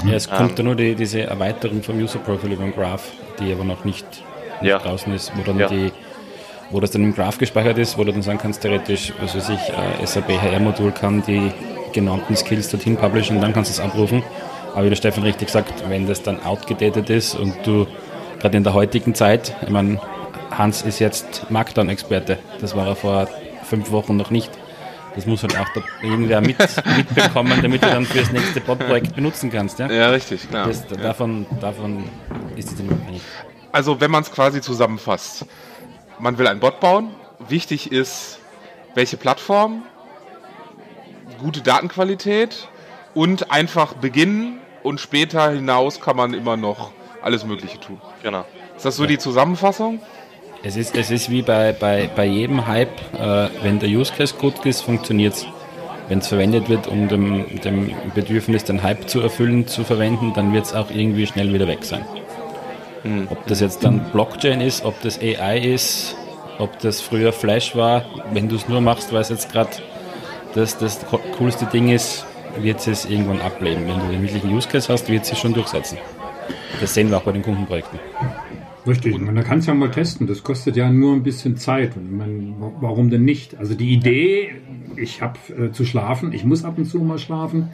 Ja, 0.06 0.14
es 0.16 0.30
kommt 0.30 0.52
Ähm. 0.52 0.56
da 0.58 0.64
nur 0.64 0.76
die, 0.76 0.96
diese 0.96 1.22
Erweiterung 1.22 1.82
vom 1.84 1.98
User 2.02 2.20
Profile 2.20 2.54
über 2.56 2.64
den 2.64 2.74
Graph, 2.74 3.12
die 3.40 3.52
aber 3.52 3.64
noch 3.64 3.86
nicht, 3.86 4.06
nicht 4.62 4.70
Ja. 4.70 4.80
draußen 4.80 5.14
ist, 5.14 5.32
wo 5.36 5.44
dann 5.44 5.60
Ja. 5.60 5.68
die 5.68 5.92
wo 6.70 6.82
das 6.82 6.92
dann 6.92 7.02
im 7.02 7.16
Graph 7.16 7.38
gespeichert 7.38 7.78
ist, 7.78 7.98
wo 7.98 8.04
du 8.04 8.12
dann 8.12 8.22
sagen 8.22 8.40
kannst, 8.40 8.62
theoretisch, 8.62 9.14
was 9.22 9.34
weiß 9.38 9.48
ich, 9.52 9.70
äh, 9.70 10.06
SAP 10.06 10.38
HR-Modul 10.38 10.92
kann 10.92 11.24
die 11.26 11.54
genannten 11.94 12.36
Skills 12.36 12.70
dorthin 12.70 12.98
publishen 12.98 13.38
und 13.38 13.42
dann 13.42 13.54
kannst 13.54 13.72
du 13.72 13.82
es 13.82 13.90
abrufen. 13.90 14.22
Aber 14.74 14.84
wie 14.84 14.90
der 14.90 14.98
Stefan 14.98 15.24
richtig 15.24 15.48
sagt, 15.48 15.90
wenn 15.90 16.08
das 16.08 16.24
dann 16.24 16.44
outgedatet 16.44 17.10
ist 17.10 17.36
und 17.36 17.54
du 17.66 17.88
gerade 18.42 18.58
in 18.58 18.66
der 18.66 18.74
heutigen 18.74 19.16
Zeit, 19.16 19.56
ich 19.62 19.70
meine, 19.70 20.02
Hans 20.52 20.82
ist 20.82 21.00
jetzt 21.00 21.50
Markdown-Experte, 21.50 22.40
das 22.60 22.76
war 22.76 22.88
er 22.88 22.96
vor 22.96 23.28
fünf 23.64 23.92
Wochen 23.92 24.16
noch 24.16 24.32
nicht. 24.32 24.52
Das 25.16 25.26
muss 25.26 25.42
halt 25.42 25.58
auch 25.58 25.68
da 25.74 25.82
irgendwer 26.04 26.42
mit, 26.42 26.58
mitbekommen, 26.98 27.60
damit 27.62 27.84
du 27.84 27.88
dann 27.88 28.06
für 28.06 28.20
das 28.20 28.32
nächste 28.32 28.62
Bot-Projekt 28.62 29.16
benutzen 29.16 29.50
kannst. 29.50 29.80
Ja? 29.80 29.92
Ja, 29.92 30.10
richtig, 30.10 30.48
klar. 30.48 30.68
Das, 30.68 30.86
davon, 30.86 31.48
davon 31.60 32.04
ist 32.56 32.72
es 32.72 32.80
abhängig. 32.80 33.22
Also 33.72 34.00
wenn 34.00 34.12
man 34.12 34.22
es 34.22 34.32
quasi 34.32 34.62
zusammenfasst, 34.62 35.46
man 36.20 36.38
will 36.38 36.48
einen 36.48 36.60
Bot 36.60 36.80
bauen. 36.80 37.10
Wichtig 37.48 37.92
ist, 37.92 38.40
welche 38.94 39.18
Plattform, 39.18 39.84
gute 41.40 41.62
Datenqualität 41.62 42.68
und 43.14 43.52
einfach 43.52 43.94
beginnen 43.94 44.60
und 44.84 45.00
später 45.00 45.50
hinaus 45.50 46.00
kann 46.00 46.16
man 46.16 46.34
immer 46.34 46.58
noch 46.58 46.92
alles 47.22 47.46
Mögliche 47.46 47.80
tun. 47.80 48.00
Genau. 48.24 48.46
Ist 48.76 48.86
das 48.86 48.96
so 48.96 49.06
die 49.06 49.18
Zusammenfassung? 49.18 50.00
Es 50.64 50.76
ist, 50.76 50.96
es 50.98 51.12
ist 51.12 51.30
wie 51.30 51.42
bei, 51.42 51.72
bei, 51.74 52.10
bei 52.14 52.26
jedem 52.26 52.68
Hype, 52.68 52.90
äh, 53.20 53.50
wenn 53.62 53.80
der 53.80 53.90
Use 53.90 54.12
Case 54.16 54.36
gut 54.38 54.66
ist, 54.66 54.82
funktioniert 54.82 55.34
es. 55.34 55.46
Wenn 56.10 56.20
es 56.20 56.28
verwendet 56.28 56.70
wird, 56.70 56.88
um 56.88 57.08
dem, 57.08 57.46
dem 57.62 57.92
Bedürfnis, 58.16 58.64
den 58.64 58.82
Hype 58.82 59.10
zu 59.10 59.22
erfüllen, 59.22 59.68
zu 59.68 59.84
verwenden, 59.84 60.34
dann 60.34 60.54
wird 60.54 60.66
es 60.66 60.74
auch 60.74 60.90
irgendwie 60.90 61.28
schnell 61.28 61.54
wieder 61.54 61.68
weg 61.68 61.84
sein. 61.84 62.06
Ob 63.30 63.46
das 63.48 63.60
jetzt 63.62 63.84
dann 63.86 64.00
Blockchain 64.12 64.60
ist, 64.62 64.84
ob 64.84 65.00
das 65.02 65.20
AI 65.22 65.60
ist, 65.60 66.16
ob 66.60 66.78
das 66.80 67.00
früher 67.02 67.32
Flash 67.32 67.76
war, 67.76 68.04
wenn 68.34 68.50
du 68.50 68.56
es 68.56 68.68
nur 68.68 68.82
machst, 68.82 69.14
weil 69.14 69.22
es 69.22 69.30
jetzt 69.30 69.52
gerade 69.52 69.70
das, 70.56 70.78
das 70.78 71.06
co- 71.06 71.20
coolste 71.38 71.66
Ding 71.68 71.90
ist, 71.90 72.26
wird 72.60 72.86
es 72.88 73.06
irgendwann 73.06 73.40
ableben. 73.42 73.88
Wenn 73.88 74.00
du 74.00 74.08
den 74.08 74.22
wirklichen 74.24 74.54
Use 74.54 74.68
Case 74.68 74.92
hast, 74.92 75.08
wird 75.10 75.24
es 75.24 75.30
sich 75.30 75.38
schon 75.40 75.54
durchsetzen. 75.54 75.98
Das 76.82 76.94
sehen 76.94 77.10
wir 77.10 77.18
auch 77.18 77.22
bei 77.24 77.32
den 77.34 77.44
Kundenprojekten. 77.44 78.00
Richtig, 78.88 79.14
und 79.16 79.26
man 79.26 79.44
kann 79.44 79.60
es 79.60 79.66
ja 79.66 79.74
mal 79.74 79.92
testen. 79.92 80.28
Das 80.28 80.44
kostet 80.44 80.78
ja 80.78 80.90
nur 80.90 81.14
ein 81.14 81.24
bisschen 81.24 81.58
Zeit. 81.58 81.94
Wa- 81.96 82.72
warum 82.80 83.10
denn 83.10 83.26
nicht? 83.26 83.58
Also 83.58 83.76
die 83.76 83.90
Idee, 83.94 84.52
ich 84.96 85.22
habe 85.22 85.38
äh, 85.58 85.72
zu 85.72 85.86
schlafen, 85.86 86.32
ich 86.34 86.46
muss 86.46 86.64
ab 86.64 86.78
und 86.78 86.86
zu 86.86 87.00
mal 87.00 87.20
schlafen 87.20 87.70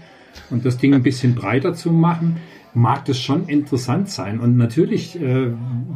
und 0.50 0.66
das 0.66 0.78
Ding 0.78 0.94
ein 0.94 1.04
bisschen 1.04 1.36
breiter 1.36 1.74
zu 1.74 1.92
machen, 1.92 2.38
mag 2.74 3.06
das 3.06 3.20
schon 3.20 3.48
interessant 3.48 4.10
sein. 4.10 4.40
Und 4.40 4.58
natürlich 4.58 5.22
äh, 5.22 5.52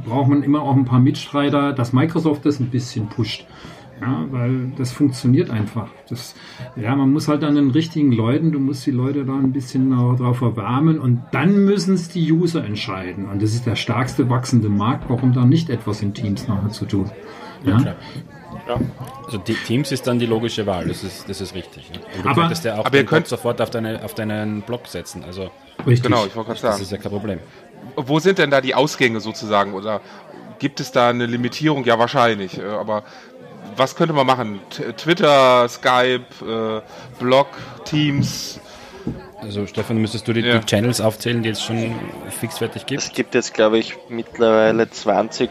braucht 0.05 0.29
man 0.29 0.43
immer 0.43 0.61
auch 0.61 0.75
ein 0.75 0.85
paar 0.85 0.99
Mitstreiter, 0.99 1.73
dass 1.73 1.93
Microsoft 1.93 2.45
das 2.45 2.59
ein 2.59 2.69
bisschen 2.69 3.07
pusht. 3.07 3.47
Ja, 3.99 4.25
weil 4.29 4.71
das 4.77 4.91
funktioniert 4.91 5.49
einfach. 5.49 5.87
Das, 6.09 6.35
ja, 6.75 6.95
man 6.95 7.11
muss 7.11 7.27
halt 7.27 7.43
an 7.43 7.55
den 7.55 7.71
richtigen 7.71 8.11
Leuten, 8.11 8.51
du 8.51 8.59
musst 8.59 8.85
die 8.85 8.91
Leute 8.91 9.25
da 9.25 9.33
ein 9.33 9.51
bisschen 9.53 9.89
darauf 9.89 10.41
erwärmen 10.41 10.99
und 10.99 11.23
dann 11.31 11.65
müssen 11.65 11.95
es 11.95 12.07
die 12.09 12.31
User 12.31 12.63
entscheiden. 12.63 13.25
Und 13.27 13.41
das 13.41 13.53
ist 13.53 13.65
der 13.65 13.75
stärkste 13.75 14.29
wachsende 14.29 14.69
Markt. 14.69 15.09
Warum 15.09 15.33
da 15.33 15.45
nicht 15.45 15.69
etwas 15.71 16.01
in 16.03 16.13
Teams 16.13 16.47
nachher 16.47 16.69
zu 16.69 16.85
tun? 16.85 17.09
Ja, 17.65 17.77
Klar. 17.79 17.95
Also 19.25 19.37
die 19.37 19.53
Teams 19.53 19.91
ist 19.91 20.07
dann 20.07 20.19
die 20.19 20.25
logische 20.25 20.65
Wahl, 20.65 20.87
das 20.87 21.03
ist, 21.03 21.29
das 21.29 21.39
ist 21.41 21.55
richtig. 21.55 21.89
Ja. 21.93 21.99
Und 22.17 22.25
du 22.25 22.29
Aber- 22.29 22.41
könntest 22.41 22.65
ja 22.65 22.77
auch 22.77 22.85
aber 22.85 22.97
ihr 22.97 23.05
könnt- 23.05 23.27
sofort 23.27 23.61
auf, 23.61 23.69
deine, 23.69 24.03
auf 24.03 24.13
deinen 24.13 24.61
Blog 24.61 24.87
setzen. 24.87 25.23
Also 25.25 25.49
richtig. 25.85 26.03
Genau, 26.03 26.25
ich 26.25 26.35
wollte 26.35 26.49
gerade 26.51 26.61
das 26.61 26.61
sagen. 26.61 26.81
ist 26.81 26.91
ja 26.91 26.97
kein 26.97 27.11
Problem. 27.11 27.39
Wo 27.95 28.19
sind 28.19 28.37
denn 28.39 28.51
da 28.51 28.59
die 28.61 28.75
Ausgänge 28.75 29.21
sozusagen? 29.21 29.73
Oder 29.73 30.01
gibt 30.59 30.79
es 30.81 30.91
da 30.91 31.09
eine 31.09 31.25
Limitierung? 31.27 31.83
Ja, 31.85 31.97
wahrscheinlich. 31.97 32.59
äh, 32.59 32.63
Aber 32.65 33.03
was 33.75 33.95
könnte 33.95 34.13
man 34.13 34.25
machen? 34.25 34.59
T 34.69 34.93
Twitter, 34.93 35.67
Skype, 35.69 36.25
äh, 36.45 36.81
Blog, 37.19 37.47
Teams. 37.85 38.59
Also 39.41 39.67
Stefan, 39.67 39.97
müsstest 39.97 40.27
du 40.27 40.33
die, 40.33 40.41
Ja. 40.41 40.57
die 40.59 40.65
Channels 40.65 40.99
aufzählen, 40.99 41.43
die 41.43 41.49
es 41.49 41.63
schon 41.63 41.93
fixfertig 42.39 42.85
gibt? 42.85 43.01
Es 43.01 43.13
gibt 43.13 43.35
jetzt, 43.35 43.53
glaube 43.53 43.77
ich, 43.77 43.95
mittlerweile 44.09 44.89
20 44.89 45.49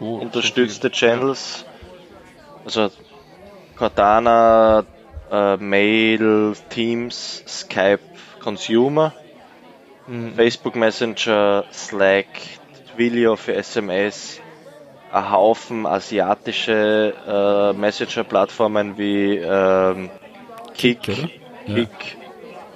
Oh, 0.00 0.16
unterstützte 0.16 0.90
Channels. 0.90 1.64
Also 2.64 2.90
Cortana, 3.76 4.84
äh, 5.30 5.56
Mail, 5.58 6.54
Teams, 6.70 7.42
Skype, 7.46 8.00
Consumer, 8.42 9.12
Facebook 10.36 10.76
Messenger, 10.76 11.64
Slack, 11.72 12.26
Twilio 12.94 13.36
für 13.36 13.54
SMS, 13.54 14.40
ein 15.14 15.30
Haufen 15.30 15.86
asiatische 15.86 17.14
äh, 17.26 17.72
Messenger-Plattformen 17.78 18.98
wie 18.98 19.36
ähm, 19.36 20.10
Kik, 20.76 21.08
oder? 21.08 21.30
Ja. 21.66 21.74
Kik, 21.74 22.16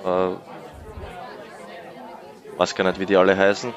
äh, 0.04 0.30
weiß 2.56 2.76
gar 2.76 2.84
nicht, 2.84 3.00
wie 3.00 3.06
die 3.06 3.16
alle 3.16 3.36
heißen. 3.36 3.74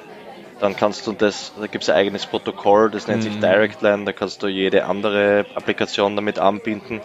Dann 0.60 0.76
kannst 0.76 1.08
du 1.08 1.12
das, 1.14 1.54
da 1.60 1.66
gibt 1.66 1.84
es 1.84 1.90
ein 1.90 1.96
eigenes 1.96 2.28
Protokoll, 2.28 2.92
das 2.92 3.08
nennt 3.08 3.24
sich 3.24 3.40
DirectLine, 3.40 4.06
da 4.06 4.14
kannst 4.14 4.44
du 4.44 4.48
jede 4.48 4.86
andere 4.86 5.48
Applikation 5.56 6.16
damit 6.16 6.38
anbinden. 6.38 7.02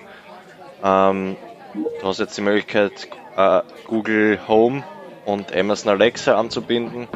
Ähm, 0.85 1.37
du 1.73 2.07
hast 2.07 2.21
jetzt 2.21 2.37
die 2.37 2.43
Möglichkeit, 2.43 3.09
äh, 3.35 3.63
Google 3.87 4.41
Home 4.47 4.85
und 5.25 5.57
Amazon 5.57 5.93
Alexa 5.93 6.35
anzubinden. 6.35 7.09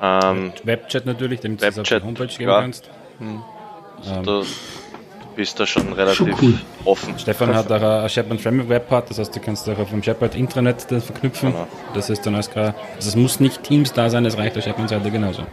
Ähm, 0.00 0.52
Webchat 0.64 1.06
natürlich, 1.06 1.40
damit 1.40 1.62
du 1.62 1.66
es 1.66 1.78
auf 1.78 1.84
die 1.84 1.90
Webchat, 1.90 2.04
Homepage 2.04 2.26
geben 2.26 2.50
ja. 2.50 2.60
kannst. 2.60 2.90
Ähm, 3.20 3.42
du, 4.22 4.44
bist 5.38 5.60
da 5.60 5.66
schon 5.66 5.92
relativ 5.92 6.42
cool. 6.42 6.54
offen. 6.84 7.16
Stefan 7.16 7.54
hat 7.54 7.70
auch 7.70 7.80
ein 7.80 8.08
Shepard 8.08 8.40
Framework 8.40 8.68
Webpart, 8.68 9.08
das 9.08 9.20
heißt, 9.20 9.36
du 9.36 9.38
kannst 9.38 9.68
auch 9.68 9.78
auf 9.78 9.90
dem 9.90 10.02
Shepard 10.02 10.34
Intranet 10.34 10.90
das 10.90 11.04
verknüpfen. 11.04 11.52
Genau. 11.52 11.68
Das 11.94 12.10
ist 12.10 12.26
dann 12.26 12.34
als 12.34 12.50
kein, 12.50 12.74
also 12.96 13.08
es 13.08 13.14
muss 13.14 13.38
nicht 13.38 13.62
Teams 13.62 13.92
da 13.92 14.10
sein, 14.10 14.26
es 14.26 14.36
reicht 14.36 14.56
der 14.56 14.62
Shepard-Seite 14.62 15.12
genauso. 15.12 15.44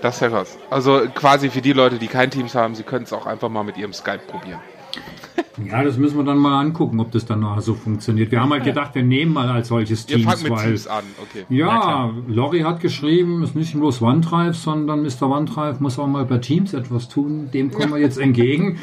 Das 0.00 0.14
ist 0.14 0.20
ja 0.20 0.28
krass. 0.28 0.56
Also 0.70 1.08
quasi 1.12 1.50
für 1.50 1.60
die 1.60 1.72
Leute, 1.72 1.98
die 1.98 2.06
kein 2.06 2.30
Teams 2.30 2.54
haben, 2.54 2.76
sie 2.76 2.84
können 2.84 3.02
es 3.04 3.12
auch 3.12 3.26
einfach 3.26 3.48
mal 3.48 3.64
mit 3.64 3.76
ihrem 3.76 3.92
Skype 3.92 4.20
probieren. 4.28 4.60
Ja, 5.66 5.82
das 5.82 5.98
müssen 5.98 6.16
wir 6.16 6.24
dann 6.24 6.38
mal 6.38 6.60
angucken, 6.60 7.00
ob 7.00 7.10
das 7.10 7.26
dann 7.26 7.40
nachher 7.40 7.62
so 7.62 7.74
funktioniert. 7.74 8.30
Wir 8.30 8.40
haben 8.40 8.52
halt 8.52 8.64
gedacht, 8.64 8.94
wir 8.94 9.02
nehmen 9.02 9.32
mal 9.32 9.48
als 9.48 9.68
solches 9.68 10.06
Teams, 10.06 10.24
fangt 10.24 10.42
mit 10.44 10.52
weil 10.52 10.66
Teams 10.66 10.86
an, 10.86 11.04
okay. 11.20 11.44
Ja. 11.48 12.12
Lori 12.28 12.60
hat 12.60 12.80
geschrieben, 12.80 13.42
es 13.42 13.50
ist 13.50 13.56
nicht 13.56 13.74
bloß 13.74 14.00
OneDrive, 14.02 14.56
sondern 14.56 15.02
Mr. 15.02 15.22
OneDrive 15.22 15.80
muss 15.80 15.98
auch 15.98 16.06
mal 16.06 16.24
bei 16.24 16.38
Teams 16.38 16.74
etwas 16.74 17.08
tun. 17.08 17.50
Dem 17.52 17.72
kommen 17.72 17.92
wir 17.92 17.98
jetzt 17.98 18.18
entgegen. 18.18 18.78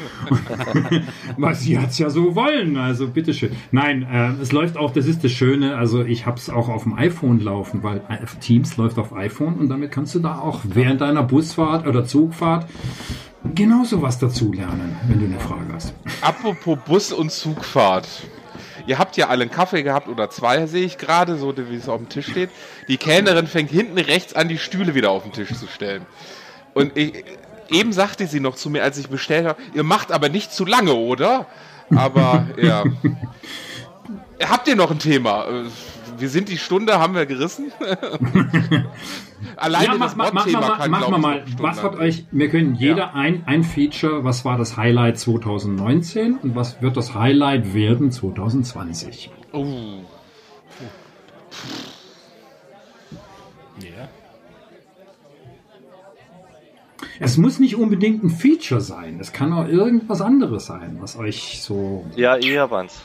Weil 1.38 1.54
sie 1.54 1.78
hat's 1.78 1.98
ja 1.98 2.10
so 2.10 2.34
wollen. 2.34 2.76
Also 2.76 3.08
bitteschön. 3.08 3.50
Nein, 3.70 4.02
äh, 4.02 4.32
es 4.42 4.52
läuft 4.52 4.76
auch, 4.76 4.92
das 4.92 5.06
ist 5.06 5.24
das 5.24 5.32
Schöne, 5.32 5.76
also 5.76 6.02
ich 6.02 6.26
habe 6.26 6.36
es 6.36 6.50
auch 6.50 6.68
auf 6.68 6.82
dem 6.82 6.94
iPhone 6.94 7.40
laufen, 7.40 7.82
weil 7.82 7.98
äh, 8.08 8.18
Teams 8.40 8.76
läuft 8.76 8.98
auf 8.98 9.14
iPhone 9.14 9.54
und 9.54 9.68
damit 9.68 9.90
kannst 9.92 10.14
du 10.14 10.18
da 10.18 10.38
auch 10.38 10.60
während 10.64 11.00
deiner 11.00 11.22
Busfahrt 11.22 11.86
oder 11.86 12.04
Zugfahrt 12.04 12.66
genauso 13.54 14.02
was 14.02 14.18
dazu 14.18 14.52
lernen, 14.52 14.96
wenn 15.08 15.18
du 15.18 15.26
eine 15.26 15.40
Frage 15.40 15.72
hast. 15.72 15.94
Apropos 16.20 16.78
Bus- 16.86 17.12
und 17.12 17.30
Zugfahrt. 17.30 18.06
Ihr 18.86 18.98
habt 18.98 19.16
ja 19.16 19.28
alle 19.28 19.42
einen 19.42 19.50
Kaffee 19.50 19.82
gehabt 19.82 20.08
oder 20.08 20.30
zwei, 20.30 20.66
sehe 20.66 20.84
ich 20.84 20.96
gerade, 20.96 21.36
so 21.36 21.52
wie 21.56 21.74
es 21.74 21.88
auf 21.88 21.98
dem 21.98 22.08
Tisch 22.08 22.28
steht. 22.30 22.50
Die 22.88 22.96
Kellnerin 22.98 23.46
fängt 23.48 23.70
hinten 23.70 23.98
rechts 23.98 24.34
an, 24.34 24.48
die 24.48 24.58
Stühle 24.58 24.94
wieder 24.94 25.10
auf 25.10 25.24
den 25.24 25.32
Tisch 25.32 25.52
zu 25.52 25.66
stellen. 25.66 26.06
Und 26.72 26.96
ich, 26.96 27.24
eben 27.70 27.92
sagte 27.92 28.26
sie 28.26 28.38
noch 28.38 28.54
zu 28.54 28.70
mir, 28.70 28.82
als 28.84 28.96
ich 28.98 29.08
bestellt 29.08 29.46
habe, 29.46 29.60
ihr 29.74 29.82
macht 29.82 30.12
aber 30.12 30.28
nicht 30.28 30.52
zu 30.52 30.64
lange, 30.64 30.94
oder? 30.94 31.46
Aber 31.94 32.46
ja. 32.62 32.84
Habt 34.44 34.68
ihr 34.68 34.76
noch 34.76 34.90
ein 34.90 34.98
Thema? 34.98 35.46
Äh, 35.46 35.64
Wir 36.18 36.28
sind 36.28 36.48
die 36.48 36.58
Stunde, 36.58 36.98
haben 36.98 37.14
wir 37.14 37.26
gerissen. 37.26 37.72
Alleine 39.56 39.84
Ja, 39.84 39.94
mach, 39.94 40.06
das 40.06 40.16
mach, 40.16 40.32
mach, 40.32 40.46
kann, 40.78 40.90
mach 40.90 41.06
glaub 41.06 41.20
mal 41.20 41.44
Was 41.58 41.82
hat 41.82 41.96
euch, 41.96 42.26
wir 42.30 42.48
können 42.48 42.74
jeder 42.74 43.14
ein, 43.14 43.42
ein 43.46 43.62
Feature, 43.62 44.24
was 44.24 44.44
war 44.44 44.58
das 44.58 44.76
Highlight 44.76 45.18
2019 45.18 46.38
und 46.38 46.54
was 46.54 46.80
wird 46.82 46.96
das 46.96 47.14
Highlight 47.14 47.74
werden 47.74 48.10
2020? 48.10 49.30
Oh. 49.52 49.64
Ja. 53.80 54.08
Es 57.18 57.36
muss 57.38 57.58
nicht 57.58 57.76
unbedingt 57.76 58.24
ein 58.24 58.30
Feature 58.30 58.80
sein. 58.80 59.18
Es 59.20 59.32
kann 59.32 59.52
auch 59.52 59.66
irgendwas 59.68 60.20
anderes 60.20 60.66
sein, 60.66 60.98
was 61.00 61.16
euch 61.16 61.60
so. 61.62 62.04
Ja, 62.14 62.36
ich 62.36 62.56
habe 62.56 62.78
eins. 62.78 63.02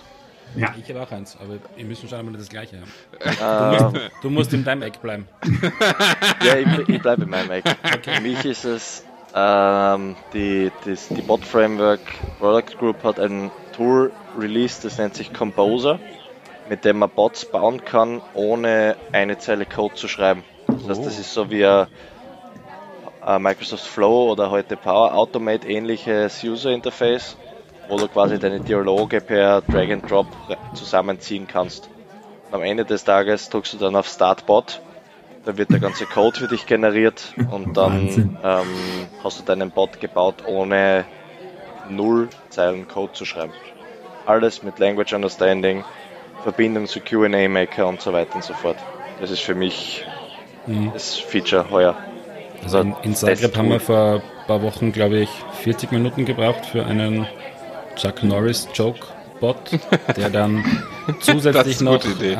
Ja. 0.55 0.75
Ich 0.77 0.89
habe 0.89 1.01
auch 1.01 1.11
eins, 1.11 1.37
aber 1.41 1.55
wir 1.75 1.85
müssen 1.85 2.09
schon 2.09 2.19
einmal 2.19 2.33
das 2.33 2.49
gleiche 2.49 2.77
haben. 2.77 2.91
Du 3.79 3.85
musst, 3.85 4.11
du 4.23 4.29
musst 4.29 4.53
in 4.53 4.63
deinem 4.63 4.81
Eck 4.83 5.01
bleiben. 5.01 5.27
ja, 6.43 6.57
ich, 6.57 6.89
ich 6.89 7.01
bleibe 7.01 7.23
in 7.23 7.29
meinem 7.29 7.51
Eck. 7.51 7.63
Okay. 7.83 8.15
Für 8.15 8.21
mich 8.21 8.43
ist 8.45 8.65
es, 8.65 9.05
ähm, 9.33 10.15
die, 10.33 10.71
das, 10.85 11.07
die 11.07 11.21
Bot 11.21 11.45
Framework 11.45 12.01
Product 12.39 12.77
Group 12.77 13.03
hat 13.03 13.19
ein 13.19 13.49
Tool 13.75 14.11
released, 14.37 14.83
das 14.83 14.97
nennt 14.97 15.15
sich 15.15 15.33
Composer, 15.33 15.99
mit 16.69 16.83
dem 16.83 16.99
man 16.99 17.09
Bots 17.09 17.45
bauen 17.45 17.83
kann, 17.85 18.21
ohne 18.33 18.97
eine 19.11 19.37
Zeile 19.37 19.65
Code 19.65 19.95
zu 19.95 20.07
schreiben. 20.07 20.43
Das 20.67 20.97
heißt, 20.97 21.05
das 21.05 21.19
ist 21.19 21.33
so 21.33 21.49
wie 21.49 21.65
ein 21.65 21.87
Microsoft 23.41 23.87
Flow 23.87 24.31
oder 24.31 24.51
heute 24.51 24.75
Power 24.75 25.13
Automate 25.15 25.67
ähnliches 25.67 26.43
User 26.43 26.71
Interface 26.71 27.37
wo 27.91 27.97
du 27.97 28.07
quasi 28.07 28.39
deine 28.39 28.61
Dialoge 28.61 29.19
per 29.19 29.61
Drag 29.61 29.91
and 29.91 30.09
Drop 30.09 30.25
zusammenziehen 30.73 31.45
kannst. 31.45 31.89
Und 32.47 32.55
am 32.55 32.63
Ende 32.63 32.85
des 32.85 33.03
Tages 33.03 33.49
drückst 33.49 33.73
du 33.73 33.77
dann 33.77 33.97
auf 33.97 34.07
Startbot, 34.07 34.81
da 35.43 35.57
wird 35.57 35.71
der 35.71 35.79
ganze 35.79 36.05
Code 36.05 36.39
für 36.39 36.47
dich 36.47 36.65
generiert 36.65 37.33
und 37.51 37.75
dann 37.77 38.37
ähm, 38.43 38.67
hast 39.23 39.39
du 39.39 39.43
deinen 39.43 39.71
Bot 39.71 39.99
gebaut, 39.99 40.35
ohne 40.47 41.03
null 41.89 42.29
Zeilen 42.49 42.87
Code 42.87 43.11
zu 43.11 43.25
schreiben. 43.25 43.51
Alles 44.25 44.63
mit 44.63 44.79
Language 44.79 45.13
Understanding, 45.13 45.83
Verbindung 46.43 46.87
zu 46.87 47.01
QA 47.01 47.49
Maker 47.49 47.87
und 47.87 47.99
so 47.99 48.13
weiter 48.13 48.35
und 48.35 48.43
so 48.45 48.53
fort. 48.53 48.77
Das 49.19 49.31
ist 49.31 49.41
für 49.41 49.55
mich 49.55 50.05
mhm. 50.65 50.91
das 50.93 51.17
Feature 51.17 51.69
heuer. 51.69 51.97
Also 52.63 52.79
in, 52.79 52.95
in 53.03 53.15
Zagreb 53.15 53.57
haben 53.57 53.69
wir 53.69 53.81
vor 53.81 54.21
ein 54.21 54.47
paar 54.47 54.61
Wochen, 54.61 54.93
glaube 54.93 55.17
ich, 55.17 55.29
40 55.63 55.91
Minuten 55.91 56.23
gebraucht 56.23 56.65
für 56.67 56.85
einen 56.85 57.27
Chuck 57.95 58.23
Norris 58.23 58.67
Joke 58.73 59.07
Bot, 59.39 59.57
der 60.15 60.29
dann 60.29 60.63
zusätzlich 61.19 61.81
noch 61.81 62.03
äh, 62.21 62.37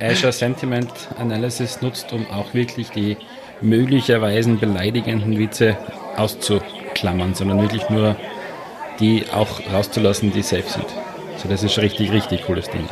Azure 0.00 0.32
Sentiment 0.32 0.90
Analysis 1.18 1.82
nutzt, 1.82 2.12
um 2.12 2.26
auch 2.30 2.54
wirklich 2.54 2.90
die 2.90 3.16
möglicherweise 3.60 4.50
beleidigenden 4.54 5.38
Witze 5.38 5.76
auszuklammern, 6.16 7.34
sondern 7.34 7.60
wirklich 7.60 7.88
nur 7.90 8.16
die 8.98 9.24
auch 9.32 9.60
rauszulassen, 9.72 10.32
die 10.32 10.42
safe 10.42 10.68
sind. 10.68 10.86
So, 11.36 11.48
das 11.48 11.62
ist 11.62 11.78
ein 11.78 11.82
richtig, 11.82 12.10
richtig 12.10 12.46
cooles 12.46 12.68
Ding. 12.70 12.88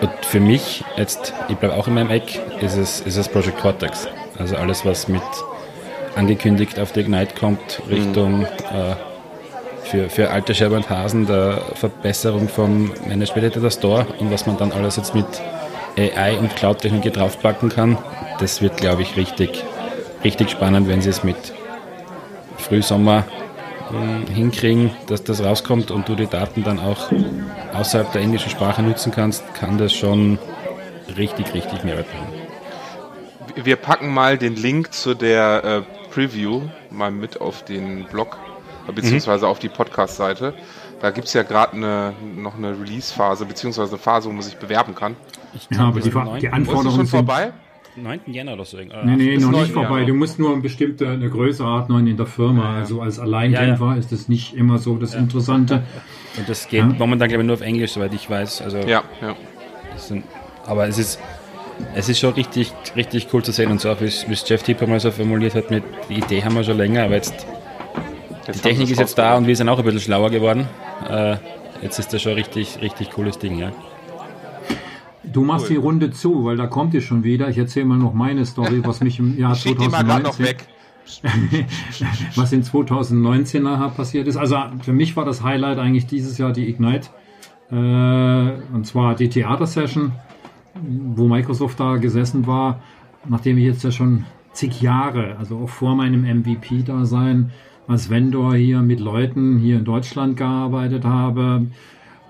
Und 0.00 0.10
für 0.24 0.40
mich, 0.40 0.84
jetzt, 0.96 1.32
ich 1.48 1.56
bleibe 1.56 1.74
auch 1.74 1.86
in 1.86 1.94
meinem 1.94 2.10
Eck, 2.10 2.40
ist 2.60 2.76
es, 2.76 3.00
ist 3.00 3.16
es 3.16 3.28
Project 3.28 3.58
Cortex. 3.58 4.08
Also 4.38 4.56
alles, 4.56 4.84
was 4.84 5.08
mit 5.08 5.22
angekündigt 6.16 6.78
auf 6.78 6.92
die 6.92 7.00
Ignite 7.00 7.34
kommt, 7.38 7.82
Richtung 7.88 8.40
mhm. 8.40 8.44
äh, 8.44 9.09
für, 9.90 10.08
für 10.08 10.30
alte 10.30 10.54
Hasen 10.54 11.26
der 11.26 11.62
Verbesserung 11.74 12.48
vom 12.48 12.92
Managed 13.06 13.36
Editor 13.36 13.70
Store 13.70 14.06
und 14.18 14.30
was 14.30 14.46
man 14.46 14.56
dann 14.56 14.70
alles 14.72 14.96
jetzt 14.96 15.14
mit 15.14 15.26
AI 15.98 16.38
und 16.38 16.54
Cloud-Technologie 16.54 17.10
draufpacken 17.10 17.68
kann, 17.68 17.98
das 18.38 18.62
wird, 18.62 18.76
glaube 18.76 19.02
ich, 19.02 19.16
richtig, 19.16 19.64
richtig 20.22 20.50
spannend, 20.50 20.88
wenn 20.88 21.02
sie 21.02 21.10
es 21.10 21.24
mit 21.24 21.36
Frühsommer 22.56 23.24
äh, 23.90 24.32
hinkriegen, 24.32 24.92
dass 25.08 25.24
das 25.24 25.42
rauskommt 25.42 25.90
und 25.90 26.08
du 26.08 26.14
die 26.14 26.28
Daten 26.28 26.62
dann 26.62 26.78
auch 26.78 27.10
außerhalb 27.74 28.12
der 28.12 28.22
englischen 28.22 28.50
Sprache 28.50 28.82
nutzen 28.82 29.10
kannst, 29.10 29.42
kann 29.54 29.76
das 29.76 29.92
schon 29.92 30.38
richtig, 31.16 31.52
richtig 31.52 31.82
Mehrwert 31.82 32.06
bringen. 32.10 33.64
Wir 33.64 33.74
packen 33.74 34.14
mal 34.14 34.38
den 34.38 34.54
Link 34.54 34.92
zu 34.92 35.14
der 35.14 35.64
äh, 35.64 36.10
Preview 36.12 36.62
mal 36.90 37.10
mit 37.10 37.40
auf 37.40 37.64
den 37.64 38.04
Blog 38.04 38.38
beziehungsweise 38.92 39.46
mhm. 39.46 39.50
auf 39.50 39.58
die 39.58 39.68
Podcast-Seite. 39.68 40.54
Da 41.00 41.10
gibt 41.10 41.28
es 41.28 41.32
ja 41.32 41.42
gerade 41.42 41.74
eine, 41.74 42.12
noch 42.36 42.56
eine 42.56 42.78
Release-Phase, 42.78 43.46
beziehungsweise 43.46 43.92
eine 43.92 43.98
Phase, 43.98 44.28
wo 44.28 44.32
man 44.32 44.42
sich 44.42 44.56
bewerben 44.56 44.94
kann. 44.94 45.16
Ja, 45.70 45.88
aber 45.88 46.00
die, 46.00 46.10
die 46.40 46.48
Anforderungen 46.48 46.96
schon 46.96 47.06
vorbei? 47.06 47.52
9. 47.96 48.20
Jänner 48.26 48.54
oder 48.54 48.64
so. 48.64 48.78
Äh, 48.78 48.86
nee, 49.04 49.16
nee, 49.16 49.36
noch 49.38 49.50
nicht 49.50 49.72
vorbei. 49.72 49.96
Jahre. 49.96 50.06
Du 50.06 50.14
musst 50.14 50.38
nur 50.38 50.52
eine 50.52 50.60
bestimmte 50.60 51.08
eine 51.08 51.28
Größe 51.28 51.64
haben 51.64 52.06
in 52.06 52.16
der 52.16 52.26
Firma. 52.26 52.62
Ja, 52.62 52.72
ja. 52.72 52.78
Also 52.80 53.00
als 53.00 53.18
Alleinkämpfer 53.18 53.86
ja, 53.86 53.94
ist 53.96 54.12
das 54.12 54.28
nicht 54.28 54.54
immer 54.54 54.78
so 54.78 54.96
das 54.96 55.14
Interessante. 55.14 55.82
Und 56.36 56.48
das 56.48 56.68
geht 56.68 56.98
momentan, 56.98 57.28
glaube 57.28 57.42
ich, 57.42 57.46
nur 57.46 57.54
auf 57.54 57.62
Englisch, 57.62 57.92
soweit 57.92 58.14
ich 58.14 58.28
weiß. 58.30 58.62
Also, 58.62 58.78
ja, 58.78 59.02
ja. 59.20 59.34
Sind, 59.96 60.24
aber 60.66 60.86
es 60.86 60.98
ist, 60.98 61.20
es 61.94 62.08
ist 62.08 62.20
schon 62.20 62.34
richtig, 62.34 62.72
richtig 62.94 63.28
cool 63.32 63.42
zu 63.42 63.52
sehen 63.52 63.70
und 63.70 63.80
so 63.80 63.94
wie 64.00 64.04
es 64.04 64.48
Jeff 64.48 64.62
Tipper 64.62 64.86
mal 64.86 65.00
so 65.00 65.10
formuliert 65.10 65.54
hat, 65.54 65.70
mit, 65.70 65.82
die 66.08 66.14
Idee 66.14 66.44
haben 66.44 66.54
wir 66.54 66.64
schon 66.64 66.76
länger, 66.76 67.04
aber 67.04 67.16
Jetzt 67.16 67.46
die 68.52 68.58
Technik 68.58 68.90
ist 68.90 68.98
jetzt 68.98 69.18
da 69.18 69.36
und 69.36 69.46
wir 69.46 69.56
sind 69.56 69.68
auch 69.68 69.78
ein 69.78 69.84
bisschen 69.84 70.00
schlauer 70.00 70.30
geworden. 70.30 70.66
Äh, 71.08 71.36
jetzt 71.82 71.98
ist 71.98 72.12
das 72.12 72.22
schon 72.22 72.32
richtig, 72.34 72.80
richtig 72.80 73.10
cooles 73.10 73.38
Ding, 73.38 73.58
ja. 73.58 73.72
Du 75.24 75.42
machst 75.44 75.66
cool. 75.66 75.70
die 75.70 75.76
Runde 75.76 76.10
zu, 76.10 76.44
weil 76.44 76.56
da 76.56 76.66
kommt 76.66 76.94
ihr 76.94 77.00
schon 77.00 77.22
wieder. 77.24 77.48
Ich 77.48 77.58
erzähle 77.58 77.86
mal 77.86 77.98
noch 77.98 78.14
meine 78.14 78.44
Story, 78.46 78.80
was 78.84 79.00
mich 79.00 79.18
im 79.18 79.38
Jahr 79.38 79.54
2019 79.56 80.56
was 82.36 82.52
in 82.52 82.62
2019 82.62 83.62
nachher 83.62 83.88
passiert 83.88 84.28
ist. 84.28 84.36
Also 84.36 84.56
für 84.82 84.92
mich 84.92 85.16
war 85.16 85.24
das 85.24 85.42
Highlight 85.42 85.78
eigentlich 85.78 86.06
dieses 86.06 86.38
Jahr 86.38 86.52
die 86.52 86.68
Ignite. 86.68 87.08
Äh, 87.70 87.74
und 87.74 88.86
zwar 88.86 89.14
die 89.14 89.28
Theatersession, 89.28 90.12
wo 90.74 91.26
Microsoft 91.26 91.80
da 91.80 91.96
gesessen 91.96 92.46
war, 92.46 92.80
nachdem 93.28 93.58
ich 93.58 93.64
jetzt 93.64 93.84
ja 93.84 93.90
schon 93.90 94.24
zig 94.52 94.80
Jahre, 94.80 95.36
also 95.38 95.58
auch 95.58 95.68
vor 95.68 95.94
meinem 95.94 96.22
MVP-Dasein, 96.22 97.50
als 97.90 98.08
Vendor 98.08 98.54
hier 98.54 98.82
mit 98.82 99.00
Leuten 99.00 99.58
hier 99.58 99.78
in 99.78 99.84
Deutschland 99.84 100.36
gearbeitet 100.36 101.04
habe. 101.04 101.66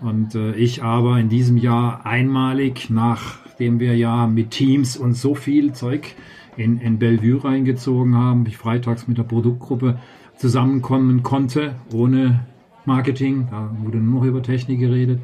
Und 0.00 0.34
äh, 0.34 0.54
ich 0.54 0.82
aber 0.82 1.18
in 1.20 1.28
diesem 1.28 1.58
Jahr 1.58 2.06
einmalig, 2.06 2.88
nachdem 2.88 3.78
wir 3.78 3.94
ja 3.94 4.26
mit 4.26 4.52
Teams 4.52 4.96
und 4.96 5.12
so 5.14 5.34
viel 5.34 5.74
Zeug 5.74 6.14
in, 6.56 6.80
in 6.80 6.98
Bellevue 6.98 7.44
reingezogen 7.44 8.16
haben, 8.16 8.46
ich 8.46 8.56
freitags 8.56 9.06
mit 9.06 9.18
der 9.18 9.24
Produktgruppe 9.24 9.98
zusammenkommen 10.34 11.22
konnte, 11.22 11.74
ohne 11.92 12.46
Marketing, 12.86 13.48
da 13.50 13.70
wurde 13.82 13.98
nur 13.98 14.20
noch 14.20 14.26
über 14.26 14.42
Technik 14.42 14.80
geredet. 14.80 15.20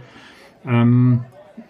Ähm, 0.67 1.21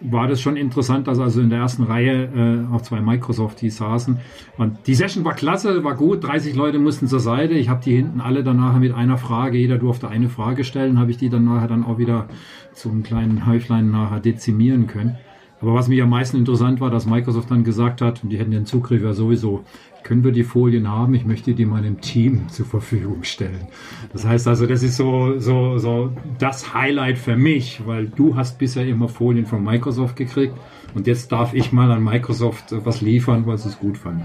war 0.01 0.27
das 0.27 0.41
schon 0.41 0.57
interessant, 0.57 1.07
dass 1.07 1.19
also 1.19 1.41
in 1.41 1.49
der 1.49 1.59
ersten 1.59 1.83
Reihe 1.83 2.25
äh, 2.25 2.73
auch 2.73 2.81
zwei 2.81 3.01
Microsoft 3.01 3.61
die 3.61 3.69
saßen. 3.69 4.19
Und 4.57 4.87
die 4.87 4.95
Session 4.95 5.23
war 5.25 5.33
klasse, 5.33 5.83
war 5.83 5.95
gut. 5.95 6.23
30 6.23 6.55
Leute 6.55 6.79
mussten 6.79 7.07
zur 7.07 7.19
Seite. 7.19 7.53
Ich 7.53 7.69
habe 7.69 7.83
die 7.83 7.95
hinten 7.95 8.21
alle 8.21 8.43
dann 8.43 8.57
nachher 8.57 8.79
mit 8.79 8.93
einer 8.93 9.17
Frage, 9.17 9.57
jeder 9.57 9.77
durfte 9.77 10.09
eine 10.09 10.29
Frage 10.29 10.63
stellen, 10.63 10.99
habe 10.99 11.11
ich 11.11 11.17
die 11.17 11.29
dann 11.29 11.45
nachher 11.45 11.67
dann 11.67 11.83
auch 11.83 11.97
wieder 11.97 12.27
zum 12.73 13.03
kleinen 13.03 13.45
Häuflein 13.45 13.89
nachher 13.91 14.19
dezimieren 14.19 14.87
können. 14.87 15.17
Aber 15.59 15.73
was 15.73 15.87
mich 15.87 16.01
am 16.01 16.09
meisten 16.09 16.37
interessant 16.37 16.79
war, 16.81 16.91
dass 16.91 17.05
Microsoft 17.05 17.49
dann 17.49 17.63
gesagt 17.63 18.01
hat, 18.01 18.23
und 18.23 18.29
die 18.29 18.37
hätten 18.37 18.51
den 18.51 18.65
Zugriff 18.65 19.01
ja 19.01 19.13
sowieso, 19.13 19.63
können 20.03 20.23
wir 20.23 20.31
die 20.31 20.43
Folien 20.43 20.87
haben? 20.87 21.15
Ich 21.15 21.25
möchte 21.25 21.53
die 21.53 21.65
meinem 21.65 21.99
Team 21.99 22.47
zur 22.49 22.65
Verfügung 22.65 23.23
stellen. 23.23 23.67
Das 24.13 24.25
heißt 24.25 24.47
also, 24.47 24.65
das 24.65 24.83
ist 24.83 24.95
so, 24.95 25.39
so, 25.39 25.79
so 25.79 26.13
das 26.39 26.73
Highlight 26.73 27.17
für 27.17 27.35
mich, 27.35 27.81
weil 27.85 28.07
du 28.07 28.35
hast 28.35 28.57
bisher 28.59 28.87
immer 28.87 29.09
Folien 29.09 29.45
von 29.45 29.63
Microsoft 29.63 30.15
gekriegt 30.15 30.53
und 30.93 31.07
jetzt 31.07 31.31
darf 31.31 31.53
ich 31.53 31.71
mal 31.71 31.91
an 31.91 32.03
Microsoft 32.03 32.65
was 32.69 33.01
liefern, 33.01 33.45
weil 33.45 33.57
sie 33.57 33.69
es 33.69 33.79
gut 33.79 33.97
fanden. 33.97 34.23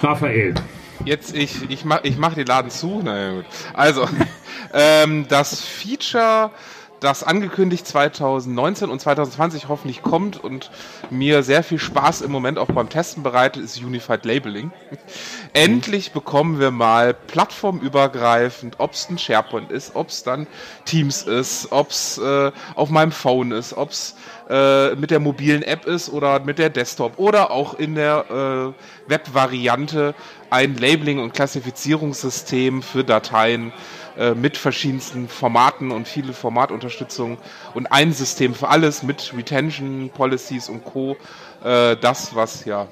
Raphael. 0.00 0.54
Jetzt, 1.04 1.36
ich, 1.36 1.70
ich 1.70 1.84
mach, 1.84 2.02
ich 2.02 2.16
mach 2.16 2.34
den 2.34 2.46
Laden 2.46 2.70
zu. 2.70 3.00
Naja, 3.02 3.34
gut. 3.34 3.44
Also, 3.74 4.08
ähm, 4.72 5.26
das 5.28 5.60
Feature 5.60 6.50
das 7.00 7.22
angekündigt 7.22 7.86
2019 7.86 8.88
und 8.88 9.00
2020 9.00 9.68
hoffentlich 9.68 10.02
kommt 10.02 10.42
und 10.42 10.70
mir 11.10 11.42
sehr 11.42 11.62
viel 11.62 11.78
Spaß 11.78 12.22
im 12.22 12.32
Moment 12.32 12.58
auch 12.58 12.68
beim 12.68 12.88
Testen 12.88 13.22
bereitet, 13.22 13.62
ist 13.62 13.82
Unified 13.82 14.24
Labeling. 14.24 14.72
Endlich 15.52 16.12
bekommen 16.12 16.58
wir 16.58 16.70
mal 16.70 17.14
plattformübergreifend, 17.14 18.76
ob 18.78 18.92
es 18.92 19.08
ein 19.10 19.18
SharePoint 19.18 19.70
ist, 19.70 19.94
ob 19.94 20.08
es 20.08 20.22
dann 20.22 20.46
Teams 20.84 21.22
ist, 21.22 21.72
ob 21.72 21.90
es 21.90 22.18
äh, 22.18 22.52
auf 22.74 22.90
meinem 22.90 23.12
Phone 23.12 23.52
ist, 23.52 23.76
ob 23.76 23.90
es 23.90 24.16
äh, 24.48 24.94
mit 24.94 25.10
der 25.10 25.20
mobilen 25.20 25.62
App 25.62 25.86
ist 25.86 26.10
oder 26.10 26.40
mit 26.40 26.58
der 26.58 26.70
Desktop 26.70 27.18
oder 27.18 27.50
auch 27.50 27.74
in 27.74 27.94
der 27.94 28.74
äh, 29.06 29.10
Web-Variante 29.10 30.14
ein 30.50 30.76
Labeling- 30.76 31.20
und 31.20 31.34
Klassifizierungssystem 31.34 32.82
für 32.82 33.04
Dateien 33.04 33.72
äh, 34.16 34.34
mit 34.34 34.56
verschiedensten 34.56 35.28
Formaten 35.28 35.90
und 35.90 36.06
viele 36.06 36.32
Formatunterstützung 36.32 37.38
und 37.74 37.86
ein 37.88 38.12
System 38.12 38.54
für 38.54 38.68
alles 38.68 39.02
mit 39.02 39.32
Retention 39.36 40.10
Policies 40.10 40.68
und 40.68 40.84
Co. 40.84 41.16
Äh, 41.64 41.96
das, 41.96 42.34
was 42.34 42.64
ja, 42.64 42.86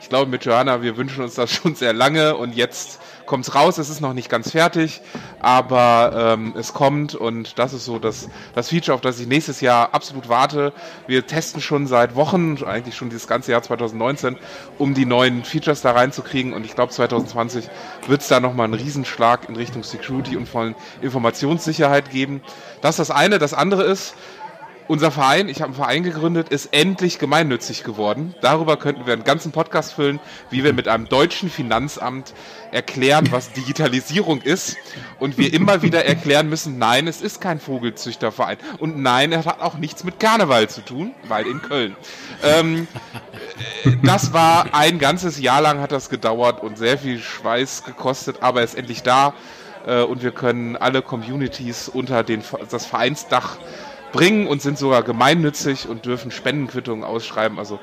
ich 0.00 0.08
glaube 0.08 0.30
mit 0.30 0.44
Johanna, 0.44 0.82
wir 0.82 0.96
wünschen 0.96 1.22
uns 1.22 1.34
das 1.34 1.52
schon 1.52 1.74
sehr 1.74 1.92
lange 1.92 2.36
und 2.36 2.54
jetzt 2.54 3.00
kommt 3.28 3.46
es 3.46 3.54
raus. 3.54 3.78
Es 3.78 3.90
ist 3.90 4.00
noch 4.00 4.14
nicht 4.14 4.28
ganz 4.28 4.50
fertig, 4.50 5.00
aber 5.38 6.34
ähm, 6.34 6.54
es 6.56 6.72
kommt 6.72 7.14
und 7.14 7.58
das 7.58 7.74
ist 7.74 7.84
so 7.84 7.98
das, 7.98 8.28
das 8.54 8.70
Feature, 8.70 8.94
auf 8.94 9.00
das 9.00 9.20
ich 9.20 9.28
nächstes 9.28 9.60
Jahr 9.60 9.94
absolut 9.94 10.28
warte. 10.28 10.72
Wir 11.06 11.26
testen 11.26 11.60
schon 11.60 11.86
seit 11.86 12.16
Wochen, 12.16 12.58
eigentlich 12.64 12.96
schon 12.96 13.10
dieses 13.10 13.28
ganze 13.28 13.52
Jahr 13.52 13.62
2019, 13.62 14.36
um 14.78 14.94
die 14.94 15.04
neuen 15.04 15.44
Features 15.44 15.82
da 15.82 15.92
reinzukriegen 15.92 16.54
und 16.54 16.64
ich 16.64 16.74
glaube 16.74 16.92
2020 16.92 17.68
wird 18.08 18.22
es 18.22 18.28
da 18.28 18.40
nochmal 18.40 18.64
einen 18.64 18.74
Riesenschlag 18.74 19.48
in 19.48 19.56
Richtung 19.56 19.84
Security 19.84 20.36
und 20.36 20.48
vor 20.48 20.62
allem 20.62 20.74
Informationssicherheit 21.02 22.10
geben. 22.10 22.40
Das 22.80 22.98
ist 22.98 23.08
das 23.08 23.10
eine. 23.10 23.38
Das 23.38 23.52
andere 23.52 23.84
ist, 23.84 24.14
unser 24.88 25.10
Verein, 25.10 25.48
ich 25.48 25.60
habe 25.60 25.66
einen 25.66 25.74
Verein 25.74 26.02
gegründet, 26.02 26.48
ist 26.48 26.72
endlich 26.72 27.18
gemeinnützig 27.18 27.84
geworden. 27.84 28.34
Darüber 28.40 28.76
könnten 28.76 29.06
wir 29.06 29.12
einen 29.12 29.24
ganzen 29.24 29.52
Podcast 29.52 29.92
füllen, 29.92 30.18
wie 30.50 30.64
wir 30.64 30.72
mit 30.72 30.88
einem 30.88 31.08
deutschen 31.08 31.50
Finanzamt 31.50 32.34
erklären, 32.72 33.28
was 33.30 33.52
Digitalisierung 33.52 34.40
ist. 34.40 34.76
Und 35.18 35.38
wir 35.38 35.52
immer 35.52 35.82
wieder 35.82 36.04
erklären 36.04 36.48
müssen, 36.48 36.78
nein, 36.78 37.06
es 37.06 37.20
ist 37.20 37.40
kein 37.40 37.60
Vogelzüchterverein. 37.60 38.56
Und 38.78 38.98
nein, 38.98 39.32
es 39.32 39.46
hat 39.46 39.60
auch 39.60 39.76
nichts 39.76 40.04
mit 40.04 40.18
Karneval 40.18 40.68
zu 40.68 40.80
tun, 40.80 41.14
weil 41.28 41.46
in 41.46 41.60
Köln. 41.60 41.94
Ähm, 42.42 42.88
das 44.02 44.32
war 44.32 44.74
ein 44.74 44.98
ganzes 44.98 45.38
Jahr 45.38 45.60
lang 45.60 45.80
hat 45.80 45.92
das 45.92 46.08
gedauert 46.08 46.62
und 46.62 46.78
sehr 46.78 46.98
viel 46.98 47.18
Schweiß 47.18 47.84
gekostet, 47.84 48.38
aber 48.40 48.62
es 48.62 48.70
ist 48.70 48.78
endlich 48.78 49.02
da 49.02 49.34
äh, 49.86 50.02
und 50.02 50.22
wir 50.22 50.30
können 50.30 50.76
alle 50.76 51.02
Communities 51.02 51.88
unter 51.88 52.22
den, 52.22 52.42
das 52.70 52.86
Vereinsdach 52.86 53.58
bringen 54.12 54.46
und 54.46 54.62
sind 54.62 54.78
sogar 54.78 55.02
gemeinnützig 55.02 55.88
und 55.88 56.04
dürfen 56.04 56.30
Spendenquittungen 56.30 57.04
ausschreiben. 57.04 57.58
Also 57.58 57.78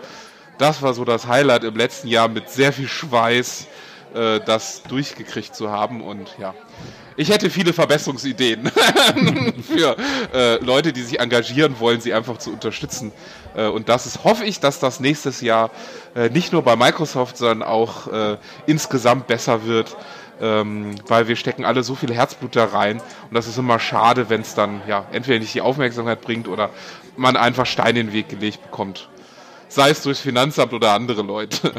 das 0.57 0.81
war 0.81 0.93
so 0.93 1.06
das 1.06 1.27
Highlight 1.27 1.64
im 1.64 1.76
letzten 1.76 2.07
Jahr 2.07 2.27
mit 2.27 2.49
sehr 2.49 2.73
viel 2.73 2.88
Schweiß, 2.88 3.68
äh, 4.14 4.39
das 4.45 4.84
durchgekriegt 4.84 5.56
zu 5.56 5.72
haben 5.72 6.02
und 6.02 6.30
ja. 6.39 6.53
Ich 7.18 7.30
hätte 7.30 7.49
viele 7.49 7.72
Verbesserungsideen 7.72 8.69
für 9.64 9.95
äh, 10.34 10.57
Leute, 10.64 10.91
die 10.91 11.02
sich 11.02 11.19
engagieren 11.19 11.80
wollen, 11.80 12.02
sie 12.02 12.14
einfach 12.14 12.38
zu 12.38 12.52
unterstützen. 12.52 13.14
Äh, 13.56 13.68
und 13.68 13.88
das 13.88 14.06
ist, 14.06 14.26
hoffe 14.26 14.43
ich, 14.43 14.60
dass 14.60 14.80
das 14.80 14.99
nächstes 14.99 15.39
Jahr 15.39 15.72
äh, 16.14 16.30
nicht 16.30 16.52
nur 16.52 16.61
bei 16.61 16.76
Microsoft, 16.76 17.38
sondern 17.38 17.64
auch 17.64 18.07
äh, 18.07 18.38
insgesamt 18.65 19.27
besser 19.27 19.65
wird 19.65 19.95
ähm, 20.41 20.95
weil 21.07 21.28
wir 21.28 21.36
stecken 21.36 21.66
alle 21.66 21.84
so 21.84 21.95
viel 21.95 22.14
Herzblut 22.14 22.56
da 22.56 22.66
rein 22.66 22.98
und 22.98 23.34
das 23.34 23.48
ist 23.48 23.57
immer 23.57 23.80
schade, 23.80 24.30
wenn 24.30 24.41
es 24.41 24.56
dann 24.56 24.82
ja 24.88 25.06
entweder 25.12 25.40
nicht 25.40 25.53
die 25.53 25.62
Aufmerksamkeit 25.62 26.22
bringt 26.22 26.48
oder 26.48 26.70
man 27.18 27.38
einfach 27.38 27.66
Steine 27.66 27.99
in 27.99 28.07
den 28.07 28.14
Weg 28.14 28.30
gelegt 28.30 28.62
bekommt. 28.62 29.10
Sei 29.68 29.90
es 29.90 30.03
durchs 30.03 30.20
Finanzamt 30.20 30.74
oder 30.74 30.91
andere 30.91 31.22
Leute. 31.22 31.72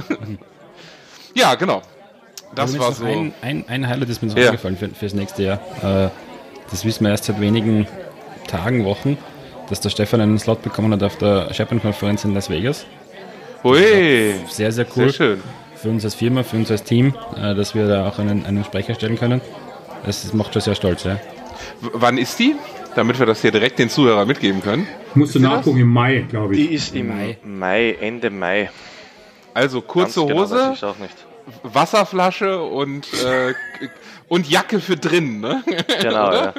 ja, 1.35 1.55
genau. 1.55 1.83
Das 2.55 2.79
war 2.79 2.93
so. 2.93 3.05
Ein, 3.05 3.33
ein, 3.43 3.65
ein 3.69 3.89
Highlight 3.89 4.09
ist 4.09 4.23
mir 4.23 4.29
noch 4.29 4.37
ja. 4.37 4.47
eingefallen 4.47 4.77
für, 4.77 4.89
fürs 4.89 5.15
nächste 5.15 5.43
Jahr. 5.43 5.61
Äh, 5.83 6.09
das 6.71 6.85
wissen 6.85 7.05
wir 7.05 7.11
erst 7.11 7.25
seit 7.25 7.41
wenigen 7.41 7.87
Tagen, 8.49 8.85
Wochen, 8.85 9.19
dass 9.69 9.81
der 9.81 9.91
Stefan 9.91 10.21
einen 10.21 10.39
Slot 10.39 10.63
bekommen 10.63 10.93
hat 10.93 11.03
auf 11.03 11.17
der 11.19 11.53
SharePoint-Konferenz 11.53 12.25
in 12.25 12.35
Las 12.35 12.51
Vegas. 12.51 12.87
Hui. 13.63 14.35
Sehr, 14.49 14.73
sehr 14.73 14.87
cool. 14.97 15.11
Sehr 15.11 15.13
schön 15.13 15.43
für 15.77 15.91
uns 15.91 16.05
als 16.05 16.15
Firma, 16.15 16.43
für 16.43 16.57
uns 16.57 16.71
als 16.71 16.83
Team, 16.85 17.15
äh, 17.37 17.55
dass 17.55 17.75
wir 17.75 17.87
da 17.87 18.09
auch 18.09 18.19
einen, 18.19 18.45
einen 18.47 18.65
Sprecher 18.65 18.95
stellen 18.95 19.19
können. 19.19 19.41
Das 20.05 20.33
macht 20.33 20.53
schon 20.53 20.63
sehr 20.63 20.75
stolz. 20.75 21.05
Ja. 21.05 21.19
Wann 21.81 22.19
ist 22.19 22.39
die? 22.39 22.57
Damit 22.95 23.19
wir 23.19 23.27
das 23.27 23.43
hier 23.43 23.51
direkt 23.51 23.79
den 23.79 23.91
Zuhörern 23.91 24.27
mitgeben 24.27 24.63
können. 24.63 24.87
Musst 25.15 25.35
du 25.35 25.41
nachgucken, 25.41 25.81
im 25.81 25.93
Mai, 25.93 26.25
glaube 26.29 26.57
ich. 26.57 26.69
Die 26.69 26.75
ist 26.75 26.95
im 26.95 27.09
Mai. 27.09 27.39
Mai, 27.45 27.97
Ende 28.01 28.31
Mai. 28.31 28.71
Also 29.53 29.83
kurze 29.83 30.25
genau, 30.27 30.41
Hose, 30.41 30.77
Wasserflasche 31.63 32.63
und, 32.63 33.07
äh, 33.25 33.55
und 34.29 34.49
Jacke 34.49 34.81
für 34.81 34.97
drin, 34.97 35.41
ne? 35.41 35.63
Genau, 36.01 36.33
ja. 36.33 36.55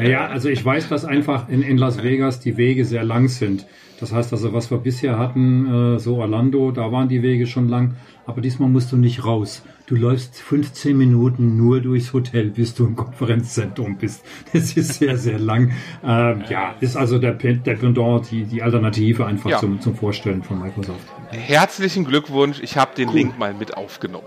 Ja, 0.00 0.26
also 0.26 0.48
ich 0.48 0.64
weiß, 0.64 0.88
dass 0.88 1.04
einfach 1.04 1.48
in, 1.48 1.62
in 1.62 1.78
Las 1.78 2.02
Vegas 2.02 2.40
die 2.40 2.56
Wege 2.56 2.84
sehr 2.84 3.04
lang 3.04 3.28
sind. 3.28 3.66
Das 3.98 4.12
heißt 4.12 4.32
also, 4.32 4.52
was 4.52 4.70
wir 4.70 4.78
bisher 4.78 5.18
hatten, 5.18 5.94
äh, 5.96 5.98
so 5.98 6.16
Orlando, 6.16 6.70
da 6.70 6.92
waren 6.92 7.08
die 7.08 7.22
Wege 7.22 7.46
schon 7.46 7.68
lang, 7.68 7.96
aber 8.26 8.40
diesmal 8.40 8.68
musst 8.68 8.92
du 8.92 8.96
nicht 8.96 9.24
raus. 9.24 9.62
Du 9.86 9.94
läufst 9.94 10.36
15 10.40 10.96
Minuten 10.96 11.56
nur 11.56 11.80
durchs 11.80 12.12
Hotel, 12.12 12.50
bis 12.50 12.74
du 12.74 12.86
im 12.86 12.96
Konferenzzentrum 12.96 13.96
bist. 13.96 14.22
Das 14.52 14.76
ist 14.76 14.94
sehr, 14.94 15.16
sehr 15.16 15.38
lang. 15.38 15.72
Ähm, 16.04 16.44
ja, 16.50 16.74
ist 16.80 16.96
also 16.96 17.18
der, 17.18 17.32
der 17.34 17.74
Pendant, 17.74 18.30
die, 18.30 18.44
die 18.44 18.62
Alternative 18.62 19.24
einfach 19.24 19.50
ja. 19.50 19.58
zum, 19.58 19.80
zum 19.80 19.94
Vorstellen 19.94 20.42
von 20.42 20.60
Microsoft. 20.60 21.00
Herzlichen 21.30 22.04
Glückwunsch, 22.04 22.60
ich 22.62 22.76
habe 22.76 22.94
den 22.96 23.08
cool. 23.08 23.14
Link 23.14 23.38
mal 23.38 23.54
mit 23.54 23.76
aufgenommen. 23.76 24.26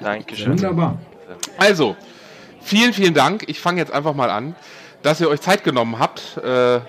Dankeschön. 0.00 0.52
Wunderbar. 0.52 0.98
Also, 1.56 1.96
vielen, 2.68 2.92
vielen 2.92 3.14
Dank. 3.14 3.44
Ich 3.48 3.60
fange 3.60 3.80
jetzt 3.80 3.92
einfach 3.92 4.14
mal 4.14 4.30
an, 4.30 4.54
dass 5.02 5.20
ihr 5.20 5.28
euch 5.28 5.40
Zeit 5.40 5.64
genommen 5.64 5.98
habt. 5.98 6.36
Äh, 6.36 6.80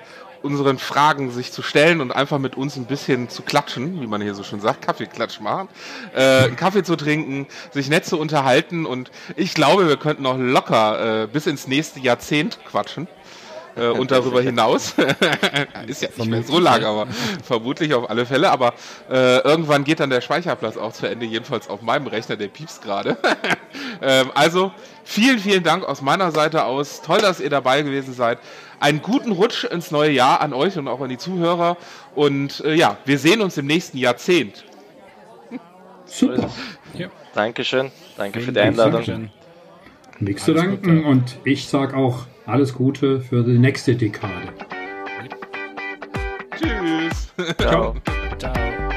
unseren 0.42 0.78
Fragen 0.78 1.32
sich 1.32 1.52
zu 1.52 1.62
stellen 1.62 2.00
und 2.00 2.12
einfach 2.16 2.40
mit 2.40 2.56
uns 2.56 2.78
ein 2.78 2.86
bisschen 2.86 3.28
zu 3.28 3.42
klatschen, 3.42 4.00
wie 4.02 4.08
man 4.08 4.22
hier 4.22 4.36
so 4.36 4.44
schön 4.44 4.62
sagt, 4.62 4.82
Kaffeeklatsch 4.82 5.42
machen, 5.42 5.68
äh, 6.16 6.46
einen 6.46 6.56
Kaffee 6.56 6.84
zu 6.84 6.96
trinken, 6.96 7.46
sich 7.72 7.90
nett 7.90 8.06
zu 8.06 8.18
unterhalten 8.18 8.86
und 8.86 9.12
ich 9.36 9.54
glaube, 9.54 9.90
wir 9.90 9.98
könnten 9.98 10.24
noch 10.24 10.38
locker 10.38 11.24
äh, 11.24 11.28
bis 11.28 11.46
ins 11.46 11.68
nächste 11.68 12.00
Jahrzehnt 12.00 12.60
quatschen. 12.66 13.10
Äh, 13.80 13.90
und 13.90 14.12
darüber 14.12 14.42
hinaus 14.42 14.96
ist 15.88 16.02
ja 16.02 16.10
nicht 16.16 16.30
mehr 16.30 16.44
so 16.44 16.60
lang, 16.60 16.84
aber 16.84 17.08
vermutlich 17.44 17.94
auf 17.94 18.10
alle 18.10 18.26
Fälle. 18.26 18.52
Aber 18.52 18.74
äh, 19.10 19.40
irgendwann 19.40 19.84
geht 19.84 20.00
dann 20.00 20.10
der 20.10 20.22
Speicherplatz 20.22 20.78
auch 20.78 20.94
zu 20.94 21.08
Ende, 21.08 21.26
jedenfalls 21.26 21.70
auf 21.70 21.82
meinem 21.82 22.08
Rechner, 22.08 22.36
der 22.36 22.48
piepst 22.48 22.82
gerade. 22.82 23.18
ähm, 24.02 24.32
also 24.36 24.72
vielen, 25.04 25.40
vielen 25.40 25.64
Dank 25.64 25.84
aus 25.84 26.02
meiner 26.02 26.32
Seite 26.32 26.66
aus. 26.66 27.02
Toll, 27.02 27.20
dass 27.20 27.40
ihr 27.40 27.50
dabei 27.50 27.82
gewesen 27.82 28.14
seid 28.14 28.40
einen 28.80 29.02
guten 29.02 29.32
Rutsch 29.32 29.66
ins 29.66 29.92
neue 29.92 30.12
Jahr 30.12 30.42
an 30.42 30.54
euch 30.54 30.78
und 30.78 30.88
auch 30.88 31.02
an 31.02 31.10
die 31.10 31.18
Zuhörer. 31.18 31.78
Und 32.16 32.62
äh, 32.62 32.74
ja, 32.76 32.98
wir 33.06 33.20
sehen 33.20 33.42
uns 33.42 33.58
im 33.58 33.66
nächsten 33.66 33.98
Jahrzehnt. 33.98 34.64
Super. 36.06 36.50
Ja. 36.94 37.08
Dankeschön. 37.34 37.92
Danke 38.18 38.42
für 38.42 38.52
die 38.52 38.60
Einladung. 38.60 39.30
Nichts 40.20 40.46
zu 40.46 40.54
danken. 40.54 41.06
Und 41.06 41.38
ich 41.44 41.68
sage 41.68 41.96
auch 41.96 42.26
alles 42.50 42.74
Gute 42.74 43.22
für 43.22 43.44
die 43.44 43.58
nächste 43.58 43.96
Dekade. 43.96 44.54
Tschüss. 46.58 47.34
Ciao. 47.58 47.96
Ciao. 48.38 48.89